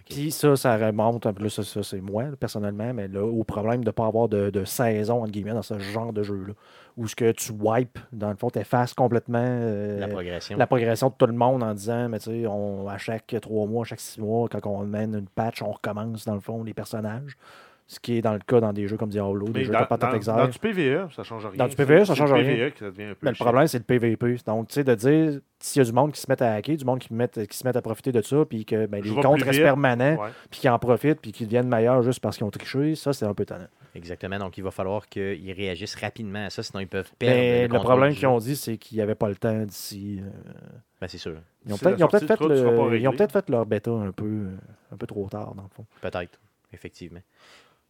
Puis 0.08 0.32
ça, 0.32 0.56
ça 0.56 0.76
remonte, 0.76 1.24
un 1.26 1.32
peu, 1.32 1.48
ça, 1.48 1.62
ça, 1.62 1.82
c'est 1.84 2.00
moi 2.00 2.24
personnellement, 2.38 2.92
mais 2.92 3.06
là, 3.06 3.22
au 3.24 3.44
problème 3.44 3.82
de 3.84 3.88
ne 3.90 3.92
pas 3.92 4.06
avoir 4.06 4.28
de, 4.28 4.50
de 4.50 4.64
saison, 4.64 5.22
entre 5.22 5.30
guillemets, 5.30 5.52
dans 5.54 5.62
ce 5.62 5.78
genre 5.78 6.12
de 6.12 6.22
jeu-là. 6.24 6.52
Où 6.96 7.06
ce 7.06 7.14
que 7.14 7.30
tu 7.30 7.52
wipes, 7.52 7.98
dans 8.12 8.30
le 8.30 8.36
fond, 8.36 8.50
tu 8.50 8.58
effaces 8.58 8.92
complètement 8.92 9.38
euh, 9.40 10.00
La 10.00 10.08
progression. 10.08 10.56
la 10.58 10.66
progression 10.66 11.08
de 11.10 11.14
tout 11.16 11.26
le 11.26 11.32
monde 11.32 11.62
en 11.62 11.72
disant, 11.74 12.08
mais 12.08 12.18
tu 12.18 12.24
sais, 12.30 12.46
on, 12.48 12.88
à 12.88 12.98
chaque 12.98 13.34
trois 13.40 13.66
mois, 13.68 13.82
à 13.82 13.84
chaque 13.84 14.00
six 14.00 14.20
mois, 14.20 14.48
quand 14.48 14.66
on 14.66 14.84
mène 14.84 15.14
une 15.14 15.28
patch, 15.28 15.62
on 15.62 15.70
recommence, 15.70 16.24
dans 16.24 16.34
le 16.34 16.40
fond, 16.40 16.64
les 16.64 16.74
personnages. 16.74 17.36
Ce 17.92 17.98
qui 17.98 18.18
est 18.18 18.22
dans 18.22 18.34
le 18.34 18.38
cas 18.38 18.60
dans 18.60 18.72
des 18.72 18.86
jeux 18.86 18.96
comme 18.96 19.08
Diablo, 19.08 19.46
des 19.46 19.52
Mais 19.52 19.64
jeux 19.64 19.72
dans, 19.72 19.80
de 19.80 19.84
patate 19.86 20.24
dans- 20.24 20.36
dans 20.36 20.46
du 20.46 20.58
PVE, 20.60 21.12
ça 21.12 21.24
change 21.24 21.44
rien. 21.44 21.56
Dans 21.56 21.66
du 21.66 21.74
PVE, 21.74 22.04
ça 22.04 22.14
C'est 22.14 22.18
change 22.20 22.32
rien. 22.32 22.44
PVE 22.44 22.70
qui 22.72 22.78
ça 22.78 22.84
devient 22.84 23.02
un 23.02 23.14
peu 23.14 23.18
Mais 23.22 23.30
le 23.30 23.36
problème, 23.36 23.66
c'est 23.66 23.78
le 23.78 23.84
PVP. 23.84 24.36
Donc, 24.46 24.68
tu 24.68 24.74
sais, 24.74 24.84
de 24.84 24.94
dire, 24.94 25.40
s'il 25.58 25.80
y 25.80 25.82
a 25.82 25.84
du 25.88 25.92
monde 25.92 26.12
qui 26.12 26.20
se 26.20 26.30
met 26.30 26.40
à 26.40 26.54
hacker, 26.54 26.76
du 26.76 26.84
monde 26.84 27.00
qui, 27.00 27.12
met, 27.12 27.26
qui 27.28 27.56
se 27.58 27.66
met 27.66 27.76
à 27.76 27.82
profiter 27.82 28.12
de 28.12 28.22
ça, 28.22 28.44
puis 28.48 28.64
que 28.64 28.86
ben, 28.86 29.02
les 29.02 29.10
comptes 29.12 29.42
restent 29.42 29.60
permanents, 29.60 30.22
Ouais. 30.22 30.28
puis 30.48 30.60
qu'ils 30.60 30.70
en 30.70 30.78
profitent, 30.78 31.20
puis 31.20 31.32
qu'ils 31.32 31.48
deviennent 31.48 31.66
meilleurs 31.68 32.00
juste 32.04 32.20
parce 32.20 32.36
qu'ils 32.36 32.46
ont 32.46 32.50
triché, 32.52 32.94
ça, 32.94 33.12
c'est 33.12 33.24
un 33.26 33.34
peu 33.34 33.44
tannant. 33.44 33.66
Exactement. 33.96 34.38
Donc, 34.38 34.56
il 34.56 34.62
va 34.62 34.70
falloir 34.70 35.08
qu'ils 35.08 35.50
réagissent 35.52 35.96
rapidement 35.96 36.46
à 36.46 36.50
ça, 36.50 36.62
sinon 36.62 36.78
ils 36.78 36.86
peuvent 36.86 37.10
perdre. 37.18 37.34
Mais 37.36 37.66
le, 37.66 37.78
problème 37.80 38.14
qu'ils 38.14 38.28
ont 38.28 38.38
dit, 38.38 38.54
c'est 38.54 38.76
qu'ils 38.76 38.98
n'avaient 38.98 39.16
pas 39.16 39.28
le 39.28 39.34
temps 39.34 39.64
d'ici. 39.64 40.20
euh, 40.22 40.30
Ben, 41.00 41.08
c'est 41.08 41.18
sûr. 41.18 41.34
Ils 41.66 41.72
ont 41.74 41.76
peut-être 41.76 41.96
fait, 42.24 42.40
le- 42.40 43.26
fait 43.28 43.50
leur 43.50 43.66
bêta 43.66 43.90
un 43.90 44.12
peu, 44.12 44.46
un 44.92 44.96
peu 44.96 45.06
trop 45.08 45.28
tard, 45.28 45.56
dans 45.56 45.64
le 45.64 45.68
fond. 45.74 45.84
Peut-être. 46.00 46.38
Effectivement. 46.72 47.18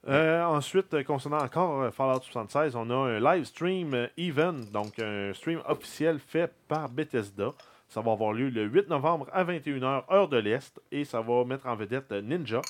Euh, 0.09 0.42
ensuite, 0.44 0.94
euh, 0.94 1.03
concernant 1.03 1.42
encore 1.42 1.82
euh, 1.82 1.90
Fallout 1.90 2.22
76, 2.22 2.74
on 2.74 2.88
a 2.88 2.94
un 2.94 3.20
live 3.20 3.44
stream 3.44 4.09
event, 4.16 4.55
donc 4.72 4.98
un 4.98 5.32
stream 5.34 5.61
officiel 5.66 6.18
fait 6.18 6.51
par 6.68 6.88
Bethesda. 6.88 7.53
Ça 7.86 8.01
va 8.01 8.12
avoir 8.12 8.32
lieu 8.32 8.48
le 8.48 8.64
8 8.64 8.88
novembre 8.88 9.28
à 9.32 9.44
21h, 9.44 10.05
heure 10.11 10.28
de 10.28 10.38
l'Est, 10.38 10.80
et 10.90 11.05
ça 11.05 11.20
va 11.20 11.44
mettre 11.44 11.66
en 11.66 11.76
vedette 11.76 12.12
Ninja, 12.12 12.62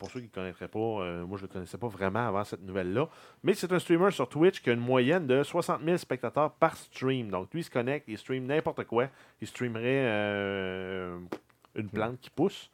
pour 0.00 0.10
ceux 0.10 0.20
qui 0.20 0.26
ne 0.26 0.32
connaîtraient 0.32 0.68
pas, 0.68 0.78
moi 0.78 1.38
je 1.38 1.44
ne 1.44 1.48
le 1.48 1.52
connaissais 1.52 1.78
pas 1.78 1.86
vraiment 1.86 2.26
avant 2.26 2.42
cette 2.42 2.62
nouvelle-là. 2.62 3.08
Mais 3.44 3.54
c'est 3.54 3.72
un 3.72 3.78
streamer 3.78 4.10
sur 4.10 4.28
Twitch 4.28 4.60
qui 4.60 4.70
a 4.70 4.72
une 4.72 4.80
moyenne 4.80 5.28
de 5.28 5.44
60 5.44 5.80
000 5.84 5.96
spectateurs 5.96 6.50
par 6.54 6.76
stream. 6.76 7.30
Donc 7.30 7.54
lui, 7.54 7.60
il 7.60 7.64
se 7.64 7.70
connecte, 7.70 8.08
il 8.08 8.18
stream 8.18 8.44
n'importe 8.46 8.82
quoi. 8.84 9.06
Il 9.40 9.46
streamerait 9.46 10.08
une 11.76 11.88
plante 11.88 12.18
qui 12.20 12.30
pousse 12.30 12.68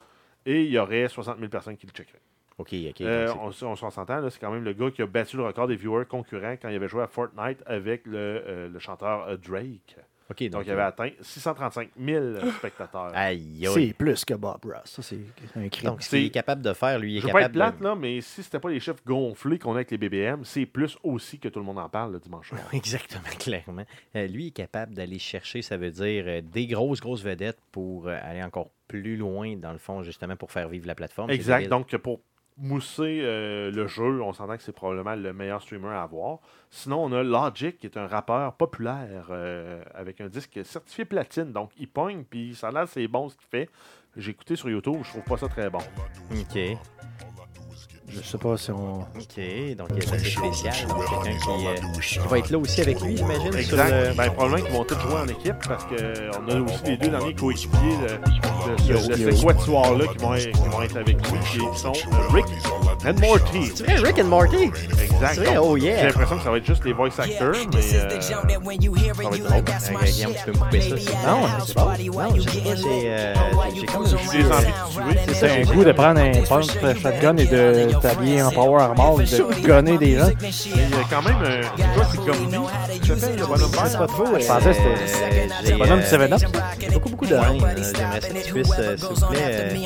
et 0.47 0.65
il 0.65 0.71
y 0.71 0.79
aurait 0.79 1.07
60 1.07 1.37
000 1.39 1.51
personnes 1.51 1.77
qui 1.77 1.87
le 1.87 1.93
checkeraient. 1.93 2.23
OK, 2.59 2.75
OK. 2.89 3.01
Euh, 3.01 3.33
on 3.41 3.49
on 3.67 3.77
s'en 3.77 3.91
s'entend, 3.91 4.29
c'est 4.31 4.41
quand 4.41 4.51
même 4.51 4.65
le 4.65 4.73
gars 4.73 4.91
qui 4.91 5.03
a 5.03 5.07
battu 5.07 5.37
le 5.37 5.45
record 5.45 5.69
des 5.69 5.77
viewers 5.77 6.07
concurrents 6.07 6.57
quand 6.61 6.69
il 6.69 6.77
avait 6.77 6.89
joué 6.89 7.03
à 7.03 7.07
Fortnite 7.07 7.63
avec 7.67 8.05
le, 8.07 8.19
euh, 8.19 8.69
le 8.69 8.79
chanteur 8.79 9.29
euh, 9.29 9.37
Drake. 9.37 9.97
OK, 10.31 10.47
Donc, 10.51 10.65
il 10.67 10.73
avait 10.73 10.83
atteint 10.83 11.11
635 11.23 11.91
000 11.99 12.35
spectateurs. 12.59 13.11
Aïe. 13.15 13.67
C'est 13.73 13.95
plus 13.95 14.25
que 14.27 14.35
Bob 14.35 14.63
Ross. 14.63 14.83
Ça, 14.85 15.03
c'est 15.03 15.19
un 15.57 15.69
crime. 15.69 15.91
Donc, 15.91 16.03
ce 16.03 16.11
qu'il 16.11 16.27
est 16.27 16.31
capable 16.31 16.61
de 16.61 16.75
faire, 16.75 16.99
lui, 16.99 17.15
il 17.15 17.17
est 17.17 17.21
Je 17.21 17.27
veux 17.27 17.33
pas 17.33 17.43
être 17.43 17.53
capable 17.53 17.79
plate, 17.79 17.81
là, 17.81 17.95
mais 17.95 18.21
si 18.21 18.43
c'était 18.43 18.59
pas 18.59 18.69
les 18.69 18.79
chiffres 18.79 19.01
gonflés 19.07 19.59
qu'on 19.59 19.73
a 19.73 19.77
avec 19.77 19.91
les 19.91 19.97
BBM, 19.97 20.45
c'est 20.45 20.67
plus 20.67 20.99
aussi 21.03 21.39
que 21.39 21.49
tout 21.49 21.59
le 21.59 21.65
monde 21.65 21.79
en 21.79 21.89
parle 21.89 22.13
le 22.13 22.19
dimanche 22.19 22.51
soir. 22.51 22.61
Exactement, 22.75 23.29
clairement. 23.39 23.85
Euh, 24.17 24.27
lui 24.27 24.49
est 24.49 24.53
capable 24.53 24.93
d'aller 24.93 25.19
chercher, 25.19 25.63
ça 25.63 25.79
veut 25.79 25.91
dire, 25.91 26.25
euh, 26.27 26.43
des 26.43 26.67
grosses, 26.67 27.01
grosses 27.01 27.23
vedettes 27.23 27.61
pour 27.73 28.09
euh, 28.09 28.19
aller 28.23 28.43
encore 28.43 28.71
plus 28.87 29.17
loin, 29.17 29.57
dans 29.57 29.73
le 29.73 29.79
fond, 29.79 30.03
justement, 30.03 30.37
pour 30.37 30.53
faire 30.53 30.69
vivre 30.69 30.87
la 30.87 30.95
plateforme. 30.95 31.31
Exact. 31.31 31.69
Donc, 31.69 31.97
pour 31.97 32.21
mousser 32.59 33.21
euh, 33.23 33.71
le 33.71 33.87
jeu, 33.87 34.21
on 34.23 34.33
s'entend 34.33 34.57
que 34.57 34.63
c'est 34.63 34.73
probablement 34.73 35.15
le 35.15 35.33
meilleur 35.33 35.63
streamer 35.63 35.89
à 35.89 36.03
avoir. 36.03 36.39
Sinon, 36.71 37.05
on 37.05 37.13
a 37.13 37.23
Logic, 37.23 37.79
qui 37.79 37.87
est 37.87 37.97
un 37.97 38.07
rappeur 38.07 38.53
populaire 38.55 39.29
euh, 39.31 39.83
avec 39.95 40.21
un 40.21 40.29
disque 40.29 40.61
certifié 40.65 41.05
platine. 41.05 41.53
Donc, 41.53 41.71
il 41.79 41.89
pogne, 41.89 42.25
puis 42.25 42.55
ça 42.55 42.69
a 42.69 42.73
l'air 42.73 42.89
c'est 42.89 43.09
bon 43.09 43.29
ce 43.29 43.37
qu'il 43.37 43.47
fait. 43.47 43.71
J'ai 44.17 44.33
écouté 44.33 44.57
sur 44.57 44.69
YouTube, 44.69 44.99
je 45.03 45.11
trouve 45.11 45.25
pas 45.25 45.37
ça 45.37 45.49
très 45.49 45.71
bon. 45.71 45.79
OK. 46.33 46.98
Je 48.11 48.23
sais 48.23 48.39
pas 48.39 48.57
si 48.57 48.71
on. 48.71 49.01
OK. 49.01 49.77
Donc, 49.77 49.89
il 49.97 50.05
y 50.05 50.09
a 50.09 50.17
des 50.17 50.31
spécial. 50.31 50.75
Quelqu'un 50.75 51.39
qui, 51.39 51.67
euh, 51.67 52.01
qui 52.01 52.19
va 52.29 52.39
être 52.39 52.51
là 52.51 52.59
aussi 52.59 52.81
avec 52.81 53.01
lui, 53.01 53.17
j'imagine. 53.17 53.55
Exact. 53.55 53.91
le- 53.91 54.15
Ben, 54.17 54.31
probablement 54.31 54.65
qu'ils 54.67 54.75
vont 54.77 54.85
tous 54.85 54.99
jouer 55.01 55.15
en 55.23 55.29
équipe 55.29 55.55
parce 55.69 55.85
qu'on 55.85 56.49
a 56.57 56.61
aussi 56.61 56.85
les 56.87 56.97
deux 56.97 57.09
derniers 57.09 57.35
coéquipiers 57.35 57.79
de, 58.03 58.93
de 58.93 59.03
ce, 59.03 59.09
de 59.25 59.31
ce 59.31 59.45
quatuor-là 59.45 60.07
qui, 60.07 60.19
vont 60.19 60.35
être- 60.35 60.51
qui 60.53 60.69
vont 60.69 60.83
être 60.83 60.97
avec 60.97 61.17
lui, 61.31 61.39
qui 61.73 61.79
sont 61.79 61.93
euh, 61.93 62.35
Rick 62.35 62.47
and 63.07 63.21
Morty. 63.21 63.73
C'est 63.75 63.85
vrai, 63.85 63.97
Rick 63.97 64.19
and 64.21 64.25
Morty. 64.29 64.57
Exact. 64.65 65.35
C'est 65.35 65.41
vrai, 65.45 65.57
oh 65.59 65.77
yeah. 65.77 65.99
J'ai 65.99 66.07
l'impression 66.07 66.39
que 66.39 66.45
ça 66.45 66.51
va 66.51 66.57
être 66.57 66.67
juste 66.67 66.85
les 66.85 66.93
voice 66.95 67.11
actors, 67.19 67.53
mais 67.53 67.79
euh, 67.95 68.21
ça 68.21 68.35
va 68.37 68.55
être 68.55 68.59
drôle. 68.61 68.75
Euh, 68.75 70.05
Guillaume, 70.07 70.33
tu 70.33 70.45
peux 70.45 70.53
me 70.53 70.59
couper 70.59 70.81
ça. 70.81 70.97
si- 70.97 71.07
Non, 71.27 71.49
c'est 71.67 71.75
bon. 71.77 71.85
Non, 71.85 72.35
je 72.37 72.41
sais 72.41 72.61
pas, 72.61 72.77
c'est. 72.77 72.85
euh, 73.05 73.35
j'ai 73.75 73.87
comme 73.87 74.07
J'ai 74.33 74.39
des 74.43 74.51
envies 74.51 74.67
de 74.67 75.13
tuer. 75.27 75.35
C'est 75.35 75.51
un 75.51 75.63
j'ai- 75.65 75.75
goût 75.75 75.85
de 75.85 75.93
prendre 75.93 76.21
un 76.21 76.31
punch 76.49 76.67
shotgun 77.03 77.37
et 77.37 77.47
de 77.47 77.89
t'habiller 78.01 78.43
en 78.43 78.51
power 78.51 78.83
armor 78.83 79.19
de 79.19 79.63
gunner 79.67 79.99
des 79.99 80.19
gens. 80.19 80.29
Il 80.31 80.81
y 80.81 80.95
a 80.95 81.05
quand 81.11 81.23
même. 81.23 81.37
euh, 81.45 81.63
c'est 81.77 81.83
quoi, 81.95 82.05
c'est 82.11 82.17
comme 82.19 82.51
lui 82.51 83.01
qui 83.01 83.09
s'appelle 83.21 83.37
le 83.39 83.47
bonhomme 83.47 83.71
vert? 83.71 83.99
Pas 83.99 84.07
trop. 84.07 84.23
Euh, 84.27 84.39
Je 84.41 84.47
pensais 84.47 84.71
que 84.71 84.75
c'était 84.75 85.49
j'ai, 85.65 85.73
le 85.73 85.79
bonhomme 85.79 86.01
euh, 86.01 86.27
du 86.29 86.35
7-Up. 86.35 86.93
Beaucoup, 86.93 87.09
beaucoup 87.11 87.27
de 87.27 87.35
haine. 87.35 87.43
euh, 87.43 87.83
J'aimerais 87.95 88.21
ça 88.21 88.29
que 88.29 88.39
tu 88.45 88.53
puisses, 88.53 88.71
euh, 88.79 88.97
s'il 88.97 89.07
vous 89.09 89.27
plaît. 89.27 89.39
euh, 89.43 89.79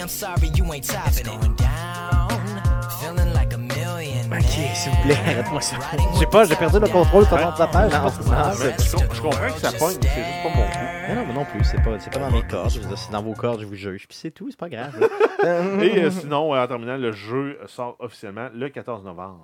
Ok, 4.34 4.40
s'il 4.74 4.90
vous 4.92 5.02
plaît, 5.02 5.18
arrête-moi 5.26 5.60
ça. 5.60 5.76
Je 6.14 6.18
sais 6.20 6.26
pas, 6.26 6.44
j'ai 6.44 6.56
perdu 6.56 6.78
le 6.80 6.88
contrôle 6.88 7.24
de 7.26 7.30
la 7.34 7.66
page. 7.66 7.92
Non, 7.92 7.98
Je 8.08 8.30
non, 8.30 8.36
c'est- 8.54 8.82
Je, 8.82 8.96
je 9.16 9.20
comprends 9.20 9.46
que 9.54 9.60
ça 9.60 9.72
pogne, 9.78 9.96
c'est 10.00 10.08
juste 10.08 10.42
pas 10.42 10.48
mon 10.56 10.64
Non, 11.08 11.14
non, 11.16 11.24
moi 11.26 11.34
non 11.34 11.44
plus, 11.44 11.64
c'est 11.64 11.82
pas, 11.82 11.98
c'est 11.98 12.10
pas 12.12 12.20
dans 12.20 12.30
mes 12.30 12.42
cordes. 12.42 12.70
Je 12.70 12.80
veux 12.80 12.86
dire, 12.86 12.98
c'est 12.98 13.10
dans 13.10 13.22
vos 13.22 13.34
cordes, 13.34 13.60
je 13.60 13.66
vous 13.66 13.74
juge. 13.74 14.06
Puis 14.06 14.16
c'est 14.16 14.30
tout, 14.30 14.50
c'est 14.50 14.58
pas 14.58 14.68
grave. 14.68 14.94
Et 15.42 16.04
euh, 16.04 16.10
sinon, 16.10 16.54
euh, 16.54 16.62
en 16.62 16.66
terminant, 16.66 16.96
le 16.96 17.12
jeu 17.12 17.58
sort 17.66 17.96
officiellement 17.98 18.48
le 18.54 18.68
14 18.68 19.04
novembre. 19.04 19.40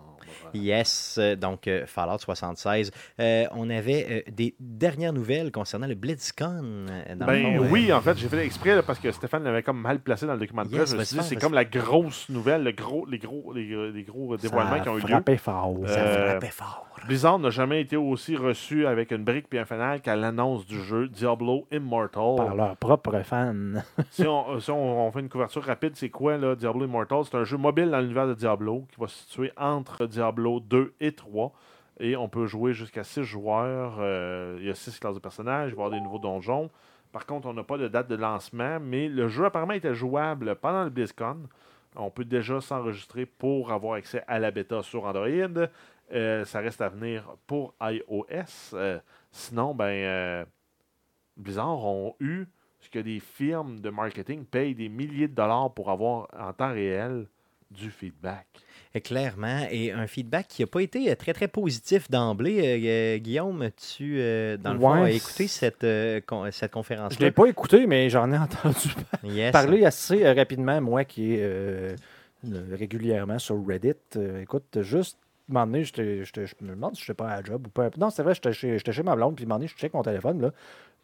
Yes, 0.55 1.17
euh, 1.21 1.37
donc 1.37 1.67
euh, 1.69 1.85
Fallout 1.87 2.19
76. 2.19 2.91
Euh, 3.21 3.45
on 3.53 3.69
avait 3.71 4.07
euh, 4.27 4.31
des 4.31 4.55
dernières 4.61 5.13
nouvelles 5.13 5.51
concernant 5.53 5.87
le 5.87 5.95
dans 7.17 7.27
le 7.27 7.27
Ben 7.27 7.59
oui, 7.71 7.93
en 7.93 8.01
fait, 8.01 8.17
j'ai 8.19 8.29
fait 8.29 8.45
exprès 8.45 8.75
là, 8.75 8.83
parce 8.83 8.99
que 8.99 9.11
Stéphane 9.11 9.45
l'avait 9.45 9.63
comme 9.63 9.81
mal 9.81 10.01
placé 10.01 10.27
dans 10.27 10.35
le 10.35 10.39
document 10.41 10.63
de 10.65 10.69
Yes, 10.71 10.77
presse. 10.79 10.91
Je 10.93 10.97
me 10.97 11.05
suis 11.05 11.19
dit, 11.19 11.25
c'est 11.25 11.37
comme 11.37 11.55
la 11.55 11.65
grosse 11.65 12.29
nouvelle, 12.29 12.63
le 12.65 12.73
gros, 12.73 13.07
les, 13.07 13.19
gros, 13.19 13.53
les, 13.53 13.93
les 13.93 14.03
gros 14.03 14.37
dévoilements 14.37 14.81
qui 14.81 14.89
ont 14.89 14.99
eu 14.99 15.03
lieu. 15.03 15.37
fort. 15.37 15.75
Ça 15.87 16.05
frappait 16.05 16.47
fort. 16.51 16.85
Blizzard 17.07 17.39
n'a 17.39 17.51
jamais 17.51 17.81
été 17.81 17.97
aussi 17.97 18.37
reçu 18.37 18.87
avec 18.87 19.13
une 19.13 19.23
brique 19.23 19.49
puis 19.49 19.59
un 19.59 19.65
fanal 19.65 20.01
qu'à 20.01 20.17
l'annonce 20.17 20.67
du 20.67 20.83
jeu 20.83 21.07
Diablo 21.09 21.67
Immortal. 21.71 22.35
Par 22.37 22.55
leurs 22.57 22.77
propres 22.77 23.23
fans. 23.23 23.55
si 24.11 24.27
on, 24.27 24.59
si 24.61 24.71
on- 24.71 25.07
on 25.07 25.13
fait 25.13 25.21
une 25.21 25.29
couverture 25.29 25.63
rapide, 25.63 25.93
c'est 25.95 26.09
quoi 26.11 26.37
là, 26.37 26.57
Diablo 26.57 26.85
Immortal? 26.87 27.21
C'est 27.25 27.37
un 27.37 27.45
jeu 27.45 27.57
mobile 27.57 27.91
dans 27.91 28.01
l'univers 28.01 28.27
de 28.27 28.35
Diablo 28.35 28.85
qui 28.93 29.01
va 29.01 29.07
se 29.07 29.17
situer 29.21 29.53
entre 29.57 30.07
Diablo 30.07 30.18
2 30.19 30.95
et 31.01 31.13
3. 31.13 31.53
Et 32.01 32.17
on 32.17 32.29
peut 32.29 32.47
jouer 32.47 32.73
jusqu'à 32.73 33.05
6 33.05 33.25
joueurs. 33.25 33.97
Euh, 33.99 34.57
il 34.61 34.67
y 34.67 34.71
a 34.71 34.75
6 34.75 34.99
classes 35.01 35.15
de 35.15 35.21
personnages, 35.21 35.73
il 35.77 35.91
des 35.91 36.01
nouveaux 36.01 36.19
donjons. 36.19 36.71
Par 37.13 37.27
contre, 37.27 37.49
on 37.49 37.55
n'a 37.55 37.65
pas 37.65 37.79
de 37.79 37.89
date 37.89 38.09
de 38.09 38.15
lancement, 38.15 38.79
mais 38.81 39.09
le 39.09 39.29
jeu 39.29 39.47
apparemment 39.47 39.73
était 39.73 39.95
jouable 39.95 40.55
pendant 40.57 40.85
le 40.85 40.91
BlizzCon. 40.91 41.49
On 41.97 42.11
peut 42.11 42.25
déjà 42.25 42.61
s'enregistrer 42.61 43.27
pour 43.27 43.73
avoir 43.73 43.95
accès 43.95 44.23
à 44.29 44.39
la 44.39 44.51
bêta 44.51 44.83
sur 44.83 45.05
Android. 45.05 45.67
Euh, 46.13 46.45
ça 46.45 46.61
reste 46.61 46.81
à 46.81 46.89
venir 46.89 47.25
pour 47.47 47.75
iOS. 47.81 48.75
Euh, 48.75 49.01
sinon, 49.33 49.75
ben, 49.75 50.47
Blizzard 51.37 51.85
ont 51.85 52.15
eu 52.21 52.47
ce 52.81 52.91
que 52.91 52.99
des 52.99 53.21
firmes 53.21 53.81
de 53.81 53.91
marketing 53.91 54.45
payent 54.45 54.75
des 54.75 54.89
milliers 54.89 55.29
de 55.29 55.35
dollars 55.35 55.73
pour 55.73 55.91
avoir 55.91 56.29
en 56.39 56.53
temps 56.53 56.73
réel 56.73 57.27
du 57.71 57.91
feedback. 57.91 58.47
Clairement, 59.05 59.67
et 59.71 59.93
un 59.93 60.07
feedback 60.09 60.49
qui 60.49 60.63
n'a 60.63 60.67
pas 60.67 60.81
été 60.83 61.11
euh, 61.11 61.15
très 61.15 61.33
très 61.33 61.47
positif 61.47 62.11
d'emblée. 62.11 62.59
Euh, 62.59 62.89
euh, 63.17 63.19
Guillaume, 63.19 63.69
tu, 63.97 64.17
dans 64.59 64.73
le 64.73 64.81
fond, 64.81 65.03
as 65.05 65.11
écouté 65.13 65.47
cette, 65.47 65.87
con- 66.27 66.45
cette 66.51 66.61
Je 66.61 66.65
ne 66.65 66.69
conférence-là. 66.69 67.27
l'ai 67.27 67.31
pas 67.31 67.47
écouté, 67.47 67.87
mais 67.87 68.11
j'en 68.11 68.33
ai 68.33 68.39
entendu 68.39 68.89
Yes. 69.25 69.53
parler 69.53 69.85
assez 69.85 70.31
rapidement, 70.33 70.81
moi 70.81 71.05
qui 71.05 71.35
est 71.35 71.43
euh, 71.43 71.95
régulièrement 72.73 73.39
sur 73.39 73.65
Reddit. 73.67 73.93
Écoute, 74.43 74.83
juste, 74.83 75.17
un 75.51 75.55
moment 75.55 75.67
donné, 75.67 75.85
je 75.85 75.93
me 76.63 76.71
demande 76.71 76.97
si 76.97 77.05
je 77.05 77.13
n'étais 77.13 77.15
pas 77.23 77.29
à 77.31 77.37
la 77.37 77.43
job 77.45 77.67
ou 77.67 77.71
pas. 77.71 77.91
Non, 77.99 78.11
c'est 78.11 78.23
vrai, 78.23 78.35
j'étais 78.35 78.53
chez, 78.53 78.79
chez 78.79 79.03
ma 79.03 79.15
blonde, 79.17 79.37
puis 79.37 79.45
un 79.45 79.49
moment 79.49 79.59
donné, 79.59 79.69
je 79.69 79.77
check 79.77 79.95
mon 79.95 80.03
téléphone, 80.03 80.41
là. 80.43 80.51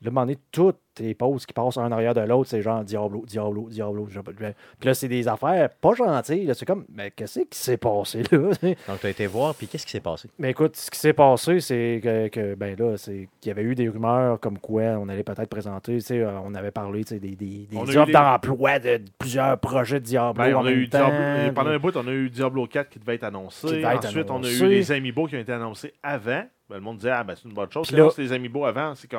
Là, 0.04 0.08
à 0.08 0.10
un 0.10 0.12
moment 0.12 0.26
donné, 0.26 0.38
toutes 0.52 0.76
les 1.00 1.14
pauses 1.14 1.44
qui 1.46 1.52
passent 1.54 1.76
un 1.78 1.86
en 1.86 1.92
arrière 1.92 2.14
de 2.14 2.20
l'autre, 2.20 2.48
c'est 2.50 2.62
genre 2.62 2.84
Diablo, 2.84 3.24
Diablo, 3.26 3.68
Diablo. 3.70 4.06
Puis 4.06 4.86
là, 4.86 4.94
c'est 4.94 5.08
des 5.08 5.26
affaires 5.26 5.70
pas 5.70 5.94
gentilles. 5.94 6.44
là. 6.46 6.54
C'est 6.54 6.66
comme, 6.66 6.84
mais 6.92 7.10
qu'est-ce 7.10 7.40
qui 7.40 7.58
s'est 7.58 7.78
passé 7.78 8.22
là? 8.30 8.38
Donc, 8.88 9.00
tu 9.00 9.06
as 9.06 9.10
été 9.10 9.26
voir, 9.26 9.54
puis 9.54 9.66
qu'est-ce 9.66 9.86
qui 9.86 9.92
s'est 9.92 10.00
passé? 10.00 10.28
Mais 10.38 10.50
écoute, 10.50 10.76
ce 10.76 10.90
qui 10.90 10.98
s'est 10.98 11.12
passé, 11.14 11.58
c'est 11.60 12.00
que, 12.02 12.28
que, 12.28 12.54
ben 12.54 12.76
là, 12.78 12.96
c'est 12.96 13.28
qu'il 13.40 13.48
y 13.48 13.50
avait 13.50 13.62
eu 13.62 13.74
des 13.74 13.88
rumeurs 13.88 14.38
comme 14.40 14.58
quoi 14.58 14.82
on 15.00 15.08
allait 15.08 15.24
peut-être 15.24 15.48
présenter, 15.48 15.94
tu 15.94 16.00
sais, 16.02 16.20
euh, 16.20 16.38
on 16.44 16.54
avait 16.54 16.70
parlé, 16.70 17.02
tu 17.04 17.14
sais, 17.14 17.18
des, 17.18 17.34
des, 17.34 17.66
des 17.70 17.76
offres 17.96 18.12
d'emploi 18.12 18.78
de, 18.78 19.00
plusieurs 19.18 19.58
projets 19.58 20.00
de 20.00 20.04
Diablo 20.04 20.34
Ben, 20.44 20.54
en 20.54 20.60
on 20.62 20.66
a 20.66 20.70
même 20.70 20.78
eu 20.78 20.88
temps, 20.88 21.08
Diablo- 21.08 21.52
pendant 21.54 21.66
puis- 21.70 21.74
un 21.76 21.78
bout, 21.78 21.96
on 21.96 22.06
a 22.08 22.12
eu 22.12 22.30
Diablo 22.30 22.66
4 22.66 22.90
qui 22.90 22.98
devait 22.98 23.14
être 23.14 23.24
annoncé. 23.24 23.66
Qui 23.66 23.72
devait 23.74 23.94
être 23.94 24.04
Ensuite, 24.06 24.30
on 24.30 24.42
a 24.44 24.48
eu 24.50 24.68
les 24.68 24.92
Amiibo 24.92 25.26
qui 25.26 25.36
ont 25.36 25.40
été 25.40 25.52
annoncés 25.52 25.94
avant. 26.02 26.44
Ben, 26.70 26.76
le 26.76 26.80
monde 26.80 26.96
disait, 26.98 27.10
ah, 27.10 27.24
ben, 27.24 27.34
c'est 27.36 27.48
une 27.48 27.54
bonne 27.54 27.70
chose. 27.72 27.90
Là- 27.90 28.08
les 28.16 28.32
Amiibo 28.32 28.64
avant, 28.64 28.94
c'est 28.94 29.10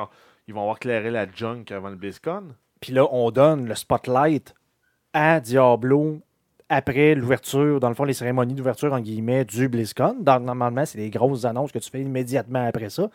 qu'ils 0.46 0.54
vont 0.54 0.62
avoir 0.62 0.78
clairé 0.78 1.10
la 1.10 1.26
junk 1.30 1.64
avant 1.70 1.90
le 1.90 1.96
BlizzCon. 1.96 2.54
Puis 2.80 2.92
là, 2.92 3.06
on 3.10 3.30
donne 3.32 3.66
le 3.66 3.74
spotlight 3.74 4.54
à 5.12 5.40
Diablo 5.40 6.20
après 6.68 7.14
l'ouverture, 7.16 7.80
dans 7.80 7.88
le 7.88 7.94
fond, 7.94 8.04
les 8.04 8.12
cérémonies 8.12 8.54
d'ouverture, 8.54 8.92
en 8.92 9.00
guillemets, 9.00 9.44
du 9.44 9.68
BlizzCon. 9.68 10.16
Donc, 10.20 10.42
normalement, 10.42 10.84
c'est 10.86 10.98
des 10.98 11.10
grosses 11.10 11.44
annonces 11.44 11.72
que 11.72 11.78
tu 11.80 11.90
fais 11.90 12.00
immédiatement 12.00 12.64
après 12.64 12.90
ça. 12.90 13.10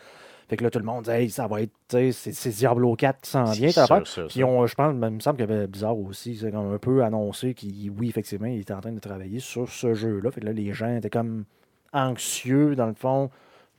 Fait 0.50 0.58
que 0.58 0.64
là, 0.66 0.70
tout 0.70 0.80
le 0.80 0.86
monde 0.86 1.06
dit, 1.06 1.10
hey, 1.12 1.30
ça 1.30 1.48
va 1.48 1.62
être, 1.62 1.72
tu 1.88 2.12
sais, 2.12 2.34
c'est- 2.34 2.50
Diablo 2.50 2.94
4 2.96 3.22
qui 3.22 3.30
s'en 3.30 3.46
vient, 3.46 3.70
t'as 3.72 3.88
Puis 4.28 4.40
je 4.68 4.76
pense, 4.76 4.94
il 4.94 5.10
me 5.16 5.20
semble 5.22 5.38
qu'il 5.38 5.50
y 5.50 5.54
avait 5.54 5.68
Blizzard 5.68 5.98
aussi, 5.98 6.36
c'est 6.36 6.52
comme 6.52 6.74
un 6.74 6.78
peu 6.78 7.04
annoncé 7.06 7.54
qu'il, 7.54 7.90
oui, 7.92 8.10
effectivement, 8.10 8.48
il 8.48 8.60
était 8.60 8.74
en 8.74 8.82
train 8.82 8.92
de 8.92 9.00
travailler 9.00 9.40
sur 9.40 9.70
ce 9.70 9.94
jeu-là. 9.94 10.32
Fait 10.32 10.42
que 10.42 10.46
là, 10.48 10.52
les 10.52 10.74
gens 10.74 10.94
étaient 10.94 11.10
comme 11.10 11.46
anxieux, 11.94 12.76
dans 12.76 12.88
le 12.88 12.94
fond, 12.94 13.30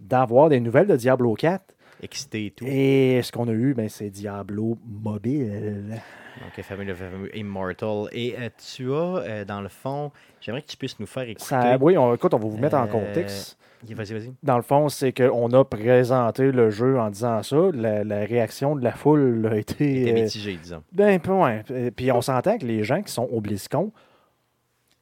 d'avoir 0.01 0.49
des 0.49 0.61
nouvelles 0.61 0.87
de 0.87 0.97
Diablo 0.97 1.35
4. 1.35 1.63
Excité 2.03 2.47
et 2.47 2.51
tout. 2.51 2.65
Et 2.67 3.21
ce 3.23 3.31
qu'on 3.31 3.47
a 3.49 3.53
eu, 3.53 3.75
ben, 3.75 3.89
c'est 3.89 4.11
Diablo 4.11 4.77
mobile. 4.85 6.01
Donc, 6.41 6.57
le 6.57 6.63
fameux, 6.63 6.85
le 6.85 6.95
fameux 6.95 7.37
Immortal. 7.37 8.07
Et 8.13 8.35
euh, 8.39 8.49
tu 8.75 8.91
as, 8.93 8.97
euh, 8.97 9.45
dans 9.45 9.61
le 9.61 9.69
fond, 9.69 10.11
j'aimerais 10.41 10.63
que 10.63 10.67
tu 10.67 10.77
puisses 10.77 10.99
nous 10.99 11.07
faire 11.07 11.23
écouter. 11.29 11.45
Ça, 11.47 11.77
oui, 11.81 11.97
on, 11.97 12.15
écoute, 12.15 12.35
on 12.35 12.39
va 12.39 12.49
vous 12.49 12.57
mettre 12.59 12.77
en 12.77 12.85
Euh, 12.85 12.89
contexte. 12.89 13.57
Vas-y, 13.85 14.13
vas-y. 14.15 14.33
Dans 14.43 14.57
le 14.57 14.63
fond, 14.63 14.89
c'est 14.89 15.13
qu'on 15.13 15.51
a 15.53 15.65
présenté 15.65 16.51
le 16.53 16.71
jeu 16.71 16.99
en 16.99 17.11
disant 17.11 17.43
ça. 17.43 17.57
La, 17.75 18.03
la 18.05 18.21
réaction 18.21 18.77
de 18.77 18.83
la 18.85 18.93
foule 18.93 19.49
a 19.51 19.57
été. 19.57 20.05
T'es 20.05 20.11
euh, 20.11 20.15
mitigé, 20.23 20.57
disons. 20.57 20.83
ben, 20.93 21.21
ouais. 21.29 21.91
Puis 21.91 22.11
on 22.13 22.21
s'entend 22.21 22.59
que 22.59 22.67
les 22.67 22.83
gens 22.85 23.03
qui 23.03 23.13
sont 23.13 23.29
au 23.31 23.41
BlizzCon, 23.41 23.93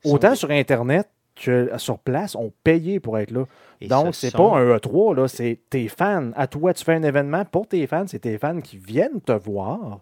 autant 0.05 0.35
sur 0.35 0.51
Internet 0.51 1.09
que 1.43 1.71
sur 1.79 1.99
place, 1.99 2.35
ont 2.37 2.53
payé 2.65 3.01
pour 3.01 3.19
être 3.19 3.31
là. 3.31 3.45
Et 3.81 3.89
Donc, 3.89 4.15
ce 4.15 4.21
c'est 4.23 4.31
sont- 4.31 4.51
pas 4.51 4.59
un 4.59 4.77
E3, 4.77 5.15
là, 5.15 5.27
c'est 5.29 5.59
tes 5.71 5.89
fans. 5.89 6.31
À 6.37 6.47
toi, 6.47 6.75
tu 6.75 6.85
fais 6.85 6.95
un 6.95 7.03
événement 7.03 7.45
pour 7.45 7.67
tes 7.67 7.87
fans, 7.87 8.05
c'est 8.07 8.19
tes 8.21 8.37
fans 8.39 8.61
qui 8.61 8.77
viennent 8.77 9.21
te 9.21 9.33
voir 9.33 10.01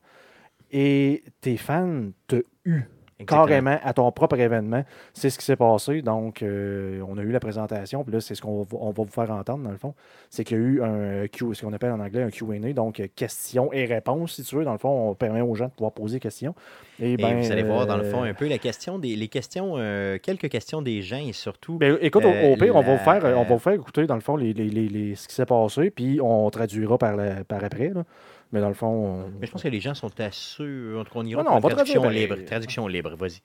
et 0.71 1.23
tes 1.41 1.57
fans 1.57 2.11
te 2.27 2.43
huent. 2.65 2.87
Exactement. 3.21 3.47
carrément 3.47 3.79
à 3.83 3.93
ton 3.93 4.11
propre 4.13 4.39
événement. 4.39 4.85
C'est 5.13 5.29
ce 5.31 5.39
qui 5.39 5.45
s'est 5.45 5.57
passé. 5.57 6.03
Donc, 6.03 6.43
euh, 6.43 7.01
on 7.09 7.19
a 7.19 7.23
eu 7.23 7.31
la 7.33 7.41
présentation. 7.41 8.05
Puis 8.05 8.13
là, 8.13 8.21
c'est 8.21 8.35
ce 8.37 8.43
qu'on 8.43 8.63
va, 8.63 8.79
on 8.81 8.91
va 8.93 9.03
vous 9.03 9.11
faire 9.11 9.31
entendre, 9.33 9.65
dans 9.65 9.71
le 9.73 9.77
fond. 9.77 9.95
C'est 10.31 10.45
qu'il 10.45 10.57
y 10.57 10.61
a 10.61 10.63
eu 10.63 10.83
un 10.83 11.27
Q, 11.27 11.55
ce 11.55 11.63
qu'on 11.67 11.73
appelle 11.73 11.91
en 11.91 11.99
anglais 12.01 12.23
un 12.23 12.31
QA, 12.31 12.73
donc 12.73 13.01
euh, 13.01 13.07
questions 13.17 13.73
et 13.73 13.87
réponses, 13.87 14.35
si 14.35 14.43
tu 14.45 14.55
veux. 14.57 14.65
Dans 14.65 14.73
le 14.73 14.79
fond, 14.79 15.11
on 15.11 15.15
permet 15.15 15.41
aux 15.41 15.55
gens 15.57 15.67
de 15.67 15.71
pouvoir 15.73 15.93
poser 15.93 16.17
des 16.17 16.21
questions. 16.21 16.55
Et, 17.01 17.13
Et 17.13 17.17
ben, 17.17 17.41
vous 17.41 17.51
allez 17.51 17.63
voir, 17.65 17.87
dans 17.87 17.97
le 17.97 18.05
euh, 18.05 18.11
fond, 18.11 18.23
un 18.23 18.35
peu 18.35 18.47
la 18.49 18.59
question 18.59 18.99
des, 18.99 19.17
les 19.17 19.29
questions, 19.29 19.75
euh, 19.79 20.19
quelques 20.23 20.49
questions 20.49 20.81
des 20.83 21.03
gens 21.03 21.19
et 21.19 21.33
surtout. 21.33 21.77
Ben, 21.79 21.99
écoute, 22.01 22.25
au- 22.25 22.29
Euh, 22.29 22.53
au 22.53 22.57
pire, 22.57 22.77
on 22.77 22.83
va 22.83 22.93
vous 22.97 23.05
faire, 23.05 23.25
on 23.37 23.43
va 23.43 23.49
vous 23.55 23.59
faire 23.59 23.73
écouter, 23.73 24.07
dans 24.07 24.15
le 24.15 24.21
fond, 24.21 24.37
les, 24.37 24.53
les- 24.53 24.69
les- 24.71 24.89
les- 24.89 25.15
ce 25.17 25.27
qui 25.27 25.35
s'est 25.35 25.47
passé, 25.47 25.91
puis 25.91 26.21
on 26.23 26.49
traduira 26.51 26.99
par, 26.99 27.17
la- 27.17 27.43
par 27.45 27.65
après. 27.65 27.89
là. 27.89 28.05
Mais 28.53 28.61
dans 28.61 28.69
le 28.69 28.75
fond, 28.75 28.87
on- 28.87 29.29
Mais 29.31 29.47
je 29.47 29.53
pense 29.53 29.63
que 29.63 29.69
les 29.69 29.81
gens 29.81 29.95
sont 29.95 30.19
assurés. 30.21 30.99
En 30.99 31.05
tout 31.05 31.13
cas, 31.13 31.19
on 31.21 31.25
ira 31.27 31.43
Non, 31.43 31.51
non, 31.51 31.57
pour 31.61 31.67
on 31.67 31.69
va 31.69 31.69
une 31.71 31.75
traduction 31.77 32.01
traduire 32.03 32.21
libre. 32.23 32.35
pareil. 32.35 32.47
Traduction 32.47 32.87
libre, 32.89 33.15
vas-y. 33.17 33.41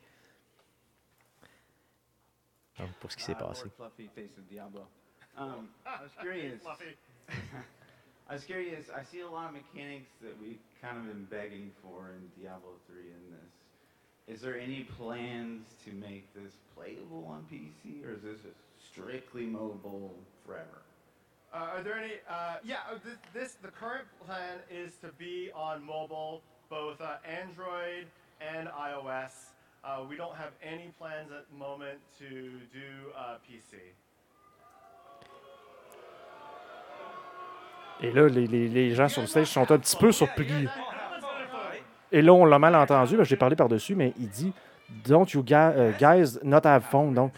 Donc, 2.79 2.89
pour 2.99 3.11
ce 3.11 3.17
qui 3.17 3.23
s'est 3.23 3.35
passé. 3.35 3.65
Diablo. 4.49 4.81
Um, 5.37 5.67
I 5.85 6.03
was 6.03 6.11
curious. 6.21 6.61
I 8.29 8.33
was 8.33 8.45
curious. 8.45 8.89
I 8.89 9.03
see 9.03 9.21
a 9.21 9.27
lot 9.29 9.47
of 9.49 9.53
mechanics 9.53 10.09
that 10.21 10.35
we've 10.41 10.59
kind 10.81 10.97
of 10.97 11.05
been 11.05 11.25
begging 11.25 11.71
for 11.81 12.11
in 12.15 12.29
Diablo 12.41 12.77
3 12.87 13.01
in 13.01 13.31
this. 13.31 14.35
Is 14.35 14.41
there 14.41 14.57
any 14.57 14.85
plans 14.97 15.65
to 15.85 15.91
make 15.91 16.23
this 16.33 16.53
playable 16.75 17.25
on 17.27 17.43
PC, 17.51 18.03
or 18.05 18.13
is 18.13 18.21
this 18.23 18.39
strictly 18.91 19.45
mobile 19.45 20.15
forever? 20.45 20.81
Uh, 21.53 21.77
are 21.77 21.83
there 21.83 21.97
any? 21.99 22.13
Uh, 22.27 22.55
yeah, 22.63 22.77
uh, 22.91 22.95
this, 23.05 23.17
this 23.33 23.57
the 23.61 23.69
current 23.69 24.05
plan 24.25 24.57
is 24.71 24.97
to 24.97 25.09
be 25.19 25.51
on 25.55 25.83
mobile, 25.85 26.41
both 26.69 26.99
uh, 26.99 27.17
Android 27.29 28.07
and 28.41 28.67
iOS. 28.69 29.51
Uh, 29.85 30.03
we 30.09 30.15
don't 30.15 30.35
have 30.35 30.53
any 30.63 30.91
plans 30.97 31.29
at 31.31 31.45
the 31.51 31.55
moment 31.57 31.99
to 32.17 32.25
do 32.73 33.11
uh, 33.15 33.37
PC. 33.47 33.77
Et 38.01 38.11
là, 38.11 38.27
les, 38.27 38.47
les- 38.47 38.67
les 38.67 38.95
gens 38.95 39.07
sur 39.07 39.21
le 39.21 39.27
stage 39.27 39.47
sont 39.47 39.71
un 39.71 39.77
petit 39.77 39.95
peu 39.95 40.11
surpris. 40.11 40.67
Et 42.11 42.21
là, 42.21 42.33
on 42.33 42.45
l'a 42.45 42.59
mal 42.59 42.75
entendu. 42.75 43.15
là, 43.17 43.23
J'ai 43.23 43.35
parlé 43.37 43.55
par-dessus, 43.55 43.95
mais 43.95 44.13
il 44.17 44.29
dit 44.29 44.53
Don't 45.05 45.25
you 45.33 45.43
euh, 45.51 45.91
guys 45.99 46.39
not 46.43 46.65
have 46.65 46.83
phone? 46.83 47.13
Donc, 47.13 47.31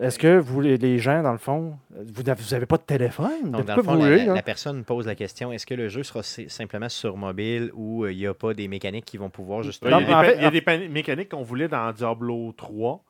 est-ce 0.00 0.18
que 0.18 0.38
vous, 0.38 0.60
les, 0.60 0.76
les 0.76 0.98
gens, 0.98 1.22
dans 1.22 1.32
le 1.32 1.38
fond, 1.38 1.74
vous 1.90 2.22
n'avez 2.24 2.66
pas 2.66 2.76
de 2.76 2.82
téléphone? 2.82 3.50
Donc, 3.50 3.64
dans 3.64 3.76
le 3.76 3.82
fond, 3.82 3.92
vous 3.94 3.98
la, 4.02 4.04
voulez, 4.10 4.18
la- 4.18 4.24
là? 4.26 4.34
la 4.34 4.42
personne 4.42 4.82
pose 4.84 5.06
la 5.06 5.14
question 5.14 5.52
est-ce 5.52 5.66
que 5.66 5.74
le 5.74 5.88
jeu 5.88 6.02
sera 6.02 6.22
si- 6.22 6.50
simplement 6.50 6.88
sur 6.88 7.16
mobile 7.16 7.70
ou 7.74 8.04
euh, 8.04 8.12
il 8.12 8.18
n'y 8.18 8.26
a 8.26 8.34
pas 8.34 8.54
des 8.54 8.66
mécaniques 8.68 9.04
qui 9.04 9.16
vont 9.18 9.30
pouvoir 9.30 9.62
justement? 9.62 9.98
Il 10.00 10.08
y 10.08 10.12
a, 10.12 10.18
en 10.18 10.22
des, 10.22 10.28
fait- 10.28 10.42
y 10.42 10.44
a 10.44 10.50
des 10.80 10.88
mécaniques 10.88 11.28
qu'on 11.30 11.42
voulait 11.42 11.68
dans 11.68 11.92
Diablo 11.92 12.52
3. 12.56 13.02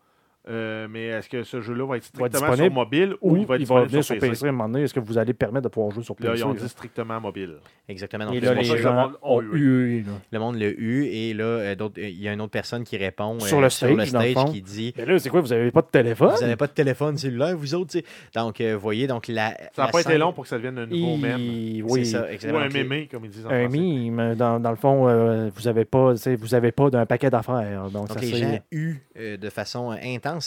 Euh, 0.49 0.87
mais 0.91 1.07
est-ce 1.07 1.29
que 1.29 1.43
ce 1.43 1.61
jeu-là 1.61 1.87
va 1.87 1.97
être 1.97 2.11
Va 2.19 2.27
être 2.27 2.37
strictement 2.37 2.51
disponible 2.51 2.65
sur 2.75 2.75
mobile 2.75 3.15
ou, 3.23 3.33
Ou 3.33 3.37
il 3.39 3.47
va 3.47 3.55
être 3.57 3.61
il 3.63 3.67
va 3.67 3.75
disponible 3.87 3.91
venir 3.91 4.05
sur 4.05 4.15
sur 4.17 4.21
PC? 4.29 4.45
À 4.45 4.49
un 4.49 4.53
moment 4.53 4.69
donné. 4.69 4.85
Est-ce 4.85 4.95
que 4.95 5.01
vous 5.01 5.17
allez 5.19 5.33
permettre 5.33 5.65
de 5.65 5.69
pouvoir 5.69 5.91
jouer 5.93 6.03
sur 6.05 6.15
Là, 6.21 6.31
PC? 6.33 6.41
ils 6.41 6.45
ont 6.45 6.53
là? 6.53 6.61
dit 6.61 6.69
strictement 6.69 7.21
mobile. 7.21 7.55
Exactement. 7.89 8.27
Donc, 8.27 8.35
Et 8.35 8.41
là, 8.41 8.55
les 8.55 8.65
gens 8.65 8.95
monde 8.95 9.17
ont 9.23 9.41
eu. 9.43 10.03
là. 10.03 10.13
le 10.33 10.39
monde 10.39 10.57
l'a 10.57 10.69
eu 10.69 11.05
et 11.07 11.35
là, 11.35 11.45
euh, 11.45 11.75
il 11.97 12.21
y 12.23 12.29
a 12.29 12.33
une 12.33 12.41
autre 12.41 12.51
personne 12.53 12.85
qui 12.85 12.97
répond 12.97 13.39
Sur 13.41 13.59
euh, 13.59 13.63
le 13.63 13.69
stage, 13.71 14.13
dans 14.13 14.21
le 14.23 14.33
fond. 14.33 14.45
qui 14.47 14.61
dit 14.63 14.93
Mais 14.97 15.07
là, 15.07 15.19
c'est 15.19 15.31
quoi? 15.31 15.41
Vous 15.41 15.49
n'avez 15.49 15.71
pas 15.71 15.83
de 15.83 15.87
téléphone? 15.87 16.33
Vous 16.35 16.41
n'avez 16.43 16.57
pas 16.57 16.67
de 16.67 16.73
téléphone 16.73 17.17
cellulaire, 17.17 17.57
vous 17.57 17.75
autres, 17.75 17.91
tu 17.93 17.99
sais. 18.01 18.05
Donc, 18.35 18.61
euh, 18.61 18.75
vous 18.75 18.81
voyez, 18.81 19.07
donc 19.07 19.29
la. 19.29 19.57
Ça 19.75 19.85
n'a 19.87 19.89
pas 19.89 20.01
été 20.01 20.19
long 20.19 20.33
pour 20.33 20.45
que 20.45 20.49
ça 20.49 20.57
devienne 20.57 20.79
un 20.79 20.87
nouveau 20.87 21.17
mème. 21.17 21.41
Oui. 21.85 22.07
ça, 22.07 22.23
Ou 22.23 22.25
exactement. 22.27 22.61
un 22.65 22.69
mémé, 22.69 23.07
comme 23.11 23.25
ils 23.25 23.31
disent 23.31 23.47
en 23.47 23.51
Un 23.51 23.69
mime, 23.69 24.35
dans, 24.35 24.61
dans 24.61 24.71
le 24.71 24.77
fond, 24.77 25.09
euh, 25.09 25.49
vous 25.55 25.63
n'avez 25.63 25.85
pas, 25.85 26.13
vous 26.15 26.55
avez 26.55 26.73
pas 26.73 26.91
d'un 26.91 27.07
paquet 27.07 27.31
d'affaires. 27.31 27.85
Donc, 27.91 28.09
Donc, 28.09 28.19
ça, 28.19 28.21
les 28.21 28.37
gens 28.37 28.59
eu 28.71 28.97
de 29.17 29.51
façon 29.51 29.93
euh, 29.93 29.97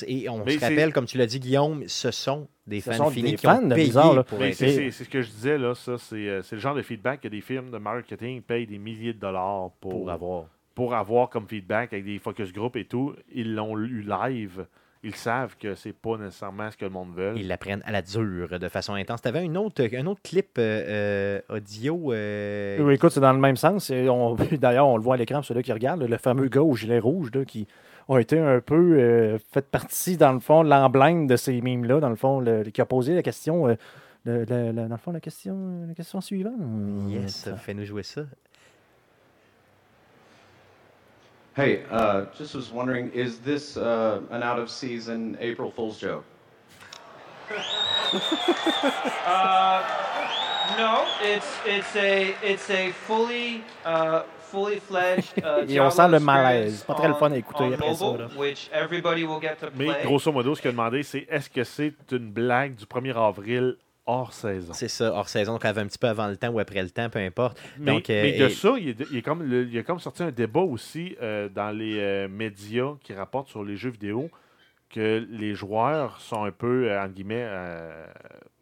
et 0.07 0.29
on 0.29 0.43
Mais 0.45 0.53
se 0.53 0.59
rappelle, 0.59 0.93
comme 0.93 1.05
tu 1.05 1.17
l'as 1.17 1.25
dit, 1.25 1.39
Guillaume, 1.39 1.83
ce 1.87 2.11
sont 2.11 2.47
des 2.65 2.81
Ce 2.81 2.89
fans 2.91 2.97
sont 3.05 3.09
finis 3.09 3.31
des 3.31 3.37
qui 3.37 3.45
fans 3.45 3.59
ont 3.63 3.67
de 3.67 3.73
payé 3.75 3.85
Blizzard, 3.85 4.13
là. 4.13 4.23
pour 4.23 4.39
c'est 4.53 4.91
ce 4.91 5.03
que 5.09 5.21
je 5.21 5.29
disais, 5.29 5.57
là, 5.57 5.73
ça, 5.75 5.97
c'est 5.97 6.15
euh, 6.29 6.41
c'est 6.43 6.55
le 6.55 6.61
genre 6.61 6.75
de 6.75 6.81
feedback 6.81 7.21
que 7.21 7.27
des 7.27 7.41
firmes 7.41 7.71
de 7.71 7.77
marketing 7.77 8.41
payent 8.41 8.67
des 8.67 8.77
milliers 8.77 9.13
de 9.13 9.19
dollars 9.19 9.71
pour, 9.79 9.91
pour 9.91 10.11
avoir. 10.11 10.45
pour 10.75 10.93
avoir 10.95 11.29
comme 11.29 11.47
feedback 11.47 11.93
avec 11.93 12.05
des 12.05 12.19
focus 12.19 12.51
group 12.53 12.75
et 12.75 12.85
tout. 12.85 13.13
Ils 13.33 13.53
l'ont 13.55 13.77
eu 13.77 14.05
live. 14.07 14.65
Ils 15.03 15.15
savent 15.15 15.55
que 15.57 15.75
c'est 15.75 15.93
pas 15.93 16.17
nécessairement 16.17 16.69
ce 16.71 16.75
que 16.75 16.83
le 16.83 16.89
monde 16.91 17.13
veut. 17.15 17.33
Ils 17.37 17.47
l'apprennent 17.47 17.83
à 17.85 17.91
la 17.91 18.01
dure, 18.01 18.59
de 18.59 18.67
façon 18.67 18.93
intense. 18.95 19.21
Tu 19.21 19.27
avais 19.27 19.45
une 19.45 19.55
autre, 19.55 19.81
un 19.95 20.05
autre 20.07 20.21
clip 20.23 20.57
euh, 20.57 21.39
euh, 21.49 21.55
audio. 21.55 22.11
euh, 22.11 22.79
Oui, 22.81 22.95
écoute, 22.95 23.11
c'est 23.11 23.19
dans 23.19 23.31
le 23.31 23.39
même 23.39 23.55
sens. 23.57 23.91
D'ailleurs, 24.51 24.87
on 24.87 24.97
le 24.97 25.03
voit 25.03 25.13
à 25.13 25.17
l'écran, 25.17 25.43
ceux-là 25.43 25.61
qui 25.61 25.71
regardent, 25.71 26.01
le 26.03 26.17
fameux 26.17 26.47
gars 26.49 26.63
au 26.63 26.75
gilet 26.75 26.97
rouge 26.99 27.29
là, 27.33 27.45
qui 27.45 27.67
a 28.15 28.19
été 28.19 28.39
un 28.39 28.59
peu 28.61 28.97
euh, 28.99 29.37
fait 29.51 29.65
partie, 29.69 30.15
dans 30.17 30.31
le 30.33 30.39
fond, 30.39 30.63
de 30.63 30.69
l'emblème 30.69 31.27
de 31.27 31.35
ces 31.35 31.59
mimes-là, 31.61 31.99
dans 31.99 32.09
le 32.09 32.15
fond, 32.15 32.39
le- 32.39 32.63
qui 32.63 32.79
a 32.81 32.85
posé 32.85 33.15
la 33.15 33.21
question, 33.23 33.67
euh, 33.67 33.75
le- 34.25 34.45
le- 34.45 34.67
le- 34.71 34.73
dans 34.73 34.87
le 34.95 34.97
fond, 34.97 35.11
la 35.11 35.19
question, 35.19 35.85
la 35.87 35.93
question 35.93 36.21
suivante. 36.21 36.53
Yes, 37.09 37.49
fais-nous 37.57 37.85
jouer 37.85 38.03
ça. 38.03 38.21
Hey, 41.57 41.81
uh, 41.91 42.25
just 42.37 42.53
was 42.53 42.71
wondering, 42.71 43.09
is 43.15 43.39
this 43.43 43.77
uh, 43.77 44.19
an 44.29 44.43
out 44.43 44.59
of 44.59 44.69
season 44.69 45.35
April 45.41 45.71
Fool's 45.71 45.99
joke? 45.99 46.23
No, 50.77 51.05
it's 51.23 51.47
it's 51.65 51.95
a 51.95 52.35
it's 52.43 52.69
a 52.69 52.91
fully 52.91 53.63
uh, 53.85 54.23
fully 54.51 54.79
fledged 54.79 55.33
uh, 55.37 55.69
Et 55.71 55.79
on 55.79 55.89
sent 55.89 56.07
le 56.09 56.19
malaise. 56.19 56.83
Pas 56.83 56.93
très 56.95 57.07
le 57.07 57.13
fun 57.15 57.31
à 57.31 57.37
écouter 57.37 57.63
on 57.63 57.71
après 57.73 57.93
ça, 57.95 58.05
mobile, 58.05 58.21
là. 58.21 58.29
which 58.39 58.69
everybody 58.73 59.23
will 59.25 59.41
get 59.41 59.55
to 59.59 59.67
Mais 59.75 59.87
grosso 60.03 60.31
modo, 60.31 60.55
ce 60.55 60.61
qu'il 60.61 60.69
a 60.69 60.71
demandé, 60.71 61.03
c'est 61.03 61.25
est-ce 61.29 61.49
que 61.49 61.63
c'est 61.63 61.93
une 62.11 62.31
blague 62.31 62.75
du 62.75 62.85
1er 62.85 63.15
avril 63.15 63.75
hors 64.05 64.31
saison? 64.33 64.73
C'est 64.73 64.87
ça, 64.87 65.11
hors 65.13 65.27
saison, 65.27 65.53
donc 65.53 65.65
avait 65.65 65.81
un 65.81 65.87
petit 65.87 65.97
peu 65.99 66.07
avant 66.07 66.27
le 66.27 66.37
temps 66.37 66.49
ou 66.49 66.59
après 66.59 66.81
le 66.81 66.89
temps, 66.89 67.09
peu 67.09 67.19
importe. 67.19 67.61
Mais, 67.77 67.91
Donc, 67.91 68.09
euh, 68.09 68.23
mais 68.23 68.37
de 68.37 68.45
et- 68.45 68.49
ça, 68.49 68.73
il, 68.79 68.89
est- 68.89 69.07
il 69.11 69.17
est 69.17 69.21
comme, 69.21 69.43
le- 69.43 69.67
il 69.67 69.77
a 69.77 69.83
comme 69.83 69.99
sorti 69.99 70.23
un 70.23 70.31
débat 70.31 70.61
aussi 70.61 71.15
euh, 71.21 71.49
dans 71.49 71.71
les 71.71 71.99
euh, 71.99 72.27
médias 72.29 72.93
qui 73.03 73.13
rapportent 73.13 73.49
sur 73.49 73.63
les 73.63 73.75
jeux 73.75 73.89
vidéo 73.91 74.29
que 74.89 75.27
les 75.29 75.53
joueurs 75.53 76.21
sont 76.21 76.45
un 76.45 76.51
peu, 76.51 76.89
euh, 76.89 77.03
entre 77.03 77.13
guillemets, 77.13 77.43
euh, 77.45 78.05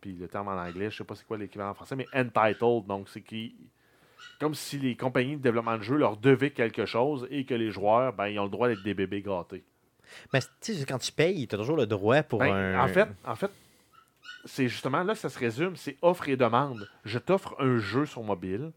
puis 0.02 0.18
le 0.20 0.28
terme 0.28 0.48
en 0.48 0.54
anglais, 0.60 0.90
je 0.90 0.98
sais 0.98 1.04
pas 1.04 1.14
c'est 1.14 1.28
quoi 1.28 1.38
l'équivalent 1.38 1.70
en 1.70 1.74
français, 1.76 1.96
mais 1.96 2.08
entitled. 2.16 2.88
Donc, 2.88 3.08
c'est 3.10 3.22
qui 3.22 3.54
comme 4.40 4.54
si 4.54 4.78
les 4.80 4.96
compagnies 4.96 5.38
de 5.38 5.42
développement 5.42 5.78
de 5.78 5.84
jeux 5.84 5.98
leur 5.98 6.18
devaient 6.18 6.52
quelque 6.52 6.86
chose 6.86 7.28
et 7.30 7.46
que 7.46 7.54
les 7.54 7.72
joueurs, 7.72 8.14
ben, 8.14 8.28
ils 8.28 8.40
ont 8.40 8.46
le 8.46 8.50
droit 8.50 8.68
d'être 8.68 8.84
des 8.84 8.94
bébés 8.94 9.22
gâtés. 9.22 9.64
Mais 10.34 10.40
tu 10.62 10.74
sais, 10.74 10.86
quand 10.86 11.00
tu 11.00 11.12
payes, 11.12 11.48
tu 11.48 11.56
as 11.56 11.58
toujours 11.58 11.78
le 11.78 11.88
droit 11.88 12.22
pour 12.24 12.40
Ben, 12.40 12.54
un. 12.54 12.84
En 12.84 12.88
fait, 12.88 13.08
en 13.26 13.36
fait 13.36 13.52
c'est 14.46 14.68
justement 14.68 15.04
là 15.04 15.14
que 15.14 15.20
ça 15.20 15.30
se 15.30 15.40
résume, 15.40 15.76
c'est 15.76 15.98
offre 16.02 16.30
et 16.30 16.38
demande. 16.38 16.88
Je 17.04 17.18
t'offre 17.20 17.56
un 17.60 17.78
jeu 17.78 18.06
sur 18.06 18.24
mobile. 18.24 18.72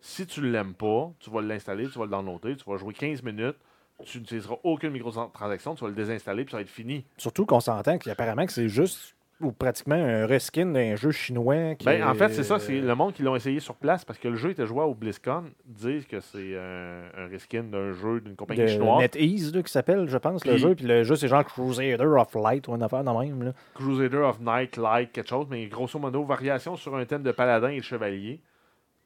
Si 0.00 0.26
tu 0.26 0.40
ne 0.40 0.50
l'aimes 0.50 0.74
pas, 0.74 1.12
tu 1.20 1.30
vas 1.30 1.40
l'installer, 1.40 1.88
tu 1.88 1.98
vas 1.98 2.06
le 2.06 2.10
downloader, 2.10 2.56
tu 2.56 2.68
vas 2.68 2.76
jouer 2.76 2.92
15 2.92 3.22
minutes, 3.22 3.56
tu 4.04 4.18
n'utiliseras 4.18 4.56
aucune 4.64 4.90
microtransaction, 4.90 5.76
tu 5.76 5.82
vas 5.84 5.90
le 5.90 5.94
désinstaller, 5.94 6.44
puis 6.44 6.50
ça 6.50 6.56
va 6.56 6.62
être 6.62 6.68
fini. 6.68 7.04
Surtout 7.16 7.46
qu'on 7.46 7.60
s'entend 7.60 7.98
qu'apparemment 7.98 8.44
que 8.44 8.52
c'est 8.52 8.68
juste 8.68 9.14
ou 9.42 9.52
pratiquement 9.52 9.94
un 9.96 10.26
reskin 10.26 10.66
d'un 10.66 10.96
jeu 10.96 11.10
chinois. 11.10 11.74
Qui 11.74 11.86
Ben, 11.86 12.02
en 12.06 12.14
fait, 12.14 12.30
c'est 12.30 12.42
ça, 12.44 12.58
c'est 12.58 12.80
le 12.80 12.94
monde 12.94 13.12
qui 13.12 13.22
l'ont 13.22 13.36
essayé 13.36 13.60
sur 13.60 13.74
place 13.74 14.04
parce 14.04 14.18
que 14.18 14.28
le 14.28 14.36
jeu 14.36 14.50
était 14.50 14.66
joué 14.66 14.82
au 14.82 14.94
BlizzCon, 14.94 15.44
disent 15.64 16.06
que 16.06 16.20
c'est 16.20 16.56
un, 16.56 17.02
un 17.16 17.26
reskin 17.28 17.64
d'un 17.64 17.92
jeu 17.92 18.20
d'une 18.20 18.36
compagnie 18.36 18.62
de 18.62 18.66
chinoise. 18.66 19.02
NetEase, 19.02 19.54
là, 19.54 19.62
qui 19.62 19.72
s'appelle, 19.72 20.08
je 20.08 20.18
pense, 20.18 20.44
le 20.44 20.56
jeu. 20.56 20.74
Puis 20.74 20.86
le 20.86 21.02
jeu, 21.02 21.16
c'est 21.16 21.28
genre 21.28 21.44
Crusader 21.44 22.04
of 22.04 22.34
Light 22.34 22.68
ou 22.68 22.74
une 22.74 22.82
affaire 22.82 23.04
de 23.04 23.10
même. 23.10 23.42
Là. 23.42 23.52
Crusader 23.74 24.18
of 24.18 24.40
Night, 24.40 24.76
Light, 24.76 25.12
quelque 25.12 25.28
chose, 25.28 25.46
mais 25.50 25.66
grosso 25.66 25.98
modo, 25.98 26.24
variation 26.24 26.76
sur 26.76 26.94
un 26.96 27.04
thème 27.04 27.22
de 27.22 27.32
paladin 27.32 27.68
et 27.68 27.78
de 27.78 27.84
chevalier, 27.84 28.40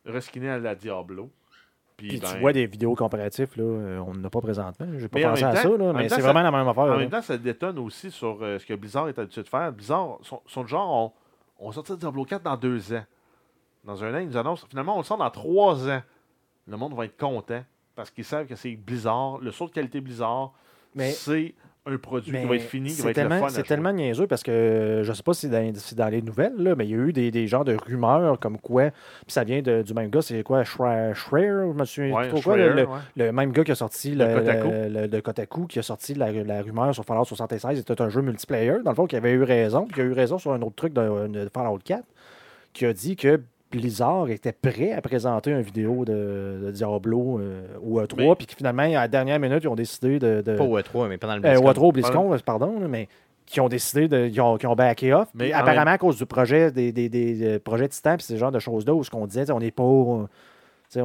reskiné 0.05 0.51
à 0.51 0.59
la 0.59 0.75
Diablo. 0.75 1.31
Puis, 1.97 2.09
Puis 2.09 2.21
ben, 2.21 2.29
tu 2.35 2.39
vois 2.41 2.53
des 2.53 2.67
vidéos 2.67 2.95
comparatives, 2.95 3.51
là, 3.57 3.63
euh, 3.65 3.99
on 4.07 4.13
n'en 4.15 4.25
a 4.25 4.31
pas 4.31 4.41
présentement. 4.43 4.87
J'ai 4.99 5.09
pas 5.09 5.19
Mais 5.19 5.25
en 5.25 5.31
pensé 5.31 5.45
à 5.45 5.55
temps- 5.55 5.63
ça, 5.63 5.69
là, 5.79 5.93
mais 5.95 6.09
c'est 6.11 6.21
vraiment 6.21 6.43
la 6.43 6.51
même 6.51 6.69
affaire. 6.69 6.83
En 6.85 6.87
là. 6.89 6.97
même 6.99 7.09
temps, 7.11 7.23
ça 7.23 7.39
détonne 7.39 7.79
aussi 7.79 8.11
sur 8.11 8.39
euh, 8.43 8.59
ce 8.59 8.67
que 8.67 8.75
Blizzard 8.75 9.09
est 9.09 9.19
habitué 9.19 9.43
de 9.43 9.49
faire. 9.49 9.73
Blizzard 9.73 10.19
du 10.21 10.67
genre, 10.69 11.13
on, 11.59 11.67
on 11.69 11.73
sortit 11.73 11.97
Diablo 11.97 12.25
4 12.25 12.43
dans 12.43 12.57
deux 12.57 12.93
ans. 12.93 13.05
Dans 13.85 14.05
un 14.05 14.15
an, 14.15 14.19
ils 14.19 14.27
nous 14.29 14.37
annoncent, 14.37 14.67
finalement, 14.69 14.95
on 14.97 14.99
le 14.99 15.05
sort 15.05 15.17
dans 15.17 15.31
trois 15.31 15.89
ans. 15.89 16.03
Le 16.69 16.77
monde 16.77 16.95
va 16.95 17.07
être 17.07 17.17
content 17.17 17.63
parce 17.95 18.11
qu'ils 18.11 18.25
savent 18.25 18.47
que 18.47 18.57
c'est 18.57 18.77
Blizzard, 18.77 19.39
le 19.39 19.51
saut 19.51 19.67
de 19.67 19.73
qualité 19.73 20.01
Blizzard, 20.03 20.53
Mais- 20.95 21.13
c'est 21.13 21.55
un 21.89 21.97
produit 21.99 22.33
Mais 22.33 22.43
qui 22.43 22.47
va 22.49 22.57
être 22.57 22.63
fini, 22.63 22.89
qui 22.89 22.95
c'est 22.97 23.03
va 23.05 23.11
être 23.11 23.23
le 23.23 23.29
fun 23.39 23.49
C'est 23.49 23.63
tellement 23.63 23.93
niaiseux 23.93 24.27
parce 24.27 24.43
que 24.43 25.03
je 25.05 25.13
sais 25.13 25.23
pas 25.23 25.33
si 25.35 25.43
c'est 25.43 25.49
dans, 25.49 25.73
si 25.79 25.95
dans 25.95 26.09
les 26.09 26.21
nouvelles, 26.21 26.57
là, 26.59 26.75
mais 26.77 26.85
il 26.85 26.91
y 26.91 26.95
a 26.95 26.99
eu 26.99 27.13
des, 27.13 27.31
des 27.31 27.47
genres 27.47 27.65
de 27.65 27.77
rumeurs 27.77 28.39
comme 28.41 28.59
quoi, 28.59 28.91
puis 28.91 29.01
ça 29.29 29.45
vient 29.45 29.63
de- 29.63 29.83
du 29.83 29.95
même 29.95 30.11
gars, 30.11 30.21
c'est 30.23 30.43
quoi, 30.43 30.65
Schreier, 30.65 31.15
je 31.15 31.79
me 31.79 31.85
souviens 31.85 32.15
Ouais, 32.17 32.29
trop 32.29 32.41
quoi, 32.41 32.55
Schreier, 32.55 32.69
le, 32.71 32.75
le- 32.75 32.87
ouais. 32.89 32.99
le 33.17 33.33
même 33.33 33.53
gars 33.53 33.63
qui 33.65 33.71
a 33.73 33.75
sorti 33.77 34.15
le, 34.15 34.27
Kotaku. 34.27 34.69
le- 34.69 34.89
le- 35.03 35.09
de 35.09 35.21
Kotaku, 35.21 35.67
qui 35.67 35.79
a 35.79 35.83
sorti 35.83 36.15
la, 36.15 36.33
la 36.33 36.63
rumeur 36.63 36.93
sur 36.95 37.05
Fallout 37.05 37.25
76, 37.25 37.79
c'était 37.79 38.03
un 38.03 38.09
jeu 38.09 38.21
multiplayer, 38.23 38.75
dans 38.85 38.91
le 38.91 38.97
fond, 38.97 39.07
qui 39.07 39.17
avait 39.17 39.33
eu 39.33 39.43
raison, 39.45 39.85
puis 39.87 39.95
qui 39.95 40.01
a 40.01 40.05
eu 40.05 40.13
raison 40.13 40.39
sur 40.39 40.53
un 40.53 40.63
autre 40.63 40.75
truc 40.77 40.93
de, 40.93 41.29
de 41.29 41.49
Fallout 41.55 41.79
4, 41.85 42.05
qui 42.73 42.85
a 42.87 42.93
dit 42.93 43.17
que 43.17 43.41
Blizzard 43.77 44.29
était 44.31 44.53
prêt 44.53 44.93
à 44.93 45.01
présenter 45.01 45.51
une 45.51 45.61
vidéo 45.63 46.05
de, 46.05 46.63
de 46.67 46.71
Diablo 46.71 47.39
euh, 47.39 47.63
ou 47.83 48.01
E3, 48.01 48.37
puis 48.37 48.47
que 48.47 48.55
finalement, 48.55 48.83
à 48.83 48.89
la 48.89 49.09
dernière 49.09 49.39
minute, 49.39 49.63
ils 49.63 49.69
ont 49.69 49.75
décidé 49.77 50.19
de. 50.19 50.43
de 50.43 50.57
Pas 50.57 50.65
au 50.65 50.79
E3, 50.79 51.09
mais 51.09 51.19
pendant 51.19 51.37
le 51.37 51.45
euh, 51.45 51.51
BlizzCon. 51.61 51.67
ou 51.67 51.73
E3 51.73 51.89
ou 51.89 51.93
BlizzCon, 51.93 52.37
pardon, 52.45 52.81
là, 52.81 52.89
mais 52.89 53.09
qui 53.47 53.61
ont 53.61 53.69
décidé 53.69 54.09
de. 54.09 54.41
Ont, 54.41 54.57
qui 54.57 54.67
ont 54.67 54.75
backé 54.75 55.13
off. 55.13 55.29
Mais 55.35 55.55
en 55.55 55.59
apparemment, 55.59 55.85
même- 55.85 55.95
à 55.95 55.99
cause 55.99 56.17
du 56.17 56.27
projet, 56.27 56.71
des, 56.73 56.93
des, 56.93 57.09
des, 57.09 57.59
projets 57.59 57.89
Titan, 57.89 58.17
puis 58.17 58.25
ce 58.25 58.37
genre 58.37 58.53
de 58.53 58.59
choses-là, 58.59 58.95
où 58.95 59.05
ce 59.05 59.11
qu'on 59.11 59.27
disait, 59.27 59.51
on 59.53 59.61
n'est 59.61 59.71
pas. 59.71 59.83
on 59.85 60.29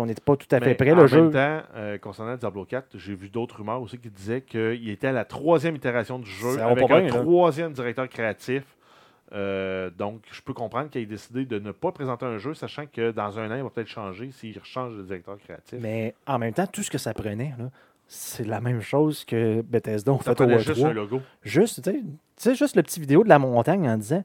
n'était 0.05 0.21
pas 0.21 0.35
tout 0.35 0.47
à 0.51 0.59
fait 0.59 0.75
prêt. 0.75 0.91
en 0.91 0.95
Le 0.95 1.01
même 1.01 1.07
jeu. 1.07 1.29
temps, 1.29 1.59
euh, 1.75 1.97
concernant 1.97 2.35
Diablo 2.35 2.65
4, 2.65 2.97
j'ai 2.97 3.13
vu 3.13 3.29
d'autres 3.29 3.57
rumeurs 3.57 3.81
aussi 3.81 3.97
qui 3.97 4.09
disaient 4.09 4.41
qu'il 4.41 4.89
était 4.89 5.07
à 5.07 5.11
la 5.11 5.25
troisième 5.25 5.75
itération 5.75 6.19
du 6.19 6.29
jeu 6.29 6.55
Ça 6.57 6.67
avec 6.67 6.89
un 6.89 7.07
troisième 7.07 7.73
directeur 7.73 8.07
créatif. 8.09 8.63
Euh, 9.33 9.89
donc, 9.89 10.23
je 10.31 10.41
peux 10.41 10.53
comprendre 10.53 10.89
qu'il 10.89 11.01
ait 11.01 11.05
décidé 11.05 11.45
de 11.45 11.57
ne 11.59 11.71
pas 11.71 11.91
présenter 11.91 12.25
un 12.25 12.37
jeu, 12.37 12.53
sachant 12.53 12.85
que 12.85 13.11
dans 13.11 13.39
un 13.39 13.49
an, 13.51 13.55
il 13.55 13.63
va 13.63 13.69
peut-être 13.69 13.87
changer 13.87 14.31
s'il 14.31 14.59
change 14.63 14.95
de 14.97 15.03
directeur 15.03 15.37
créatif. 15.39 15.79
Mais 15.81 16.13
en 16.27 16.37
même 16.39 16.53
temps, 16.53 16.67
tout 16.67 16.83
ce 16.83 16.91
que 16.91 16.97
ça 16.97 17.13
prenait, 17.13 17.53
c'est 18.07 18.45
la 18.45 18.59
même 18.59 18.81
chose 18.81 19.23
que 19.23 19.61
Bethesda 19.61 20.11
ont 20.11 20.17
ça 20.19 20.23
fait 20.23 20.31
au 20.31 20.35
prenait 20.47 20.57
E3. 20.57 20.63
juste 20.73 20.83
un 20.83 20.93
logo. 20.93 21.21
Juste, 21.43 21.81
tu 21.81 21.91
sais- 21.91 21.99
tu 22.01 22.09
sais, 22.35 22.55
juste 22.55 22.75
le 22.75 22.83
petit 22.83 22.99
vidéo 22.99 23.23
de 23.23 23.29
la 23.29 23.39
montagne 23.39 23.87
en 23.89 23.97
disant 23.97 24.23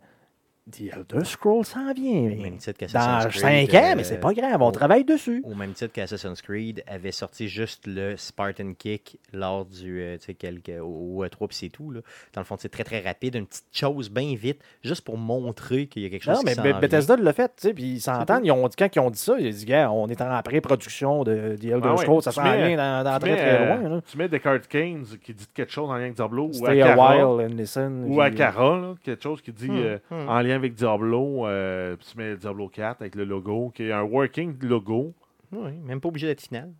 The 0.68 0.92
Elder 0.92 1.24
Scrolls 1.24 1.64
s'en 1.64 1.92
vient. 1.92 2.12
Au 2.22 2.28
mais 2.28 2.34
même 2.36 2.56
titre 2.56 2.80
Dans 2.80 2.86
qu'Assassin's 2.88 3.40
5 3.40 3.68
Creed, 3.68 3.76
ans, 3.76 3.84
euh, 3.84 3.94
mais 3.96 4.02
c'est 4.04 4.18
pas 4.18 4.32
grave, 4.34 4.60
on 4.60 4.66
au- 4.66 4.70
travaille 4.72 5.04
dessus. 5.04 5.40
Au 5.44 5.54
même 5.54 5.72
titre 5.74 5.92
qu'Assassin's 5.92 6.42
Creed 6.42 6.82
avait 6.88 7.12
sorti 7.12 7.46
juste 7.48 7.86
le 7.86 8.16
Spartan 8.16 8.72
Kick 8.76 9.20
lors 9.32 9.64
du 9.64 10.00
euh, 10.00 10.16
tu 10.18 10.24
sais, 10.26 10.34
quelques, 10.34 10.72
au 10.82 11.24
E3 11.24 11.46
puis 11.46 11.56
c'est 11.56 11.68
tout. 11.68 11.92
Là. 11.92 12.00
Dans 12.34 12.40
le 12.40 12.44
fond, 12.44 12.56
c'est 12.58 12.68
très 12.68 12.82
très 12.82 13.00
rapide, 13.00 13.36
une 13.36 13.46
petite 13.46 13.66
chose 13.70 14.10
bien 14.10 14.34
vite, 14.34 14.60
juste 14.82 15.02
pour 15.04 15.16
montrer 15.16 15.86
qu'il 15.86 16.02
y 16.02 16.06
a 16.06 16.10
quelque 16.10 16.24
chose 16.24 16.34
Non, 16.34 16.40
qui 16.52 16.58
mais 16.60 16.70
vient. 16.70 16.80
Bethesda 16.80 17.16
l'a 17.16 17.32
fait, 17.32 17.52
tu 17.56 17.68
sais, 17.68 17.72
puis 17.74 17.84
ils 17.84 18.00
s'entendent. 18.00 18.44
Ils 18.44 18.50
ont 18.50 18.66
dit, 18.66 18.74
quand 18.76 18.88
ils 18.96 18.98
ont 19.00 19.10
dit 19.10 19.20
ça, 19.20 19.36
ils 19.38 19.46
ont 19.46 19.56
dit, 19.56 19.64
gars, 19.66 19.90
on 19.92 20.08
est 20.08 20.20
en 20.20 20.42
pré-production 20.42 21.22
de 21.22 21.54
The 21.60 21.64
Elder 21.64 21.80
Ah 21.84 21.90
ouais, 21.92 21.96
Scrolls, 21.98 22.22
ça 22.22 22.30
tu 22.32 22.36
s'en 22.36 22.42
vient 22.42 22.76
dans, 22.76 23.04
dans 23.04 23.14
Tu 23.18 23.20
très 23.20 23.30
mets, 23.30 23.36
très 23.36 23.60
euh, 23.60 23.76
loin. 23.82 23.88
là. 23.88 24.00
Tu 24.10 24.18
mets 24.18 24.28
Descartes 24.28 24.66
Keynes 24.66 25.04
qui 25.22 25.32
dit 25.32 25.46
quelque 25.54 25.70
chose 25.72 25.88
en 25.90 25.94
lien 25.94 26.00
avec 26.02 26.14
Diablo 26.14 26.46
ou 26.48 26.52
Stay 26.52 26.82
a 26.82 26.92
Akara, 26.92 27.34
while 27.36 27.46
and 27.46 27.54
listen. 27.56 28.04
ou 28.08 28.20
Akara, 28.20 28.78
là, 28.80 28.94
quelque 29.04 29.22
chose 29.22 29.40
qui 29.40 29.52
dit 29.52 29.66
Hmm, 29.70 29.76
euh, 29.76 29.98
hmm. 30.10 30.28
en 30.28 30.40
lien 30.40 30.55
avec 30.56 30.74
Diablo. 30.74 31.46
euh, 31.46 31.96
puis 31.96 32.06
tu 32.12 32.18
mets 32.18 32.36
Diablo 32.36 32.68
4 32.68 33.00
avec 33.02 33.14
le 33.14 33.24
logo, 33.24 33.70
qui 33.74 33.84
est 33.84 33.92
un 33.92 34.02
working 34.02 34.56
logo. 34.62 35.14
Oui, 35.52 35.72
même 35.84 36.00
pas 36.00 36.08
obligé 36.08 36.26
d'être 36.26 36.42
final. 36.42 36.72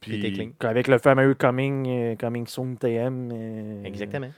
Puis. 0.00 0.52
Avec 0.60 0.88
le 0.88 0.98
fameux 0.98 1.34
Coming, 1.34 1.86
euh, 1.88 2.16
coming 2.16 2.46
Soon 2.46 2.74
TM. 2.76 3.30
euh, 3.32 3.84
Exactement. 3.84 4.30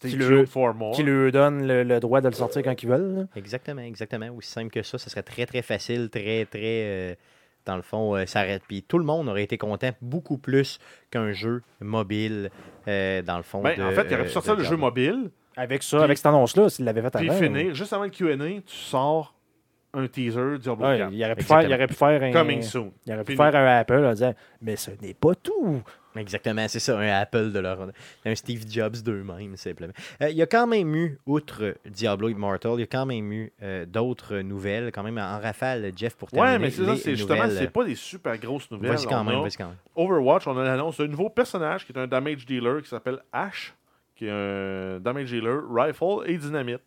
Qui 0.00 0.16
le- 0.16 0.46
for 0.46 0.74
more. 0.74 0.94
Qui 0.96 1.04
lui 1.04 1.30
donne 1.30 1.66
le, 1.66 1.84
le 1.84 2.00
droit 2.00 2.20
de 2.20 2.26
le 2.28 2.34
sortir 2.34 2.62
quand 2.64 2.82
ils 2.82 2.88
veulent. 2.88 3.14
là. 3.18 3.24
Exactement, 3.36 3.82
exactement. 3.82 4.28
Aussi 4.34 4.50
simple 4.50 4.70
que 4.70 4.82
ça, 4.82 4.98
ça 4.98 5.08
serait 5.10 5.22
très 5.22 5.46
très 5.46 5.62
facile, 5.62 6.08
très 6.10 6.44
très. 6.46 6.60
euh, 6.64 7.14
dans 7.66 7.76
le 7.76 7.82
fond, 7.82 8.16
euh, 8.16 8.26
ça 8.26 8.42
aurait- 8.42 8.60
Puis 8.66 8.82
tout 8.82 8.98
le 8.98 9.04
monde 9.04 9.28
aurait 9.28 9.44
été 9.44 9.58
content 9.58 9.90
beaucoup 10.02 10.38
plus 10.38 10.78
qu'un 11.10 11.32
jeu 11.32 11.62
mobile, 11.80 12.50
euh, 12.88 13.22
dans 13.22 13.36
le 13.36 13.42
fond. 13.44 13.60
Ben, 13.62 13.76
de, 13.78 13.82
en 13.84 13.90
fait, 13.92 14.06
il 14.10 14.14
aurait 14.14 14.24
pu 14.24 14.30
sortir 14.30 14.56
le 14.56 14.64
jeu 14.64 14.76
mobile, 14.76 15.30
Avec 15.56 15.82
ça, 15.82 15.96
Puis- 15.98 16.04
avec 16.04 16.16
cette 16.18 16.26
annonce-là, 16.26 16.68
s'il 16.68 16.84
l'avait 16.84 17.02
fait 17.02 17.10
puis 17.10 17.30
avant. 17.30 17.38
finir, 17.38 17.74
juste 17.74 17.92
avant 17.92 18.04
le 18.04 18.10
QA, 18.10 18.36
tu 18.36 18.76
sors 18.76 19.34
un 19.94 20.06
teaser 20.08 20.58
Diablo 20.58 20.86
Ouais, 20.86 20.98
4. 20.98 21.12
il, 21.12 21.24
aurait 21.24 21.36
pu 21.36 21.44
faire, 21.44 21.62
il 21.62 21.72
aurait 21.72 21.86
pu 21.86 21.94
faire 21.94 22.22
un. 22.22 22.32
Coming 22.32 22.62
soon. 22.62 22.92
Il 23.06 23.14
aurait 23.14 23.24
pu 23.24 23.32
Fini. 23.32 23.50
faire 23.50 23.56
un 23.60 23.78
Apple 23.78 24.04
en 24.04 24.12
disant 24.12 24.34
Mais 24.60 24.76
ce 24.76 24.90
n'est 25.00 25.14
pas 25.14 25.34
tout. 25.34 25.82
Exactement, 26.14 26.66
c'est 26.68 26.78
ça, 26.80 26.98
un 26.98 27.20
Apple 27.20 27.52
de 27.52 27.58
leur. 27.58 27.78
Un 28.24 28.34
Steve 28.34 28.64
Jobs 28.68 28.96
d'eux-mêmes, 29.02 29.56
simplement. 29.56 29.92
Euh, 30.22 30.30
il 30.30 30.36
y 30.36 30.42
a 30.42 30.46
quand 30.46 30.66
même 30.66 30.94
eu, 30.94 31.18
outre 31.26 31.74
Diablo 31.86 32.28
Immortal, 32.28 32.72
il 32.76 32.80
y 32.80 32.82
a 32.84 32.86
quand 32.86 33.04
même 33.06 33.30
eu 33.32 33.52
euh, 33.62 33.84
d'autres 33.86 34.36
nouvelles, 34.38 34.92
quand 34.92 35.02
même 35.02 35.18
en 35.18 35.38
rafale, 35.38 35.92
Jeff, 35.94 36.16
pour 36.16 36.30
terminer. 36.30 36.52
Ouais, 36.54 36.58
mais 36.58 36.70
c'est 36.70 36.84
ça, 36.84 36.96
c'est 36.96 37.16
justement, 37.16 37.48
c'est 37.50 37.70
pas 37.70 37.84
des 37.84 37.94
super 37.94 38.36
grosses 38.38 38.70
nouvelles. 38.70 38.92
Vas-y 38.92 39.04
quand 39.06 39.24
quand 39.24 39.24
même. 39.24 39.74
Overwatch, 39.94 40.46
on 40.46 40.56
a 40.58 40.64
l'annonce 40.64 40.96
d'un 40.98 41.06
nouveau 41.08 41.28
personnage 41.28 41.86
qui 41.86 41.92
est 41.92 41.98
un 41.98 42.06
damage 42.06 42.44
dealer 42.46 42.82
qui 42.82 42.88
s'appelle 42.88 43.20
Ash, 43.32 43.74
qui 44.16 44.26
est 44.26 44.30
un 44.30 44.98
damage 44.98 45.30
dealer, 45.30 45.60
rifle 45.70 46.24
et 46.26 46.36
dynamite. 46.38 46.80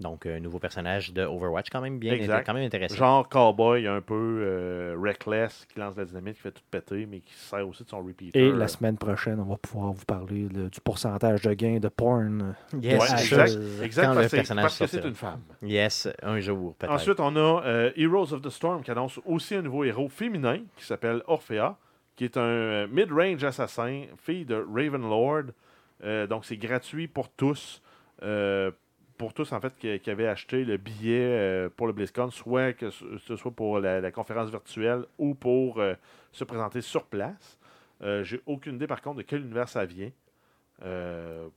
Donc, 0.00 0.26
un 0.26 0.40
nouveau 0.40 0.58
personnage 0.58 1.12
de 1.12 1.22
Overwatch, 1.22 1.70
quand 1.70 1.80
même 1.80 2.00
bien, 2.00 2.14
Exact. 2.14 2.44
quand 2.44 2.52
même 2.52 2.64
intéressant. 2.66 2.96
Genre 2.96 3.28
cowboy 3.28 3.86
un 3.86 4.00
peu 4.00 4.40
euh, 4.42 4.96
reckless, 5.00 5.66
qui 5.72 5.78
lance 5.78 5.96
la 5.96 6.04
dynamite, 6.04 6.34
qui 6.34 6.40
fait 6.42 6.50
tout 6.50 6.64
péter, 6.68 7.06
mais 7.08 7.20
qui 7.20 7.32
sert 7.32 7.66
aussi 7.66 7.84
de 7.84 7.88
son 7.88 8.02
repeater. 8.02 8.36
Et 8.42 8.50
la 8.50 8.66
semaine 8.66 8.98
prochaine, 8.98 9.38
on 9.38 9.44
va 9.44 9.56
pouvoir 9.56 9.92
vous 9.92 10.04
parler 10.04 10.48
de- 10.48 10.68
du 10.68 10.80
pourcentage 10.80 11.42
de 11.42 11.52
gain 11.54 11.78
de 11.78 11.86
porn. 11.88 12.56
Yes, 12.82 13.00
Ouais, 13.00 13.20
exact, 13.20 13.58
exact 13.84 14.02
quand 14.06 14.14
parce, 14.14 14.24
le 14.24 14.30
que- 14.30 14.36
personnage 14.36 14.64
parce 14.64 14.78
que 14.80 14.86
c'est 14.88 15.04
une 15.04 15.14
femme. 15.14 15.40
Yes, 15.62 16.08
un 16.24 16.40
jour, 16.40 16.74
peut-être. 16.74 16.92
Ensuite, 16.92 17.20
on 17.20 17.36
a 17.36 17.62
euh, 17.64 17.90
Heroes 17.96 18.32
of 18.32 18.42
the 18.42 18.50
Storm 18.50 18.82
qui 18.82 18.90
annonce 18.90 19.20
aussi 19.24 19.54
un 19.54 19.62
nouveau 19.62 19.84
héros 19.84 20.08
féminin 20.08 20.58
qui 20.76 20.84
s'appelle 20.84 21.22
Orphea, 21.28 21.76
qui 22.16 22.24
est 22.24 22.36
un 22.36 22.40
euh, 22.42 22.86
mid-range 22.90 23.44
assassin, 23.44 24.06
fille 24.18 24.44
de 24.44 24.56
Ravenlord. 24.56 25.52
Euh, 26.04 26.26
donc, 26.26 26.44
c'est 26.44 26.56
gratuit 26.56 27.08
pour 27.08 27.30
tous. 27.30 27.82
Euh, 28.22 28.70
pour 29.16 29.32
tous, 29.32 29.52
en 29.52 29.60
fait, 29.60 29.76
qui, 29.78 30.10
avaient 30.10 30.26
acheté 30.26 30.64
le 30.64 30.76
billet 30.76 31.20
euh, 31.20 31.68
pour 31.74 31.86
le 31.86 31.92
BlizzCon, 31.92 32.30
soit 32.30 32.72
que 32.72 32.90
ce 32.90 33.36
soit 33.36 33.52
pour 33.52 33.78
la, 33.78 34.10
conférence 34.10 34.50
virtuelle 34.50 35.04
ou 35.18 35.34
pour 35.34 35.80
se 36.32 36.44
présenter 36.44 36.80
sur 36.80 37.04
place. 37.06 37.58
J'ai 38.22 38.40
aucune 38.44 38.74
idée, 38.74 38.86
par 38.86 39.00
contre, 39.00 39.18
de 39.18 39.22
quel 39.22 39.42
univers 39.42 39.68
ça 39.68 39.84
vient. 39.84 40.10
Euh, 40.84 41.48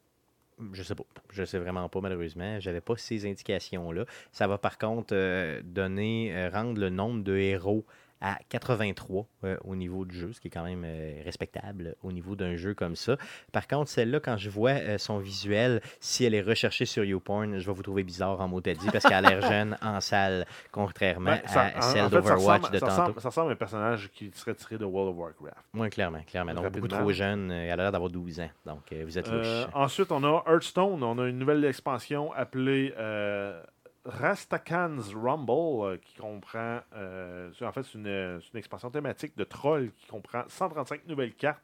Je 0.72 0.84
sais 0.84 0.96
pas. 0.96 1.04
Je 1.32 1.44
sais 1.44 1.58
vraiment 1.58 1.90
pas, 1.90 2.00
malheureusement. 2.00 2.60
J'avais 2.60 2.80
pas 2.80 2.96
ces 2.96 3.28
indications-là. 3.28 4.06
Ça 4.32 4.48
va 4.48 4.58
par 4.60 4.78
contre 4.78 5.16
donner, 5.64 6.50
rendre 6.54 6.80
le 6.80 6.90
nombre 6.90 7.24
de 7.24 7.36
héros 7.36 7.86
à 8.22 8.38
83 8.50 9.26
euh, 9.44 9.58
au 9.64 9.76
niveau 9.76 10.06
du 10.06 10.18
jeu, 10.18 10.34
ce 10.34 10.42
qui 10.42 10.48
est 10.48 10.52
quand 10.52 10.64
même 10.64 10.84
euh, 10.86 11.22
respectable 11.24 11.96
au 12.04 12.12
niveau 12.12 12.36
d'un 12.36 12.56
jeu 12.56 12.74
comme 12.74 12.96
ça. 12.96 13.18
Par 13.52 13.68
contre, 13.68 13.90
celle-là, 13.90 14.20
quand 14.20 14.38
je 14.38 14.50
vois 14.50 14.72
euh, 14.72 14.98
son 14.98 15.20
visuel, 15.20 15.82
si 16.00 16.26
elle 16.26 16.34
est 16.34 16.42
recherchée 16.42 16.86
sur 16.86 17.04
YouPorn, 17.04 17.60
je 17.60 17.66
vais 17.68 17.74
vous 17.74 17.84
trouver 17.84 18.04
bizarre 18.04 18.40
en 18.42 18.48
mot 18.48 18.62
dit 18.62 18.74
parce 18.92 19.04
qu'elle 19.06 19.26
a 19.26 19.30
l'air 19.30 19.42
jeune 19.42 19.78
en 19.82 20.02
salle, 20.02 20.46
contrairement 20.72 21.32
ben, 21.32 21.42
ça- 21.48 21.72
à 21.76 21.82
celle 21.82 22.06
en 22.06 22.10
fait, 22.10 22.16
ça 22.16 22.22
d'Overwatch 22.22 22.72
de 22.72 22.80
ça 22.80 22.86
tantôt. 22.88 23.02
ressemble- 23.02 23.22
ça 23.22 23.30
ressemble 23.30 23.50
à 23.50 23.54
un 23.54 23.56
personnage 23.58 24.10
qui 24.14 24.32
serait 24.34 24.56
tiré 24.56 24.78
de 24.78 24.86
World 24.86 25.12
of 25.12 25.18
Warcraft. 25.18 25.56
Moi, 25.74 25.90
clairement, 25.90 26.22
clairement. 26.26 26.54
Donc, 26.54 26.72
beaucoup 26.72 26.88
trop 26.88 27.12
jeune. 27.12 27.52
euh, 27.52 27.66
Elle 27.66 27.72
a 27.72 27.76
l'air 27.84 27.92
d'avoir 27.92 28.10
12 28.12 28.40
ans. 28.40 28.50
Donc, 28.66 28.92
euh, 28.92 29.04
vous 29.06 29.18
êtes 29.18 29.30
louche. 29.32 29.46
Euh, 29.46 29.66
ensuite, 29.74 30.12
on 30.12 30.24
a 30.24 30.44
Hearthstone. 30.48 31.04
On 31.04 31.20
a 31.20 31.28
une 31.28 31.38
nouvelle 31.38 31.64
expansion 31.66 32.32
appelée 32.34 32.94
euh, 32.98 33.62
Rastakan's 34.08 35.14
Rumble, 35.14 35.86
euh, 35.86 35.98
qui 35.98 36.16
comprend. 36.16 36.80
euh, 36.96 37.52
en 37.62 37.72
fait, 37.72 37.84
c'est 37.84 37.98
une, 37.98 38.42
expansion 38.56 38.90
thématique 38.90 39.38
de 39.38 39.44
Troll 39.44 39.92
qui 39.98 40.08
comprend 40.08 40.44
135 40.48 41.06
nouvelles 41.08 41.34
cartes. 41.34 41.62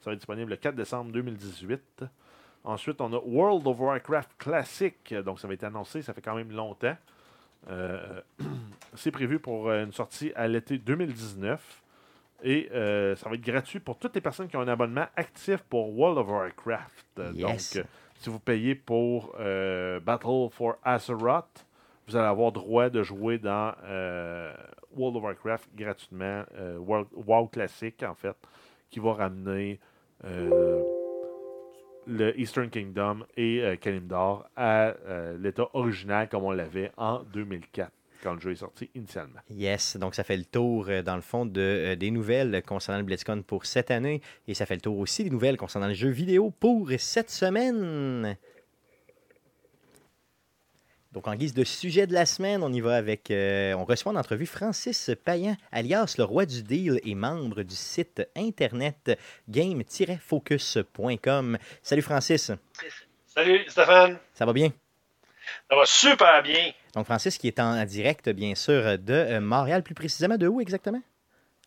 Ça 0.00 0.10
va 0.10 0.14
être 0.14 0.20
disponible 0.20 0.50
le 0.50 0.56
4 0.56 0.74
décembre 0.74 1.12
2018. 1.12 2.04
Ensuite, 2.64 3.00
on 3.00 3.12
a 3.12 3.18
World 3.18 3.66
of 3.66 3.78
Warcraft 3.78 4.30
Classic. 4.38 5.14
Donc, 5.24 5.38
ça 5.38 5.46
va 5.46 5.54
être 5.54 5.64
annoncé, 5.64 6.02
ça 6.02 6.14
fait 6.14 6.22
quand 6.22 6.34
même 6.34 6.50
longtemps. 6.50 6.96
Euh, 7.68 8.20
c'est 8.94 9.10
prévu 9.10 9.38
pour 9.38 9.70
une 9.70 9.92
sortie 9.92 10.32
à 10.34 10.48
l'été 10.48 10.78
2019. 10.78 11.82
Et 12.44 12.68
euh, 12.72 13.14
ça 13.14 13.28
va 13.28 13.36
être 13.36 13.42
gratuit 13.42 13.78
pour 13.78 13.98
toutes 13.98 14.14
les 14.16 14.20
personnes 14.20 14.48
qui 14.48 14.56
ont 14.56 14.62
un 14.62 14.68
abonnement 14.68 15.06
actif 15.14 15.58
pour 15.62 15.96
World 15.96 16.18
of 16.18 16.28
Warcraft. 16.28 17.20
Yes. 17.34 17.76
Donc, 17.76 17.86
si 18.16 18.30
vous 18.30 18.40
payez 18.40 18.74
pour 18.74 19.36
Battle 19.36 20.48
for 20.50 20.76
Azeroth, 20.82 21.66
vous 22.08 22.16
allez 22.16 22.26
avoir 22.26 22.52
droit 22.52 22.90
de 22.90 23.02
jouer 23.02 23.38
dans 23.38 23.72
euh, 23.84 24.52
World 24.96 25.16
of 25.16 25.22
Warcraft 25.22 25.68
gratuitement. 25.76 26.44
euh, 26.58 26.76
World- 26.78 27.08
WoW 27.14 27.46
classique, 27.48 28.02
en 28.02 28.14
fait, 28.14 28.36
qui 28.90 28.98
va 29.00 29.12
ramener 29.14 29.78
euh, 30.24 30.82
le 32.06 32.38
Eastern 32.38 32.68
Kingdom 32.68 33.20
et 33.36 33.62
Kalimdor 33.80 34.46
à 34.56 34.94
l'état 35.38 35.68
original 35.72 36.28
comme 36.28 36.44
on 36.44 36.50
l'avait 36.50 36.90
en 36.96 37.22
2004, 37.32 37.90
quand 38.24 38.34
le 38.34 38.40
jeu 38.40 38.50
est 38.52 38.56
sorti 38.56 38.90
initialement. 38.96 39.38
Yes, 39.50 39.96
donc 39.96 40.14
ça 40.16 40.24
fait 40.24 40.36
le 40.36 40.44
tour, 40.44 40.88
dans 41.04 41.14
le 41.14 41.22
fond, 41.22 41.46
de, 41.46 41.94
des 41.94 42.10
nouvelles 42.10 42.62
concernant 42.66 42.98
le 42.98 43.04
BlizzCon 43.04 43.42
pour 43.42 43.66
cette 43.66 43.90
année. 43.92 44.20
Et 44.48 44.54
ça 44.54 44.66
fait 44.66 44.74
le 44.74 44.80
tour 44.80 44.98
aussi 44.98 45.22
des 45.24 45.30
nouvelles 45.30 45.56
concernant 45.56 45.86
le 45.88 45.94
jeu 45.94 46.08
vidéo 46.10 46.50
pour 46.50 46.90
cette 46.98 47.30
semaine. 47.30 48.36
Donc, 51.12 51.28
en 51.28 51.34
guise 51.34 51.52
de 51.52 51.62
sujet 51.62 52.06
de 52.06 52.14
la 52.14 52.24
semaine, 52.24 52.62
on 52.62 52.72
y 52.72 52.80
va 52.80 52.96
avec. 52.96 53.30
euh, 53.30 53.74
on 53.74 53.84
reçoit 53.84 54.12
en 54.12 54.16
entrevue 54.16 54.46
Francis 54.46 55.10
Payan, 55.24 55.56
alias 55.70 56.14
le 56.16 56.24
roi 56.24 56.46
du 56.46 56.62
deal 56.62 57.00
et 57.04 57.14
membre 57.14 57.62
du 57.64 57.74
site 57.74 58.26
internet 58.34 59.18
game-focus.com. 59.48 61.58
Salut 61.82 62.00
Francis, 62.02 62.50
Salut 63.26 63.60
Stéphane, 63.68 64.16
ça 64.32 64.46
va 64.46 64.54
bien? 64.54 64.70
ça 65.68 65.76
va 65.76 65.84
super 65.84 66.42
bien. 66.42 66.72
Donc, 66.94 67.04
Francis 67.04 67.36
qui 67.36 67.48
est 67.48 67.60
en 67.60 67.84
direct, 67.84 68.30
bien 68.30 68.54
sûr, 68.54 68.98
de 68.98 69.12
euh, 69.12 69.38
Montréal, 69.40 69.82
plus 69.82 69.94
précisément 69.94 70.38
de 70.38 70.48
où 70.48 70.62
exactement? 70.62 71.02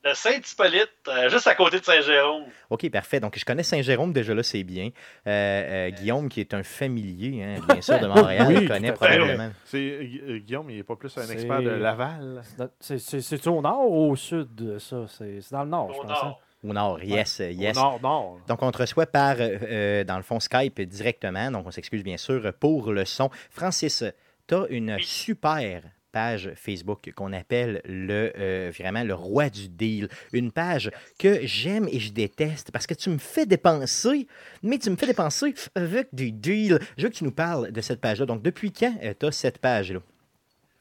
De 0.05 0.13
Saint-Hippolyte, 0.13 0.89
euh, 1.07 1.29
juste 1.29 1.47
à 1.47 1.55
côté 1.55 1.79
de 1.79 1.85
Saint-Jérôme. 1.85 2.43
OK, 2.69 2.89
parfait. 2.91 3.19
Donc, 3.19 3.37
je 3.39 3.43
connais 3.43 3.63
Saint-Jérôme, 3.63 4.13
déjà 4.13 4.35
là, 4.35 4.43
c'est 4.43 4.63
bien. 4.63 4.89
Euh, 5.25 5.29
euh, 5.29 5.89
Guillaume, 5.89 6.29
qui 6.29 6.41
est 6.41 6.53
un 6.53 6.61
familier, 6.61 7.43
hein, 7.43 7.55
bien 7.67 7.81
sûr, 7.81 7.99
de 7.99 8.05
Montréal, 8.07 8.45
Oui, 8.47 8.57
il 8.61 8.67
connaît 8.67 8.91
probablement. 8.91 9.49
C'est, 9.65 9.77
euh, 9.79 10.37
Guillaume, 10.39 10.69
il 10.69 10.77
n'est 10.77 10.83
pas 10.83 10.95
plus 10.95 11.17
un 11.17 11.27
expert 11.29 11.61
de 11.61 11.69
Laval. 11.71 12.41
C'est- 12.79 13.47
au 13.47 13.61
nord 13.61 13.89
ou 13.89 14.11
au 14.11 14.15
sud, 14.15 14.77
ça? 14.79 15.05
C'est 15.07 15.41
c'est 15.41 15.51
dans 15.51 15.63
le 15.63 15.69
nord, 15.69 15.91
je 15.93 15.99
pense. 15.99 16.11
hein? 16.11 16.23
nord. 16.23 16.41
Au 16.63 16.73
nord, 16.73 17.03
yes, 17.03 17.41
yes. 17.51 17.77
Au 17.77 17.81
nord, 17.81 17.99
nord. 18.01 18.39
Donc, 18.47 18.61
on 18.63 18.71
te 18.71 18.79
reçoit 18.79 19.05
par, 19.05 19.35
dans 19.37 20.17
le 20.17 20.23
fond, 20.23 20.39
Skype 20.39 20.81
directement. 20.81 21.51
Donc, 21.51 21.65
on 21.67 21.71
s'excuse 21.71 22.03
bien 22.03 22.17
sûr 22.17 22.53
pour 22.59 22.91
le 22.91 23.05
son. 23.05 23.29
Francis, 23.51 24.03
tu 24.47 24.55
as 24.55 24.65
une 24.69 24.97
super 24.99 25.81
page 26.15 26.53
Facebook 26.55 27.11
qu'on 27.13 27.33
appelle 27.33 27.81
le 27.83 28.31
euh, 28.37 28.71
vraiment 28.73 29.03
le 29.03 29.13
roi 29.13 29.49
du 29.49 29.67
deal. 29.67 30.07
Une 30.31 30.49
page 30.49 30.89
que 31.19 31.45
j'aime 31.45 31.89
et 31.91 31.99
je 31.99 32.13
déteste 32.13 32.71
parce 32.71 32.87
que 32.87 32.93
tu 32.93 33.09
me 33.09 33.17
fais 33.17 33.45
dépenser, 33.45 34.25
mais 34.63 34.79
tu 34.79 34.89
me 34.89 34.95
fais 34.95 35.07
dépenser 35.07 35.53
avec 35.75 36.07
des 36.13 36.31
deals. 36.31 36.79
Je 36.97 37.03
veux 37.03 37.09
que 37.09 37.15
tu 37.15 37.25
nous 37.25 37.33
parles 37.33 37.69
de 37.73 37.81
cette 37.81 37.99
page-là. 37.99 38.25
Donc, 38.25 38.41
depuis 38.41 38.71
quand 38.71 38.95
tu 39.19 39.25
as 39.25 39.31
cette 39.33 39.57
page-là? 39.57 39.99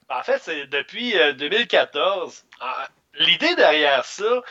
En 0.07 0.23
fait, 0.23 0.39
c'est 0.41 0.67
depuis 0.67 1.17
euh, 1.17 1.33
2014. 1.33 2.45
Ah, 2.61 2.87
L'idée 3.19 3.55
derrière 3.55 4.05
ça, 4.05 4.41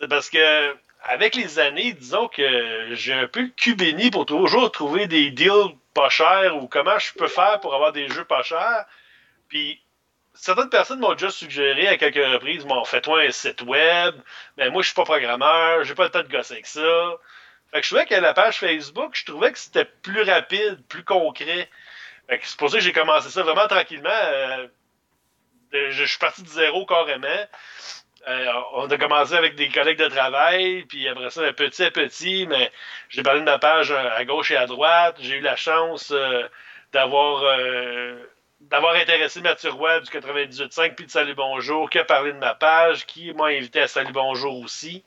c'est 0.00 0.08
parce 0.08 0.28
que 0.28 0.74
avec 1.04 1.36
les 1.36 1.60
années, 1.60 1.92
disons 1.92 2.26
que 2.26 2.94
j'ai 2.94 3.12
un 3.12 3.28
peu 3.28 3.42
le 3.42 4.10
pour 4.10 4.26
toujours 4.26 4.72
trouver 4.72 5.06
des 5.06 5.30
deals 5.30 5.76
pas 5.94 6.08
chers 6.08 6.56
ou 6.56 6.66
comment 6.66 6.98
je 6.98 7.12
peux 7.14 7.28
faire 7.28 7.60
pour 7.60 7.74
avoir 7.74 7.92
des 7.92 8.08
jeux 8.08 8.24
pas 8.24 8.42
chers. 8.42 8.86
Puis 9.48 9.80
certaines 10.36 10.70
personnes 10.70 11.00
m'ont 11.00 11.12
déjà 11.12 11.30
suggéré 11.30 11.88
à 11.88 11.96
quelques 11.96 12.16
reprises, 12.16 12.64
bon, 12.64 12.84
fais-toi 12.84 13.22
un 13.22 13.30
site 13.30 13.62
web, 13.62 14.14
mais 14.56 14.70
moi 14.70 14.82
je 14.82 14.88
suis 14.88 14.94
pas 14.94 15.04
programmeur, 15.04 15.84
j'ai 15.84 15.94
pas 15.94 16.04
le 16.04 16.10
temps 16.10 16.22
de 16.22 16.28
gosser 16.28 16.54
avec 16.54 16.66
ça. 16.66 16.80
Fait 17.72 17.80
que 17.80 17.86
je 17.86 17.90
trouvais 17.90 18.06
que 18.06 18.14
la 18.14 18.34
page 18.34 18.58
Facebook, 18.58 19.14
je 19.14 19.24
trouvais 19.24 19.52
que 19.52 19.58
c'était 19.58 19.84
plus 19.84 20.22
rapide, 20.22 20.80
plus 20.88 21.04
concret. 21.04 21.68
Fait 22.28 22.38
que 22.38 22.46
c'est 22.46 22.58
pour 22.58 22.70
ça 22.70 22.78
que 22.78 22.84
j'ai 22.84 22.92
commencé 22.92 23.30
ça 23.30 23.42
vraiment 23.42 23.66
tranquillement. 23.66 24.10
euh, 24.10 24.66
je, 25.72 26.04
suis 26.04 26.18
parti 26.18 26.42
de 26.42 26.48
zéro 26.48 26.86
carrément. 26.86 27.46
Euh, 28.28 28.52
on 28.72 28.90
a 28.90 28.98
commencé 28.98 29.34
avec 29.34 29.54
des 29.54 29.68
collègues 29.68 29.98
de 29.98 30.08
travail, 30.08 30.84
puis 30.84 31.06
après 31.08 31.30
ça, 31.30 31.52
petit 31.52 31.84
à 31.84 31.90
petit, 31.92 32.46
mais 32.48 32.72
j'ai 33.08 33.22
parlé 33.22 33.40
de 33.40 33.44
ma 33.44 33.58
page 33.58 33.92
à 33.92 34.24
gauche 34.24 34.50
et 34.50 34.56
à 34.56 34.66
droite. 34.66 35.16
J'ai 35.20 35.36
eu 35.36 35.40
la 35.40 35.54
chance 35.54 36.10
euh, 36.10 36.42
d'avoir 36.92 37.44
euh, 37.44 38.16
d'avoir 38.60 38.94
intéressé 38.94 39.40
Mathieu 39.40 39.70
Roy 39.70 40.00
du 40.00 40.10
98.5 40.10 40.94
puis 40.94 41.06
de 41.06 41.10
Salut 41.10 41.34
Bonjour, 41.34 41.90
qui 41.90 41.98
a 41.98 42.04
parlé 42.04 42.32
de 42.32 42.38
ma 42.38 42.54
page, 42.54 43.06
qui 43.06 43.32
m'a 43.34 43.46
invité 43.46 43.82
à 43.82 43.88
Salut 43.88 44.12
Bonjour 44.12 44.60
aussi. 44.60 45.04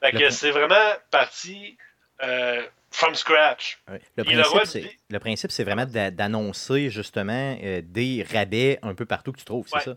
Fait 0.00 0.12
que 0.12 0.30
c'est 0.30 0.50
vraiment 0.50 0.92
parti 1.10 1.76
euh, 2.22 2.66
from 2.90 3.14
scratch. 3.14 3.78
Le 4.16 4.24
principe, 4.24 4.66
c'est, 4.66 4.96
le 5.10 5.18
principe, 5.20 5.52
c'est 5.52 5.64
vraiment 5.64 5.86
d'a- 5.86 6.10
d'annoncer 6.10 6.90
justement 6.90 7.56
euh, 7.62 7.80
des 7.84 8.26
rabais 8.32 8.78
un 8.82 8.94
peu 8.94 9.06
partout 9.06 9.32
que 9.32 9.38
tu 9.38 9.44
trouves, 9.44 9.66
c'est 9.68 9.80
ça? 9.84 9.96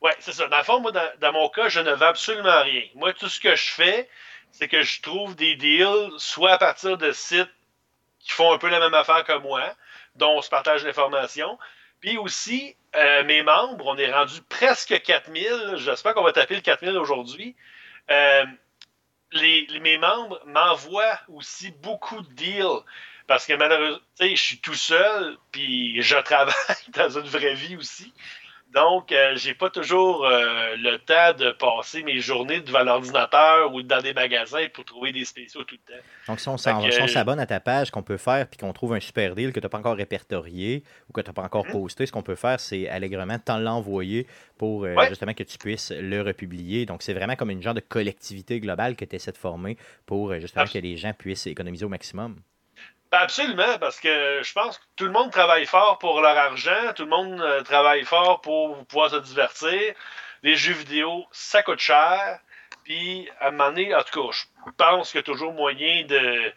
Oui, 0.00 0.10
c'est 0.18 0.32
ça. 0.32 0.48
Dans 0.48 0.58
le 0.58 0.64
fond, 0.64 0.80
moi, 0.80 0.92
dans, 0.92 1.08
dans 1.20 1.32
mon 1.32 1.48
cas, 1.48 1.68
je 1.68 1.80
ne 1.80 1.92
vends 1.92 2.06
absolument 2.06 2.62
rien. 2.62 2.82
Moi, 2.94 3.12
tout 3.14 3.28
ce 3.28 3.40
que 3.40 3.54
je 3.56 3.70
fais, 3.72 4.08
c'est 4.50 4.68
que 4.68 4.82
je 4.82 5.00
trouve 5.00 5.34
des 5.34 5.56
deals, 5.56 6.10
soit 6.18 6.52
à 6.52 6.58
partir 6.58 6.98
de 6.98 7.10
sites 7.12 7.50
qui 8.20 8.30
font 8.32 8.52
un 8.52 8.58
peu 8.58 8.68
la 8.68 8.78
même 8.78 8.94
affaire 8.94 9.24
que 9.24 9.38
moi, 9.38 9.74
dont 10.16 10.36
on 10.36 10.42
se 10.42 10.50
partage 10.50 10.84
l'information. 10.84 11.58
Puis 12.02 12.18
aussi, 12.18 12.76
euh, 12.96 13.24
mes 13.24 13.42
membres, 13.42 13.86
on 13.86 13.96
est 13.96 14.12
rendu 14.12 14.42
presque 14.48 15.00
4000. 15.00 15.76
J'espère 15.76 16.14
qu'on 16.14 16.24
va 16.24 16.32
taper 16.32 16.56
le 16.56 16.60
4000 16.60 16.98
aujourd'hui. 16.98 17.54
Euh, 18.10 18.44
les, 19.30 19.66
mes 19.80 19.96
membres 19.98 20.42
m'envoient 20.44 21.20
aussi 21.28 21.70
beaucoup 21.70 22.20
de 22.20 22.32
deals. 22.34 22.82
Parce 23.28 23.46
que 23.46 23.52
malheureusement, 23.54 24.00
je 24.20 24.34
suis 24.34 24.58
tout 24.58 24.74
seul, 24.74 25.38
puis 25.52 26.02
je 26.02 26.16
travaille 26.24 26.54
dans 26.88 27.08
une 27.08 27.28
vraie 27.28 27.54
vie 27.54 27.76
aussi. 27.76 28.12
Donc, 28.74 29.12
euh, 29.12 29.32
j'ai 29.36 29.52
pas 29.54 29.68
toujours 29.68 30.24
euh, 30.24 30.76
le 30.76 30.96
temps 30.98 31.34
de 31.38 31.50
passer 31.52 32.02
mes 32.02 32.20
journées 32.20 32.60
devant 32.60 32.82
l'ordinateur 32.82 33.72
ou 33.74 33.82
dans 33.82 34.00
des 34.00 34.14
magasins 34.14 34.66
pour 34.72 34.84
trouver 34.84 35.12
des 35.12 35.24
spéciaux 35.26 35.62
tout 35.64 35.76
le 35.86 35.94
temps. 35.94 36.02
Donc, 36.26 36.40
si 36.40 36.48
on 36.48 36.54
euh, 36.54 37.06
s'abonne 37.06 37.38
à 37.38 37.46
ta 37.46 37.60
page, 37.60 37.90
qu'on 37.90 38.02
peut 38.02 38.16
faire, 38.16 38.48
puis 38.48 38.56
qu'on 38.58 38.72
trouve 38.72 38.94
un 38.94 39.00
super 39.00 39.34
deal 39.34 39.52
que 39.52 39.60
tu 39.60 39.64
n'as 39.66 39.68
pas 39.68 39.78
encore 39.78 39.96
répertorié 39.96 40.84
ou 41.08 41.12
que 41.12 41.20
tu 41.20 41.28
n'as 41.28 41.34
pas 41.34 41.42
Mhm. 41.42 41.46
encore 41.46 41.66
posté, 41.66 42.06
ce 42.06 42.12
qu'on 42.12 42.22
peut 42.22 42.34
faire, 42.34 42.58
c'est 42.60 42.88
allègrement 42.88 43.38
t'en 43.38 43.58
l'envoyer 43.58 44.26
pour 44.56 44.84
euh, 44.84 44.94
Ouais. 44.96 45.08
justement 45.08 45.34
que 45.34 45.42
tu 45.42 45.58
puisses 45.58 45.92
le 45.94 46.22
republier. 46.22 46.86
Donc, 46.86 47.02
c'est 47.02 47.14
vraiment 47.14 47.36
comme 47.36 47.50
une 47.50 47.62
genre 47.62 47.74
de 47.74 47.80
collectivité 47.80 48.58
globale 48.58 48.96
que 48.96 49.04
tu 49.04 49.16
essaies 49.16 49.32
de 49.32 49.36
former 49.36 49.76
pour 50.06 50.32
justement 50.40 50.64
que 50.64 50.78
les 50.78 50.96
gens 50.96 51.12
puissent 51.12 51.46
économiser 51.46 51.84
au 51.84 51.90
maximum. 51.90 52.36
Ben, 53.12 53.18
absolument, 53.18 53.78
parce 53.78 54.00
que 54.00 54.40
je 54.42 54.52
pense 54.54 54.78
que 54.78 54.82
tout 54.96 55.04
le 55.04 55.10
monde 55.12 55.30
travaille 55.30 55.66
fort 55.66 55.98
pour 55.98 56.22
leur 56.22 56.36
argent, 56.36 56.94
tout 56.96 57.04
le 57.04 57.10
monde 57.10 57.40
euh, 57.42 57.62
travaille 57.62 58.04
fort 58.04 58.40
pour 58.40 58.86
pouvoir 58.86 59.10
se 59.10 59.16
divertir. 59.16 59.94
Les 60.42 60.56
jeux 60.56 60.72
vidéo, 60.72 61.26
ça 61.30 61.62
coûte 61.62 61.78
cher. 61.78 62.40
Puis, 62.84 63.28
à 63.38 63.48
un 63.48 63.50
moment 63.50 63.68
donné, 63.68 63.94
en 63.94 64.02
tout 64.02 64.22
cas, 64.22 64.32
je 64.32 64.70
pense 64.78 65.10
qu'il 65.10 65.18
y 65.18 65.20
a 65.20 65.24
toujours 65.24 65.52
moyen 65.52 66.04
de 66.06 66.52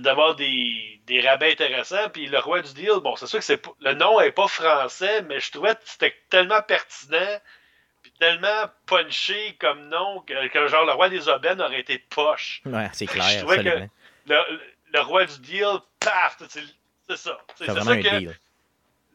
d'avoir 0.00 0.34
des, 0.34 1.00
des 1.06 1.26
rabais 1.26 1.52
intéressants. 1.52 2.10
Puis 2.12 2.26
le 2.26 2.38
roi 2.38 2.60
du 2.60 2.74
deal, 2.74 3.00
bon, 3.02 3.16
c'est 3.16 3.26
sûr 3.26 3.38
que 3.38 3.44
c'est 3.44 3.62
le 3.80 3.94
nom 3.94 4.20
est 4.20 4.32
pas 4.32 4.48
français, 4.48 5.22
mais 5.22 5.40
je 5.40 5.50
trouvais 5.50 5.74
que 5.74 5.80
c'était 5.84 6.14
tellement 6.28 6.60
pertinent, 6.60 7.40
puis 8.02 8.12
tellement 8.20 8.66
punché 8.84 9.56
comme 9.58 9.88
nom, 9.88 10.20
que, 10.26 10.48
que 10.48 10.66
genre 10.66 10.84
le 10.84 10.92
roi 10.92 11.08
des 11.08 11.26
aubaines 11.30 11.62
aurait 11.62 11.80
été 11.80 11.98
poche. 11.98 12.60
Ouais, 12.66 12.90
c'est 12.92 13.06
Je 13.06 13.12
clair, 13.12 13.38
trouvais 13.38 13.64
que 13.64 13.88
le, 14.26 14.60
le- 14.92 15.00
roi 15.00 15.24
du 15.24 15.38
deal, 15.40 15.66
paf, 16.00 16.36
c'est 16.48 17.16
ça. 17.16 17.38
C'est 17.56 17.66
ça 17.66 17.72
un 17.90 17.96
que 18.02 18.18
deal. 18.18 18.38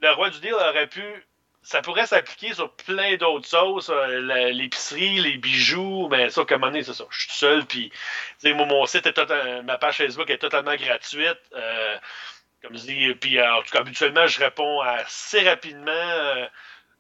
le 0.02 0.12
roi 0.12 0.30
du 0.30 0.40
deal 0.40 0.54
aurait 0.54 0.88
pu. 0.88 1.04
Ça 1.64 1.82
pourrait 1.82 2.06
s'appliquer 2.06 2.54
sur 2.54 2.72
plein 2.76 3.18
d'autres 3.18 3.50
choses, 3.50 3.90
euh, 3.90 4.52
l'épicerie, 4.52 5.20
les 5.20 5.38
bijoux, 5.38 6.08
mais 6.10 6.30
ça, 6.30 6.46
comme 6.46 6.62
donné, 6.62 6.82
c'est 6.82 6.94
ça. 6.94 7.04
Je 7.10 7.20
suis 7.20 7.28
tout 7.30 7.36
seul, 7.36 7.66
puis, 7.66 7.92
mon 8.46 8.86
site 8.86 9.06
est 9.06 9.14
total- 9.14 9.64
ma 9.64 9.78
page 9.78 9.98
Facebook 9.98 10.30
est 10.30 10.38
totalement 10.38 10.76
gratuite. 10.76 11.40
euh, 11.56 11.98
comme 12.62 12.78
je 12.78 12.84
dis, 12.84 13.14
puis, 13.16 13.38
euh, 13.38 13.54
en 13.56 13.62
tout 13.64 13.72
cas, 13.72 13.80
habituellement, 13.80 14.26
je 14.28 14.40
réponds 14.40 14.80
assez 14.82 15.42
rapidement 15.48 15.92
euh, 15.92 16.48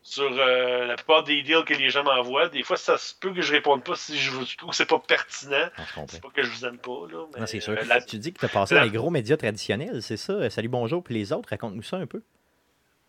sur 0.09 0.23
euh, 0.31 0.85
la 0.85 0.95
plupart 0.95 1.23
des 1.25 1.41
deals 1.43 1.65
que 1.65 1.73
les 1.73 1.89
gens 1.89 2.01
m'envoient. 2.03 2.47
Des 2.47 2.63
fois, 2.63 2.77
ça 2.77 2.97
se 2.97 3.13
peut 3.13 3.33
que 3.33 3.41
je 3.41 3.51
réponde 3.51 3.83
pas 3.83 3.97
si 3.97 4.17
je 4.17 4.31
trouve 4.55 4.69
que 4.69 4.75
c'est 4.77 4.85
pas 4.85 4.99
pertinent. 4.99 5.67
Ah, 5.75 5.81
je. 5.97 6.01
C'est 6.13 6.21
pas 6.21 6.29
que 6.29 6.43
je 6.43 6.49
vous 6.49 6.65
aime 6.65 6.77
pas, 6.77 7.05
là. 7.11 7.25
Mais, 7.33 7.41
Non, 7.41 7.45
c'est 7.45 7.59
sûr. 7.59 7.73
euh, 7.73 7.83
la- 7.85 7.99
Tu 8.01 8.17
dis 8.17 8.31
que 8.31 8.39
tu 8.39 8.45
as 8.45 8.49
passé 8.49 8.73
la- 8.73 8.81
dans 8.81 8.85
les 8.85 8.91
gros 8.97 9.09
médias 9.09 9.35
traditionnels, 9.35 10.01
c'est 10.01 10.15
ça? 10.15 10.31
Euh, 10.31 10.49
Salut, 10.49 10.69
bonjour, 10.69 11.03
puis 11.03 11.13
les 11.13 11.33
autres, 11.33 11.49
raconte-nous 11.49 11.83
ça 11.83 11.97
un 11.97 12.05
peu. 12.05 12.23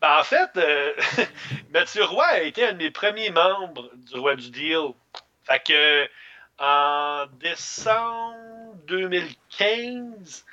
Ben, 0.01 0.19
en 0.19 0.25
fait, 0.25 0.51
euh, 0.57 0.93
Mathieu 1.73 2.03
Roy 2.05 2.25
a 2.25 2.41
été 2.43 2.65
un 2.67 2.73
de 2.73 2.79
mes 2.79 2.91
premiers 2.91 3.31
membres 3.31 3.91
du 3.95 4.19
Roi 4.19 4.35
du 4.35 4.51
Deal. 4.51 4.89
Fait 5.45 5.63
que 5.65 6.09
en 6.59 7.27
décembre 7.39 8.75
2015, 8.89 10.45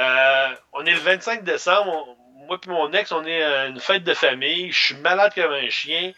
euh, 0.00 0.48
on 0.72 0.84
est 0.84 0.92
le 0.92 0.98
25 0.98 1.44
décembre, 1.44 1.92
on- 2.08 2.16
moi 2.46 2.58
et 2.64 2.68
mon 2.68 2.92
ex, 2.92 3.12
on 3.12 3.24
est 3.24 3.42
à 3.42 3.66
une 3.66 3.80
fête 3.80 4.04
de 4.04 4.14
famille, 4.14 4.72
je 4.72 4.86
suis 4.86 4.94
malade 4.96 5.32
comme 5.34 5.52
un 5.52 5.68
chien. 5.70 6.12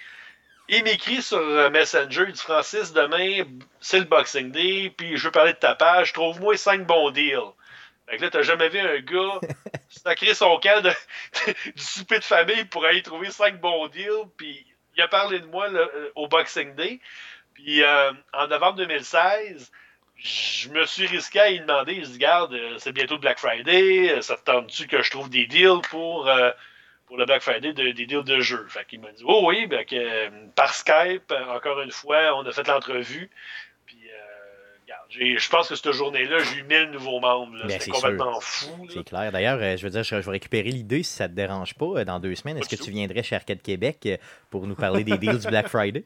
Il 0.68 0.82
m'écrit 0.84 1.20
sur 1.22 1.38
euh, 1.38 1.70
Messenger, 1.70 2.24
il 2.28 2.32
dit 2.32 2.40
Francis, 2.40 2.92
demain, 2.92 3.44
c'est 3.80 3.98
le 3.98 4.06
Boxing 4.06 4.50
Day, 4.50 4.92
puis 4.96 5.16
je 5.16 5.24
veux 5.24 5.30
parler 5.30 5.52
de 5.52 5.58
ta 5.58 5.74
page, 5.74 6.12
trouve-moi 6.12 6.56
cinq 6.56 6.86
bons 6.86 7.10
deals. 7.10 7.52
Fait 8.08 8.16
que 8.16 8.22
là, 8.22 8.30
t'as 8.30 8.42
jamais 8.42 8.68
vu 8.68 8.78
un 8.78 9.00
gars 9.00 9.40
sacrer 9.88 10.34
son 10.34 10.58
camp 10.58 10.82
de, 10.82 10.90
du 11.76 11.82
souper 11.82 12.18
de 12.18 12.24
famille 12.24 12.64
pour 12.66 12.84
aller 12.84 13.02
trouver 13.02 13.30
cinq 13.30 13.60
bons 13.60 13.88
deals, 13.88 14.28
puis 14.36 14.66
il 14.96 15.02
a 15.02 15.08
parlé 15.08 15.40
de 15.40 15.46
moi 15.46 15.68
là, 15.68 15.80
euh, 15.94 16.10
au 16.14 16.28
Boxing 16.28 16.74
Day. 16.74 17.00
Puis 17.54 17.82
euh, 17.82 18.12
en 18.32 18.48
novembre 18.48 18.76
2016, 18.78 19.70
je 20.16 20.68
me 20.70 20.86
suis 20.86 21.06
risqué 21.06 21.40
à 21.40 21.50
lui 21.50 21.60
demander, 21.60 21.96
je 21.96 22.08
dis, 22.10 22.18
garde, 22.18 22.54
euh, 22.54 22.76
c'est 22.78 22.92
bientôt 22.92 23.14
le 23.14 23.20
Black 23.20 23.38
Friday, 23.38 24.10
euh, 24.10 24.20
ça 24.22 24.36
te 24.36 24.44
tente-tu 24.44 24.86
que 24.86 25.02
je 25.02 25.10
trouve 25.10 25.28
des 25.28 25.46
deals 25.46 25.80
pour, 25.90 26.28
euh, 26.28 26.50
pour 27.06 27.16
le 27.18 27.26
Black 27.26 27.42
Friday, 27.42 27.72
de- 27.72 27.90
des 27.92 28.06
deals 28.06 28.22
de 28.24 28.40
jeux? 28.40 28.64
Fait 28.68 28.86
qu'il 28.86 29.00
m'a 29.00 29.12
dit, 29.12 29.24
oh 29.26 29.44
oui, 29.48 29.66
ben, 29.66 29.84
que, 29.84 30.28
par 30.54 30.72
Skype, 30.72 31.32
encore 31.50 31.80
une 31.82 31.90
fois, 31.90 32.34
on 32.36 32.46
a 32.46 32.52
fait 32.52 32.66
l'entrevue. 32.66 33.28
Puis, 33.86 33.98
euh, 34.08 35.38
je 35.38 35.48
pense 35.50 35.68
que 35.68 35.74
cette 35.74 35.92
journée-là, 35.92 36.38
j'ai 36.38 36.60
eu 36.60 36.62
1000 36.62 36.90
nouveaux 36.92 37.20
membres. 37.20 37.52
Ben, 37.58 37.68
C'était 37.68 37.84
c'est 37.84 37.90
complètement 37.90 38.40
fou. 38.40 38.86
là. 38.86 38.92
C'est 38.94 39.04
clair. 39.04 39.30
D'ailleurs, 39.30 39.58
je 39.76 39.82
veux 39.82 39.90
dire, 39.90 40.02
je, 40.04 40.16
vais 40.16 40.30
récupérer 40.30 40.70
l'idée 40.70 41.02
si 41.02 41.12
ça 41.12 41.28
te 41.28 41.34
dérange 41.34 41.74
pas 41.74 42.04
dans 42.04 42.18
deux 42.18 42.34
semaines. 42.34 42.56
Est-ce 42.56 42.74
que 42.74 42.82
tu 42.82 42.90
viendrais 42.90 43.22
chez 43.22 43.36
Arcade 43.36 43.60
Québec 43.60 44.08
pour 44.50 44.66
nous 44.66 44.74
parler 44.74 45.04
des 45.04 45.18
deals 45.18 45.38
du 45.38 45.46
Black 45.48 45.68
Friday? 45.68 46.04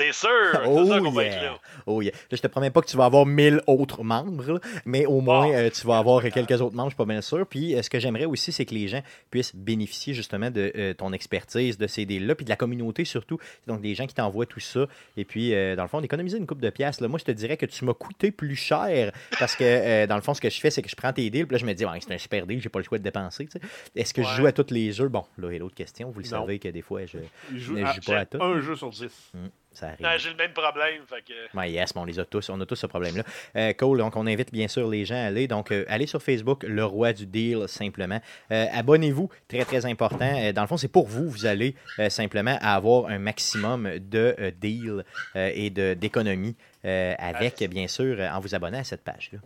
C'est 0.00 0.12
sûr! 0.12 0.28
c'est 0.52 0.58
Oh 0.66 0.86
sûr 0.86 1.02
qu'on 1.02 1.10
va 1.10 1.24
être 1.24 1.32
yeah. 1.34 1.42
là. 1.42 1.58
Oh 1.86 2.00
yeah. 2.00 2.12
Là, 2.12 2.18
je 2.36 2.40
te 2.40 2.46
promets 2.46 2.70
pas 2.70 2.80
que 2.80 2.86
tu 2.86 2.96
vas 2.96 3.04
avoir 3.04 3.26
1000 3.26 3.60
autres 3.66 4.02
membres, 4.02 4.50
là, 4.54 4.58
mais 4.86 5.04
au 5.04 5.20
moins 5.20 5.50
euh, 5.52 5.68
tu 5.68 5.86
vas 5.86 5.98
avoir 5.98 6.22
quelques 6.22 6.60
autres 6.62 6.74
membres, 6.74 6.88
je 6.90 6.94
suis 6.94 6.96
pas 6.96 7.04
bien 7.04 7.20
sûr. 7.20 7.46
Puis 7.46 7.74
euh, 7.74 7.82
ce 7.82 7.90
que 7.90 7.98
j'aimerais 8.00 8.24
aussi, 8.24 8.50
c'est 8.50 8.64
que 8.64 8.74
les 8.74 8.88
gens 8.88 9.02
puissent 9.30 9.54
bénéficier 9.54 10.14
justement 10.14 10.50
de 10.50 10.72
euh, 10.74 10.94
ton 10.94 11.12
expertise, 11.12 11.76
de 11.76 11.86
ces 11.86 12.06
deals-là, 12.06 12.34
puis 12.34 12.44
de 12.46 12.50
la 12.50 12.56
communauté 12.56 13.04
surtout. 13.04 13.38
Donc 13.66 13.82
des 13.82 13.94
gens 13.94 14.06
qui 14.06 14.14
t'envoient 14.14 14.46
tout 14.46 14.60
ça. 14.60 14.86
Et 15.18 15.24
puis, 15.26 15.50
dans 15.76 15.82
le 15.82 15.88
fond, 15.88 16.00
d'économiser 16.00 16.38
une 16.38 16.46
coupe 16.46 16.60
de 16.62 16.70
pièces. 16.70 17.00
Moi, 17.02 17.18
je 17.18 17.24
te 17.24 17.32
dirais 17.32 17.56
que 17.56 17.66
tu 17.66 17.84
m'as 17.84 17.94
coûté 17.94 18.30
plus 18.30 18.56
cher 18.56 19.12
parce 19.38 19.54
que 19.56 20.06
dans 20.06 20.16
le 20.16 20.22
fond, 20.22 20.32
ce 20.34 20.40
que 20.40 20.48
je 20.48 20.60
fais, 20.60 20.70
c'est 20.70 20.80
que 20.82 20.88
je 20.88 20.96
prends 20.96 21.12
tes 21.12 21.28
deals, 21.28 21.46
puis 21.46 21.54
là, 21.54 21.58
je 21.58 21.66
me 21.66 21.74
dis, 21.74 21.84
c'est 22.00 22.14
un 22.14 22.18
super 22.18 22.46
deal, 22.46 22.60
j'ai 22.60 22.68
pas 22.68 22.78
le 22.78 22.84
choix 22.84 22.98
de 22.98 23.02
dépenser. 23.04 23.48
Est-ce 23.94 24.14
que 24.14 24.22
je 24.22 24.28
joue 24.36 24.46
à 24.46 24.52
tous 24.52 24.72
les 24.72 24.92
jeux? 24.92 25.08
Bon, 25.08 25.24
là, 25.38 25.50
et 25.50 25.58
l'autre 25.58 25.74
question, 25.74 26.10
vous 26.10 26.20
le 26.20 26.24
Non. 26.24 26.40
savez 26.42 26.58
que 26.58 26.68
des 26.68 26.82
fois, 26.82 27.02
je 27.06 27.18
ne 27.52 27.58
joue 27.58 27.76
pas 28.06 28.18
à 28.18 28.26
tout. 28.26 28.42
un 28.42 28.60
jeu 28.60 28.76
sur 28.76 28.90
10. 28.90 29.02
Hum, 29.02 29.10
ça. 29.32 29.38
Non, 29.38 29.50
J'ai 29.72 30.30
le 30.30 30.36
même 30.36 30.52
problème. 30.52 31.02
Fait 31.08 31.22
que... 31.22 31.56
Ouais, 31.56 31.70
yes, 31.70 31.94
mais 31.94 32.00
on 32.00 32.04
les 32.04 32.18
a 32.18 32.24
tous. 32.24 32.48
On 32.50 32.60
a 32.60 32.66
tous 32.66 32.74
ce 32.76 32.86
problème-là. 32.86 33.22
Euh, 33.56 33.72
cool. 33.74 33.98
Donc, 33.98 34.16
on 34.16 34.26
invite 34.26 34.52
bien 34.52 34.68
sûr 34.68 34.88
les 34.88 35.04
gens 35.04 35.14
à 35.16 35.26
aller. 35.26 35.46
Donc, 35.46 35.70
euh, 35.70 35.84
allez 35.88 36.06
sur 36.06 36.22
Facebook, 36.22 36.64
le 36.64 36.84
roi 36.84 37.12
du 37.12 37.24
deal, 37.26 37.68
simplement. 37.68 38.20
Euh, 38.50 38.66
Abonnez-vous, 38.72 39.30
très, 39.48 39.64
très 39.64 39.86
important. 39.86 40.30
Euh, 40.38 40.52
dans 40.52 40.62
le 40.62 40.66
fond, 40.68 40.76
c'est 40.76 40.88
pour 40.88 41.06
vous. 41.06 41.28
Vous 41.30 41.46
allez 41.46 41.74
simplement 42.08 42.58
avoir 42.60 43.06
un 43.10 43.18
maximum 43.18 43.98
de 43.98 44.52
deals 44.60 45.04
et 45.34 45.70
de- 45.70 45.94
d'économies 45.94 46.56
avec, 46.84 47.62
bien 47.70 47.86
sûr, 47.86 48.18
en 48.20 48.40
vous 48.40 48.54
abonnant 48.54 48.80
à 48.80 48.84
cette 48.84 49.04
page-là. 49.04 49.38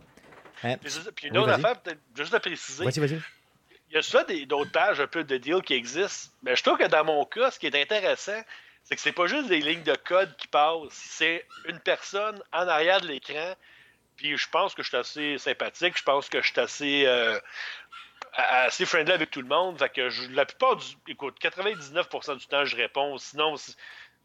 Puis, 1.15 1.27
une 1.27 1.33
Oui, 1.37 1.43
autre 1.43 1.51
affaire, 1.53 1.79
peut-être 1.81 1.99
juste 2.15 2.33
à 2.33 2.39
préciser. 2.39 2.83
Vas-y, 2.83 2.99
vas-y. 2.99 3.19
Il 3.91 3.95
y 3.95 3.97
a 3.99 4.01
souvent 4.01 4.23
d'autres 4.47 4.71
pages 4.71 4.99
un 4.99 5.07
peu 5.07 5.23
de 5.23 5.37
deals 5.37 5.61
qui 5.61 5.73
existent. 5.75 6.31
Mais 6.43 6.55
je 6.55 6.63
trouve 6.63 6.77
que 6.77 6.87
dans 6.87 7.05
mon 7.05 7.23
cas, 7.25 7.51
ce 7.51 7.59
qui 7.59 7.67
est 7.67 7.81
intéressant, 7.81 8.41
c'est 8.85 8.95
que 8.95 9.01
c'est 9.01 9.11
pas 9.11 9.27
juste 9.27 9.49
des 9.49 9.59
lignes 9.59 9.83
de 9.83 9.95
code 9.95 10.35
qui 10.37 10.47
passent. 10.47 10.91
C'est 10.91 11.45
une 11.67 11.79
personne 11.79 12.41
en 12.53 12.67
arrière 12.67 13.01
de 13.01 13.07
l'écran. 13.07 13.55
Puis 14.15 14.37
je 14.37 14.47
pense 14.49 14.75
que 14.75 14.83
je 14.83 14.87
suis 14.89 14.97
assez 14.97 15.37
sympathique. 15.39 15.97
Je 15.97 16.03
pense 16.03 16.29
que 16.29 16.41
je 16.41 16.51
suis 16.51 16.59
assez, 16.59 17.05
euh, 17.05 17.39
assez 18.33 18.85
friendly 18.85 19.11
avec 19.11 19.31
tout 19.31 19.41
le 19.41 19.47
monde. 19.47 19.79
Fait 19.79 19.89
que 19.89 20.09
je- 20.09 20.29
la 20.29 20.45
plupart 20.45 20.75
du. 20.77 20.85
Écoute, 21.07 21.37
99% 21.39 22.35
du 22.35 22.45
temps, 22.45 22.63
je 22.65 22.75
réponds. 22.75 23.17
Sinon, 23.17 23.57
si, 23.57 23.75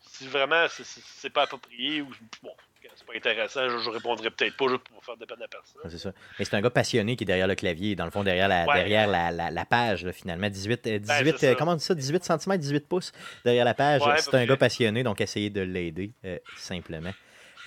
si 0.01 0.28
vraiment 0.28 0.66
c'est 0.69 1.31
pas 1.31 1.43
approprié 1.43 2.03
ou 2.03 2.11
bon, 2.43 2.55
c'est 2.96 3.06
pas 3.06 3.14
intéressant, 3.16 3.68
je, 3.68 3.78
je 3.78 3.90
répondrai 3.90 4.30
peut-être 4.30 4.56
pas 4.56 4.68
juste 4.68 4.82
pour 4.88 5.04
faire 5.04 5.16
de 5.16 5.24
peine 5.24 5.42
à 5.42 5.48
personne. 5.48 5.82
C'est 5.90 5.98
ça. 5.98 6.12
Mais 6.38 6.44
c'est 6.44 6.54
un 6.56 6.60
gars 6.60 6.70
passionné 6.70 7.16
qui 7.16 7.24
est 7.24 7.26
derrière 7.26 7.46
le 7.48 7.54
clavier, 7.54 7.96
dans 7.96 8.04
le 8.04 8.10
fond, 8.10 8.22
derrière 8.24 8.48
la, 8.48 8.66
Ouais. 8.66 8.74
derrière 8.74 9.06
la, 9.08 9.30
la- 9.30 9.50
la 9.50 9.64
page, 9.64 10.04
là, 10.04 10.12
finalement. 10.12 10.48
18, 10.48 10.86
euh, 10.86 10.98
18 10.98 11.06
Ben, 11.06 11.34
c'est 11.38 11.46
euh, 11.46 11.50
ça. 11.50 11.54
comment 11.56 11.72
on 11.72 11.76
dit 11.76 11.84
ça? 11.84 11.94
18 11.94 12.24
cm, 12.24 12.56
18 12.58 12.88
pouces 12.88 13.12
derrière 13.44 13.64
la 13.64 13.74
page. 13.74 14.02
Ouais, 14.02 14.18
c'est 14.18 14.34
un 14.34 14.46
gars 14.46 14.56
passionné, 14.56 15.02
donc 15.02 15.20
essayez 15.20 15.50
de 15.50 15.60
l'aider, 15.62 16.12
euh, 16.24 16.38
simplement. 16.56 17.12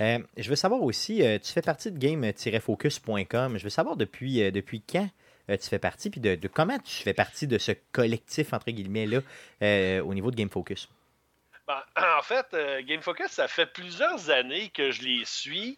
Euh, 0.02 0.20
je 0.38 0.50
veux 0.50 0.56
savoir 0.56 0.82
aussi, 0.82 1.22
euh, 1.24 1.38
tu 1.38 1.52
fais 1.54 1.62
partie 1.62 1.92
de 1.92 1.98
game-focus.com. 2.00 3.58
Je 3.58 3.64
veux 3.64 3.70
savoir 3.70 3.96
depuis, 3.96 4.42
euh, 4.42 4.52
depuis 4.52 4.82
quand 4.82 5.08
euh, 5.50 5.58
tu 5.58 5.68
fais 5.70 5.80
partie, 5.80 6.10
puis 6.10 6.22
de, 6.22 6.36
de 6.36 6.48
comment 6.48 6.78
tu 6.80 7.04
fais 7.04 7.14
partie 7.14 7.48
de 7.48 7.58
ce 7.58 7.74
collectif, 7.92 8.54
entre 8.54 8.72
guillemets, 8.72 9.06
là, 9.06 9.20
euh, 9.62 10.02
au 10.02 10.14
niveau 10.14 10.32
de 10.32 10.36
Game 10.36 10.50
Focus? 10.50 10.90
Ben, 11.68 11.84
en 12.18 12.22
fait, 12.22 12.48
euh, 12.54 12.82
Game 12.84 13.02
Focus, 13.02 13.32
ça 13.32 13.48
fait 13.48 13.66
plusieurs 13.66 14.30
années 14.30 14.70
que 14.70 14.92
je 14.92 15.02
les 15.04 15.26
suis, 15.26 15.78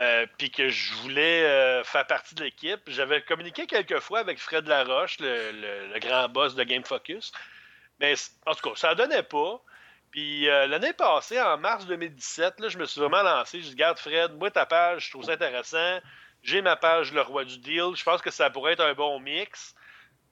euh, 0.00 0.26
puis 0.38 0.50
que 0.50 0.70
je 0.70 0.94
voulais 0.94 1.44
euh, 1.44 1.84
faire 1.84 2.06
partie 2.06 2.34
de 2.34 2.44
l'équipe. 2.44 2.80
J'avais 2.86 3.22
communiqué 3.22 3.66
quelques 3.66 4.00
fois 4.00 4.20
avec 4.20 4.38
Fred 4.38 4.66
Laroche, 4.66 5.18
le, 5.20 5.98
grand 5.98 6.28
boss 6.30 6.54
de 6.54 6.64
Game 6.64 6.84
Focus, 6.84 7.30
mais 8.00 8.14
en 8.46 8.54
tout 8.54 8.70
cas, 8.70 8.76
ça 8.76 8.94
donnait 8.94 9.22
pas. 9.22 9.62
Puis 10.10 10.48
euh, 10.48 10.66
l'année 10.66 10.94
passée, 10.94 11.40
en 11.40 11.58
mars 11.58 11.86
2017, 11.86 12.60
là, 12.60 12.68
je 12.68 12.78
me 12.78 12.86
suis 12.86 13.00
vraiment 13.00 13.22
lancé. 13.22 13.60
Je 13.60 13.68
dis, 13.68 13.74
garde 13.74 13.98
Fred, 13.98 14.32
moi 14.34 14.50
ta 14.50 14.66
page, 14.66 15.06
je 15.06 15.10
trouve 15.10 15.24
ça 15.24 15.32
intéressant. 15.32 16.00
J'ai 16.42 16.62
ma 16.62 16.76
page 16.76 17.12
Le 17.12 17.20
Roi 17.20 17.44
du 17.44 17.58
Deal. 17.58 17.94
Je 17.94 18.02
pense 18.02 18.22
que 18.22 18.30
ça 18.30 18.50
pourrait 18.50 18.72
être 18.72 18.84
un 18.84 18.94
bon 18.94 19.20
mix. 19.20 19.74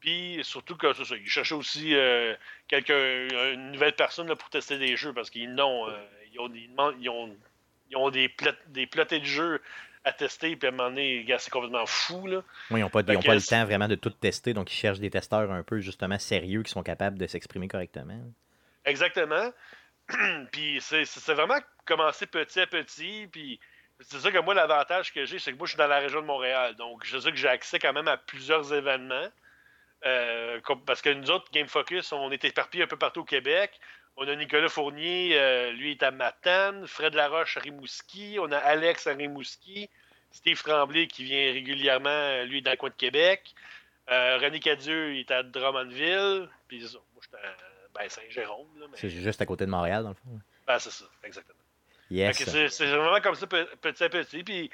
Puis 0.00 0.40
surtout 0.42 0.76
que 0.76 0.92
c'est 0.94 1.04
ça, 1.04 1.14
il 1.16 1.28
cherchait 1.28 1.54
aussi 1.54 1.94
euh, 1.94 2.34
quelqu'un, 2.68 2.94
une 3.52 3.72
nouvelle 3.72 3.94
personne 3.94 4.28
là, 4.28 4.36
pour 4.36 4.48
tester 4.48 4.78
des 4.78 4.96
jeux 4.96 5.12
parce 5.12 5.28
qu'ils 5.30 5.54
n'ont, 5.54 5.88
euh, 5.88 5.92
ils 6.32 6.40
ont, 6.40 6.48
des- 6.48 6.70
ils 7.00 7.08
ont, 7.10 7.36
ils 7.90 7.96
ont 7.96 8.10
des, 8.10 8.28
plot- 8.28 8.52
des 8.68 8.86
plotés 8.86 9.18
de 9.20 9.24
jeux 9.26 9.60
à 10.04 10.12
tester. 10.12 10.56
Puis 10.56 10.66
à 10.66 10.70
un 10.70 10.74
moment 10.74 10.88
donné, 10.88 11.26
c'est 11.38 11.50
complètement 11.50 11.84
fou. 11.84 12.26
Là. 12.26 12.42
Moi, 12.70 12.78
ils 12.78 12.82
n'ont 12.82 12.88
pas, 12.88 13.00
ils 13.00 13.16
ont 13.16 13.20
pas 13.22 13.34
le 13.34 13.40
temps 13.42 13.64
vraiment 13.66 13.88
de 13.88 13.94
tout 13.94 14.08
tester, 14.10 14.54
donc 14.54 14.72
ils 14.72 14.76
cherchent 14.76 15.00
des 15.00 15.10
testeurs 15.10 15.50
un 15.52 15.62
peu, 15.62 15.80
justement, 15.80 16.18
sérieux, 16.18 16.62
qui 16.62 16.70
sont 16.70 16.82
capables 16.82 17.18
de 17.18 17.26
s'exprimer 17.26 17.68
correctement. 17.68 18.18
Exactement. 18.86 19.52
puis 20.52 20.80
c'est 20.80 21.04
vraiment 21.34 21.58
commencé 21.84 22.26
petit 22.26 22.60
à 22.60 22.66
petit. 22.66 23.28
Puis 23.30 23.60
c'est 24.00 24.18
ça 24.20 24.30
que 24.32 24.38
moi, 24.38 24.54
l'avantage 24.54 25.12
que 25.12 25.26
j'ai, 25.26 25.38
c'est 25.38 25.52
que 25.52 25.58
moi, 25.58 25.66
je 25.66 25.72
suis 25.72 25.78
dans 25.78 25.86
la 25.86 25.98
région 25.98 26.22
de 26.22 26.26
Montréal. 26.26 26.74
Donc, 26.76 27.04
je 27.04 27.18
sais 27.18 27.30
que 27.30 27.36
j'ai 27.36 27.48
accès 27.48 27.78
quand 27.78 27.92
même 27.92 28.08
à 28.08 28.16
plusieurs 28.16 28.72
événements. 28.72 29.28
Euh, 30.06 30.60
parce 30.86 31.02
que 31.02 31.10
nous 31.10 31.30
autres, 31.30 31.50
Game 31.52 31.68
Focus, 31.68 32.12
on 32.12 32.30
est 32.30 32.44
éparpillés 32.44 32.84
un 32.84 32.86
peu 32.86 32.96
partout 32.96 33.20
au 33.20 33.24
Québec. 33.24 33.78
On 34.16 34.26
a 34.26 34.34
Nicolas 34.34 34.68
Fournier, 34.68 35.38
euh, 35.38 35.70
lui 35.72 35.92
est 35.92 36.02
à 36.02 36.10
Matane, 36.10 36.86
Fred 36.86 37.14
Laroche 37.14 37.56
à 37.56 37.60
Rimouski, 37.60 38.38
on 38.40 38.50
a 38.50 38.58
Alex 38.58 39.06
à 39.06 39.12
Rimouski, 39.14 39.88
Steve 40.30 40.62
Tremblay 40.62 41.06
qui 41.06 41.24
vient 41.24 41.52
régulièrement, 41.52 42.08
euh, 42.10 42.44
lui, 42.44 42.60
dans 42.62 42.70
le 42.72 42.76
coin 42.76 42.90
de 42.90 42.94
Québec. 42.94 43.54
Euh, 44.10 44.38
René 44.38 44.58
Cadieux, 44.58 45.14
il 45.14 45.20
est 45.20 45.30
à 45.30 45.42
Drummondville. 45.42 46.48
Puis 46.66 46.80
moi, 46.80 46.88
je 47.20 47.26
suis 47.28 47.36
à 47.36 47.50
ben, 47.94 48.08
Saint-Jérôme. 48.08 48.66
mais- 48.78 48.86
C'est 48.96 49.10
juste 49.10 49.40
à 49.40 49.46
côté 49.46 49.64
de 49.66 49.70
Montréal, 49.70 50.02
dans 50.02 50.08
le 50.10 50.14
fond. 50.16 50.40
Ben, 50.66 50.78
c'est 50.78 50.90
ça, 50.90 51.04
exactement. 51.22 51.58
Yes. 52.10 52.36
C'est- 52.70 52.86
vraiment 52.86 53.20
comme 53.20 53.36
ça, 53.36 53.46
pe- 53.46 53.68
petit 53.80 54.02
à 54.02 54.08
petit. 54.08 54.42
Puis 54.42 54.68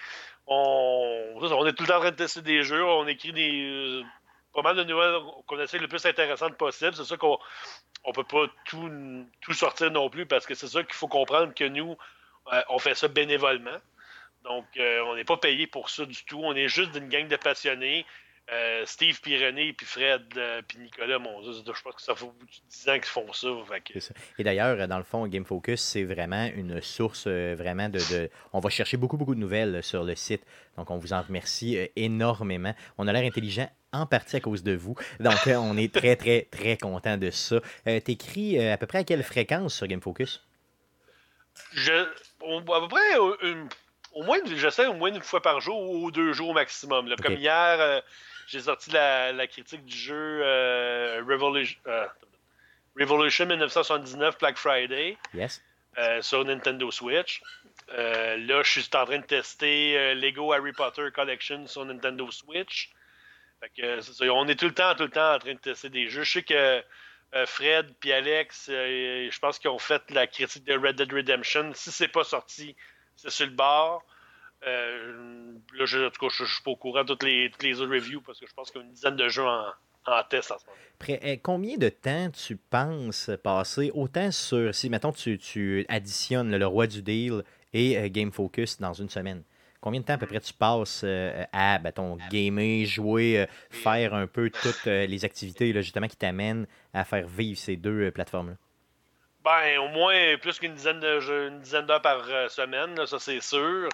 on, 0.46 1.34
est 1.66 1.72
tout 1.74 1.82
le 1.82 1.88
temps 1.88 1.96
en 1.96 2.00
train 2.00 2.10
de 2.10 2.16
tester 2.16 2.40
des 2.40 2.62
jeux. 2.62 2.82
On 2.84 3.06
écrit 3.06 3.32
des, 3.32 4.02
pas 4.56 4.62
mal 4.62 4.76
de 4.76 4.84
nouvelles 4.84 5.20
qu'on 5.46 5.60
essaie 5.60 5.78
le 5.78 5.86
plus 5.86 6.04
intéressantes 6.06 6.56
possible. 6.56 6.94
C'est 6.94 7.04
ça 7.04 7.16
qu'on 7.18 7.38
on 8.04 8.12
peut 8.12 8.24
pas 8.24 8.46
tout, 8.64 8.90
tout 9.42 9.52
sortir 9.52 9.90
non 9.90 10.08
plus 10.08 10.24
parce 10.24 10.46
que 10.46 10.54
c'est 10.54 10.66
ça 10.68 10.82
qu'il 10.82 10.94
faut 10.94 11.08
comprendre 11.08 11.54
que 11.54 11.64
nous, 11.64 11.96
euh, 12.52 12.62
on 12.70 12.78
fait 12.78 12.94
ça 12.94 13.08
bénévolement. 13.08 13.78
Donc, 14.44 14.64
euh, 14.78 15.00
on 15.02 15.14
n'est 15.14 15.24
pas 15.24 15.36
payé 15.36 15.66
pour 15.66 15.90
ça 15.90 16.06
du 16.06 16.24
tout. 16.24 16.40
On 16.42 16.54
est 16.54 16.68
juste 16.68 16.92
d'une 16.92 17.08
gang 17.08 17.28
de 17.28 17.36
passionnés. 17.36 18.06
Euh, 18.52 18.84
Steve, 18.86 19.20
puis 19.20 19.44
René, 19.44 19.72
puis 19.72 19.84
Fred, 19.84 20.22
euh, 20.36 20.62
puis 20.68 20.78
Nicolas, 20.78 21.18
mon 21.18 21.42
Dieu, 21.42 21.50
je 21.52 21.82
pense 21.82 21.94
que 21.96 22.02
ça 22.02 22.14
fait 22.14 22.26
10 22.70 22.88
ans 22.88 22.94
qu'ils 22.94 23.04
font 23.04 23.32
ça. 23.32 23.48
Fait 23.68 23.80
que- 23.80 23.98
ça. 23.98 24.14
Et 24.38 24.44
d'ailleurs, 24.44 24.86
dans 24.86 24.98
le 24.98 25.02
fond, 25.02 25.26
Game 25.26 25.44
Focus, 25.44 25.80
c'est 25.82 26.04
vraiment 26.04 26.48
une 26.54 26.80
source 26.80 27.24
euh, 27.26 27.56
vraiment 27.58 27.88
de, 27.88 27.98
de- 27.98 28.30
On 28.52 28.60
va 28.60 28.70
chercher 28.70 28.98
beaucoup, 28.98 29.16
beaucoup 29.16 29.34
de 29.34 29.40
nouvelles 29.40 29.82
sur 29.82 30.04
le 30.04 30.14
site. 30.14 30.44
Donc, 30.76 30.92
on 30.92 30.96
vous 30.96 31.12
en 31.12 31.22
remercie 31.22 31.76
énormément. 31.96 32.72
On 32.98 33.08
a 33.08 33.12
l'air 33.12 33.24
intelligent 33.24 33.68
en 33.92 34.06
partie 34.06 34.36
à 34.36 34.40
cause 34.40 34.62
de 34.62 34.76
vous. 34.76 34.94
Donc, 35.18 35.34
on 35.48 35.76
est 35.76 35.92
très, 35.92 36.14
très, 36.14 36.42
très 36.48 36.76
content 36.76 37.16
de 37.16 37.30
ça. 37.32 37.56
T'écris 38.04 38.60
à 38.64 38.76
peu 38.78 38.86
près 38.86 38.98
à 38.98 39.04
quelle 39.04 39.24
fréquence 39.24 39.74
sur 39.74 39.88
Game 39.88 40.00
Focus? 40.02 40.46
Je, 41.72 41.92
à 41.92 42.80
peu 42.80 42.88
près, 42.88 43.48
une- 43.48 43.68
au 44.12 44.22
moins, 44.22 44.38
j'essaie 44.54 44.86
au 44.86 44.94
moins 44.94 45.12
une 45.12 45.20
fois 45.22 45.42
par 45.42 45.60
jour 45.60 45.90
ou 45.90 46.10
deux 46.10 46.32
jours 46.32 46.50
au 46.50 46.54
maximum. 46.54 47.08
là. 47.08 47.16
Comme 47.20 47.34
hier, 47.34 48.02
j'ai 48.46 48.60
sorti 48.60 48.90
la, 48.90 49.32
la 49.32 49.46
critique 49.46 49.84
du 49.84 49.96
jeu 49.96 50.40
euh, 50.42 51.22
Revolution, 51.26 51.78
euh, 51.86 52.06
Revolution 52.98 53.46
1979 53.46 54.38
Black 54.38 54.56
Friday 54.56 55.16
Yes? 55.34 55.62
euh, 55.98 56.22
sur 56.22 56.44
Nintendo 56.44 56.90
Switch. 56.90 57.42
Là, 57.88 58.62
je 58.62 58.80
suis 58.80 58.88
en 58.94 59.04
train 59.04 59.18
de 59.18 59.24
tester 59.24 60.14
Lego 60.14 60.52
Harry 60.52 60.72
Potter 60.72 61.08
Collection 61.14 61.66
sur 61.66 61.84
Nintendo 61.84 62.30
Switch. 62.30 62.90
Fait 63.60 63.70
que, 63.70 64.00
ça, 64.00 64.24
on 64.32 64.46
est 64.48 64.58
tout 64.58 64.66
le 64.66 64.74
temps, 64.74 64.94
tout 64.94 65.04
le 65.04 65.10
temps 65.10 65.34
en 65.34 65.38
train 65.38 65.54
de 65.54 65.58
tester 65.58 65.88
des 65.88 66.08
jeux. 66.08 66.24
Je 66.24 66.32
sais 66.32 66.42
que 66.42 66.82
Fred 67.46 67.94
puis 68.00 68.12
Alex, 68.12 68.64
je 68.68 69.38
pense 69.38 69.58
qu'ils 69.58 69.70
ont 69.70 69.78
fait 69.78 70.02
la 70.10 70.26
critique 70.26 70.64
de 70.64 70.74
Red 70.76 70.96
Dead 70.96 71.12
Redemption. 71.12 71.70
Si 71.74 71.92
c'est 71.92 72.08
pas 72.08 72.24
sorti, 72.24 72.74
c'est 73.14 73.30
sur 73.30 73.46
le 73.46 73.52
bord. 73.52 74.04
Euh, 74.66 75.52
là, 75.74 75.84
je, 75.84 76.06
en 76.06 76.10
tout 76.10 76.26
cas, 76.26 76.34
je, 76.34 76.44
je 76.44 76.54
suis 76.54 76.62
pas 76.62 76.70
au 76.70 76.76
courant 76.76 77.02
de 77.04 77.08
toutes 77.08 77.22
les, 77.22 77.50
toutes 77.50 77.62
les 77.62 77.80
autres 77.80 77.92
reviews 77.92 78.20
parce 78.20 78.40
que 78.40 78.46
je 78.46 78.54
pense 78.54 78.70
qu'il 78.70 78.80
y 78.80 78.84
a 78.84 78.86
une 78.86 78.92
dizaine 78.92 79.16
de 79.16 79.28
jeux 79.28 79.44
en, 79.44 79.66
en 80.06 80.22
test 80.24 80.50
en 80.50 80.58
ce 80.58 80.64
moment. 80.66 80.78
Près- 80.98 81.20
euh, 81.24 81.36
combien 81.42 81.76
de 81.76 81.88
temps 81.88 82.30
tu 82.30 82.56
penses 82.56 83.30
passer 83.42 83.90
autant 83.94 84.30
sur. 84.30 84.74
Si, 84.74 84.88
mettons, 84.88 85.12
tu, 85.12 85.38
tu 85.38 85.84
additionnes 85.88 86.56
le 86.56 86.66
roi 86.66 86.86
du 86.86 87.02
deal 87.02 87.42
et 87.72 87.98
euh, 87.98 88.08
Game 88.08 88.32
Focus 88.32 88.80
dans 88.80 88.94
une 88.94 89.10
semaine? 89.10 89.42
Combien 89.80 90.00
de 90.00 90.06
temps 90.06 90.14
à 90.14 90.18
peu 90.18 90.26
près 90.26 90.40
tu 90.40 90.54
passes 90.54 91.02
euh, 91.04 91.44
à, 91.52 91.78
mettons, 91.78 92.16
gamer, 92.30 92.86
jouer, 92.86 93.46
faire 93.70 94.14
un 94.14 94.26
peu 94.26 94.50
toutes 94.50 94.86
les 94.86 95.24
activités 95.24 95.72
là, 95.72 95.80
justement 95.80 96.08
qui 96.08 96.16
t'amènent 96.16 96.66
à 96.92 97.04
faire 97.04 97.28
vivre 97.28 97.58
ces 97.58 97.76
deux 97.76 98.10
plateformes-là? 98.10 98.56
Ben, 99.44 99.78
au 99.78 99.88
moins 99.88 100.36
plus 100.38 100.58
qu'une 100.58 100.74
dizaine 100.74 100.98
de 100.98 101.20
jeux, 101.20 101.48
une 101.48 101.60
dizaine 101.60 101.86
d'heures 101.86 102.02
par 102.02 102.24
semaine, 102.50 102.96
là, 102.96 103.06
ça 103.06 103.20
c'est 103.20 103.40
sûr. 103.40 103.88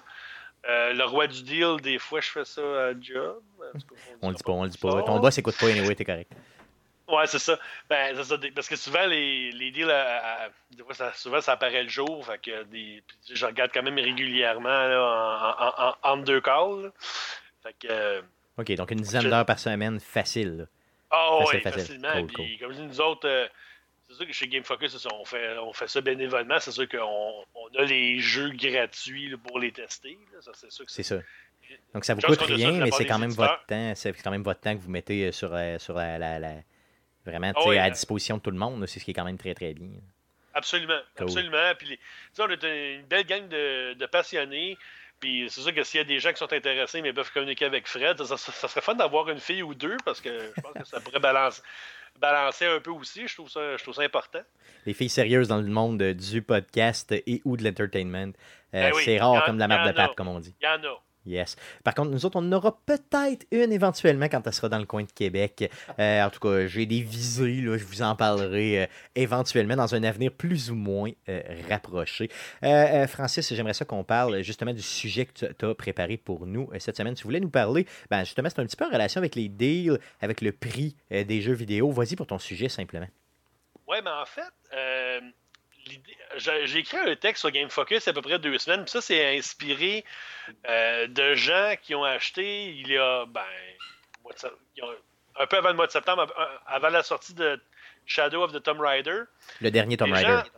Euh, 0.69 0.93
le 0.93 1.03
roi 1.05 1.27
du 1.27 1.43
deal, 1.43 1.77
des 1.81 1.99
fois 1.99 2.21
je 2.21 2.29
fais 2.29 2.45
ça 2.45 2.61
à 2.61 2.91
job. 2.99 3.41
Cas, 3.61 3.79
On 4.21 4.29
le 4.29 4.35
dit 4.35 4.43
pas, 4.43 4.51
on 4.53 4.63
le 4.63 4.69
dit 4.69 4.77
pas. 4.77 5.03
Ton 5.03 5.19
boss 5.19 5.37
écoute 5.37 5.55
pas 5.59 5.67
anyway, 5.67 5.93
t'es 5.95 6.05
correct. 6.05 6.31
Ouais, 7.07 7.27
c'est 7.27 7.39
ça. 7.39 7.59
Ben, 7.89 8.15
c'est 8.15 8.23
ça. 8.23 8.37
Parce 8.55 8.69
que 8.69 8.77
souvent, 8.77 9.05
les, 9.05 9.51
les 9.51 9.71
deals, 9.71 9.91
à- 9.91 10.45
à- 10.45 10.49
des 10.71 10.83
fois, 10.83 10.93
ça, 10.93 11.11
souvent, 11.13 11.41
ça 11.41 11.51
apparaît 11.51 11.83
le 11.83 11.89
jour. 11.89 12.25
Fait 12.25 12.37
que 12.41 12.63
des, 12.63 13.03
je 13.29 13.45
regarde 13.45 13.71
quand 13.73 13.83
même 13.83 13.95
régulièrement 13.99 14.69
là, 14.69 15.95
en, 16.01 16.11
en, 16.11 16.17
deux 16.17 16.39
calls. 16.39 16.83
là. 16.83 16.89
Fait 17.61 17.75
que. 17.77 17.87
euh, 17.91 18.21
OK, 18.57 18.71
donc 18.75 18.89
une 18.91 19.01
dizaine 19.01 19.29
d'heures 19.29 19.45
par 19.45 19.59
semaine, 19.59 19.99
facile. 19.99 20.67
Ah 21.11 21.39
Facile, 21.41 21.57
oui, 21.57 21.61
facile. 21.61 21.81
facilement. 21.81 22.13
Cool, 22.13 22.27
Puis, 22.45 22.57
comme 22.57 22.71
nous 22.73 23.01
autres, 23.01 23.27
euh, 23.27 23.47
c'est 24.13 24.17
sûr 24.17 24.27
que 24.27 24.33
chez 24.33 24.47
Game 24.47 24.63
Focus, 24.63 24.97
ça, 24.97 25.09
on, 25.13 25.25
fait, 25.25 25.57
on 25.57 25.73
fait 25.73 25.87
ça 25.87 26.01
bénévolement. 26.01 26.59
C'est 26.59 26.71
sûr 26.71 26.87
qu'on 26.87 27.43
on 27.55 27.67
a 27.79 27.83
les 27.83 28.19
jeux 28.19 28.51
gratuits 28.51 29.29
là, 29.29 29.37
pour 29.37 29.59
les 29.59 29.71
tester. 29.71 30.17
là. 30.33 30.41
Ça, 30.41 30.51
c'est 30.53 30.71
sûr 30.71 30.85
que 30.85 30.91
C'est 30.91 31.03
ça. 31.03 31.17
Donc 31.93 32.05
ça 32.05 32.13
vous 32.13 32.21
coûte 32.21 32.39
ça 32.39 32.45
rien, 32.45 32.71
mais 32.73 32.91
c'est 32.91 33.05
quand 33.05 33.17
même 33.19 33.29
éditeurs. 33.29 33.49
votre 33.49 33.65
temps. 33.65 33.93
C'est 33.95 34.13
quand 34.21 34.31
même 34.31 34.43
votre 34.43 34.59
temps 34.59 34.75
que 34.75 34.81
vous 34.81 34.89
mettez 34.91 35.25
euh, 35.27 35.31
sur, 35.31 35.53
euh, 35.53 35.77
sur 35.79 35.95
la, 35.95 36.17
la- 36.17 36.39
la- 36.39 36.61
vraiment 37.25 37.51
sais, 37.53 37.67
oui, 37.69 37.77
à 37.77 37.85
euh, 37.85 37.89
disposition 37.89 38.37
de 38.37 38.41
tout 38.41 38.51
le 38.51 38.57
monde. 38.57 38.85
C'est 38.85 38.99
ce 38.99 39.05
qui 39.05 39.11
est 39.11 39.13
quand 39.15 39.23
même 39.25 39.37
très 39.37 39.53
très 39.53 39.73
bien. 39.73 39.89
Absolument, 40.53 40.99
Cool. 41.17 41.25
absolument. 41.27 41.73
Puis, 41.77 41.87
les- 41.87 41.99
on 42.39 42.49
est 42.49 42.63
une 42.99 43.05
belle 43.07 43.25
gang 43.25 43.47
de, 43.47 43.93
de 43.93 44.05
passionnés. 44.05 44.77
Puis 45.19 45.45
c'est 45.49 45.61
sûr 45.61 45.73
que 45.73 45.83
s'il 45.83 45.99
y 45.99 46.01
a 46.01 46.03
des 46.03 46.19
gens 46.19 46.31
qui 46.31 46.37
sont 46.39 46.51
intéressés 46.51 47.01
mais 47.01 47.13
peuvent 47.13 47.31
communiquer 47.31 47.63
avec 47.65 47.87
Fred, 47.87 48.21
ça, 48.23 48.35
ça- 48.37 48.51
ça 48.51 48.67
serait 48.67 48.81
fun 48.81 48.93
d'avoir 48.95 49.29
une 49.29 49.39
fille 49.39 49.63
ou 49.63 49.73
deux 49.73 49.95
parce 50.03 50.19
que 50.19 50.29
je 50.55 50.61
pense 50.61 50.73
que 50.73 50.83
ça 50.85 50.99
pourrait 50.99 51.19
balancer, 51.21 51.61
balancer 52.19 52.65
un 52.65 52.79
peu 52.79 52.91
aussi. 52.91 53.27
Je 53.27 53.33
trouve 53.35 53.49
ça, 53.49 53.75
je 53.77 53.83
trouve 53.83 53.95
ça 53.95 54.01
important. 54.03 54.39
Les 54.85 54.93
filles 54.93 55.09
sérieuses 55.09 55.47
dans 55.47 55.61
le 55.61 55.67
monde 55.67 56.01
du 56.01 56.41
podcast 56.41 57.11
et 57.11 57.41
ou 57.45 57.57
de 57.57 57.63
l'entertainment. 57.63 58.33
Euh, 58.73 58.89
Ben 58.89 58.91
oui, 58.95 59.01
c'est 59.05 59.17
rare 59.19 59.31
en- 59.33 59.41
comme 59.41 59.55
de 59.55 59.59
la 59.59 59.65
y 59.65 59.69
marde 59.69 59.87
de 59.89 59.95
pape, 59.95 60.15
comme 60.15 60.27
on 60.27 60.39
dit. 60.39 60.55
Il 60.61 60.65
y 60.65 60.67
en 60.67 60.83
a. 60.83 61.01
Yes. 61.25 61.55
Par 61.83 61.93
contre, 61.93 62.11
nous 62.11 62.25
autres, 62.25 62.37
on 62.37 62.45
en 62.45 62.51
aura 62.51 62.77
peut-être 62.85 63.45
une 63.51 63.71
éventuellement 63.71 64.25
quand 64.25 64.45
elle 64.45 64.53
sera 64.53 64.67
dans 64.67 64.79
le 64.79 64.85
coin 64.85 65.03
de 65.03 65.11
Québec. 65.11 65.71
Euh, 65.99 66.23
en 66.23 66.29
tout 66.29 66.39
cas, 66.39 66.67
j'ai 66.67 66.85
des 66.85 67.01
visées, 67.01 67.61
là, 67.61 67.77
je 67.77 67.85
vous 67.85 68.01
en 68.01 68.15
parlerai 68.15 68.83
euh, 68.83 68.87
éventuellement 69.15 69.75
dans 69.75 69.95
un 69.95 70.03
avenir 70.03 70.31
plus 70.31 70.69
ou 70.69 70.75
moins 70.75 71.11
euh, 71.29 71.41
rapproché. 71.69 72.29
Francis, 73.07 73.53
j'aimerais 73.53 73.73
ça 73.73 73.85
qu'on 73.85 74.03
parle 74.03 74.41
justement 74.41 74.73
du 74.73 74.81
sujet 74.81 75.25
que 75.25 75.45
tu 75.45 75.65
as 75.65 75.75
préparé 75.75 76.17
pour 76.17 76.45
nous 76.45 76.69
cette 76.79 76.97
semaine. 76.97 77.13
Tu 77.13 77.23
voulais 77.23 77.39
nous 77.39 77.49
parler, 77.49 77.85
ben, 78.09 78.23
justement, 78.23 78.49
c'est 78.49 78.59
un 78.59 78.65
petit 78.65 78.75
peu 78.75 78.85
en 78.85 78.89
relation 78.89 79.19
avec 79.19 79.35
les 79.35 79.47
deals, 79.47 79.99
avec 80.21 80.41
le 80.41 80.51
prix 80.51 80.95
des 81.09 81.41
jeux 81.41 81.53
vidéo. 81.53 81.91
Vas-y 81.91 82.15
pour 82.15 82.27
ton 82.27 82.39
sujet 82.39 82.69
simplement. 82.69 83.07
Ouais, 83.87 84.01
mais 84.01 84.09
en 84.09 84.25
fait, 84.25 84.53
j'ai 86.37 86.77
écrit 86.79 86.97
un 86.97 87.15
texte 87.15 87.41
sur 87.41 87.51
Game 87.51 87.69
Focus 87.69 88.05
il 88.05 88.07
y 88.07 88.09
a 88.09 88.11
à 88.11 88.13
peu 88.13 88.21
près 88.21 88.39
deux 88.39 88.57
semaines. 88.57 88.81
Puis 88.83 88.91
ça, 88.91 89.01
c'est 89.01 89.37
inspiré 89.37 90.03
euh, 90.69 91.07
de 91.07 91.35
gens 91.35 91.75
qui 91.81 91.93
ont 91.95 92.03
acheté 92.03 92.69
il 92.69 92.87
y 92.89 92.97
a, 92.97 93.25
ben, 93.25 93.41
mois 94.23 94.33
de 94.33 94.39
sept- 94.39 94.51
il 94.75 94.83
y 94.83 94.87
a 94.87 94.89
un 95.41 95.47
peu 95.47 95.57
avant 95.57 95.69
le 95.69 95.75
mois 95.75 95.87
de 95.87 95.91
septembre, 95.91 96.21
av- 96.23 96.59
avant 96.67 96.89
la 96.89 97.03
sortie 97.03 97.33
de 97.33 97.59
Shadow 98.05 98.43
of 98.43 98.51
the 98.53 98.61
Tomb 98.61 98.79
Raider. 98.81 99.21
Le 99.61 99.71
dernier 99.71 99.97
Tomb 99.97 100.11
Raider. 100.13 100.49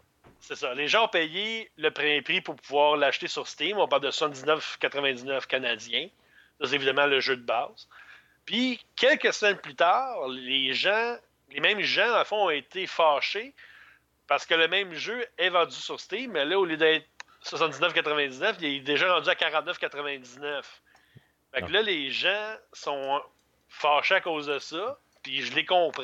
C'est 0.41 0.55
ça. 0.55 0.73
Les 0.75 0.87
gens 0.87 1.05
ont 1.05 1.09
payé 1.09 1.71
le 1.77 1.89
premier 1.91 2.21
prix 2.21 2.39
pour 2.41 2.55
pouvoir 2.55 2.97
l'acheter 2.97 3.27
sur 3.27 3.47
Steam. 3.47 3.77
On 3.79 3.87
parle 3.87 4.03
de 4.03 4.11
79,99 4.11 5.47
canadiens. 5.47 6.07
Ça, 6.61 6.67
c'est 6.67 6.75
évidemment 6.75 7.05
le 7.07 7.19
jeu 7.19 7.35
de 7.35 7.41
base. 7.41 7.87
Puis, 8.45 8.79
quelques 8.95 9.33
semaines 9.33 9.57
plus 9.57 9.73
tard, 9.75 10.27
les 10.27 10.73
gens, 10.73 11.17
les 11.51 11.59
mêmes 11.59 11.81
gens, 11.81 12.13
en 12.19 12.23
fond, 12.25 12.45
ont 12.45 12.49
été 12.51 12.85
fâchés 12.85 13.53
parce 14.27 14.45
que 14.45 14.53
le 14.55 14.67
même 14.67 14.93
jeu 14.93 15.25
est 15.37 15.49
vendu 15.49 15.75
sur 15.75 15.99
Steam, 15.99 16.31
mais 16.31 16.45
là, 16.45 16.59
au 16.59 16.65
lieu 16.65 16.77
d'être 16.77 17.05
79,99, 17.43 18.55
il 18.61 18.65
est 18.65 18.79
déjà 18.81 19.13
rendu 19.13 19.29
à 19.29 19.33
49,99. 19.35 20.61
Fait 21.53 21.61
que 21.61 21.71
là, 21.71 21.81
les 21.81 22.09
gens 22.11 22.55
sont 22.73 23.21
fâchés 23.69 24.15
à 24.15 24.21
cause 24.21 24.47
de 24.47 24.59
ça, 24.59 24.99
puis 25.23 25.41
je 25.41 25.53
les 25.55 25.65
comprends. 25.65 26.03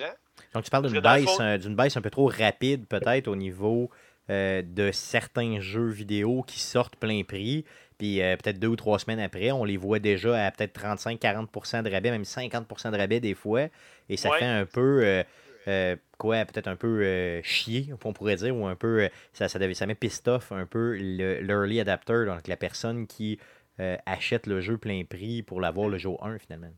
Donc, 0.53 0.63
tu 0.63 0.69
parles 0.69 0.89
d'une 0.89 0.99
baisse, 1.01 1.25
fond- 1.25 1.41
euh, 1.41 1.57
d'une 1.57 1.75
baisse 1.75 1.97
un 1.97 2.01
peu 2.01 2.09
trop 2.09 2.27
rapide, 2.27 2.87
peut-être, 2.87 3.27
au 3.27 3.35
niveau 3.35 3.89
euh, 4.29 4.61
de 4.65 4.91
certains 4.91 5.59
jeux 5.59 5.89
vidéo 5.89 6.43
qui 6.43 6.59
sortent 6.59 6.95
plein 6.95 7.23
prix. 7.23 7.65
Puis 7.97 8.21
euh, 8.21 8.35
peut-être 8.37 8.57
deux 8.59 8.67
ou 8.69 8.75
trois 8.75 8.97
semaines 8.97 9.19
après, 9.19 9.51
on 9.51 9.63
les 9.63 9.77
voit 9.77 9.99
déjà 9.99 10.45
à 10.47 10.51
peut-être 10.51 10.79
35-40% 10.79 11.83
de 11.83 11.91
rabais, 11.91 12.11
même 12.11 12.23
50% 12.23 12.91
de 12.91 12.97
rabais 12.97 13.19
des 13.19 13.35
fois. 13.35 13.67
Et 14.09 14.17
ça 14.17 14.29
Ouais. 14.31 14.39
fait 14.39 14.45
un 14.45 14.65
peu, 14.65 15.01
euh, 15.03 15.23
euh, 15.67 15.95
quoi, 16.17 16.43
peut-être 16.45 16.67
un 16.67 16.75
peu 16.75 17.01
euh, 17.03 17.41
chier, 17.43 17.89
on 18.03 18.13
pourrait 18.13 18.35
dire, 18.35 18.55
ou 18.55 18.65
un 18.67 18.75
peu, 18.75 19.03
euh, 19.03 19.09
ça, 19.33 19.47
ça, 19.47 19.59
ça 19.73 19.85
met 19.85 19.95
pissed 19.95 20.27
off 20.27 20.51
un 20.51 20.65
peu 20.65 20.95
le- 20.97 21.39
l'early 21.41 21.79
adapter, 21.79 22.25
donc 22.25 22.47
la 22.47 22.57
personne 22.57 23.07
qui 23.07 23.39
euh, 23.79 23.97
achète 24.05 24.47
le 24.47 24.61
jeu 24.61 24.77
plein 24.77 25.03
prix 25.05 25.43
pour 25.43 25.61
l'avoir 25.61 25.87
le 25.87 25.97
jour 25.97 26.23
1 26.25 26.37
finalement. 26.39 26.71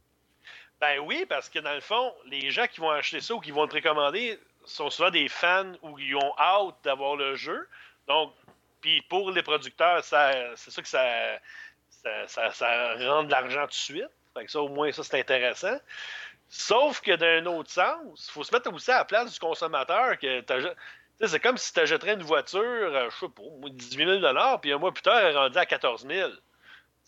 Ben 0.80 1.00
oui, 1.00 1.26
parce 1.28 1.50
que 1.50 1.60
dans 1.60 1.74
le 1.74 1.82
fond, 1.82 2.14
les 2.28 2.52
gens 2.52 2.68
qui 2.68 2.82
vont 2.82 2.90
acheter 2.92 3.22
ça 3.22 3.34
ou 3.36 3.40
qui 3.40 3.52
vont 3.52 3.64
le 3.64 3.70
précommander 3.70 4.38
sont 4.66 4.90
souvent 4.90 5.10
des 5.12 5.28
fans 5.30 5.72
ou 5.82 5.96
qui 5.96 6.14
ont 6.16 6.34
hâte 6.38 6.76
d'avoir 6.84 7.16
le 7.16 7.36
jeu. 7.36 7.68
Donc, 8.08 8.34
puis 8.82 9.02
pour 9.10 9.32
les 9.32 9.44
producteurs, 9.44 10.04
c'est 10.04 10.72
ça 10.72 10.82
que 10.82 10.88
ça, 10.88 11.40
ça, 12.28 12.52
ça- 12.52 12.96
rend 13.10 13.24
de 13.24 13.32
l'argent 13.32 13.62
tout 13.64 13.68
de 13.70 13.74
suite. 13.74 14.08
Ça, 14.48 14.62
au 14.62 14.68
moins, 14.70 14.92
ça, 14.92 15.04
c'est 15.04 15.20
intéressant. 15.20 15.78
Sauf 16.50 17.02
que 17.02 17.16
d'un 17.16 17.46
autre 17.48 17.72
sens, 17.72 18.28
il 18.30 18.32
faut 18.32 18.44
se 18.44 18.54
mettre 18.54 18.72
aussi 18.72 18.92
à 18.92 19.00
la 19.00 19.06
place 19.06 19.34
du 19.34 19.40
consommateur. 19.40 20.18
que 20.20 20.44
C'est 21.26 21.40
comme 21.40 21.58
si 21.58 21.74
tu 21.74 21.80
achèterais 21.80 22.14
une 22.14 22.24
voiture, 22.24 22.62
euh, 22.62 23.10
je 23.10 23.18
sais 23.18 23.30
pas, 23.30 23.44
moi, 23.60 23.70
18 23.72 24.22
000 24.22 24.58
puis 24.62 24.72
un 24.72 24.78
mois 24.78 24.94
plus 24.94 25.02
tard, 25.02 25.18
elle 25.20 25.34
est 25.34 25.38
rendue 25.38 25.58
à 25.58 25.66
14 25.66 26.06
000 26.08 26.30
Tu 26.30 26.36
sais, 26.36 26.42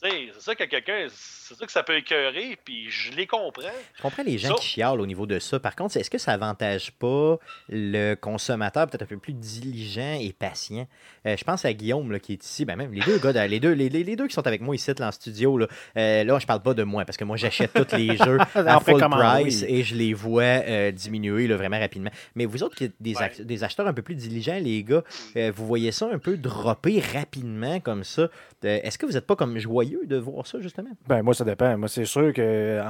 C'est 0.03 0.30
ça 0.39 0.53
que 0.55 0.65
quelqu'un, 0.65 1.07
c'est 1.09 1.55
ça 1.55 1.65
que 1.65 1.72
ça 1.72 1.81
peut 1.81 1.95
écœurer, 1.97 2.57
puis 2.65 2.89
je 2.91 3.13
les 3.13 3.26
comprends. 3.26 3.61
Je 3.95 4.01
comprends 4.01 4.23
les 4.23 4.38
gens 4.38 4.53
qui 4.55 4.67
chialent 4.67 4.99
au 4.99 5.05
niveau 5.07 5.26
de 5.26 5.39
ça. 5.39 5.57
Par 5.59 5.73
contre, 5.76 5.95
est-ce 5.95 6.09
que 6.09 6.17
ça 6.17 6.34
avantage 6.34 6.91
pas 6.91 7.38
le 7.69 8.13
consommateur 8.15 8.88
peut-être 8.88 9.03
un 9.03 9.05
peu 9.05 9.17
plus 9.17 9.34
diligent 9.34 10.19
et 10.19 10.34
patient? 10.34 10.85
Euh, 11.26 11.38
je 11.38 11.43
pense 11.45 11.63
à 11.63 11.73
Guillaume 11.73 12.11
là, 12.11 12.19
qui 12.19 12.34
est 12.34 12.43
ici. 12.45 12.65
Ben 12.65 12.76
même 12.76 12.91
les 12.93 13.01
deux 13.01 13.17
gars, 13.19 13.47
les 13.47 13.59
deux, 13.61 13.72
les, 13.72 13.88
les- 13.89 14.03
les 14.03 14.15
deux 14.17 14.27
qui 14.27 14.34
sont 14.34 14.45
avec 14.45 14.59
moi 14.61 14.76
ici 14.76 14.91
là, 14.99 15.07
en 15.07 15.11
studio. 15.13 15.57
Là, 15.57 15.67
euh, 15.97 16.23
là 16.26 16.39
je 16.39 16.45
parle 16.45 16.61
pas 16.61 16.73
de 16.73 16.84
moi 16.84 17.05
parce 17.05 17.17
que 17.17 17.23
moi 17.23 17.38
j'achète 17.38 17.72
tous 17.73 17.95
les 17.95 18.17
jeux 18.26 18.38
à 18.53 18.77
En 18.77 18.80
full 18.81 18.99
price 18.99 19.63
oui. 19.67 19.76
et 19.80 19.84
je 19.84 19.95
les 19.95 20.13
vois 20.13 20.43
euh, 20.43 20.91
diminuer 20.91 21.47
là, 21.47 21.55
vraiment 21.55 21.80
rapidement. 21.80 22.11
Mais 22.35 22.45
vous 22.45 22.63
autres 22.63 22.76
qui 22.76 22.84
êtes 22.84 22.95
des, 22.99 23.15
des 23.39 23.63
acheteurs 23.63 23.88
un 23.88 23.93
peu 23.93 24.01
plus 24.01 24.15
diligents, 24.15 24.59
les 24.61 24.84
gars, 24.84 25.03
euh, 25.38 25.51
vous 25.55 25.65
voyez 25.65 25.91
ça 25.93 26.09
un 26.11 26.19
peu 26.19 26.35
dropper 26.38 26.99
rapidement 27.13 27.80
comme 27.80 28.03
ça? 28.03 28.23
Euh, 28.23 28.80
est-ce 28.84 28.97
que 28.97 29.05
vous 29.05 29.13
n'êtes 29.13 29.26
pas 29.27 29.35
comme 29.38 29.57
joyeux 29.57 29.85
de 30.07 30.18
voir 30.18 30.45
ça 30.48 30.60
justement? 30.60 30.90
Ben, 31.07 31.22
moi, 31.22 31.34
ça 31.34 31.44
dépend. 31.44 31.78
Moi, 31.78 31.88
c'est 31.88 32.06
sûr 32.06 32.34
que 32.34 32.82
en, 32.82 32.86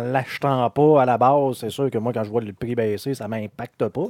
en 0.00 0.12
l'achetant 0.12 0.68
pas 0.70 1.02
à 1.02 1.04
la 1.06 1.18
base, 1.18 1.58
c'est 1.58 1.70
sûr 1.70 1.90
que 1.90 1.98
moi, 1.98 2.12
quand 2.12 2.24
je 2.24 2.30
vois 2.30 2.40
le 2.40 2.52
prix 2.52 2.74
baisser, 2.74 3.14
ça 3.14 3.28
m'impacte 3.28 3.88
pas. 3.88 4.06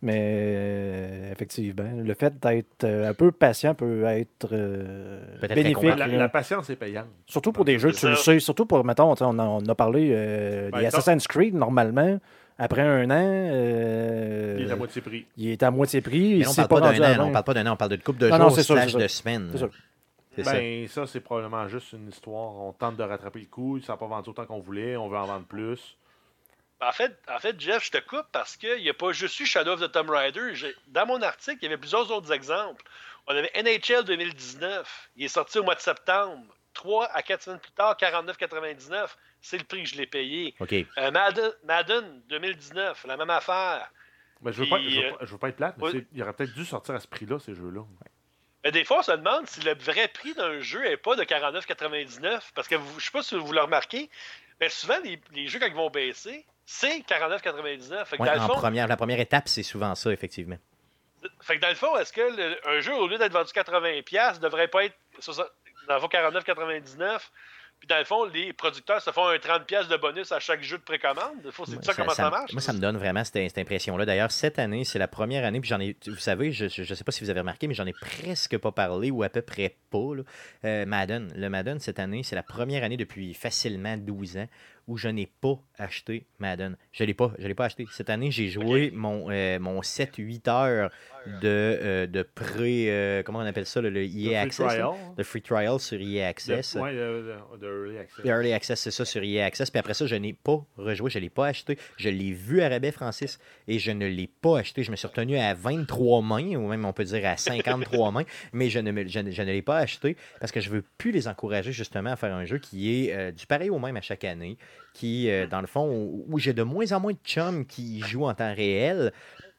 Mais 0.00 0.20
euh, 0.22 1.32
effectivement, 1.32 1.90
le 2.04 2.14
fait 2.14 2.38
d'être 2.38 2.84
euh, 2.84 3.10
un 3.10 3.14
peu 3.14 3.32
patient 3.32 3.74
peut 3.74 4.04
être 4.04 4.48
euh, 4.52 5.20
Peut-être 5.40 5.56
bénéfique. 5.56 5.96
La, 5.98 6.28
patience 6.28 6.70
est 6.70 6.76
payante. 6.76 7.06
Surtout 7.26 7.50
pour 7.50 7.64
des 7.64 7.80
jeux 7.80 7.90
tu 7.90 8.08
le 8.08 8.14
sais, 8.14 8.38
surtout 8.38 8.64
pour, 8.64 8.84
mettons, 8.84 9.12
on, 9.20 9.38
a, 9.40 9.44
on 9.44 9.66
a 9.66 9.74
parlé 9.74 10.10
euh, 10.12 10.70
Ben, 10.70 10.78
des 10.80 10.86
Assassin's 10.86 11.26
Creed, 11.26 11.54
normalement, 11.54 12.20
après 12.60 12.82
un 12.82 13.10
an, 13.10 13.48
euh, 13.52 14.56
Il 14.60 14.66
est 14.68 14.72
à 14.72 14.76
moitié 14.76 15.00
prix. 15.00 15.26
il 15.36 15.48
est 15.50 15.62
à 15.64 15.70
moitié 15.72 16.00
prix. 16.00 16.30
Mais 16.30 16.38
il 16.38 16.48
on 16.48 16.52
s'est 16.52 16.66
parle 16.68 16.82
pas 16.82 16.92
d'un 16.92 16.96
an, 16.96 17.00
là, 17.00 17.14
20. 17.18 17.24
on 17.24 17.32
parle 17.32 17.44
pas 17.44 17.54
d'un 17.54 17.66
an, 17.66 17.72
on 17.72 17.76
parle 17.76 17.90
de 17.90 17.96
couple 17.96 18.20
de 18.20 18.28
Non, 18.28 18.36
jours 18.36 18.50
non, 18.50 18.50
slash 18.50 18.94
de 18.94 19.06
semaines. 19.08 19.50
C'est. 19.54 19.66
Ben, 20.44 20.88
ça, 20.88 21.06
c'est 21.06 21.20
probablement 21.20 21.66
juste 21.68 21.92
une 21.92 22.08
histoire. 22.08 22.54
On 22.54 22.72
tente 22.72 22.96
de 22.96 23.02
rattraper 23.02 23.40
le 23.40 23.46
coup. 23.46 23.80
Ça 23.80 23.92
n'a 23.94 23.96
pas 23.96 24.06
vendu 24.06 24.30
autant 24.30 24.46
qu'on 24.46 24.60
voulait. 24.60 24.96
On 24.96 25.08
veut 25.08 25.16
en 25.18 25.26
vendre 25.26 25.46
plus. 25.46 25.96
En 26.80 26.92
fait, 26.92 27.18
en 27.28 27.38
fait, 27.40 27.58
Jeff, 27.60 27.84
je 27.84 27.90
te 27.90 27.98
coupe 27.98 28.26
parce 28.30 28.56
qu'il 28.56 28.80
n'y 28.80 28.88
a 28.88 28.94
pas 28.94 29.10
juste 29.12 29.38
eu 29.40 29.46
Shadow 29.46 29.72
of 29.72 29.80
the 29.80 29.90
Tomb 29.90 30.10
Raider. 30.10 30.52
Dans 30.86 31.06
mon 31.06 31.20
article, 31.22 31.58
il 31.62 31.64
y 31.64 31.66
avait 31.66 31.76
plusieurs 31.78 32.10
autres 32.12 32.30
exemples. 32.32 32.84
On 33.26 33.34
avait 33.34 33.50
NHL 33.56 34.04
2019. 34.04 35.10
Il 35.16 35.24
est 35.24 35.28
sorti 35.28 35.58
au 35.58 35.64
mois 35.64 35.74
de 35.74 35.80
septembre. 35.80 36.44
3 36.74 37.06
à 37.06 37.22
4 37.22 37.42
semaines 37.42 37.58
plus 37.58 37.72
tard, 37.72 37.96
49,99. 37.96 39.16
C'est 39.40 39.58
le 39.58 39.64
prix 39.64 39.82
que 39.82 39.88
je 39.88 39.96
l'ai 39.96 40.06
payé. 40.06 40.54
OK. 40.60 40.72
Euh, 40.72 41.10
Madden, 41.10 41.50
Madden 41.64 42.22
2019, 42.28 43.04
la 43.06 43.16
même 43.16 43.30
affaire. 43.30 43.90
Ben, 44.40 44.52
je 44.52 44.62
veux, 44.62 44.68
pas, 44.68 44.76
Puis, 44.76 44.90
je 44.94 45.00
veux 45.00 45.06
euh, 45.06 45.10
pas, 45.16 45.24
je 45.24 45.32
veux 45.32 45.38
pas 45.38 45.48
être 45.48 45.56
plate, 45.56 45.74
mais 45.78 45.84
oui. 45.86 45.90
c'est- 45.94 46.06
il 46.12 46.22
aurait 46.22 46.32
peut-être 46.32 46.54
dû 46.54 46.64
sortir 46.64 46.94
à 46.94 47.00
ce 47.00 47.08
prix-là, 47.08 47.40
ces 47.40 47.54
jeux-là. 47.54 47.80
Mais 48.64 48.72
des 48.72 48.84
fois, 48.84 48.98
on 48.98 49.02
se 49.02 49.12
demande 49.12 49.46
si 49.46 49.60
le 49.60 49.74
vrai 49.74 50.08
prix 50.08 50.34
d'un 50.34 50.60
jeu 50.60 50.82
n'est 50.82 50.96
pas 50.96 51.14
de 51.16 51.22
49,99. 51.22 52.40
Parce 52.54 52.66
que 52.68 52.74
vous, 52.74 52.90
je 52.92 52.96
ne 52.96 53.00
sais 53.00 53.10
pas 53.12 53.22
si 53.22 53.34
vous 53.36 53.52
le 53.52 53.60
remarquez, 53.60 54.10
mais 54.60 54.68
souvent, 54.68 54.98
les, 55.04 55.20
les 55.32 55.46
jeux, 55.46 55.60
quand 55.60 55.66
ils 55.66 55.74
vont 55.74 55.90
baisser, 55.90 56.44
c'est 56.66 56.98
49,99. 57.08 58.04
Fait 58.04 58.16
que 58.16 58.22
Ouais, 58.22 58.30
en 58.30 58.46
fond, 58.48 58.54
première, 58.54 58.88
la 58.88 58.96
première 58.96 59.20
étape, 59.20 59.48
c'est 59.48 59.62
souvent 59.62 59.94
ça, 59.94 60.10
effectivement. 60.10 60.58
Fait 61.40 61.56
que 61.56 61.60
dans 61.62 61.68
le 61.68 61.74
fond, 61.74 61.96
est-ce 61.96 62.12
que 62.12 62.20
le- 62.20 62.68
un 62.68 62.80
jeu, 62.80 62.94
au 62.94 63.06
lieu 63.08 63.18
d'être 63.18 63.32
vendu 63.32 63.50
80$, 63.52 64.38
devrait 64.40 64.68
pas 64.68 64.84
être 64.84 64.96
60 65.20 65.46
dans 65.88 65.94
le 65.94 66.00
fond 66.00 66.08
49,99$? 66.08 67.20
Puis 67.78 67.86
dans 67.86 67.98
le 67.98 68.04
fond, 68.04 68.24
les 68.24 68.52
producteurs 68.52 69.00
se 69.00 69.10
font 69.10 69.26
un 69.26 69.36
30$ 69.36 69.88
de 69.88 69.96
bonus 69.96 70.32
à 70.32 70.40
chaque 70.40 70.62
jeu 70.62 70.78
de 70.78 70.82
précommande. 70.82 71.52
C'est 71.66 71.84
ça, 71.84 71.94
comment 71.94 72.10
ça, 72.10 72.30
marche? 72.30 72.52
Moi, 72.52 72.60
ça 72.60 72.72
me 72.72 72.78
donne 72.78 72.96
vraiment 72.96 73.22
cette, 73.24 73.48
cette 73.48 73.58
impression-là. 73.58 74.04
D'ailleurs, 74.04 74.32
cette 74.32 74.58
année, 74.58 74.84
c'est 74.84 74.98
la 74.98 75.08
première 75.08 75.44
année, 75.44 75.60
puis 75.60 75.68
j'en 75.68 75.80
ai, 75.80 75.96
vous 76.06 76.16
savez, 76.16 76.50
je 76.50 76.64
ne 76.64 76.94
sais 76.94 77.04
pas 77.04 77.12
si 77.12 77.22
vous 77.22 77.30
avez 77.30 77.40
remarqué, 77.40 77.68
mais 77.68 77.74
j'en 77.74 77.86
ai 77.86 77.92
presque 77.92 78.58
pas 78.58 78.72
parlé, 78.72 79.10
ou 79.10 79.22
à 79.22 79.28
peu 79.28 79.42
près 79.42 79.76
pas. 79.90 80.14
là. 80.14 80.22
Euh, 80.64 80.86
Madden. 80.86 81.32
Le 81.36 81.48
Madden, 81.48 81.78
cette 81.78 81.98
année, 81.98 82.22
c'est 82.22 82.36
la 82.36 82.42
première 82.42 82.82
année 82.82 82.96
depuis 82.96 83.34
facilement 83.34 83.96
12 83.96 84.38
ans 84.38 84.48
où 84.88 84.96
je 84.96 85.08
n'ai 85.08 85.26
pas 85.26 85.54
acheté 85.78 86.26
Madden. 86.40 86.76
Je 86.92 87.04
l'ai 87.04 87.14
pas, 87.14 87.32
je 87.38 87.46
l'ai 87.46 87.54
pas 87.54 87.66
acheté. 87.66 87.86
Cette 87.92 88.10
année, 88.10 88.30
j'ai 88.32 88.48
joué 88.48 88.90
mon, 88.92 89.30
euh, 89.30 89.58
mon 89.60 89.80
7-8 89.82 90.48
heures 90.50 90.90
de, 91.26 91.38
euh, 91.44 92.06
de 92.06 92.22
pré... 92.22 92.86
euh, 92.90 93.22
comment 93.22 93.40
on 93.40 93.46
appelle 93.46 93.66
ça, 93.66 93.80
le, 93.82 93.90
le 93.90 94.02
EA 94.04 94.08
free 94.08 94.36
Access? 94.36 94.58
là? 94.60 94.68
trial. 94.68 94.90
Le 95.18 95.24
free 95.24 95.42
trial 95.42 95.78
sur 95.78 96.00
EA 96.00 96.26
Access. 96.28 96.74
ouais, 96.74 96.94
de 96.94 97.34
Early 97.62 97.98
Access. 97.98 98.24
Le 98.24 98.30
Early 98.30 98.52
Access, 98.52 98.80
c'est 98.80 98.90
ça, 98.90 99.04
sur 99.04 99.22
EA 99.22 99.44
Access. 99.44 99.70
Puis 99.70 99.78
après 99.78 99.94
ça, 99.94 100.06
je 100.06 100.16
n'ai 100.16 100.32
pas 100.32 100.64
rejoué, 100.78 101.10
je 101.10 101.18
ne 101.18 101.24
l'ai 101.24 101.30
pas 101.30 101.46
acheté. 101.48 101.78
Je 101.98 102.08
l'ai 102.08 102.32
vu 102.32 102.62
à 102.62 102.68
rabais, 102.70 102.90
Francis, 102.92 103.38
et 103.68 103.78
je 103.78 103.90
ne 103.90 104.06
l'ai 104.06 104.26
pas 104.26 104.58
acheté. 104.60 104.82
Je 104.82 104.90
me 104.90 104.96
suis 104.96 105.06
retenu 105.06 105.36
à 105.38 105.52
23 105.54 106.22
mains, 106.22 106.56
ou 106.56 106.66
même 106.68 106.84
on 106.86 106.92
peut 106.94 107.04
dire 107.04 107.26
à 107.26 107.36
53 107.36 108.10
mains, 108.10 108.24
mais 108.54 108.70
je 108.70 108.78
ne, 108.78 108.90
me- 108.90 109.06
je 109.06 109.20
ne- 109.20 109.30
je 109.30 109.42
ne 109.42 109.52
l'ai 109.52 109.62
pas 109.62 109.78
acheté 109.78 110.16
parce 110.40 110.50
que 110.50 110.60
je 110.60 110.70
ne 110.70 110.76
veux 110.76 110.84
plus 110.96 111.10
les 111.12 111.28
encourager 111.28 111.72
justement 111.72 112.10
à 112.12 112.16
faire 112.16 112.34
un 112.34 112.46
jeu 112.46 112.58
qui 112.58 112.90
est 113.10 113.32
du 113.32 113.46
pareil 113.46 113.68
au 113.70 113.78
même 113.78 113.96
à 113.96 114.00
chaque 114.00 114.24
année, 114.24 114.56
qui, 114.94 115.30
euh, 115.30 115.46
dans 115.46 115.60
le 115.60 115.66
fond, 115.66 115.88
où, 116.28 116.38
j'ai 116.38 116.52
de 116.52 116.62
moins 116.62 116.92
en 116.92 117.00
moins 117.00 117.12
de 117.12 117.18
chums 117.24 117.66
qui 117.66 118.00
jouent 118.00 118.26
en 118.26 118.34
temps 118.34 118.54
réel. 118.54 119.12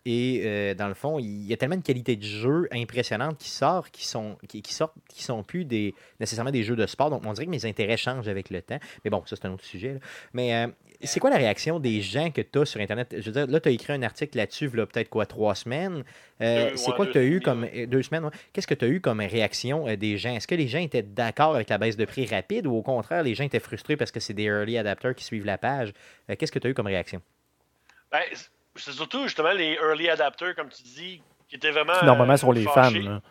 Et 0.06 0.42
euh, 0.46 0.74
dans 0.74 0.88
le 0.88 0.94
fond, 0.94 1.20
il 1.20 1.46
y 1.46 1.54
a 1.54 1.58
tellement 1.58 1.76
de 1.76 1.84
qualité 1.84 2.16
de 2.16 2.24
jeu 2.24 2.68
impressionnante 2.72 3.38
qui 3.38 3.50
sort, 3.50 3.92
qui 3.92 4.08
sont, 4.08 4.38
qui, 4.48 4.62
qui 4.62 4.74
sortent, 4.74 4.96
qui 5.10 5.24
sont 5.24 5.44
plus 5.44 5.66
des, 5.66 5.94
nécessairement 6.20 6.52
des 6.52 6.64
jeux 6.64 6.78
de 6.78 6.86
sport. 6.86 7.10
Donc, 7.10 7.24
on 7.26 7.34
dirait 7.34 7.46
que 7.46 7.52
mes 7.52 7.66
intérêts 7.66 7.98
changent 7.98 8.30
avec 8.30 8.50
le 8.50 8.62
temps. 8.62 8.80
Mais 9.04 9.12
bon, 9.12 9.24
ça, 9.26 9.36
c'est 9.36 9.46
un 9.46 9.54
autre 9.54 9.66
sujet. 9.66 9.96
là. 9.96 10.00
Mais 10.34 10.56
euh, 10.56 10.68
c'est 11.04 11.20
quoi 11.20 11.30
la 11.30 11.38
réaction 11.38 11.80
des 11.80 12.02
gens 12.02 12.32
que 12.32 12.42
tu 12.42 12.60
as 12.60 12.66
sur 12.66 12.80
Internet? 12.80 13.14
Je 13.18 13.26
veux 13.26 13.32
dire, 13.32 13.48
là, 13.48 13.60
tu 13.60 13.70
as 13.70 13.72
écrit 13.72 13.94
un 13.94 14.02
article 14.02 14.38
là-dessus, 14.38 14.70
là, 14.70 14.86
peut-être 14.86 15.10
quoi, 15.10 15.26
trois 15.26 15.56
semaines. 15.56 16.04
Euh, 16.42 16.72
c'est 16.76 16.92
quoi 16.94 17.06
que 17.06 17.12
tu 17.12 17.18
as 17.18 17.26
eu 17.26 17.42
comme. 17.42 17.68
Deux 17.88 18.02
semaines, 18.02 18.24
ouais. 18.24 18.32
Qu'est-ce 18.54 18.68
que 18.68 18.74
tu 18.74 18.86
as 18.86 18.88
eu 18.88 19.02
comme 19.02 19.20
réaction 19.20 19.86
des 19.96 20.18
gens? 20.18 20.34
Est-ce 20.34 20.48
que 20.48 20.56
les 20.56 20.68
gens 20.68 20.80
étaient 20.80 21.04
d'accord 21.04 21.56
avec 21.56 21.70
la 21.70 21.78
baisse 21.78 21.98
de 21.98 22.06
prix 22.06 22.26
rapide 22.26 22.68
ou 22.68 22.74
au 22.74 22.82
contraire, 22.82 23.24
les 23.24 23.36
gens 23.36 23.44
étaient 23.44 23.60
frustrés 23.60 23.98
parce 23.98 24.12
que 24.12 24.20
c'est 24.20 24.34
des 24.34 24.44
early 24.44 24.78
adapters 24.78 25.14
qui 25.14 25.26
suivent 25.26 25.46
la 25.46 25.58
page? 25.58 25.94
Qu'est-ce 26.38 26.52
que 26.52 26.60
tu 26.60 26.68
as 26.68 26.70
eu 26.70 26.74
comme 26.74 26.88
réaction? 26.88 27.22
Ben, 28.12 28.22
c'est- 28.80 28.92
surtout 28.94 29.24
justement 29.24 29.52
les 29.52 29.74
early 29.76 30.10
adapters, 30.10 30.56
comme 30.56 30.70
tu 30.70 30.84
dis, 30.84 31.22
qui 31.48 31.56
étaient 31.56 31.72
vraiment. 31.72 31.94
Normalement, 32.04 32.34
euh, 32.34 32.38
sur 32.38 32.54
les 32.54 32.64
fans. 32.66 32.90
là. 32.92 33.22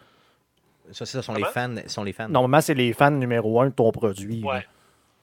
Ça, 0.93 1.05
ça 1.05 1.21
sont, 1.23 1.35
les 1.35 1.45
fans, 1.45 1.75
sont 1.87 2.03
les 2.05 2.13
fans. 2.15 2.29
Normalement, 2.29 2.61
c'est 2.63 2.73
les 2.75 2.93
fans 2.95 3.11
numéro 3.11 3.61
un 3.61 3.67
de 3.67 3.75
ton 3.75 3.93
produit. 3.93 4.43
Ouais. 4.43 4.67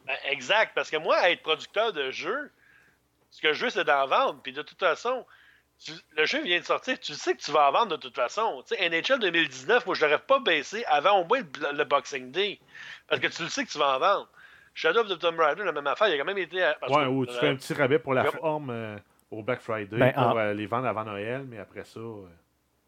Ben, 0.05 0.15
exact, 0.29 0.73
parce 0.75 0.91
que 0.91 0.97
moi, 0.97 1.29
être 1.31 1.41
producteur 1.41 1.91
de 1.91 2.11
jeu, 2.11 2.51
ce 3.31 3.41
que 3.41 3.51
je 3.53 3.65
veux, 3.65 3.69
c'est 3.71 3.83
d'en 3.83 4.05
vendre. 4.05 4.39
Puis 4.43 4.53
de 4.53 4.61
toute 4.61 4.77
façon, 4.79 5.25
tu- 5.83 5.91
le 6.15 6.25
jeu 6.27 6.43
vient 6.43 6.59
de 6.59 6.63
sortir, 6.65 6.99
tu 6.99 7.13
sais 7.15 7.33
que 7.35 7.41
tu 7.41 7.51
vas 7.51 7.69
en 7.69 7.71
vendre 7.71 7.87
de 7.93 7.95
toute 7.95 8.13
façon. 8.15 8.63
Tu 8.67 8.75
sais, 8.75 8.85
NHL 8.89 9.17
2019, 9.19 9.87
moi, 9.87 9.95
je 9.95 10.05
l'aurais 10.05 10.19
pas 10.19 10.39
baissé 10.39 10.85
avant 10.85 11.21
au 11.21 11.25
moins 11.25 11.39
le, 11.39 11.75
le 11.77 11.83
Boxing 11.83 12.29
Day. 12.31 12.59
Parce 13.07 13.19
que 13.19 13.27
tu 13.27 13.41
le 13.41 13.49
sais 13.49 13.65
que 13.65 13.71
tu 13.71 13.79
vas 13.79 13.95
en 13.95 13.99
vendre. 13.99 14.29
Shadow 14.75 14.99
of 14.99 15.07
the 15.07 15.17
Tomb 15.17 15.39
Raider, 15.39 15.63
la 15.63 15.71
même 15.71 15.87
affaire, 15.87 16.09
il 16.09 16.13
a 16.13 16.17
quand 16.19 16.25
même 16.25 16.37
été. 16.37 16.61
à- 16.61 16.75
parce 16.79 16.91
Ouais, 16.93 17.03
que, 17.05 17.07
ou 17.09 17.25
tu 17.25 17.31
euh, 17.33 17.39
fais 17.39 17.47
un 17.49 17.55
petit 17.55 17.73
rabais 17.73 17.97
pour 17.97 18.13
la 18.13 18.25
forme 18.25 18.69
euh, 18.69 18.97
au 19.37 19.43
Black 19.43 19.61
Friday 19.61 19.97
Ben, 19.97 20.13
pour 20.13 20.23
en- 20.23 20.37
euh, 20.37 20.53
les 20.53 20.65
vendre 20.65 20.87
avant 20.87 21.03
Noël, 21.03 21.43
mais 21.47 21.57
après 21.59 21.83
ça. 21.85 21.99
euh, 21.99 22.25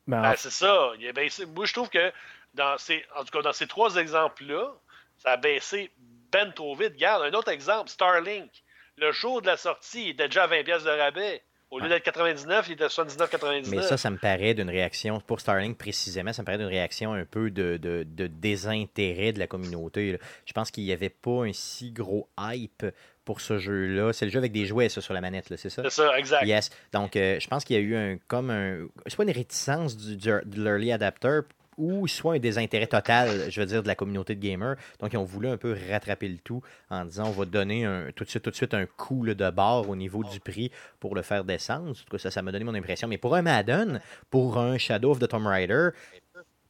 Mais 0.07 0.17
en- 0.17 0.21
Ben, 0.21 0.33
c'est 0.37 0.51
ça. 0.51 0.91
Il 0.99 1.07
a 1.07 1.11
baissé. 1.13 1.45
Moi, 1.45 1.65
je 1.65 1.73
trouve 1.73 1.89
que 1.89 2.11
dans 2.53 2.77
ces, 2.77 3.03
en 3.15 3.23
tout 3.23 3.31
cas, 3.31 3.41
dans 3.41 3.53
ces 3.53 3.67
trois 3.67 3.95
exemples-là, 3.97 4.71
ça 5.17 5.31
a 5.31 5.37
baissé 5.37 5.91
ben 6.31 6.51
trop 6.51 6.75
vite. 6.75 6.93
Regarde, 6.93 7.23
un 7.23 7.37
autre 7.37 7.49
exemple, 7.51 7.89
Starlink. 7.89 8.49
Le 8.97 9.11
jour 9.11 9.41
de 9.41 9.47
la 9.47 9.57
sortie, 9.57 10.05
il 10.05 10.09
était 10.09 10.27
déjà 10.27 10.43
à 10.43 10.47
20$ 10.47 10.63
pièces 10.63 10.83
de 10.83 10.89
rabais. 10.89 11.41
Au 11.69 11.79
lieu 11.79 11.89
d'être 11.89 12.03
99, 12.03 12.67
il 12.69 12.73
était 12.73 12.85
à 12.85 12.89
79,99. 12.89 13.69
Mais 13.75 13.81
ça, 13.81 13.97
ça 13.97 14.09
me 14.09 14.17
paraît 14.17 14.53
d'une 14.53 14.69
réaction, 14.69 15.19
pour 15.19 15.41
Starlink 15.41 15.77
précisément, 15.77 16.31
ça 16.31 16.41
me 16.41 16.45
paraît 16.45 16.57
d'une 16.57 16.67
réaction 16.67 17.11
un 17.13 17.25
peu 17.25 17.51
de, 17.51 17.75
de- 17.75 18.03
de 18.07 18.27
désintérêt 18.27 19.33
de 19.33 19.39
la 19.39 19.47
communauté. 19.47 20.13
là. 20.13 20.17
Je 20.45 20.53
pense 20.53 20.71
qu'il 20.71 20.85
n'y 20.85 20.93
avait 20.93 21.09
pas 21.09 21.43
un 21.45 21.51
si 21.53 21.91
gros 21.91 22.29
hype 22.39 22.85
pour 23.27 23.41
ce 23.41 23.57
jeu-là. 23.59 24.13
C'est 24.13 24.25
le 24.25 24.31
jeu 24.31 24.39
avec 24.39 24.53
des 24.53 24.65
jouets, 24.65 24.87
ça, 24.87 25.01
sur 25.01 25.13
la 25.13 25.19
manette, 25.21 25.49
là, 25.49 25.57
c'est 25.57 25.69
ça? 25.69 25.83
C'est 25.83 25.91
ça, 26.01 26.17
exact. 26.17 26.45
Yes. 26.47 26.69
Donc, 26.93 27.17
euh, 27.17 27.37
je 27.41 27.47
pense 27.47 27.65
qu'il 27.65 27.75
y 27.75 27.79
a 27.79 27.81
eu 27.81 27.95
un, 27.95 28.17
comme 28.27 28.49
un. 28.49 28.87
Soit 29.07 29.25
une 29.25 29.31
réticence 29.31 29.97
du, 29.97 30.15
du- 30.15 30.29
de 30.45 30.63
l'early 30.63 30.93
adapter 30.93 31.41
ou 31.77 32.07
soit 32.07 32.33
un 32.33 32.39
désintérêt 32.39 32.87
total, 32.87 33.51
je 33.51 33.59
veux 33.59 33.67
dire, 33.67 33.83
de 33.83 33.87
la 33.87 33.93
communauté 33.93 34.33
de 34.33 34.41
gamers. 34.41 34.77
Donc, 34.99 35.13
ils 35.13 35.17
ont 35.17 35.25
voulu 35.25 35.47
un 35.47 35.57
peu 35.57 35.77
rattraper 35.91 36.27
le 36.27 36.37
tout 36.39 36.63
en 36.89 37.05
disant 37.05 37.25
on 37.27 37.31
va 37.31 37.45
donner 37.45 37.85
un, 37.85 38.07
tout, 38.15 38.23
de 38.23 38.29
suite, 38.29 38.41
tout 38.41 38.49
de 38.49 38.55
suite 38.55 38.73
un 38.73 38.85
coup 38.87 39.23
là, 39.23 39.35
de 39.35 39.49
barre 39.51 39.87
au 39.87 39.95
niveau 39.95 40.23
du 40.23 40.39
prix 40.39 40.71
pour 40.99 41.13
le 41.13 41.21
faire 41.21 41.43
descendre. 41.43 41.91
En 41.91 41.93
tout 41.93 42.03
cas, 42.09 42.17
ça, 42.17 42.31
ça 42.31 42.41
m'a 42.41 42.51
donné 42.51 42.63
mon 42.63 42.73
impression. 42.73 43.07
Mais 43.07 43.19
pour 43.19 43.35
un 43.35 43.43
Madden, 43.43 44.01
pour 44.31 44.57
un 44.57 44.79
Shadow 44.79 45.11
of 45.11 45.19
the 45.19 45.27
Tomb 45.27 45.45
Raider, 45.45 45.89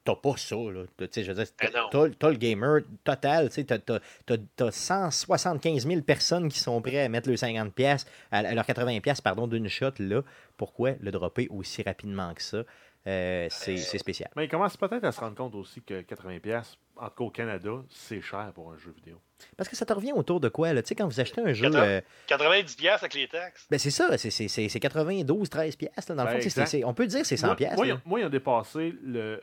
t'as 0.07 0.15
pas 0.15 0.37
ça. 0.37 0.55
Là. 0.55 0.83
Tu 0.97 1.07
sais, 1.11 1.23
je 1.23 1.31
veux 1.31 1.43
dire, 1.43 1.53
non. 1.75 1.87
t'as, 1.91 2.09
t'as 2.17 2.29
le 2.29 2.37
gamer 2.37 2.79
total. 3.03 3.49
tu 3.49 3.55
sais, 3.55 3.63
T'as, 3.65 3.77
t'as, 3.79 3.99
t'as, 4.25 4.37
t'as 4.55 4.71
175 4.71 5.85
000 5.87 6.01
personnes 6.01 6.49
qui 6.49 6.59
sont 6.59 6.81
prêtes 6.81 7.05
à 7.05 7.09
mettre 7.09 7.29
le 7.29 7.35
50 7.37 7.73
pièces, 7.73 8.05
à, 8.31 8.39
à 8.39 8.53
leur 8.53 8.65
80 8.65 8.99
pièces 9.01 9.21
pardon, 9.21 9.47
d'une 9.47 9.67
shot. 9.67 9.91
Là, 9.99 10.21
pourquoi 10.57 10.91
le 11.01 11.11
dropper 11.11 11.47
aussi 11.49 11.83
rapidement 11.83 12.33
que 12.33 12.41
ça? 12.41 12.63
Euh, 13.05 13.47
c'est, 13.49 13.77
c'est 13.77 13.97
spécial. 13.99 14.29
Mais 14.35 14.45
ils 14.45 14.49
commencent 14.49 14.75
peut-être 14.75 15.05
à 15.05 15.13
se 15.13 15.19
rendre 15.21 15.35
compte 15.35 15.55
aussi 15.55 15.81
que 15.81 16.01
80$, 16.01 16.61
en 16.97 17.05
tout 17.07 17.15
cas 17.15 17.23
au 17.23 17.29
Canada, 17.29 17.69
c'est 17.89 18.19
cher 18.19 18.51
pour 18.53 18.69
un 18.73 18.77
jeu 18.77 18.91
vidéo. 18.91 19.21
Parce 19.55 19.69
que 19.69 19.77
ça 19.77 19.85
te 19.85 19.93
revient 19.93 20.11
autour 20.11 20.41
de 20.41 20.49
quoi? 20.49 20.73
Là? 20.73 20.81
Tu 20.81 20.89
sais, 20.89 20.95
quand 20.95 21.07
vous 21.07 21.19
achetez 21.21 21.39
un 21.39 21.53
jeu. 21.53 21.69
80. 21.69 21.79
euh, 21.85 22.01
90$ 22.27 22.75
piastres 22.75 23.03
avec 23.05 23.13
les 23.13 23.27
taxes. 23.29 23.65
ben 23.71 23.79
c'est 23.79 23.91
ça, 23.91 24.17
c'est, 24.17 24.29
c'est, 24.29 24.49
c'est, 24.49 24.67
c'est 24.67 24.79
92, 24.81 25.49
13 25.49 25.75
pièces. 25.77 26.09
Là, 26.09 26.15
dans 26.15 26.23
le 26.25 26.29
Ben, 26.31 26.41
fond, 26.41 26.49
sais, 26.49 26.65
c'est, 26.65 26.83
on 26.83 26.93
peut 26.93 27.07
dire 27.07 27.21
que 27.21 27.27
c'est 27.27 27.37
100 27.37 27.47
Moi, 27.47 27.55
pièces. 27.55 27.79
là. 27.79 28.01
moi, 28.03 28.19
ils 28.19 28.25
ont 28.25 28.29
dépassé 28.29 28.93
le. 29.01 29.41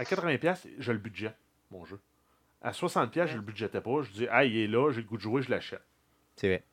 À 0.00 0.04
80$, 0.04 0.66
j'ai 0.78 0.92
le 0.92 0.98
budget, 0.98 1.32
mon 1.70 1.84
jeu. 1.84 2.00
À 2.62 2.70
60$, 2.72 3.26
je 3.26 3.36
le 3.36 3.42
budgetais 3.42 3.80
pas. 3.80 4.02
Je 4.02 4.10
dis, 4.12 4.26
ah, 4.30 4.44
il 4.44 4.56
est 4.56 4.66
là, 4.66 4.90
j'ai 4.90 5.02
le 5.02 5.06
goût 5.06 5.16
de 5.16 5.22
jouer, 5.22 5.42
je 5.42 5.50
l'achète. 5.50 5.82
C'est 6.36 6.48
vrai. 6.48 6.64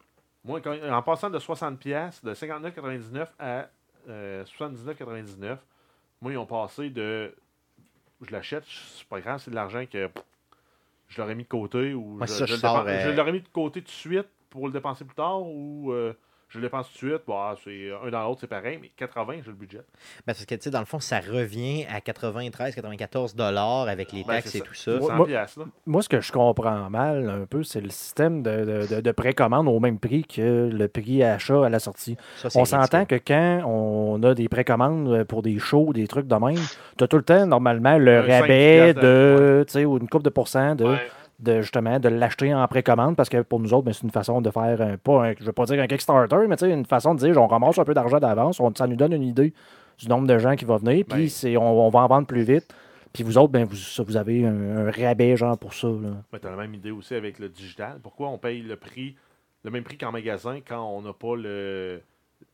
Moi, 0.45 0.61
quand- 0.61 0.77
en 0.81 1.01
passant 1.01 1.29
de 1.29 1.37
60$, 1.39 2.23
de 2.23 2.33
59,99$ 2.33 3.27
à 3.39 3.67
euh, 4.07 4.45
79,99$, 4.45 5.57
moi, 6.21 6.31
ils 6.31 6.37
ont 6.37 6.45
passé 6.45 6.89
de. 6.89 7.35
Je 8.21 8.31
l'achète, 8.31 8.63
c'est 8.65 9.07
pas 9.07 9.19
grave, 9.19 9.41
c'est 9.43 9.51
de 9.51 9.55
l'argent 9.55 9.85
que 9.85 10.07
pff, 10.07 10.23
je 11.09 11.21
l'aurais 11.21 11.35
mis 11.35 11.43
de 11.43 11.49
côté 11.49 11.93
ou 11.93 12.17
Ouais, 12.17 12.27
je, 12.27 12.31
ça, 12.31 12.45
je 12.45 12.47
je 12.47 12.53
le 12.53 12.59
sors, 12.59 12.83
dépense- 12.85 13.03
je 13.03 13.07
euh, 13.09 13.13
l'aurais 13.13 13.31
mis 13.33 13.41
de 13.41 13.47
côté 13.49 13.81
tout 13.81 13.85
de 13.87 13.91
suite 13.91 14.27
pour 14.49 14.65
le 14.67 14.73
dépenser 14.73 15.03
plus 15.05 15.15
tard 15.15 15.41
ou 15.43 15.91
euh, 15.91 16.13
je 16.49 16.57
le 16.59 16.63
dépense 16.63 16.87
tout 16.87 17.05
de 17.05 17.11
suite. 17.11 17.21
Bah, 17.27 17.55
c'est 17.63 17.91
un 18.05 18.09
dans 18.09 18.23
l'autre, 18.23 18.41
c'est 18.41 18.47
pareil, 18.47 18.79
mais 18.81 18.89
80, 18.95 19.33
j'ai 19.43 19.47
le 19.51 19.53
budget. 19.53 19.77
Ben, 19.77 19.83
parce 20.27 20.45
que, 20.45 20.55
tu 20.55 20.61
sais, 20.61 20.69
dans 20.69 20.79
le 20.79 20.85
fond, 20.85 20.99
ça 20.99 21.19
revient 21.19 21.85
à 21.93 21.99
93, 22.01 22.73
94 22.75 23.35
dollars 23.35 23.87
avec 23.87 24.11
les 24.13 24.23
Ben, 24.23 24.35
taxes 24.35 24.51
c'est 24.51 24.57
et 24.59 24.61
ça. 24.61 24.65
tout 24.67 24.73
ça. 24.73 24.91
Moi- 24.97 25.07
100 25.09 25.15
moi- 25.17 25.27
piastres, 25.27 25.59
là. 25.59 25.65
Moi, 25.85 26.01
ce 26.01 26.09
que 26.09 26.21
je 26.21 26.31
comprends 26.31 26.89
mal 26.89 27.29
un 27.29 27.45
peu, 27.45 27.63
c'est 27.63 27.81
le 27.81 27.89
système 27.89 28.43
de, 28.43 28.65
de- 28.65 28.95
de- 28.95 29.01
de 29.01 29.11
précommande 29.11 29.67
au 29.67 29.79
même 29.79 29.99
prix 29.99 30.23
que 30.23 30.69
le 30.71 30.87
prix 30.87 31.23
à 31.23 31.33
achat 31.33 31.65
à 31.65 31.69
la 31.69 31.79
sortie. 31.79 32.15
Ça, 32.37 32.49
On 32.55 32.65
s'entend 32.65 33.05
que 33.05 33.15
quand 33.15 33.61
on 33.65 34.21
a 34.23 34.33
des 34.33 34.47
précommandes 34.47 35.23
pour 35.25 35.41
des 35.41 35.59
shows, 35.59 35.91
des 35.93 36.07
trucs 36.07 36.27
de 36.27 36.35
même, 36.35 36.55
tu 36.97 37.03
as 37.03 37.07
tout 37.07 37.17
le 37.17 37.23
temps, 37.23 37.45
normalement, 37.45 37.97
le 37.97 38.19
Un 38.19 38.21
cinq 38.27 38.41
rabais 38.41 38.93
de, 38.93 39.65
tu 39.67 39.73
sais, 39.73 39.85
ou 39.85 39.97
une 39.97 40.07
coupe 40.07 40.23
de 40.23 40.29
pourcent 40.29 40.75
de, 40.75 40.85
Ouais. 40.85 41.07
De 41.39 41.61
justement, 41.61 41.99
de 41.99 42.09
l'acheter 42.09 42.53
en 42.53 42.67
précommande 42.67 43.15
parce 43.15 43.29
que 43.29 43.41
pour 43.41 43.59
nous 43.59 43.73
autres, 43.73 43.83
ben, 43.85 43.93
c'est 43.93 44.03
une 44.03 44.11
façon 44.11 44.41
de 44.41 44.49
faire, 44.49 44.81
un, 44.81 44.97
pas 44.97 45.27
un, 45.27 45.33
je 45.39 45.43
veux 45.45 45.51
pas 45.51 45.65
dire 45.65 45.79
un 45.81 45.87
Kickstarter, 45.87 46.47
mais 46.47 46.55
une 46.63 46.85
façon 46.85 47.13
de 47.13 47.19
dire, 47.19 47.37
on 47.41 47.47
ramasse 47.47 47.77
un 47.77 47.83
peu 47.85 47.93
d'argent 47.93 48.19
d'avance, 48.19 48.61
ça 48.75 48.87
nous 48.87 48.95
donne 48.95 49.13
une 49.13 49.23
idée 49.23 49.53
du 49.99 50.07
nombre 50.07 50.27
de 50.27 50.37
gens 50.39 50.55
qui 50.55 50.65
vont 50.65 50.77
venir, 50.77 51.05
puis 51.07 51.31
Ben. 51.43 51.57
on, 51.57 51.61
on 51.85 51.89
va 51.89 51.99
en 51.99 52.07
vendre 52.07 52.27
plus 52.27 52.43
vite. 52.43 52.73
Puis 53.13 53.23
vous 53.23 53.37
autres, 53.37 53.51
ben, 53.51 53.65
vous, 53.65 53.77
vous 54.03 54.17
avez 54.17 54.45
un, 54.45 54.87
un 54.87 54.91
rabais 54.91 55.35
genre 55.37 55.57
pour 55.57 55.73
ça. 55.73 55.87
Mais 56.33 56.39
tu 56.39 56.47
as 56.47 56.51
la 56.51 56.57
même 56.57 56.73
idée 56.73 56.91
aussi 56.91 57.15
avec 57.15 57.39
le 57.39 57.49
digital. 57.49 57.99
Pourquoi 58.03 58.29
on 58.29 58.37
paye 58.37 58.61
le 58.61 58.75
prix, 58.75 59.15
le 59.63 59.71
même 59.71 59.83
prix 59.83 59.97
qu'en 59.97 60.11
magasin 60.11 60.59
quand 60.67 60.83
on 60.83 61.01
n'a 61.01 61.13
pas 61.13 61.35
le, 61.35 62.01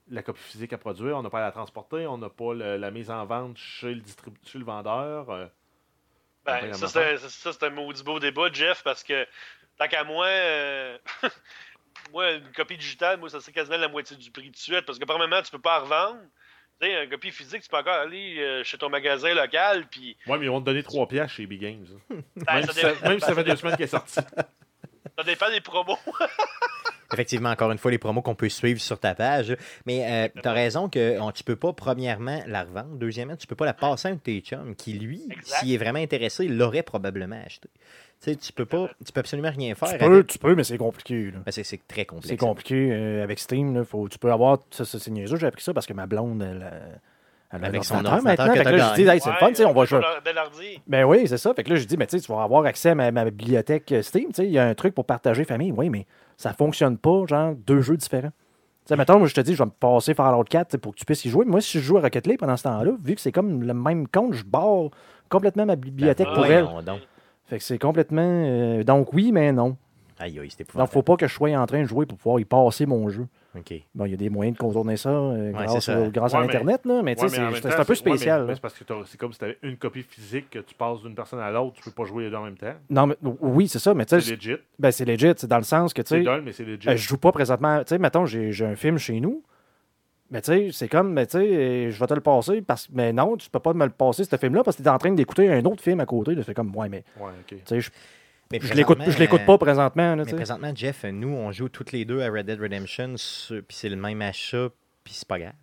la 0.09 0.21
copie 0.23 0.41
physique 0.41 0.71
à 0.73 0.77
produire, 0.77 1.17
on 1.17 1.23
n'a 1.23 1.29
pas 1.29 1.39
à 1.39 1.41
la 1.41 1.51
transporter, 1.51 2.05
on 2.07 2.17
n'a 2.17 2.29
pas 2.29 2.53
le- 2.53 2.77
la 2.77 2.91
mise 2.91 3.09
en 3.11 3.25
vente 3.25 3.57
chez 3.57 3.93
le, 3.95 4.01
chez 4.45 4.59
le 4.59 4.65
vendeur? 4.65 5.29
euh, 5.31 5.47
Ben, 6.45 6.73
ça, 6.73 6.87
c'est 6.87 6.97
un- 6.97 7.01
affaire. 7.15 7.29
ça, 7.29 7.53
c'est 7.53 7.63
un 7.63 7.69
maudit 7.69 8.03
beau 8.03 8.19
débat, 8.19 8.49
Jeff, 8.51 8.83
parce 8.83 9.03
que 9.03 9.25
tant 9.77 9.87
qu'à 9.87 10.03
moi, 10.03 10.25
euh, 10.25 10.97
moi, 12.11 12.31
une 12.31 12.51
copie 12.51 12.77
digitale, 12.77 13.17
moi, 13.19 13.29
ça 13.29 13.39
serait 13.39 13.53
quasiment 13.53 13.77
la 13.77 13.87
moitié 13.87 14.17
du 14.17 14.29
prix 14.31 14.49
de 14.49 14.55
suite, 14.57 14.81
parce 14.85 14.99
que 14.99 15.05
premièrement, 15.05 15.41
tu 15.41 15.51
peux 15.51 15.59
pas 15.61 15.79
en 15.79 15.83
revendre. 15.83 16.19
Tu 16.81 16.87
sais, 16.87 17.03
une 17.03 17.09
copie 17.09 17.31
physique, 17.31 17.61
tu 17.61 17.69
peux 17.69 17.77
encore 17.77 17.93
aller 17.93 18.39
euh, 18.39 18.63
chez 18.63 18.77
ton 18.77 18.89
magasin 18.89 19.33
local, 19.33 19.87
puis 19.89 20.17
Ouais, 20.27 20.37
mais 20.37 20.45
ils 20.45 20.49
vont 20.49 20.59
te 20.59 20.65
donner 20.65 20.83
3 20.83 21.07
piastres 21.07 21.35
chez 21.37 21.45
Big 21.45 21.61
Games. 21.61 21.85
hein. 22.11 22.15
ben, 22.35 22.53
même, 22.55 22.65
ça, 22.65 22.73
si 22.73 22.79
ça, 22.81 22.91
dépend, 22.93 23.09
même 23.09 23.19
si 23.19 23.25
ça 23.25 23.35
fait 23.35 23.43
deux 23.43 23.55
semaines 23.55 23.75
qu'elle 23.77 23.85
est 23.85 23.87
sortie. 23.87 24.15
ça 25.17 25.23
dépend 25.23 25.49
des 25.49 25.61
promos. 25.61 25.97
Effectivement, 27.13 27.49
encore 27.49 27.71
une 27.71 27.77
fois, 27.77 27.91
les 27.91 27.97
promos 27.97 28.21
qu'on 28.21 28.35
peut 28.35 28.49
suivre 28.49 28.79
sur 28.81 28.99
ta 28.99 29.15
page. 29.15 29.55
Mais 29.85 30.31
tu 30.41 30.47
as 30.47 30.51
raison 30.53 30.89
que 30.89 31.19
on- 31.19 31.31
tu 31.31 31.43
peux 31.43 31.55
pas, 31.55 31.73
premièrement, 31.73 32.39
la 32.47 32.63
revendre. 32.63 32.95
Deuxièmement, 32.95 33.35
tu 33.35 33.47
peux 33.47 33.55
pas 33.55 33.65
la 33.65 33.73
passer 33.73 34.07
à 34.07 34.11
un 34.11 34.15
de 34.15 34.19
tes 34.19 34.39
chums 34.41 34.75
qui, 34.75 34.93
lui, 34.93 35.27
s'il 35.43 35.71
est 35.73 35.77
vraiment 35.77 35.99
intéressé, 35.99 36.47
l'aurait 36.47 36.83
probablement 36.83 37.39
acheté. 37.45 37.69
Tu 38.21 38.31
sais, 38.31 38.35
tu 38.37 38.53
peux 38.53 38.65
pas, 38.65 38.89
tu 39.05 39.11
peux 39.11 39.19
absolument 39.19 39.51
rien 39.51 39.75
faire. 39.75 39.89
Tu 39.89 39.95
avec- 39.95 40.07
peux, 40.07 40.23
tu 40.23 40.37
peux, 40.39 40.55
mais 40.55 40.63
c'est 40.63 40.77
compliqué. 40.77 41.25
là. 41.31 41.39
Ben, 41.45 41.51
c'est, 41.51 41.63
c'est 41.63 41.81
très 41.87 42.05
complexe. 42.05 42.29
C'est 42.29 42.37
compliqué 42.37 42.89
euh, 42.91 43.21
avec 43.23 43.37
Steam. 43.39 43.75
Là, 43.75 43.83
faut, 43.83 44.07
tu 44.07 44.17
peux 44.17 44.31
avoir. 44.31 44.59
Ça, 44.71 44.85
ça, 44.85 44.97
c'est 44.97 45.11
niaiseux, 45.11 45.35
j'ai 45.35 45.47
appris 45.47 45.61
ça 45.63 45.73
parce 45.73 45.85
que 45.85 45.91
ma 45.93 46.05
blonde, 46.05 46.41
elle, 46.41 46.61
euh, 46.71 46.95
elle 47.51 47.63
a 47.65 47.67
Avec 47.67 47.81
un 47.81 47.83
son 47.83 47.95
ordinateur 47.95 48.23
maintenant. 48.23 48.45
que 48.47 48.51
Fait 48.53 48.59
que 48.59 48.63
t'as 48.63 48.71
là, 48.71 48.77
je 48.89 48.95
dis, 48.95 49.03
gagné. 49.03 49.15
hey, 49.15 49.21
c'est 49.21 49.29
le 49.29 49.35
fun, 49.35 49.65
on 49.69 49.73
va 49.73 49.85
jouer. 49.85 49.99
Ben 50.87 51.03
oui, 51.03 51.27
c'est 51.27 51.37
ça. 51.37 51.53
Fait 51.53 51.63
que 51.65 51.69
là, 51.71 51.75
je 51.75 51.83
dis, 51.83 51.97
mais 51.97 52.07
tu 52.07 52.17
sais, 52.17 52.25
tu 52.25 52.31
vas 52.31 52.43
avoir 52.43 52.63
accès 52.65 52.91
à 52.91 52.95
ma, 52.95 53.11
ma 53.11 53.25
bibliothèque 53.25 53.91
euh, 53.91 54.01
Steam. 54.01 54.29
Il 54.37 54.45
y 54.45 54.57
a 54.57 54.65
un 54.67 54.73
truc 54.73 54.95
pour 54.95 55.05
partager 55.05 55.43
famille. 55.43 55.73
Oui, 55.73 55.89
mais 55.89 56.05
ça 56.37 56.53
fonctionne 56.53 56.97
pas, 56.97 57.25
genre, 57.27 57.53
deux 57.55 57.81
jeux 57.81 57.97
différents. 57.97 58.31
Tu 58.85 58.89
sais, 58.89 58.95
mettons, 58.97 59.17
moi, 59.17 59.27
je 59.27 59.33
te 59.33 59.41
dis, 59.41 59.53
je 59.53 59.59
vais 59.59 59.65
me 59.65 59.71
passer 59.71 60.13
Fallout 60.13 60.43
4 60.43 60.67
tu 60.67 60.71
sais, 60.71 60.77
pour 60.77 60.93
que 60.93 60.99
tu 60.99 61.05
puisses 61.05 61.23
y 61.25 61.29
jouer. 61.29 61.45
Moi, 61.45 61.61
si 61.61 61.79
je 61.79 61.83
joue 61.83 61.97
à 61.97 62.01
Rocket 62.01 62.27
League 62.27 62.39
pendant 62.39 62.57
ce 62.57 62.63
temps-là, 62.63 62.91
vu 63.01 63.15
que 63.15 63.21
c'est 63.21 63.31
comme 63.31 63.63
le 63.63 63.73
même 63.73 64.07
compte, 64.07 64.33
je 64.33 64.43
barre 64.43 64.89
complètement 65.29 65.65
ma 65.65 65.75
bibliothèque 65.77 66.27
Ben, 66.27 66.35
pour 66.35 66.45
elle. 66.45 66.65
donc. 66.85 66.99
Fait 67.45 67.57
que 67.57 67.63
c'est 67.63 67.77
complètement. 67.77 68.21
euh, 68.21 68.83
donc, 68.83 69.13
oui, 69.13 69.31
mais 69.31 69.51
non. 69.51 69.77
Aïe, 70.19 70.39
aïe, 70.39 70.49
c'était 70.49 70.65
Donc, 70.77 70.89
faut 70.91 71.01
pas 71.01 71.15
que 71.15 71.27
je 71.27 71.33
sois 71.33 71.49
en 71.57 71.65
train 71.65 71.81
de 71.81 71.87
jouer 71.87 72.05
pour 72.05 72.17
pouvoir 72.17 72.39
y 72.39 72.45
passer 72.45 72.85
mon 72.85 73.09
jeu. 73.09 73.27
OK. 73.55 73.73
Bon, 73.93 74.05
il 74.05 74.11
y 74.11 74.13
a 74.13 74.17
des 74.17 74.29
moyens 74.29 74.57
de 74.57 74.59
contourner 74.61 74.97
ça 74.97 75.09
euh, 75.09 75.47
Ouais, 75.47 75.51
grâce, 75.65 75.73
c'est 75.73 75.91
ça. 75.91 76.01
au- 76.01 76.09
grâce 76.09 76.31
Ouais, 76.33 76.37
à 76.39 76.41
mais- 76.41 76.47
Internet, 76.47 76.85
là, 76.85 77.01
mais 77.03 77.15
tu 77.15 77.21
Ouais, 77.21 77.29
c'est- 77.29 77.35
c'est 77.35 77.41
un 77.45 77.49
peu 77.49 77.53
ouais, 77.53 77.85
mais- 77.89 77.95
spécial. 77.95 78.45
mais 78.47 78.55
c'est 78.55 78.61
parce 78.61 78.73
que 78.73 78.83
c'est 79.05 79.17
comme 79.19 79.31
si 79.31 79.37
tu 79.39 79.45
avais 79.45 79.57
une 79.61 79.77
copie 79.77 80.01
physique 80.01 80.49
que 80.49 80.59
tu 80.59 80.73
passes 80.73 81.01
d'une 81.01 81.13
personne 81.13 81.39
à 81.39 81.51
l'autre, 81.51 81.73
tu 81.75 81.83
peux 81.83 81.91
pas 81.91 82.05
jouer 82.05 82.23
les 82.25 82.29
deux 82.31 82.35
en 82.37 82.43
même 82.45 82.57
temps. 82.57 82.73
Non, 82.89 83.05
mais 83.07 83.15
oui, 83.41 83.67
c'est 83.67 83.79
ça, 83.79 83.93
mais 83.93 84.05
tu 84.05 84.19
C'est 84.19 84.21
sais, 84.21 84.35
legit. 84.35 84.55
ben, 84.79 84.91
c'est 84.91 85.05
legit, 85.05 85.33
c'est 85.37 85.47
dans 85.47 85.57
le 85.57 85.63
sens 85.63 85.93
que, 85.93 86.01
tu 86.01 86.07
C'est 86.09 86.23
sais, 86.23 86.41
mais 86.41 86.51
c'est 86.51 86.63
euh, 86.63 86.77
je 86.95 87.07
joue 87.07 87.17
pas 87.17 87.31
présentement. 87.31 87.79
Tu 87.83 87.89
sais, 87.89 87.97
mettons, 87.99 88.25
j'ai 88.25 88.51
j'ai 88.51 88.65
un 88.65 88.75
film 88.75 88.97
chez 88.97 89.19
nous. 89.19 89.43
Mais 90.31 90.41
tu 90.41 90.47
sais, 90.51 90.69
c'est 90.71 90.87
comme, 90.87 91.13
mais 91.13 91.27
tu 91.27 91.37
sais, 91.37 91.45
euh, 91.45 91.91
je 91.91 91.99
vais 91.99 92.07
te 92.07 92.13
le 92.15 92.21
passer 92.21 92.63
parce 92.63 92.87
que, 92.87 92.93
mais 92.95 93.13
non, 93.13 93.37
tu 93.37 93.51
peux 93.51 93.59
pas 93.59 93.73
me 93.73 93.85
le 93.85 93.91
passer, 93.91 94.23
ce 94.23 94.35
film-là, 94.35 94.63
parce 94.63 94.77
que 94.77 94.81
tu 94.81 94.87
es 94.87 94.91
en 94.91 94.97
train 94.97 95.11
d'écouter 95.11 95.47
un 95.51 95.63
autre 95.65 95.83
film 95.83 95.99
à 95.99 96.07
côté. 96.07 96.33
là. 96.33 96.41
C'est 96.43 96.55
comme, 96.55 96.75
ouais, 96.75 96.89
mais, 96.89 97.03
Ouais, 97.19 97.29
ok. 97.41 97.45
tu 97.49 97.57
sais, 97.65 97.81
je, 97.81 97.91
Mais 98.61 98.67
je 98.67 98.73
l'écoute 98.73 98.97
présentement, 98.97 99.13
je 99.13 99.19
l'écoute 99.19 99.45
pas 99.45 99.57
présentement. 99.57 100.15
là, 100.15 100.23
Mais 100.25 100.33
présentement, 100.33 100.71
Jeff, 100.75 101.03
nous, 101.05 101.29
on 101.29 101.51
joue 101.51 101.69
toutes 101.69 101.91
les 101.91 102.05
deux 102.05 102.21
à 102.21 102.29
Red 102.29 102.45
Dead 102.45 102.59
Redemption, 102.61 103.15
puis 103.49 103.63
c'est 103.75 103.89
le 103.89 103.95
même 103.95 104.21
achat, 104.21 104.69
puis 105.03 105.13
c'est 105.13 105.27
pas 105.27 105.39
grave. 105.39 105.53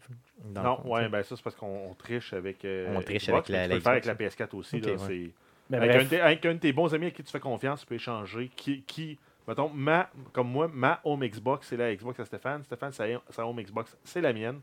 Non, 0.54 0.76
fond, 0.82 0.94
ouais, 0.94 1.08
ben 1.08 1.22
ça, 1.22 1.36
c'est 1.36 1.42
parce 1.42 1.54
qu'on 1.56 1.90
on 1.90 1.94
triche 1.94 2.32
avec. 2.32 2.64
euh, 2.64 2.94
On 2.96 3.02
triche 3.02 3.26
Xbox, 3.26 3.48
avec 3.48 3.48
la- 3.50 3.62
Tu 3.64 3.68
la 3.68 3.68
peux 3.68 3.74
le 3.74 3.80
faire 3.80 3.92
avec 3.92 4.04
la 4.06 4.14
PS4 4.14 4.54
aussi. 4.56 4.76
Ok, 4.76 4.86
là, 4.86 4.92
ouais. 4.92 4.98
c'est- 5.06 5.30
Mais 5.68 5.76
avec, 5.76 5.90
un 5.96 6.02
de 6.04 6.08
tes- 6.08 6.20
avec 6.20 6.46
un 6.46 6.54
de 6.54 6.58
tes 6.58 6.72
bons 6.72 6.92
amis 6.94 7.06
à 7.06 7.10
qui 7.10 7.22
tu 7.22 7.30
fais 7.30 7.40
confiance, 7.40 7.80
tu 7.80 7.86
peux 7.86 7.94
échanger. 7.96 8.50
Qui, 8.56 8.82
qui 8.82 9.18
mettons, 9.46 9.68
ma, 9.68 10.08
comme 10.32 10.48
moi, 10.50 10.68
ma 10.72 11.00
home 11.04 11.24
Xbox, 11.26 11.68
c'est 11.68 11.76
la 11.76 11.94
Xbox 11.94 12.18
à 12.20 12.24
Stéphane. 12.24 12.64
Stéphane, 12.64 12.92
sa, 12.92 13.04
sa 13.28 13.46
home 13.46 13.60
Xbox, 13.62 13.96
c'est 14.02 14.20
la 14.22 14.32
mienne. 14.32 14.60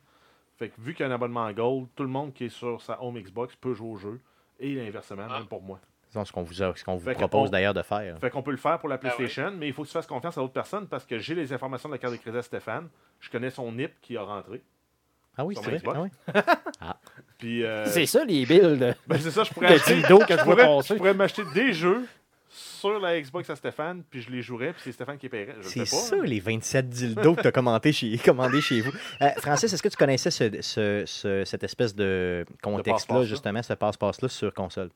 Fait 0.57 0.69
que 0.69 0.81
vu 0.81 0.93
qu'il 0.95 1.05
y 1.05 1.07
a 1.07 1.11
un 1.11 1.15
abonnement 1.15 1.49
Gold, 1.51 1.87
tout 1.95 2.03
le 2.03 2.09
monde 2.09 2.33
qui 2.33 2.45
est 2.45 2.49
sur 2.49 2.81
sa 2.81 3.01
home 3.01 3.19
Xbox 3.21 3.55
peut 3.55 3.73
jouer 3.75 3.89
au 3.89 3.97
jeu. 3.97 4.19
Et 4.59 4.81
inversement, 4.87 5.27
Ah. 5.29 5.37
même 5.37 5.47
pour 5.47 5.61
moi. 5.61 5.79
Ce 6.25 6.31
qu'on 6.31 6.43
vous, 6.43 6.61
a- 6.63 6.73
ce 6.75 6.83
qu'on 6.83 6.95
vous 6.95 7.05
Fait 7.05 7.13
que 7.13 7.19
propose 7.19 7.49
on- 7.49 7.51
d'ailleurs 7.51 7.73
de 7.73 7.81
faire. 7.81 8.17
Fait 8.19 8.29
qu'on 8.29 8.41
peut 8.43 8.51
le 8.51 8.57
faire 8.57 8.79
pour 8.79 8.89
la 8.89 8.95
Ah 8.95 9.05
ouais. 9.05 9.11
PlayStation, 9.15 9.51
mais 9.57 9.67
il 9.67 9.73
faut 9.73 9.83
que 9.83 9.87
tu 9.87 9.93
fasses 9.93 10.07
confiance 10.07 10.37
à 10.37 10.41
l'autre 10.41 10.53
personne 10.53 10.87
parce 10.87 11.05
que 11.05 11.17
j'ai 11.19 11.35
les 11.35 11.51
informations 11.53 11.89
de 11.89 11.93
la 11.93 11.99
carte 11.99 12.13
de 12.13 12.17
crédit 12.19 12.37
à 12.37 12.41
Stéphane. 12.41 12.87
Je 13.19 13.29
connais 13.29 13.49
son 13.49 13.71
NIP 13.71 13.91
qui 14.01 14.17
a 14.17 14.21
rentré. 14.23 14.61
Ah 15.37 15.45
oui, 15.45 15.55
sur 15.55 15.63
c'est 15.65 15.77
vrai. 15.83 15.93
Ah 15.95 16.01
oui. 16.01 16.09
Puis, 17.37 17.63
euh, 17.63 17.85
C'est 17.85 18.05
ça, 18.07 18.25
les 18.25 18.45
de, 18.45 18.93
ben, 19.05 19.19
c'est 19.19 19.29
ça, 19.31 19.43
je 19.43 19.53
pourrais 19.53 19.69
de 19.69 19.73
acheter 19.75 19.93
dildo 19.95 20.19
que 20.19 20.33
je 20.33 20.39
je 20.39 20.43
vois 20.43 20.55
pourrais, 20.55 20.65
passer. 20.65 20.93
je 20.93 20.97
pourrais 20.97 21.13
m'acheter 21.13 21.43
des 21.53 21.71
jeux 21.73 22.05
sur 22.49 22.97
la 22.99 23.21
Xbox 23.21 23.47
à 23.51 23.55
Stéphane, 23.55 24.03
puis 24.09 24.21
je 24.23 24.31
les 24.31 24.41
jouerais, 24.41 24.73
puis 24.73 24.81
c'est 24.85 24.91
Stéphane 24.93 25.17
qui 25.19 25.29
paierait. 25.29 25.55
C'est 25.61 25.85
ça, 25.85 26.15
les 26.15 26.39
27 26.39 26.89
dildos 26.89 27.35
que 27.35 27.41
tu 27.41 27.47
as 27.47 27.51
commenté 27.51 27.91
chez, 27.91 28.17
commandés 28.25 28.61
chez 28.61 28.81
vous. 28.81 28.91
Euh, 29.21 29.29
Francis, 29.37 29.71
est-ce 29.71 29.83
que 29.83 29.89
tu 29.89 29.97
connaissais 29.97 30.31
ce, 30.31 30.49
ce- 30.61 31.03
ce- 31.05 31.43
cette 31.45 31.63
espèce 31.63 31.93
de 31.95 32.43
contexte-là, 32.63 33.23
justement, 33.23 33.61
ce 33.61 33.73
passe-passe-là 33.73 34.29
sur 34.29 34.51
console? 34.53 34.89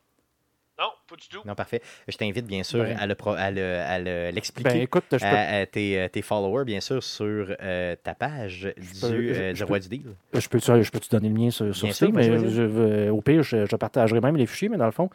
Non, 1.11 1.15
pas 1.17 1.21
du 1.21 1.27
tout. 1.27 1.41
Non, 1.47 1.55
parfait. 1.55 1.81
Je 2.07 2.15
t'invite, 2.17 2.45
bien 2.45 2.63
sûr, 2.63 2.83
Ben. 2.83 2.97
à 2.97 3.05
le 3.07 3.15
pro- 3.15 3.33
à 3.37 3.51
le- 3.51 3.79
à 3.79 3.99
le- 3.99 4.31
l'expliquer 4.31 4.69
Ben 4.69 4.81
écoute, 4.81 5.03
je 5.11 5.17
peux, 5.17 5.25
à, 5.25 5.59
à 5.59 5.65
tes, 5.65 5.99
euh, 5.99 6.07
tes 6.07 6.21
followers, 6.21 6.63
bien 6.65 6.79
sûr, 6.79 7.03
sur 7.03 7.53
euh, 7.61 7.95
ta 8.01 8.13
page 8.15 8.61
du, 8.77 8.99
peux- 8.99 9.07
euh, 9.07 9.33
je- 9.49 9.51
du 9.53 9.59
je 9.59 9.63
roi 9.65 9.79
du 9.79 9.89
deal. 9.89 10.01
je 10.33 10.47
peux, 10.47 10.59
je 10.59 10.91
peux 10.91 10.99
te 10.99 11.09
donner 11.09 11.29
le 11.29 11.35
mien 11.35 11.49
sur, 11.49 11.75
sur 11.75 11.87
vas-y, 11.87 12.11
mais 12.11 12.23
je- 12.49 13.09
au 13.09 13.21
pire, 13.21 13.43
je, 13.43 13.65
je 13.65 13.75
partagerai 13.75 14.21
même 14.21 14.37
les 14.37 14.45
fichiers, 14.45 14.69
mais 14.69 14.77
dans 14.77 14.85
le 14.85 14.91
fond, 14.91 15.09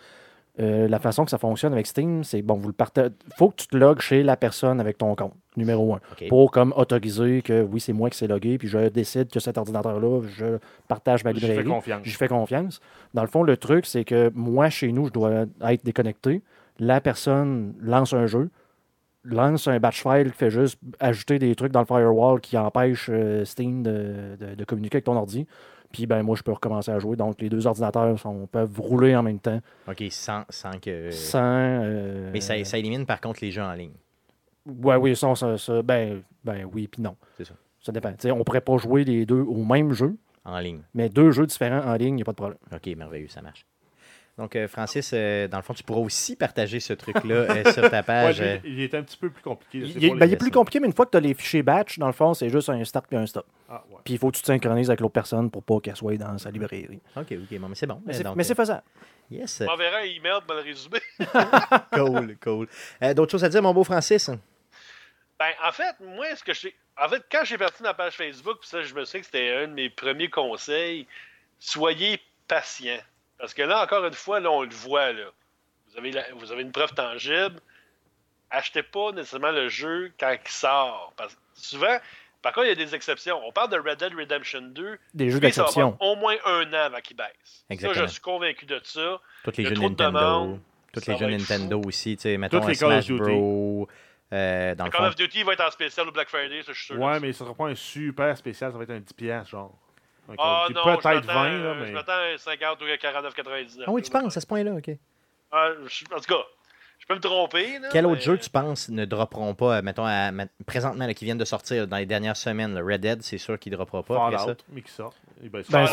euh, 0.59 0.89
la 0.89 0.99
façon 0.99 1.25
que 1.25 1.31
ça 1.31 1.39
fonctionne 1.39 1.73
avec 1.75 1.87
Steam, 1.87 2.25
c'est 2.25 2.41
bon, 2.43 2.55
vous 2.55 2.69
le 2.69 2.73
partagez. 2.73 3.11
faut 3.37 3.51
que 3.51 3.57
tu 3.57 3.67
te 3.69 3.77
logues 3.77 4.01
chez 4.01 4.23
la 4.23 4.37
personne 4.37 4.81
avec 4.81 4.97
ton 4.99 5.15
compte, 5.15 5.35
numéro 5.57 5.95
un. 5.95 6.01
Pour 6.29 6.51
comme 6.51 6.73
autoriser 6.77 7.43
que 7.43 7.63
oui, 7.63 7.79
c'est 7.81 7.93
moi 7.93 8.09
qui 8.11 8.17
s'est 8.17 8.27
logué, 8.27 8.57
puis 8.57 8.67
je 8.69 8.89
décide 8.89 9.29
que 9.31 9.39
cet 9.41 9.59
ordinateur-là, 9.59 10.23
je 10.27 10.59
partage 10.89 11.25
ma 11.25 11.33
J'y 11.35 11.41
fais 11.41 11.47
librairie. 11.49 11.69
confiance. 11.69 12.01
J'y 12.05 12.13
fais 12.15 12.29
confiance. 12.29 12.81
Dans 13.13 13.23
le 13.23 13.29
fond, 13.29 13.43
le 13.43 13.57
truc, 13.57 13.85
c'est 13.87 14.05
que 14.05 14.31
moi, 14.35 14.71
chez 14.71 14.93
nous, 14.93 15.07
je 15.09 15.13
dois 15.13 15.45
être 15.69 15.85
déconnecté. 15.85 16.43
La 16.79 17.01
personne 17.01 17.75
lance 17.81 18.13
un 18.15 18.27
jeu, 18.27 18.49
lance 19.25 19.67
un 19.67 19.79
batch 19.81 20.03
file 20.03 20.31
qui 20.31 20.39
fait 20.39 20.51
juste 20.51 20.79
ajouter 21.01 21.39
des 21.39 21.55
trucs 21.55 21.73
dans 21.73 21.81
le 21.81 21.87
firewall 21.87 22.41
qui 22.41 22.57
empêche 22.57 23.09
euh, 23.11 23.45
Steam 23.45 23.83
de, 23.83 24.37
de- 24.39 24.55
de 24.55 24.65
communiquer 24.65 24.97
avec 24.97 25.05
ton 25.05 25.17
ordi. 25.17 25.47
Puis 25.93 26.07
ben 26.07 26.23
moi, 26.23 26.37
je 26.37 26.43
peux 26.43 26.53
recommencer 26.53 26.91
à 26.91 26.99
jouer. 26.99 27.17
Donc, 27.17 27.41
les 27.41 27.49
deux 27.49 27.67
ordinateurs 27.67 28.19
sont- 28.19 28.47
peuvent 28.47 28.79
rouler 28.81 29.15
en 29.17 29.23
même 29.23 29.39
temps 29.39 29.61
OK, 29.89 30.05
sans, 30.11 30.45
sans 30.51 30.79
que... 30.81 31.11
sans... 31.11 31.41
euh, 31.43 32.31
Mais 32.33 32.41
ça, 32.41 32.63
ça 32.65 32.79
élimine, 32.79 33.07
par 33.07 33.21
contre, 33.21 33.41
les 33.43 33.51
jeux 33.51 33.63
en 33.63 33.73
ligne. 33.73 33.93
Ouais, 34.67 34.97
oui, 34.97 35.15
ça, 35.15 35.35
ça, 35.35 35.57
ça, 35.57 35.83
ben, 35.83 36.23
ben 36.45 36.69
oui, 36.73 36.89
puis 36.89 37.01
non. 37.03 37.17
C'est 37.37 37.45
ça. 37.47 37.55
Ça 37.81 37.93
dépend. 37.93 38.13
On 38.33 38.43
pourrait 38.43 38.61
pas 38.61 38.77
jouer 38.79 39.05
les 39.05 39.25
deux 39.25 39.41
au 39.43 39.65
même 39.65 39.93
jeu, 39.93 40.17
En 40.45 40.59
ligne. 40.59 40.81
mais 40.93 41.09
deux 41.09 41.31
jeux 41.31 41.47
différents 41.47 41.85
en 41.89 41.95
ligne, 41.95 42.15
il 42.15 42.17
n'y 42.17 42.23
a 42.23 42.25
pas 42.25 42.33
de 42.33 42.37
problème. 42.37 42.59
OK, 42.75 42.87
merveilleux, 42.97 43.29
ça 43.29 43.43
marche. 43.43 43.65
Donc, 44.39 44.55
euh, 44.55 44.69
Francis, 44.69 45.13
euh, 45.15 45.49
dans 45.49 45.57
le 45.57 45.63
fond, 45.63 45.73
tu 45.73 45.83
pourras 45.83 46.01
aussi 46.03 46.37
partager 46.37 46.79
ce 46.79 46.93
truc-là 46.93 47.35
euh, 47.35 47.73
sur 47.73 47.89
ta 47.91 48.03
page. 48.03 48.43
il 48.65 48.83
est 48.83 48.95
un 48.95 49.03
petit 49.03 49.17
peu 49.17 49.31
plus 49.31 49.43
compliqué. 49.43 49.79
Il, 49.79 50.05
est- 50.05 50.11
ben, 50.15 50.27
il 50.27 50.33
est 50.35 50.37
plus 50.37 50.51
compliqué, 50.51 50.79
mais 50.79 50.87
une 50.89 50.93
fois 50.93 51.07
que 51.07 51.13
tu 51.13 51.17
as 51.17 51.21
les 51.21 51.33
fichiers 51.33 51.63
batch, 51.63 51.99
dans 51.99 52.07
le 52.07 52.13
fond, 52.13 52.35
c'est 52.35 52.51
juste 52.51 52.69
un 52.69 52.85
start 52.85 53.07
puis 53.09 53.17
un 53.17 53.25
stop. 53.25 53.47
Ah, 53.69 53.83
ouais. 53.89 53.97
Puis 54.05 54.13
il 54.15 54.19
faut 54.19 54.31
que 54.31 54.37
tu 54.37 54.43
te 54.43 54.47
synchronises 54.47 54.91
avec 54.91 55.01
l'autre 55.01 55.15
personne 55.15 55.51
pour 55.51 55.63
pas 55.63 55.81
qu'elle 55.81 55.97
soit 55.97 56.17
dans 56.19 56.37
sa 56.37 56.51
librairie. 56.51 57.01
OK, 57.17 57.33
OK, 57.33 57.59
bon, 57.59 57.69
mais 57.69 57.75
c'est 57.75 57.87
bon. 57.87 58.03
Mais 58.05 58.45
c'est 58.45 58.55
faisable. 58.55 58.83
Yes, 59.31 59.63
On 59.63 59.71
m'enverra 59.71 59.97
un 59.99 60.03
email 60.03 60.39
pour 60.47 60.55
le 60.55 60.63
résumer. 60.63 61.01
cool, 61.93 62.37
cool. 62.43 62.69
Euh, 63.03 63.15
D'autres 63.15 63.33
choses 63.33 63.43
à 63.45 63.49
dire, 63.49 63.63
mon 63.63 63.73
beau 63.75 63.83
Francis? 63.85 64.29
Ben, 65.39 65.51
en 65.67 65.73
fait, 65.73 65.95
moi, 66.01 66.27
ce 66.37 66.45
que 66.45 66.53
je 66.55 66.69
En 67.03 67.09
fait, 67.09 67.23
quand 67.33 67.41
j'ai 67.45 67.59
parti 67.59 67.83
ma 67.83 67.93
page 67.95 68.15
Facebook, 68.15 68.59
puis 68.61 68.69
ça, 68.69 68.83
je 68.83 68.95
me 68.95 69.05
sais 69.05 69.19
que 69.21 69.25
c'était 69.27 69.55
un 69.65 69.69
de 69.69 69.73
mes 69.73 69.91
premiers 69.91 70.29
conseils. 70.31 71.07
Soyez 71.59 72.21
patient. 72.47 72.99
Parce 73.39 73.55
que 73.55 73.63
là, 73.63 73.83
encore 73.83 74.05
une 74.07 74.13
fois, 74.15 74.41
là, 74.41 74.51
on 74.51 74.63
le 74.63 74.71
voit, 74.71 75.13
là. 75.13 75.27
Vous 75.91 75.99
avez, 75.99 76.11
la- 76.13 76.33
vous 76.35 76.53
avez 76.53 76.63
une 76.63 76.73
preuve 76.73 76.93
tangible. 76.95 77.61
Achetez 78.51 78.83
pas 78.83 79.13
nécessairement 79.13 79.51
le 79.51 79.69
jeu 79.69 80.13
quand 80.19 80.31
il 80.33 80.51
sort. 80.51 81.13
Parce 81.17 81.35
que 81.35 81.41
souvent, 81.55 81.97
par 82.43 82.53
contre, 82.53 82.67
il 82.67 82.69
y 82.71 82.73
a 82.73 82.75
des 82.87 82.95
exceptions. 82.95 83.41
On 83.45 83.53
parle 83.53 83.71
de 83.71 83.77
Red 83.79 83.99
Dead 83.99 84.15
Redemption 84.15 84.61
2. 84.63 84.99
Des 85.15 85.27
jeux 85.31 85.35
ça 85.37 85.41
d'exception. 85.41 85.97
au 86.01 86.17
moins 86.17 86.37
un 86.45 86.69
an 86.73 86.85
avant 86.87 87.01
qu'il 87.01 87.17
baisse. 87.17 87.27
Ça, 87.45 87.65
Exactement. 87.71 88.07
je 88.07 88.11
suis 88.13 88.21
convaincu 88.21 88.67
de 88.67 88.81
ça. 88.85 89.21
Tous 89.45 89.57
les 89.57 89.65
jeux 89.67 89.75
Nintendo. 89.75 90.59
Ça 90.95 91.13
les 91.13 91.19
jeux 91.19 91.27
Nintendo 91.27 91.83
aussi, 91.85 92.17
tu 92.17 92.23
sais, 92.23 92.39
mettons 92.39 92.59
Tous 92.61 92.67
un 92.67 92.69
les 92.71 92.77
Call 92.77 92.93
of 92.93 93.05
Duty. 93.05 93.93
Euh, 94.33 94.75
dans 94.75 94.85
le 94.87 94.91
Call 94.91 95.01
fond. 95.03 95.07
of 95.09 95.15
Duty 95.15 95.43
va 95.43 95.53
être 95.53 95.65
en 95.67 95.71
spécial 95.71 96.09
au 96.09 96.13
Black 96.13 96.29
Friday, 96.29 96.63
ça, 96.63 96.73
je 96.73 96.79
suis 96.79 96.87
sûr. 96.87 96.99
Ouais, 96.99 97.15
ça. 97.15 97.21
mais 97.21 97.33
ça 97.33 97.39
sera 97.45 97.55
pas 97.55 97.67
un 97.67 97.75
super 97.75 98.37
spécial, 98.37 98.73
ça 98.73 98.79
va 98.79 98.85
être 98.85 98.91
un 98.91 99.01
10$, 99.01 99.45
genre. 99.49 99.77
Ah 100.39 100.67
non, 100.75 100.81
je 100.83 100.91
Peut-être 100.97 101.05
m'attends, 101.05 101.27
20, 101.35 101.45
là, 101.49 101.51
euh, 101.55 101.75
mais. 101.81 101.87
Je 101.89 101.93
m'attends 101.93 102.13
à 102.13 102.33
un 102.35 102.37
50 102.39 102.81
ou 102.83 102.85
un 102.85 102.97
49,99. 102.97 103.85
Ah 103.87 103.91
oui, 103.91 104.03
tu 104.03 104.11
penses 104.11 104.37
à 104.37 104.41
ce 104.41 104.47
point-là, 104.47 104.73
OK. 104.73 104.91
Ah, 105.53 105.69
je- 105.87 106.05
en 106.15 106.19
tout 106.19 106.25
cas, 106.35 106.43
je 106.99 107.07
peux 107.07 107.15
me 107.15 107.21
tromper. 107.21 107.79
Là, 107.79 107.89
Quel 107.93 108.05
mais- 108.07 108.13
autre 108.13 108.21
jeu 108.23 108.37
tu 108.39 108.51
penses 108.51 108.89
ne 108.89 109.05
dropperont 109.05 109.55
pas, 109.55 109.79
euh, 109.79 109.83
mettons, 109.83 110.05
à- 110.07 110.31
présentement, 110.67 111.07
là, 111.07 111.15
qui 111.15 111.25
viennent 111.25 111.39
de 111.39 111.45
sortir 111.45 111.87
dans 111.87 111.97
les 111.97 112.07
dernières 112.07 112.37
semaines? 112.37 112.75
là, 112.75 112.81
Red 112.83 113.01
Dead, 113.01 113.23
c'est 113.23 113.39
sûr 113.39 113.59
qu'il 113.59 113.71
ne 113.73 113.77
droppera 113.77 114.03
pas. 114.03 114.31
ça. 114.33 114.39
Fallout, 114.39 114.57
mais 114.73 114.83
qui 114.83 114.91
sort. 114.93 115.15
Eh 115.45 115.49
ben, 115.49 115.63
Ben, 115.71 115.87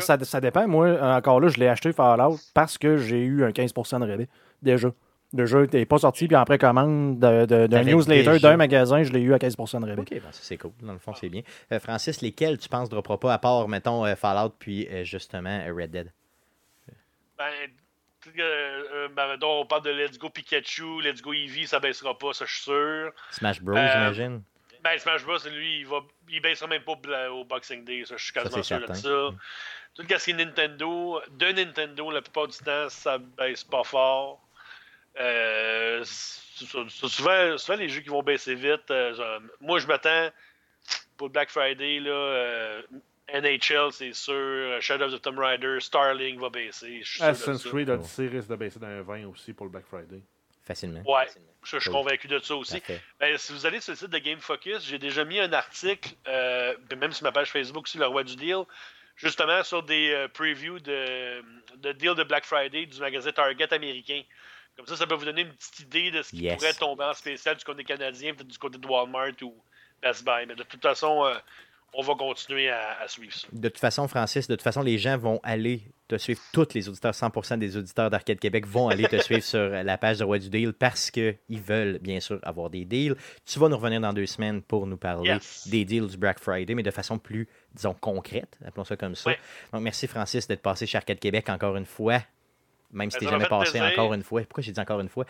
ça- 0.00 0.24
ça 0.24 0.40
dépend. 0.40 0.66
Moi, 0.68 0.98
encore 1.00 1.40
là, 1.40 1.48
je 1.48 1.58
l'ai 1.58 1.68
acheté 1.68 1.92
Fallout 1.92 2.38
parce 2.54 2.76
que 2.76 2.96
j'ai 2.98 3.20
eu 3.20 3.44
un 3.44 3.52
15% 3.52 3.98
de 4.00 4.06
rabais 4.10 4.28
déjà. 4.60 4.88
Le 5.34 5.46
jeu 5.46 5.62
n'était 5.62 5.86
pas 5.86 5.98
sorti, 5.98 6.26
puis 6.26 6.36
en 6.36 6.44
précommande 6.44 7.18
de- 7.18 7.46
de- 7.46 7.66
d'un 7.66 7.78
newsletter 7.84 8.38
d'un 8.38 8.56
magasin, 8.58 9.02
je 9.02 9.12
l'ai 9.12 9.20
eu 9.20 9.32
à 9.32 9.38
15% 9.38 9.80
de 9.80 9.86
rabais. 9.88 10.02
OK, 10.02 10.10
ben, 10.10 10.20
ça 10.30 10.40
c'est 10.42 10.58
cool. 10.58 10.72
Dans 10.82 10.92
le 10.92 10.98
fond, 10.98 11.14
c'est 11.14 11.30
bien. 11.30 11.40
Euh, 11.72 11.80
Francis, 11.80 12.20
lesquels 12.20 12.58
tu 12.58 12.68
penses 12.68 12.88
ne 12.88 12.90
dropperont 12.90 13.16
pas, 13.18 13.32
à 13.32 13.38
part, 13.38 13.66
mettons, 13.68 14.04
euh, 14.04 14.14
Fallout, 14.14 14.50
puis 14.58 14.86
euh, 14.90 15.04
justement 15.04 15.62
euh, 15.66 15.72
Red 15.74 15.90
Dead? 15.90 16.12
Ben, 17.38 17.50
ben, 19.16 19.28
mettons, 19.28 19.60
on 19.62 19.66
parle 19.66 19.82
de 19.84 19.90
Let's 19.90 20.18
Go 20.18 20.28
Pikachu, 20.30 21.00
Let's 21.00 21.22
Go 21.22 21.32
Eevee, 21.32 21.66
ça 21.66 21.80
baissera 21.80 22.16
pas, 22.16 22.32
ça, 22.32 22.44
je 22.46 22.52
suis 22.54 22.62
sûr. 22.64 23.10
Smash 23.30 23.60
Bros, 23.62 23.76
Euh, 23.76 23.88
j'imagine? 23.92 24.42
Ben, 24.84 24.98
Smash 24.98 25.24
Bros, 25.24 25.38
lui, 25.50 25.80
il, 25.80 25.86
va, 25.86 26.00
il 26.28 26.40
baissera 26.40 26.68
même 26.68 26.82
pas 26.82 26.94
bla- 26.96 27.32
au 27.32 27.44
Boxing 27.44 27.84
Day, 27.84 28.02
ça, 28.04 28.16
je 28.16 28.24
suis 28.24 28.32
quasiment 28.32 28.62
sûr 28.62 28.80
de 28.80 28.92
ça. 28.94 29.30
Tout 29.94 30.02
ce 30.08 30.24
qui 30.24 30.30
est 30.30 30.34
Nintendo, 30.34 31.20
de 31.30 31.46
Nintendo, 31.52 32.10
la 32.10 32.22
plupart 32.22 32.48
du 32.48 32.56
temps, 32.58 32.88
ça 32.88 33.18
baisse 33.18 33.64
pas 33.64 33.84
fort. 33.84 34.41
Euh, 35.20 36.02
souvent, 36.04 37.58
souvent, 37.58 37.76
les 37.76 37.88
jeux 37.88 38.00
qui 38.00 38.08
vont 38.08 38.22
baisser 38.22 38.54
vite, 38.54 38.90
euh, 38.90 39.14
genre, 39.14 39.40
moi, 39.60 39.78
je 39.78 39.86
m'attends 39.86 40.30
pour 41.16 41.28
le 41.28 41.32
Black 41.32 41.50
Friday, 41.50 42.00
là, 42.00 42.10
euh, 42.10 42.82
NHL, 43.32 43.92
c'est 43.92 44.12
sûr, 44.12 44.80
Shadow 44.80 45.06
of 45.06 45.14
the 45.14 45.22
Tomb 45.22 45.38
Raider, 45.38 45.78
Starlink 45.80 46.40
va 46.40 46.50
baisser. 46.50 47.02
Assassin's 47.20 47.62
ça. 47.62 47.68
Creed 47.68 47.88
Odyssey 47.88 48.28
risque 48.28 48.48
de 48.48 48.56
baisser 48.56 48.78
d'un 48.78 49.02
20 49.02 49.26
aussi 49.26 49.52
pour 49.52 49.66
le 49.66 49.72
Black 49.72 49.86
Friday. 49.86 50.22
Facilement. 50.64 51.02
Ouais, 51.04 51.26
je, 51.64 51.76
je 51.76 51.80
suis 51.80 51.90
convaincu 51.90 52.28
de 52.28 52.38
ça 52.38 52.54
aussi. 52.54 52.80
Ben, 53.18 53.36
si 53.36 53.52
vous 53.52 53.66
allez 53.66 53.80
sur 53.80 53.92
le 53.92 53.96
site 53.96 54.10
de 54.10 54.18
Game 54.18 54.38
Focus, 54.38 54.86
j'ai 54.86 54.98
déjà 54.98 55.24
mis 55.24 55.40
un 55.40 55.52
article, 55.52 56.14
euh, 56.28 56.76
puis 56.88 56.96
même 56.96 57.12
sur 57.12 57.24
ma 57.24 57.32
page 57.32 57.50
Facebook 57.50 57.88
sur 57.88 57.98
le 57.98 58.06
roi 58.06 58.22
du 58.22 58.36
deal, 58.36 58.62
justement 59.16 59.64
sur 59.64 59.82
des 59.82 60.10
euh, 60.10 60.28
previews 60.28 60.78
de, 60.78 61.42
de 61.78 61.92
deal 61.92 62.14
de 62.14 62.22
Black 62.22 62.44
Friday 62.44 62.86
du 62.86 63.00
magasin 63.00 63.32
Target 63.32 63.72
américain. 63.74 64.22
Comme 64.76 64.86
ça, 64.86 64.96
ça 64.96 65.06
peut 65.06 65.14
vous 65.14 65.24
donner 65.24 65.42
une 65.42 65.52
petite 65.52 65.80
idée 65.80 66.10
de 66.10 66.22
ce 66.22 66.30
qui 66.30 66.42
Yes. 66.44 66.56
pourrait 66.56 66.72
tomber 66.74 67.04
en 67.04 67.12
spécial 67.14 67.56
du 67.56 67.64
côté 67.64 67.84
canadien, 67.84 68.34
peut-être 68.34 68.48
du 68.48 68.58
côté 68.58 68.78
de 68.78 68.86
Walmart 68.86 69.32
ou 69.42 69.54
Best 70.02 70.24
Buy. 70.24 70.46
Mais 70.46 70.54
de 70.54 70.62
toute 70.62 70.80
façon, 70.82 71.24
euh, 71.26 71.34
on 71.94 72.00
va 72.02 72.14
continuer 72.14 72.70
à, 72.70 72.98
à 73.02 73.06
suivre 73.06 73.34
ça. 73.34 73.46
De 73.52 73.68
toute 73.68 73.78
façon, 73.78 74.08
Francis, 74.08 74.48
de 74.48 74.54
toute 74.54 74.62
façon, 74.62 74.80
les 74.82 74.96
gens 74.96 75.18
vont 75.18 75.40
aller 75.42 75.82
te 76.08 76.16
suivre. 76.16 76.40
Tous 76.54 76.66
les 76.74 76.88
auditeurs, 76.88 77.12
100% 77.12 77.58
des 77.58 77.76
auditeurs 77.76 78.08
d'Arcade 78.08 78.38
Québec 78.40 78.66
vont 78.66 78.88
aller 78.88 79.04
te 79.04 79.18
suivre 79.20 79.42
sur 79.44 79.68
la 79.68 79.98
page 79.98 80.18
de 80.20 80.24
Roi 80.24 80.38
du 80.38 80.48
Deal 80.48 80.72
parce 80.72 81.10
qu'ils 81.10 81.36
veulent, 81.50 81.98
bien 81.98 82.18
sûr, 82.20 82.40
avoir 82.42 82.70
des 82.70 82.86
deals. 82.86 83.14
Tu 83.44 83.58
vas 83.58 83.68
nous 83.68 83.76
revenir 83.76 84.00
dans 84.00 84.14
deux 84.14 84.24
semaines 84.26 84.62
pour 84.62 84.86
nous 84.86 84.96
parler 84.96 85.28
Yes. 85.32 85.68
des 85.68 85.84
deals 85.84 86.06
du 86.08 86.16
Black 86.16 86.38
Friday, 86.40 86.74
mais 86.74 86.82
de 86.82 86.90
façon 86.90 87.18
plus, 87.18 87.46
disons, 87.74 87.92
concrète. 87.92 88.56
Appelons 88.64 88.84
ça 88.84 88.96
comme 88.96 89.14
ça. 89.14 89.28
Ouais. 89.28 89.38
Donc, 89.70 89.82
merci, 89.82 90.06
Francis, 90.06 90.48
d'être 90.48 90.62
passé 90.62 90.86
chez 90.86 90.96
Arcade 90.96 91.18
Québec 91.20 91.50
encore 91.50 91.76
une 91.76 91.84
fois. 91.86 92.22
Même 92.92 93.10
si 93.10 93.18
tu 93.18 93.24
ça 93.24 93.30
jamais 93.30 93.46
passé 93.46 93.78
plaisir. 93.78 93.88
encore 93.92 94.14
une 94.14 94.22
fois. 94.22 94.42
Pourquoi 94.42 94.62
j'ai 94.62 94.72
dit 94.72 94.80
encore 94.80 95.00
une 95.00 95.08
fois? 95.08 95.24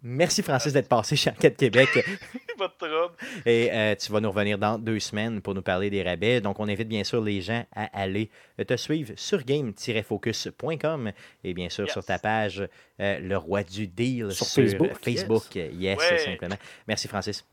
Merci, 0.00 0.42
Francis, 0.44 0.72
d'être 0.72 0.88
passé 0.88 1.16
chez 1.16 1.30
Arcade 1.30 1.56
Québec. 1.56 1.88
Pas 2.58 2.68
de 2.68 2.72
trouble. 2.86 3.14
Et 3.46 3.68
euh, 3.72 3.94
tu 3.96 4.12
vas 4.12 4.20
nous 4.20 4.30
revenir 4.30 4.56
dans 4.58 4.78
deux 4.78 5.00
semaines 5.00 5.40
pour 5.40 5.54
nous 5.54 5.62
parler 5.62 5.90
des 5.90 6.02
rabais. 6.04 6.40
Donc, 6.40 6.60
on 6.60 6.68
invite 6.68 6.86
bien 6.88 7.02
sûr 7.02 7.20
les 7.20 7.40
gens 7.40 7.64
à 7.74 7.86
aller 8.00 8.30
euh, 8.60 8.64
te 8.64 8.76
suivre 8.76 9.12
sur 9.16 9.42
game-focus.com 9.44 11.12
et 11.44 11.54
bien 11.54 11.68
sûr 11.68 11.84
Yes. 11.84 11.92
sur 11.92 12.04
ta 12.04 12.18
page 12.18 12.66
euh, 13.00 13.18
Le 13.18 13.36
Roi 13.36 13.62
du 13.64 13.86
Deal 13.88 14.30
Sur 14.32 14.46
sur 14.46 14.62
Facebook, 14.62 14.90
Facebook. 15.02 15.54
Yes, 15.54 15.98
Ouais. 15.98 16.18
simplement. 16.18 16.56
Merci, 16.86 17.08
Francis. 17.08 17.44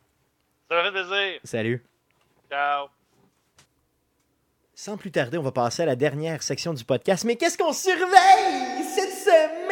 Ça 0.70 0.76
m'a 0.76 0.84
fait 0.84 0.92
plaisir. 0.92 1.40
Salut. 1.44 1.84
Ciao. 2.50 2.88
Sans 4.78 4.98
plus 4.98 5.10
tarder, 5.10 5.38
on 5.38 5.42
va 5.42 5.54
passer 5.54 5.84
à 5.84 5.86
la 5.86 5.96
dernière 5.96 6.44
section 6.44 6.74
du 6.74 6.84
podcast. 6.84 7.24
Mais 7.24 7.38
qu'est-ce 7.38 7.58
qu'on 7.58 7.72
surveille 7.72 8.84
cette 8.84 9.14
semaine? 9.14 9.72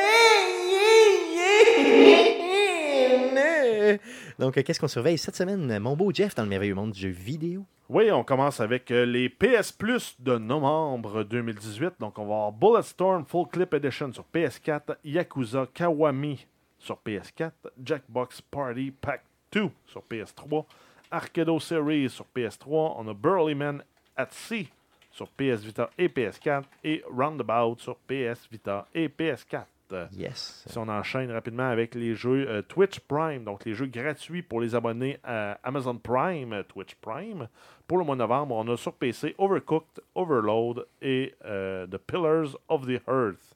Donc, 4.40 4.64
qu'est-ce 4.64 4.80
qu'on 4.80 4.88
surveille 4.88 5.18
cette 5.18 5.36
semaine, 5.36 5.78
mon 5.80 5.98
beau 5.98 6.14
Jeff, 6.14 6.36
dans 6.36 6.44
le 6.44 6.50
merveilleux 6.50 6.74
monde 6.74 6.92
du 6.92 7.02
jeu 7.02 7.10
vidéo? 7.10 7.66
Oui, 7.90 8.10
on 8.14 8.24
commence 8.24 8.62
avec 8.62 8.92
euh, 8.92 9.06
les 9.06 9.28
PS 9.28 9.74
Plus 9.74 10.16
de 10.20 10.38
novembre 10.38 11.24
2018. 11.24 11.96
Donc, 12.00 12.18
on 12.18 12.26
va 12.26 12.36
avoir 12.36 12.52
Bulletstorm 12.54 13.26
Full 13.26 13.48
Clip 13.50 13.74
Edition 13.74 14.14
sur 14.14 14.24
PS4, 14.34 14.96
Yakuza 15.04 15.68
Kawami 15.74 16.48
sur 16.80 16.98
PS4, 17.06 17.52
Jackbox 17.84 18.40
Party 18.40 18.92
Pack 18.92 19.26
2 19.52 19.70
sur 19.86 20.02
PS3, 20.10 20.64
Arcado 21.12 21.60
Series 21.60 22.10
sur 22.10 22.26
PS3, 22.34 22.94
on 22.98 23.10
a 23.10 23.14
Burlyman 23.14 23.84
at 24.16 24.30
Sea 24.32 24.70
sur 25.14 25.30
PS 25.30 25.64
Vita 25.64 25.90
et 25.98 26.10
PS4 26.10 26.64
et 26.84 27.04
Roundabout 27.10 27.80
sur 27.80 27.96
PS 27.96 28.48
Vita 28.52 28.86
et 28.94 29.08
PS4. 29.08 29.66
Yes. 30.12 30.66
Si 30.68 30.78
on 30.80 30.88
enchaîne 30.90 31.32
rapidement 31.32 31.70
avec 31.70 31.94
les 31.94 32.16
jeux 32.16 32.48
euh, 32.50 32.64
Twitch 32.64 33.00
Prime, 33.02 33.44
donc 33.44 33.64
les 33.64 33.76
jeux 33.76 33.86
gratuits 33.86 34.42
pour 34.42 34.60
les 34.60 34.74
abonnés 34.74 35.20
à 35.24 35.60
Amazon 35.64 35.96
Prime, 35.98 36.52
euh, 36.52 36.64
Twitch 36.64 36.96
Prime. 36.96 37.48
Pour 37.88 38.00
le 38.00 38.04
mois 38.04 38.16
de 38.16 38.22
novembre, 38.22 38.56
on 38.56 38.68
a 38.70 38.76
sur 38.76 38.94
PC 38.94 39.36
Overcooked, 39.38 40.02
Overload 40.16 40.88
et 41.00 41.36
euh, 41.46 41.86
The 41.86 41.98
Pillars 41.98 42.58
of 42.70 42.88
the 42.88 43.02
Earth. 43.08 43.56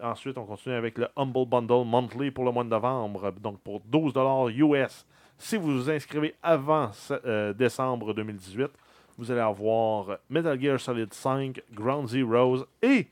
Ensuite, 0.00 0.38
on 0.38 0.44
continue 0.44 0.76
avec 0.76 0.98
le 0.98 1.08
Humble 1.16 1.46
Bundle 1.46 1.84
Monthly 1.84 2.30
pour 2.30 2.44
le 2.44 2.52
mois 2.52 2.64
de 2.64 2.68
novembre, 2.68 3.32
donc 3.40 3.58
pour 3.60 3.80
12 3.80 4.12
US. 4.56 5.06
Si 5.38 5.56
vous 5.56 5.72
vous 5.72 5.90
inscrivez 5.90 6.34
avant 6.42 6.90
euh, 7.10 7.52
décembre 7.52 8.14
2018, 8.14 8.70
vous 9.18 9.30
allez 9.30 9.40
avoir 9.40 10.18
Metal 10.30 10.60
Gear 10.60 10.78
Solid 10.80 11.12
5, 11.12 11.60
Ground 11.72 12.08
Zeroes 12.08 12.64
et 12.82 13.06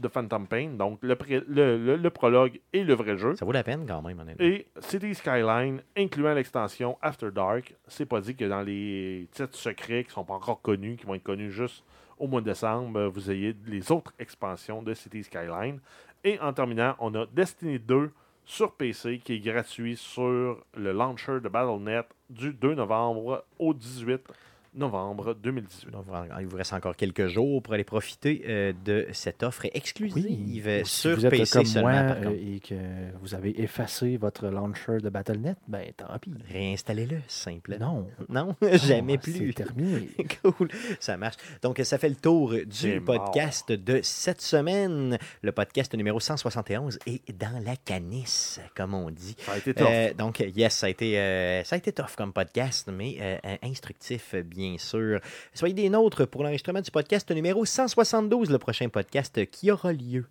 The 0.00 0.08
Phantom 0.08 0.46
Pain, 0.46 0.70
donc 0.70 0.98
le, 1.02 1.16
pré- 1.16 1.42
le- 1.48 1.76
le- 1.76 1.96
le 1.96 2.10
prologue 2.10 2.60
et 2.72 2.84
le 2.84 2.94
vrai 2.94 3.18
jeu. 3.18 3.34
Ça 3.36 3.44
vaut 3.44 3.52
la 3.52 3.64
peine 3.64 3.84
quand 3.86 4.00
même, 4.00 4.18
honnêtement. 4.20 4.44
Et 4.46 4.66
City 4.80 5.14
Skyline, 5.14 5.82
incluant 5.96 6.32
l'extension 6.32 6.96
After 7.02 7.30
Dark. 7.32 7.74
C'est 7.88 8.06
pas 8.06 8.20
dit 8.20 8.34
que 8.36 8.44
dans 8.44 8.62
les 8.62 9.26
titres 9.32 9.56
secrets 9.56 10.04
qui 10.04 10.10
sont 10.12 10.24
pas 10.24 10.34
encore 10.34 10.62
connus, 10.62 10.96
qui 10.96 11.04
vont 11.06 11.14
être 11.14 11.22
connus 11.24 11.50
juste 11.50 11.84
au 12.18 12.26
mois 12.28 12.40
de 12.40 12.46
décembre, 12.46 13.06
vous 13.08 13.30
ayez 13.30 13.54
les 13.66 13.90
autres 13.90 14.12
expansions 14.18 14.80
de 14.82 14.94
City 14.94 15.24
Skyline. 15.24 15.80
Et 16.22 16.38
en 16.38 16.52
terminant, 16.52 16.94
on 17.00 17.14
a 17.14 17.26
Destiny 17.26 17.78
2 17.78 18.10
sur 18.44 18.72
PC 18.72 19.18
qui 19.18 19.34
est 19.34 19.40
gratuit 19.40 19.96
sur 19.96 20.58
le 20.76 20.92
launcher 20.92 21.40
de 21.40 21.48
BattleNet 21.48 22.04
du 22.30 22.52
2 22.52 22.74
novembre 22.74 23.44
au 23.58 23.74
18 23.74 24.12
novembre 24.12 24.34
2018. 24.74 25.90
Donc, 25.90 26.06
il 26.40 26.46
vous 26.46 26.56
reste 26.56 26.72
encore 26.72 26.94
quelques 26.96 27.26
jours 27.26 27.62
pour 27.62 27.74
aller 27.74 27.84
profiter 27.84 28.42
euh, 28.46 28.72
de 28.84 29.06
cette 29.12 29.42
offre 29.42 29.66
exclusive 29.74 30.82
si 30.84 31.00
sur 31.00 31.16
vous 31.16 31.26
êtes 31.26 31.30
PC 31.30 31.52
comme 31.58 31.66
seulement. 31.66 31.90
moi 31.90 32.02
par 32.14 32.16
euh, 32.24 32.54
et 32.54 32.60
que 32.60 32.74
vous 33.20 33.34
avez 33.34 33.60
effacé 33.60 34.16
votre 34.16 34.46
launcher 34.46 34.98
de 35.02 35.08
Battle.net, 35.08 35.56
ben 35.66 35.90
tant 35.96 36.06
pis. 36.20 36.30
Réinstallez-le, 36.52 37.18
simplement. 37.26 37.94
Non. 37.94 38.06
Non, 38.30 38.54
jamais 38.76 39.14
Ah, 39.18 39.22
C'est 39.24 39.32
plus. 39.32 39.54
terminé. 39.54 40.08
cool, 40.42 40.68
ça 41.00 41.16
marche. 41.16 41.36
Donc, 41.62 41.80
ça 41.82 41.98
fait 41.98 42.08
le 42.08 42.14
tour 42.14 42.52
du 42.52 42.64
C'est 42.70 43.00
podcast 43.00 43.72
de 43.72 44.00
cette 44.02 44.40
semaine. 44.40 45.18
Le 45.42 45.52
podcast 45.52 45.94
numéro 45.94 46.20
171 46.20 46.98
est 47.06 47.32
dans 47.36 47.60
la 47.64 47.76
canisse, 47.76 48.60
comme 48.76 48.94
on 48.94 49.10
dit. 49.10 49.34
Ça 49.40 49.52
a 49.52 49.58
été 49.58 49.74
tough. 49.74 49.86
Euh, 49.90 50.14
donc, 50.14 50.38
yes, 50.40 50.76
ça 50.76 50.86
a, 50.86 50.90
été, 50.90 51.18
euh, 51.18 51.64
ça 51.64 51.74
a 51.74 51.78
été 51.78 51.92
tough 51.92 52.14
comme 52.16 52.32
podcast, 52.32 52.88
mais 52.92 53.40
instructif, 53.62 54.34
bien 54.36 54.59
sûr. 54.78 55.20
Soyez 55.54 55.74
des 55.74 55.88
nôtres 55.88 56.26
pour 56.26 56.42
l'enregistrement 56.42 56.80
du 56.80 56.90
podcast 56.90 57.30
numéro 57.30 57.64
172, 57.64 58.50
le 58.50 58.58
prochain 58.58 58.88
podcast 58.88 59.46
qui 59.50 59.70
aura 59.70 59.92
lieu. 59.92 60.26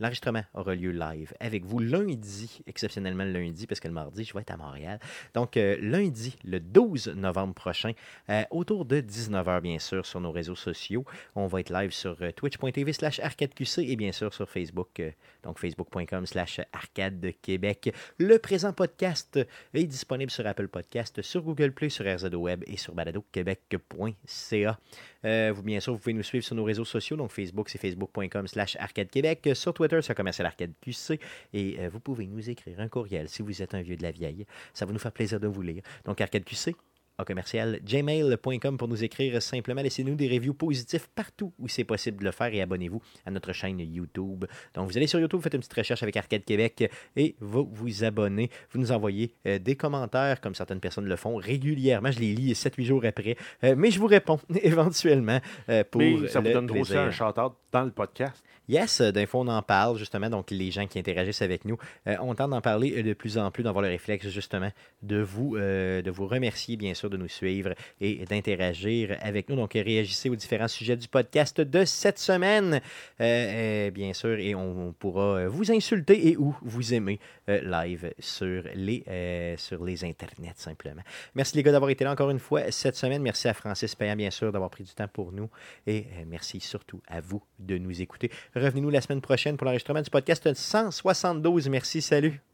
L'enregistrement 0.00 0.42
aura 0.54 0.74
lieu 0.74 0.90
live 0.90 1.32
avec 1.38 1.64
vous 1.64 1.78
lundi, 1.78 2.60
exceptionnellement 2.66 3.22
le 3.22 3.32
lundi, 3.32 3.68
parce 3.68 3.78
que 3.78 3.86
le 3.86 3.94
mardi, 3.94 4.24
je 4.24 4.34
vais 4.34 4.40
être 4.40 4.50
à 4.50 4.56
Montréal. 4.56 4.98
Donc, 5.34 5.56
euh, 5.56 5.76
lundi, 5.80 6.36
le 6.42 6.58
12 6.58 7.14
novembre 7.14 7.54
prochain, 7.54 7.92
euh, 8.28 8.42
autour 8.50 8.86
de 8.86 9.00
19h, 9.00 9.60
bien 9.60 9.78
sûr, 9.78 10.04
sur 10.04 10.20
nos 10.20 10.32
réseaux 10.32 10.56
sociaux. 10.56 11.04
On 11.36 11.46
va 11.46 11.60
être 11.60 11.70
live 11.70 11.92
sur 11.92 12.16
euh, 12.22 12.32
twitch.tv 12.32 12.92
slash 12.92 13.20
arcadeqc 13.20 13.78
et 13.78 13.94
bien 13.94 14.10
sûr 14.10 14.34
sur 14.34 14.50
Facebook, 14.50 15.00
donc 15.44 15.60
facebook.com 15.60 16.26
slash 16.26 16.60
arcade 16.72 17.32
Québec. 17.40 17.94
Le 18.18 18.40
présent 18.40 18.72
podcast 18.72 19.38
est 19.74 19.84
disponible 19.84 20.32
sur 20.32 20.44
Apple 20.44 20.66
Podcast, 20.66 21.22
sur 21.22 21.42
Google 21.42 21.70
Play, 21.70 21.88
sur 21.88 22.04
RZO 22.04 22.36
Web 22.36 22.64
et 22.66 22.76
sur 22.76 22.96
baladoquebec.ca. 22.96 24.78
Vous, 25.52 25.62
bien 25.62 25.80
sûr, 25.80 25.92
vous 25.92 25.98
pouvez 25.98 26.12
nous 26.12 26.22
suivre 26.22 26.44
sur 26.44 26.56
nos 26.56 26.64
réseaux 26.64 26.84
sociaux. 26.84 27.16
Donc, 27.16 27.30
Facebook, 27.30 27.68
c'est 27.70 27.78
facebook.com 27.78 28.46
slash 28.46 28.76
arcade 28.76 29.08
Québec. 29.08 29.48
Sur 29.54 29.72
Twitter, 29.72 29.83
c'est 30.02 30.14
commercial 30.14 30.46
arcade 30.46 30.72
QC. 30.80 31.18
Et 31.52 31.76
euh, 31.78 31.88
vous 31.88 32.00
pouvez 32.00 32.26
nous 32.26 32.50
écrire 32.50 32.80
un 32.80 32.88
courriel 32.88 33.28
si 33.28 33.42
vous 33.42 33.62
êtes 33.62 33.74
un 33.74 33.82
vieux 33.82 33.96
de 33.96 34.02
la 34.02 34.10
vieille. 34.10 34.46
Ça 34.72 34.86
va 34.86 34.92
nous 34.92 34.98
faire 34.98 35.12
plaisir 35.12 35.40
de 35.40 35.46
vous 35.46 35.62
lire. 35.62 35.82
Donc, 36.04 36.20
arcade 36.20 36.44
QC, 36.44 36.74
à 37.18 37.24
commercial 37.24 37.80
gmail.com 37.84 38.76
pour 38.76 38.88
nous 38.88 39.04
écrire 39.04 39.40
simplement. 39.40 39.82
Laissez-nous 39.82 40.14
des 40.14 40.28
reviews 40.28 40.54
positifs 40.54 41.08
partout 41.14 41.52
où 41.58 41.68
c'est 41.68 41.84
possible 41.84 42.18
de 42.18 42.24
le 42.24 42.32
faire 42.32 42.52
et 42.52 42.60
abonnez-vous 42.60 43.00
à 43.24 43.30
notre 43.30 43.52
chaîne 43.52 43.78
YouTube. 43.80 44.44
Donc, 44.74 44.90
vous 44.90 44.96
allez 44.96 45.06
sur 45.06 45.20
YouTube, 45.20 45.40
faites 45.40 45.54
une 45.54 45.60
petite 45.60 45.74
recherche 45.74 46.02
avec 46.02 46.16
Arcade 46.16 46.44
Québec 46.44 46.90
et 47.16 47.36
vous 47.40 47.68
vous 47.72 48.04
abonnez. 48.04 48.50
Vous 48.72 48.80
nous 48.80 48.92
envoyez 48.92 49.32
euh, 49.46 49.58
des 49.58 49.76
commentaires 49.76 50.40
comme 50.40 50.54
certaines 50.54 50.80
personnes 50.80 51.06
le 51.06 51.16
font 51.16 51.36
régulièrement. 51.36 52.10
Je 52.10 52.20
les 52.20 52.34
lis 52.34 52.52
7-8 52.52 52.84
jours 52.84 53.04
après. 53.04 53.36
Euh, 53.62 53.74
mais 53.76 53.90
je 53.90 53.98
vous 53.98 54.06
réponds 54.06 54.40
éventuellement 54.62 55.40
euh, 55.68 55.84
pour 55.88 56.00
Mais 56.00 56.28
ça 56.28 56.40
vous 56.40 56.50
donne 56.50 56.70
aussi 56.70 56.92
plaisir. 56.92 57.00
un 57.00 57.10
shout-out 57.10 57.54
dans 57.70 57.84
le 57.84 57.90
podcast. 57.90 58.42
Yes, 58.68 59.02
euh, 59.02 59.12
d'infos, 59.12 59.40
on 59.40 59.48
en 59.48 59.62
parle 59.62 59.98
justement. 59.98 60.30
Donc, 60.30 60.50
les 60.50 60.70
gens 60.70 60.86
qui 60.86 60.98
interagissent 60.98 61.42
avec 61.42 61.64
nous, 61.64 61.76
euh, 62.06 62.16
on 62.20 62.34
tente 62.34 62.50
d'en 62.50 62.62
parler 62.62 63.02
de 63.02 63.12
plus 63.12 63.36
en 63.36 63.50
plus, 63.50 63.62
d'avoir 63.62 63.82
le 63.82 63.90
réflexe 63.90 64.28
justement 64.28 64.70
de 65.02 65.20
vous, 65.20 65.56
euh, 65.56 66.00
de 66.00 66.10
vous 66.10 66.26
remercier, 66.26 66.76
bien 66.76 66.94
sûr, 66.94 67.10
de 67.10 67.18
nous 67.18 67.28
suivre 67.28 67.74
et 68.00 68.24
d'interagir 68.24 69.18
avec 69.20 69.50
nous. 69.50 69.56
Donc, 69.56 69.74
réagissez 69.74 70.30
aux 70.30 70.36
différents 70.36 70.68
sujets 70.68 70.96
du 70.96 71.08
podcast 71.08 71.60
de 71.60 71.84
cette 71.84 72.18
semaine, 72.18 72.80
bien 73.18 74.12
sûr, 74.12 74.38
et 74.38 74.54
on, 74.54 74.94
pourra 74.98 75.46
vous 75.48 75.72
insulter 75.72 76.28
et 76.28 76.36
ou 76.36 76.54
vous 76.62 76.94
aimer 76.94 77.18
live 77.48 78.12
sur 78.18 78.62
les, 78.74 79.04
euh, 79.08 79.56
sur 79.56 79.84
les 79.84 80.04
internets, 80.04 80.54
simplement. 80.56 81.02
Merci 81.34 81.56
les 81.56 81.62
gars 81.62 81.72
d'avoir 81.72 81.90
été 81.90 82.04
là 82.04 82.12
encore 82.12 82.30
une 82.30 82.38
fois 82.38 82.70
cette 82.70 82.96
semaine. 82.96 83.22
Merci 83.22 83.48
à 83.48 83.54
Francis 83.54 83.94
Payant, 83.94 84.16
bien 84.16 84.30
sûr, 84.30 84.52
d'avoir 84.52 84.70
pris 84.70 84.84
du 84.84 84.94
temps 84.94 85.08
pour 85.08 85.32
nous. 85.32 85.50
Et 85.86 86.06
euh, 86.18 86.24
merci 86.26 86.60
surtout 86.60 87.00
à 87.06 87.20
vous 87.20 87.42
de 87.58 87.78
nous 87.78 88.00
écouter. 88.00 88.30
Revenez-nous 88.54 88.90
la 88.90 89.00
semaine 89.00 89.20
prochaine 89.20 89.56
pour 89.56 89.64
l'enregistrement 89.66 90.02
du 90.02 90.10
podcast 90.10 90.52
172. 90.54 91.68
Merci, 91.68 92.02
salut. 92.02 92.53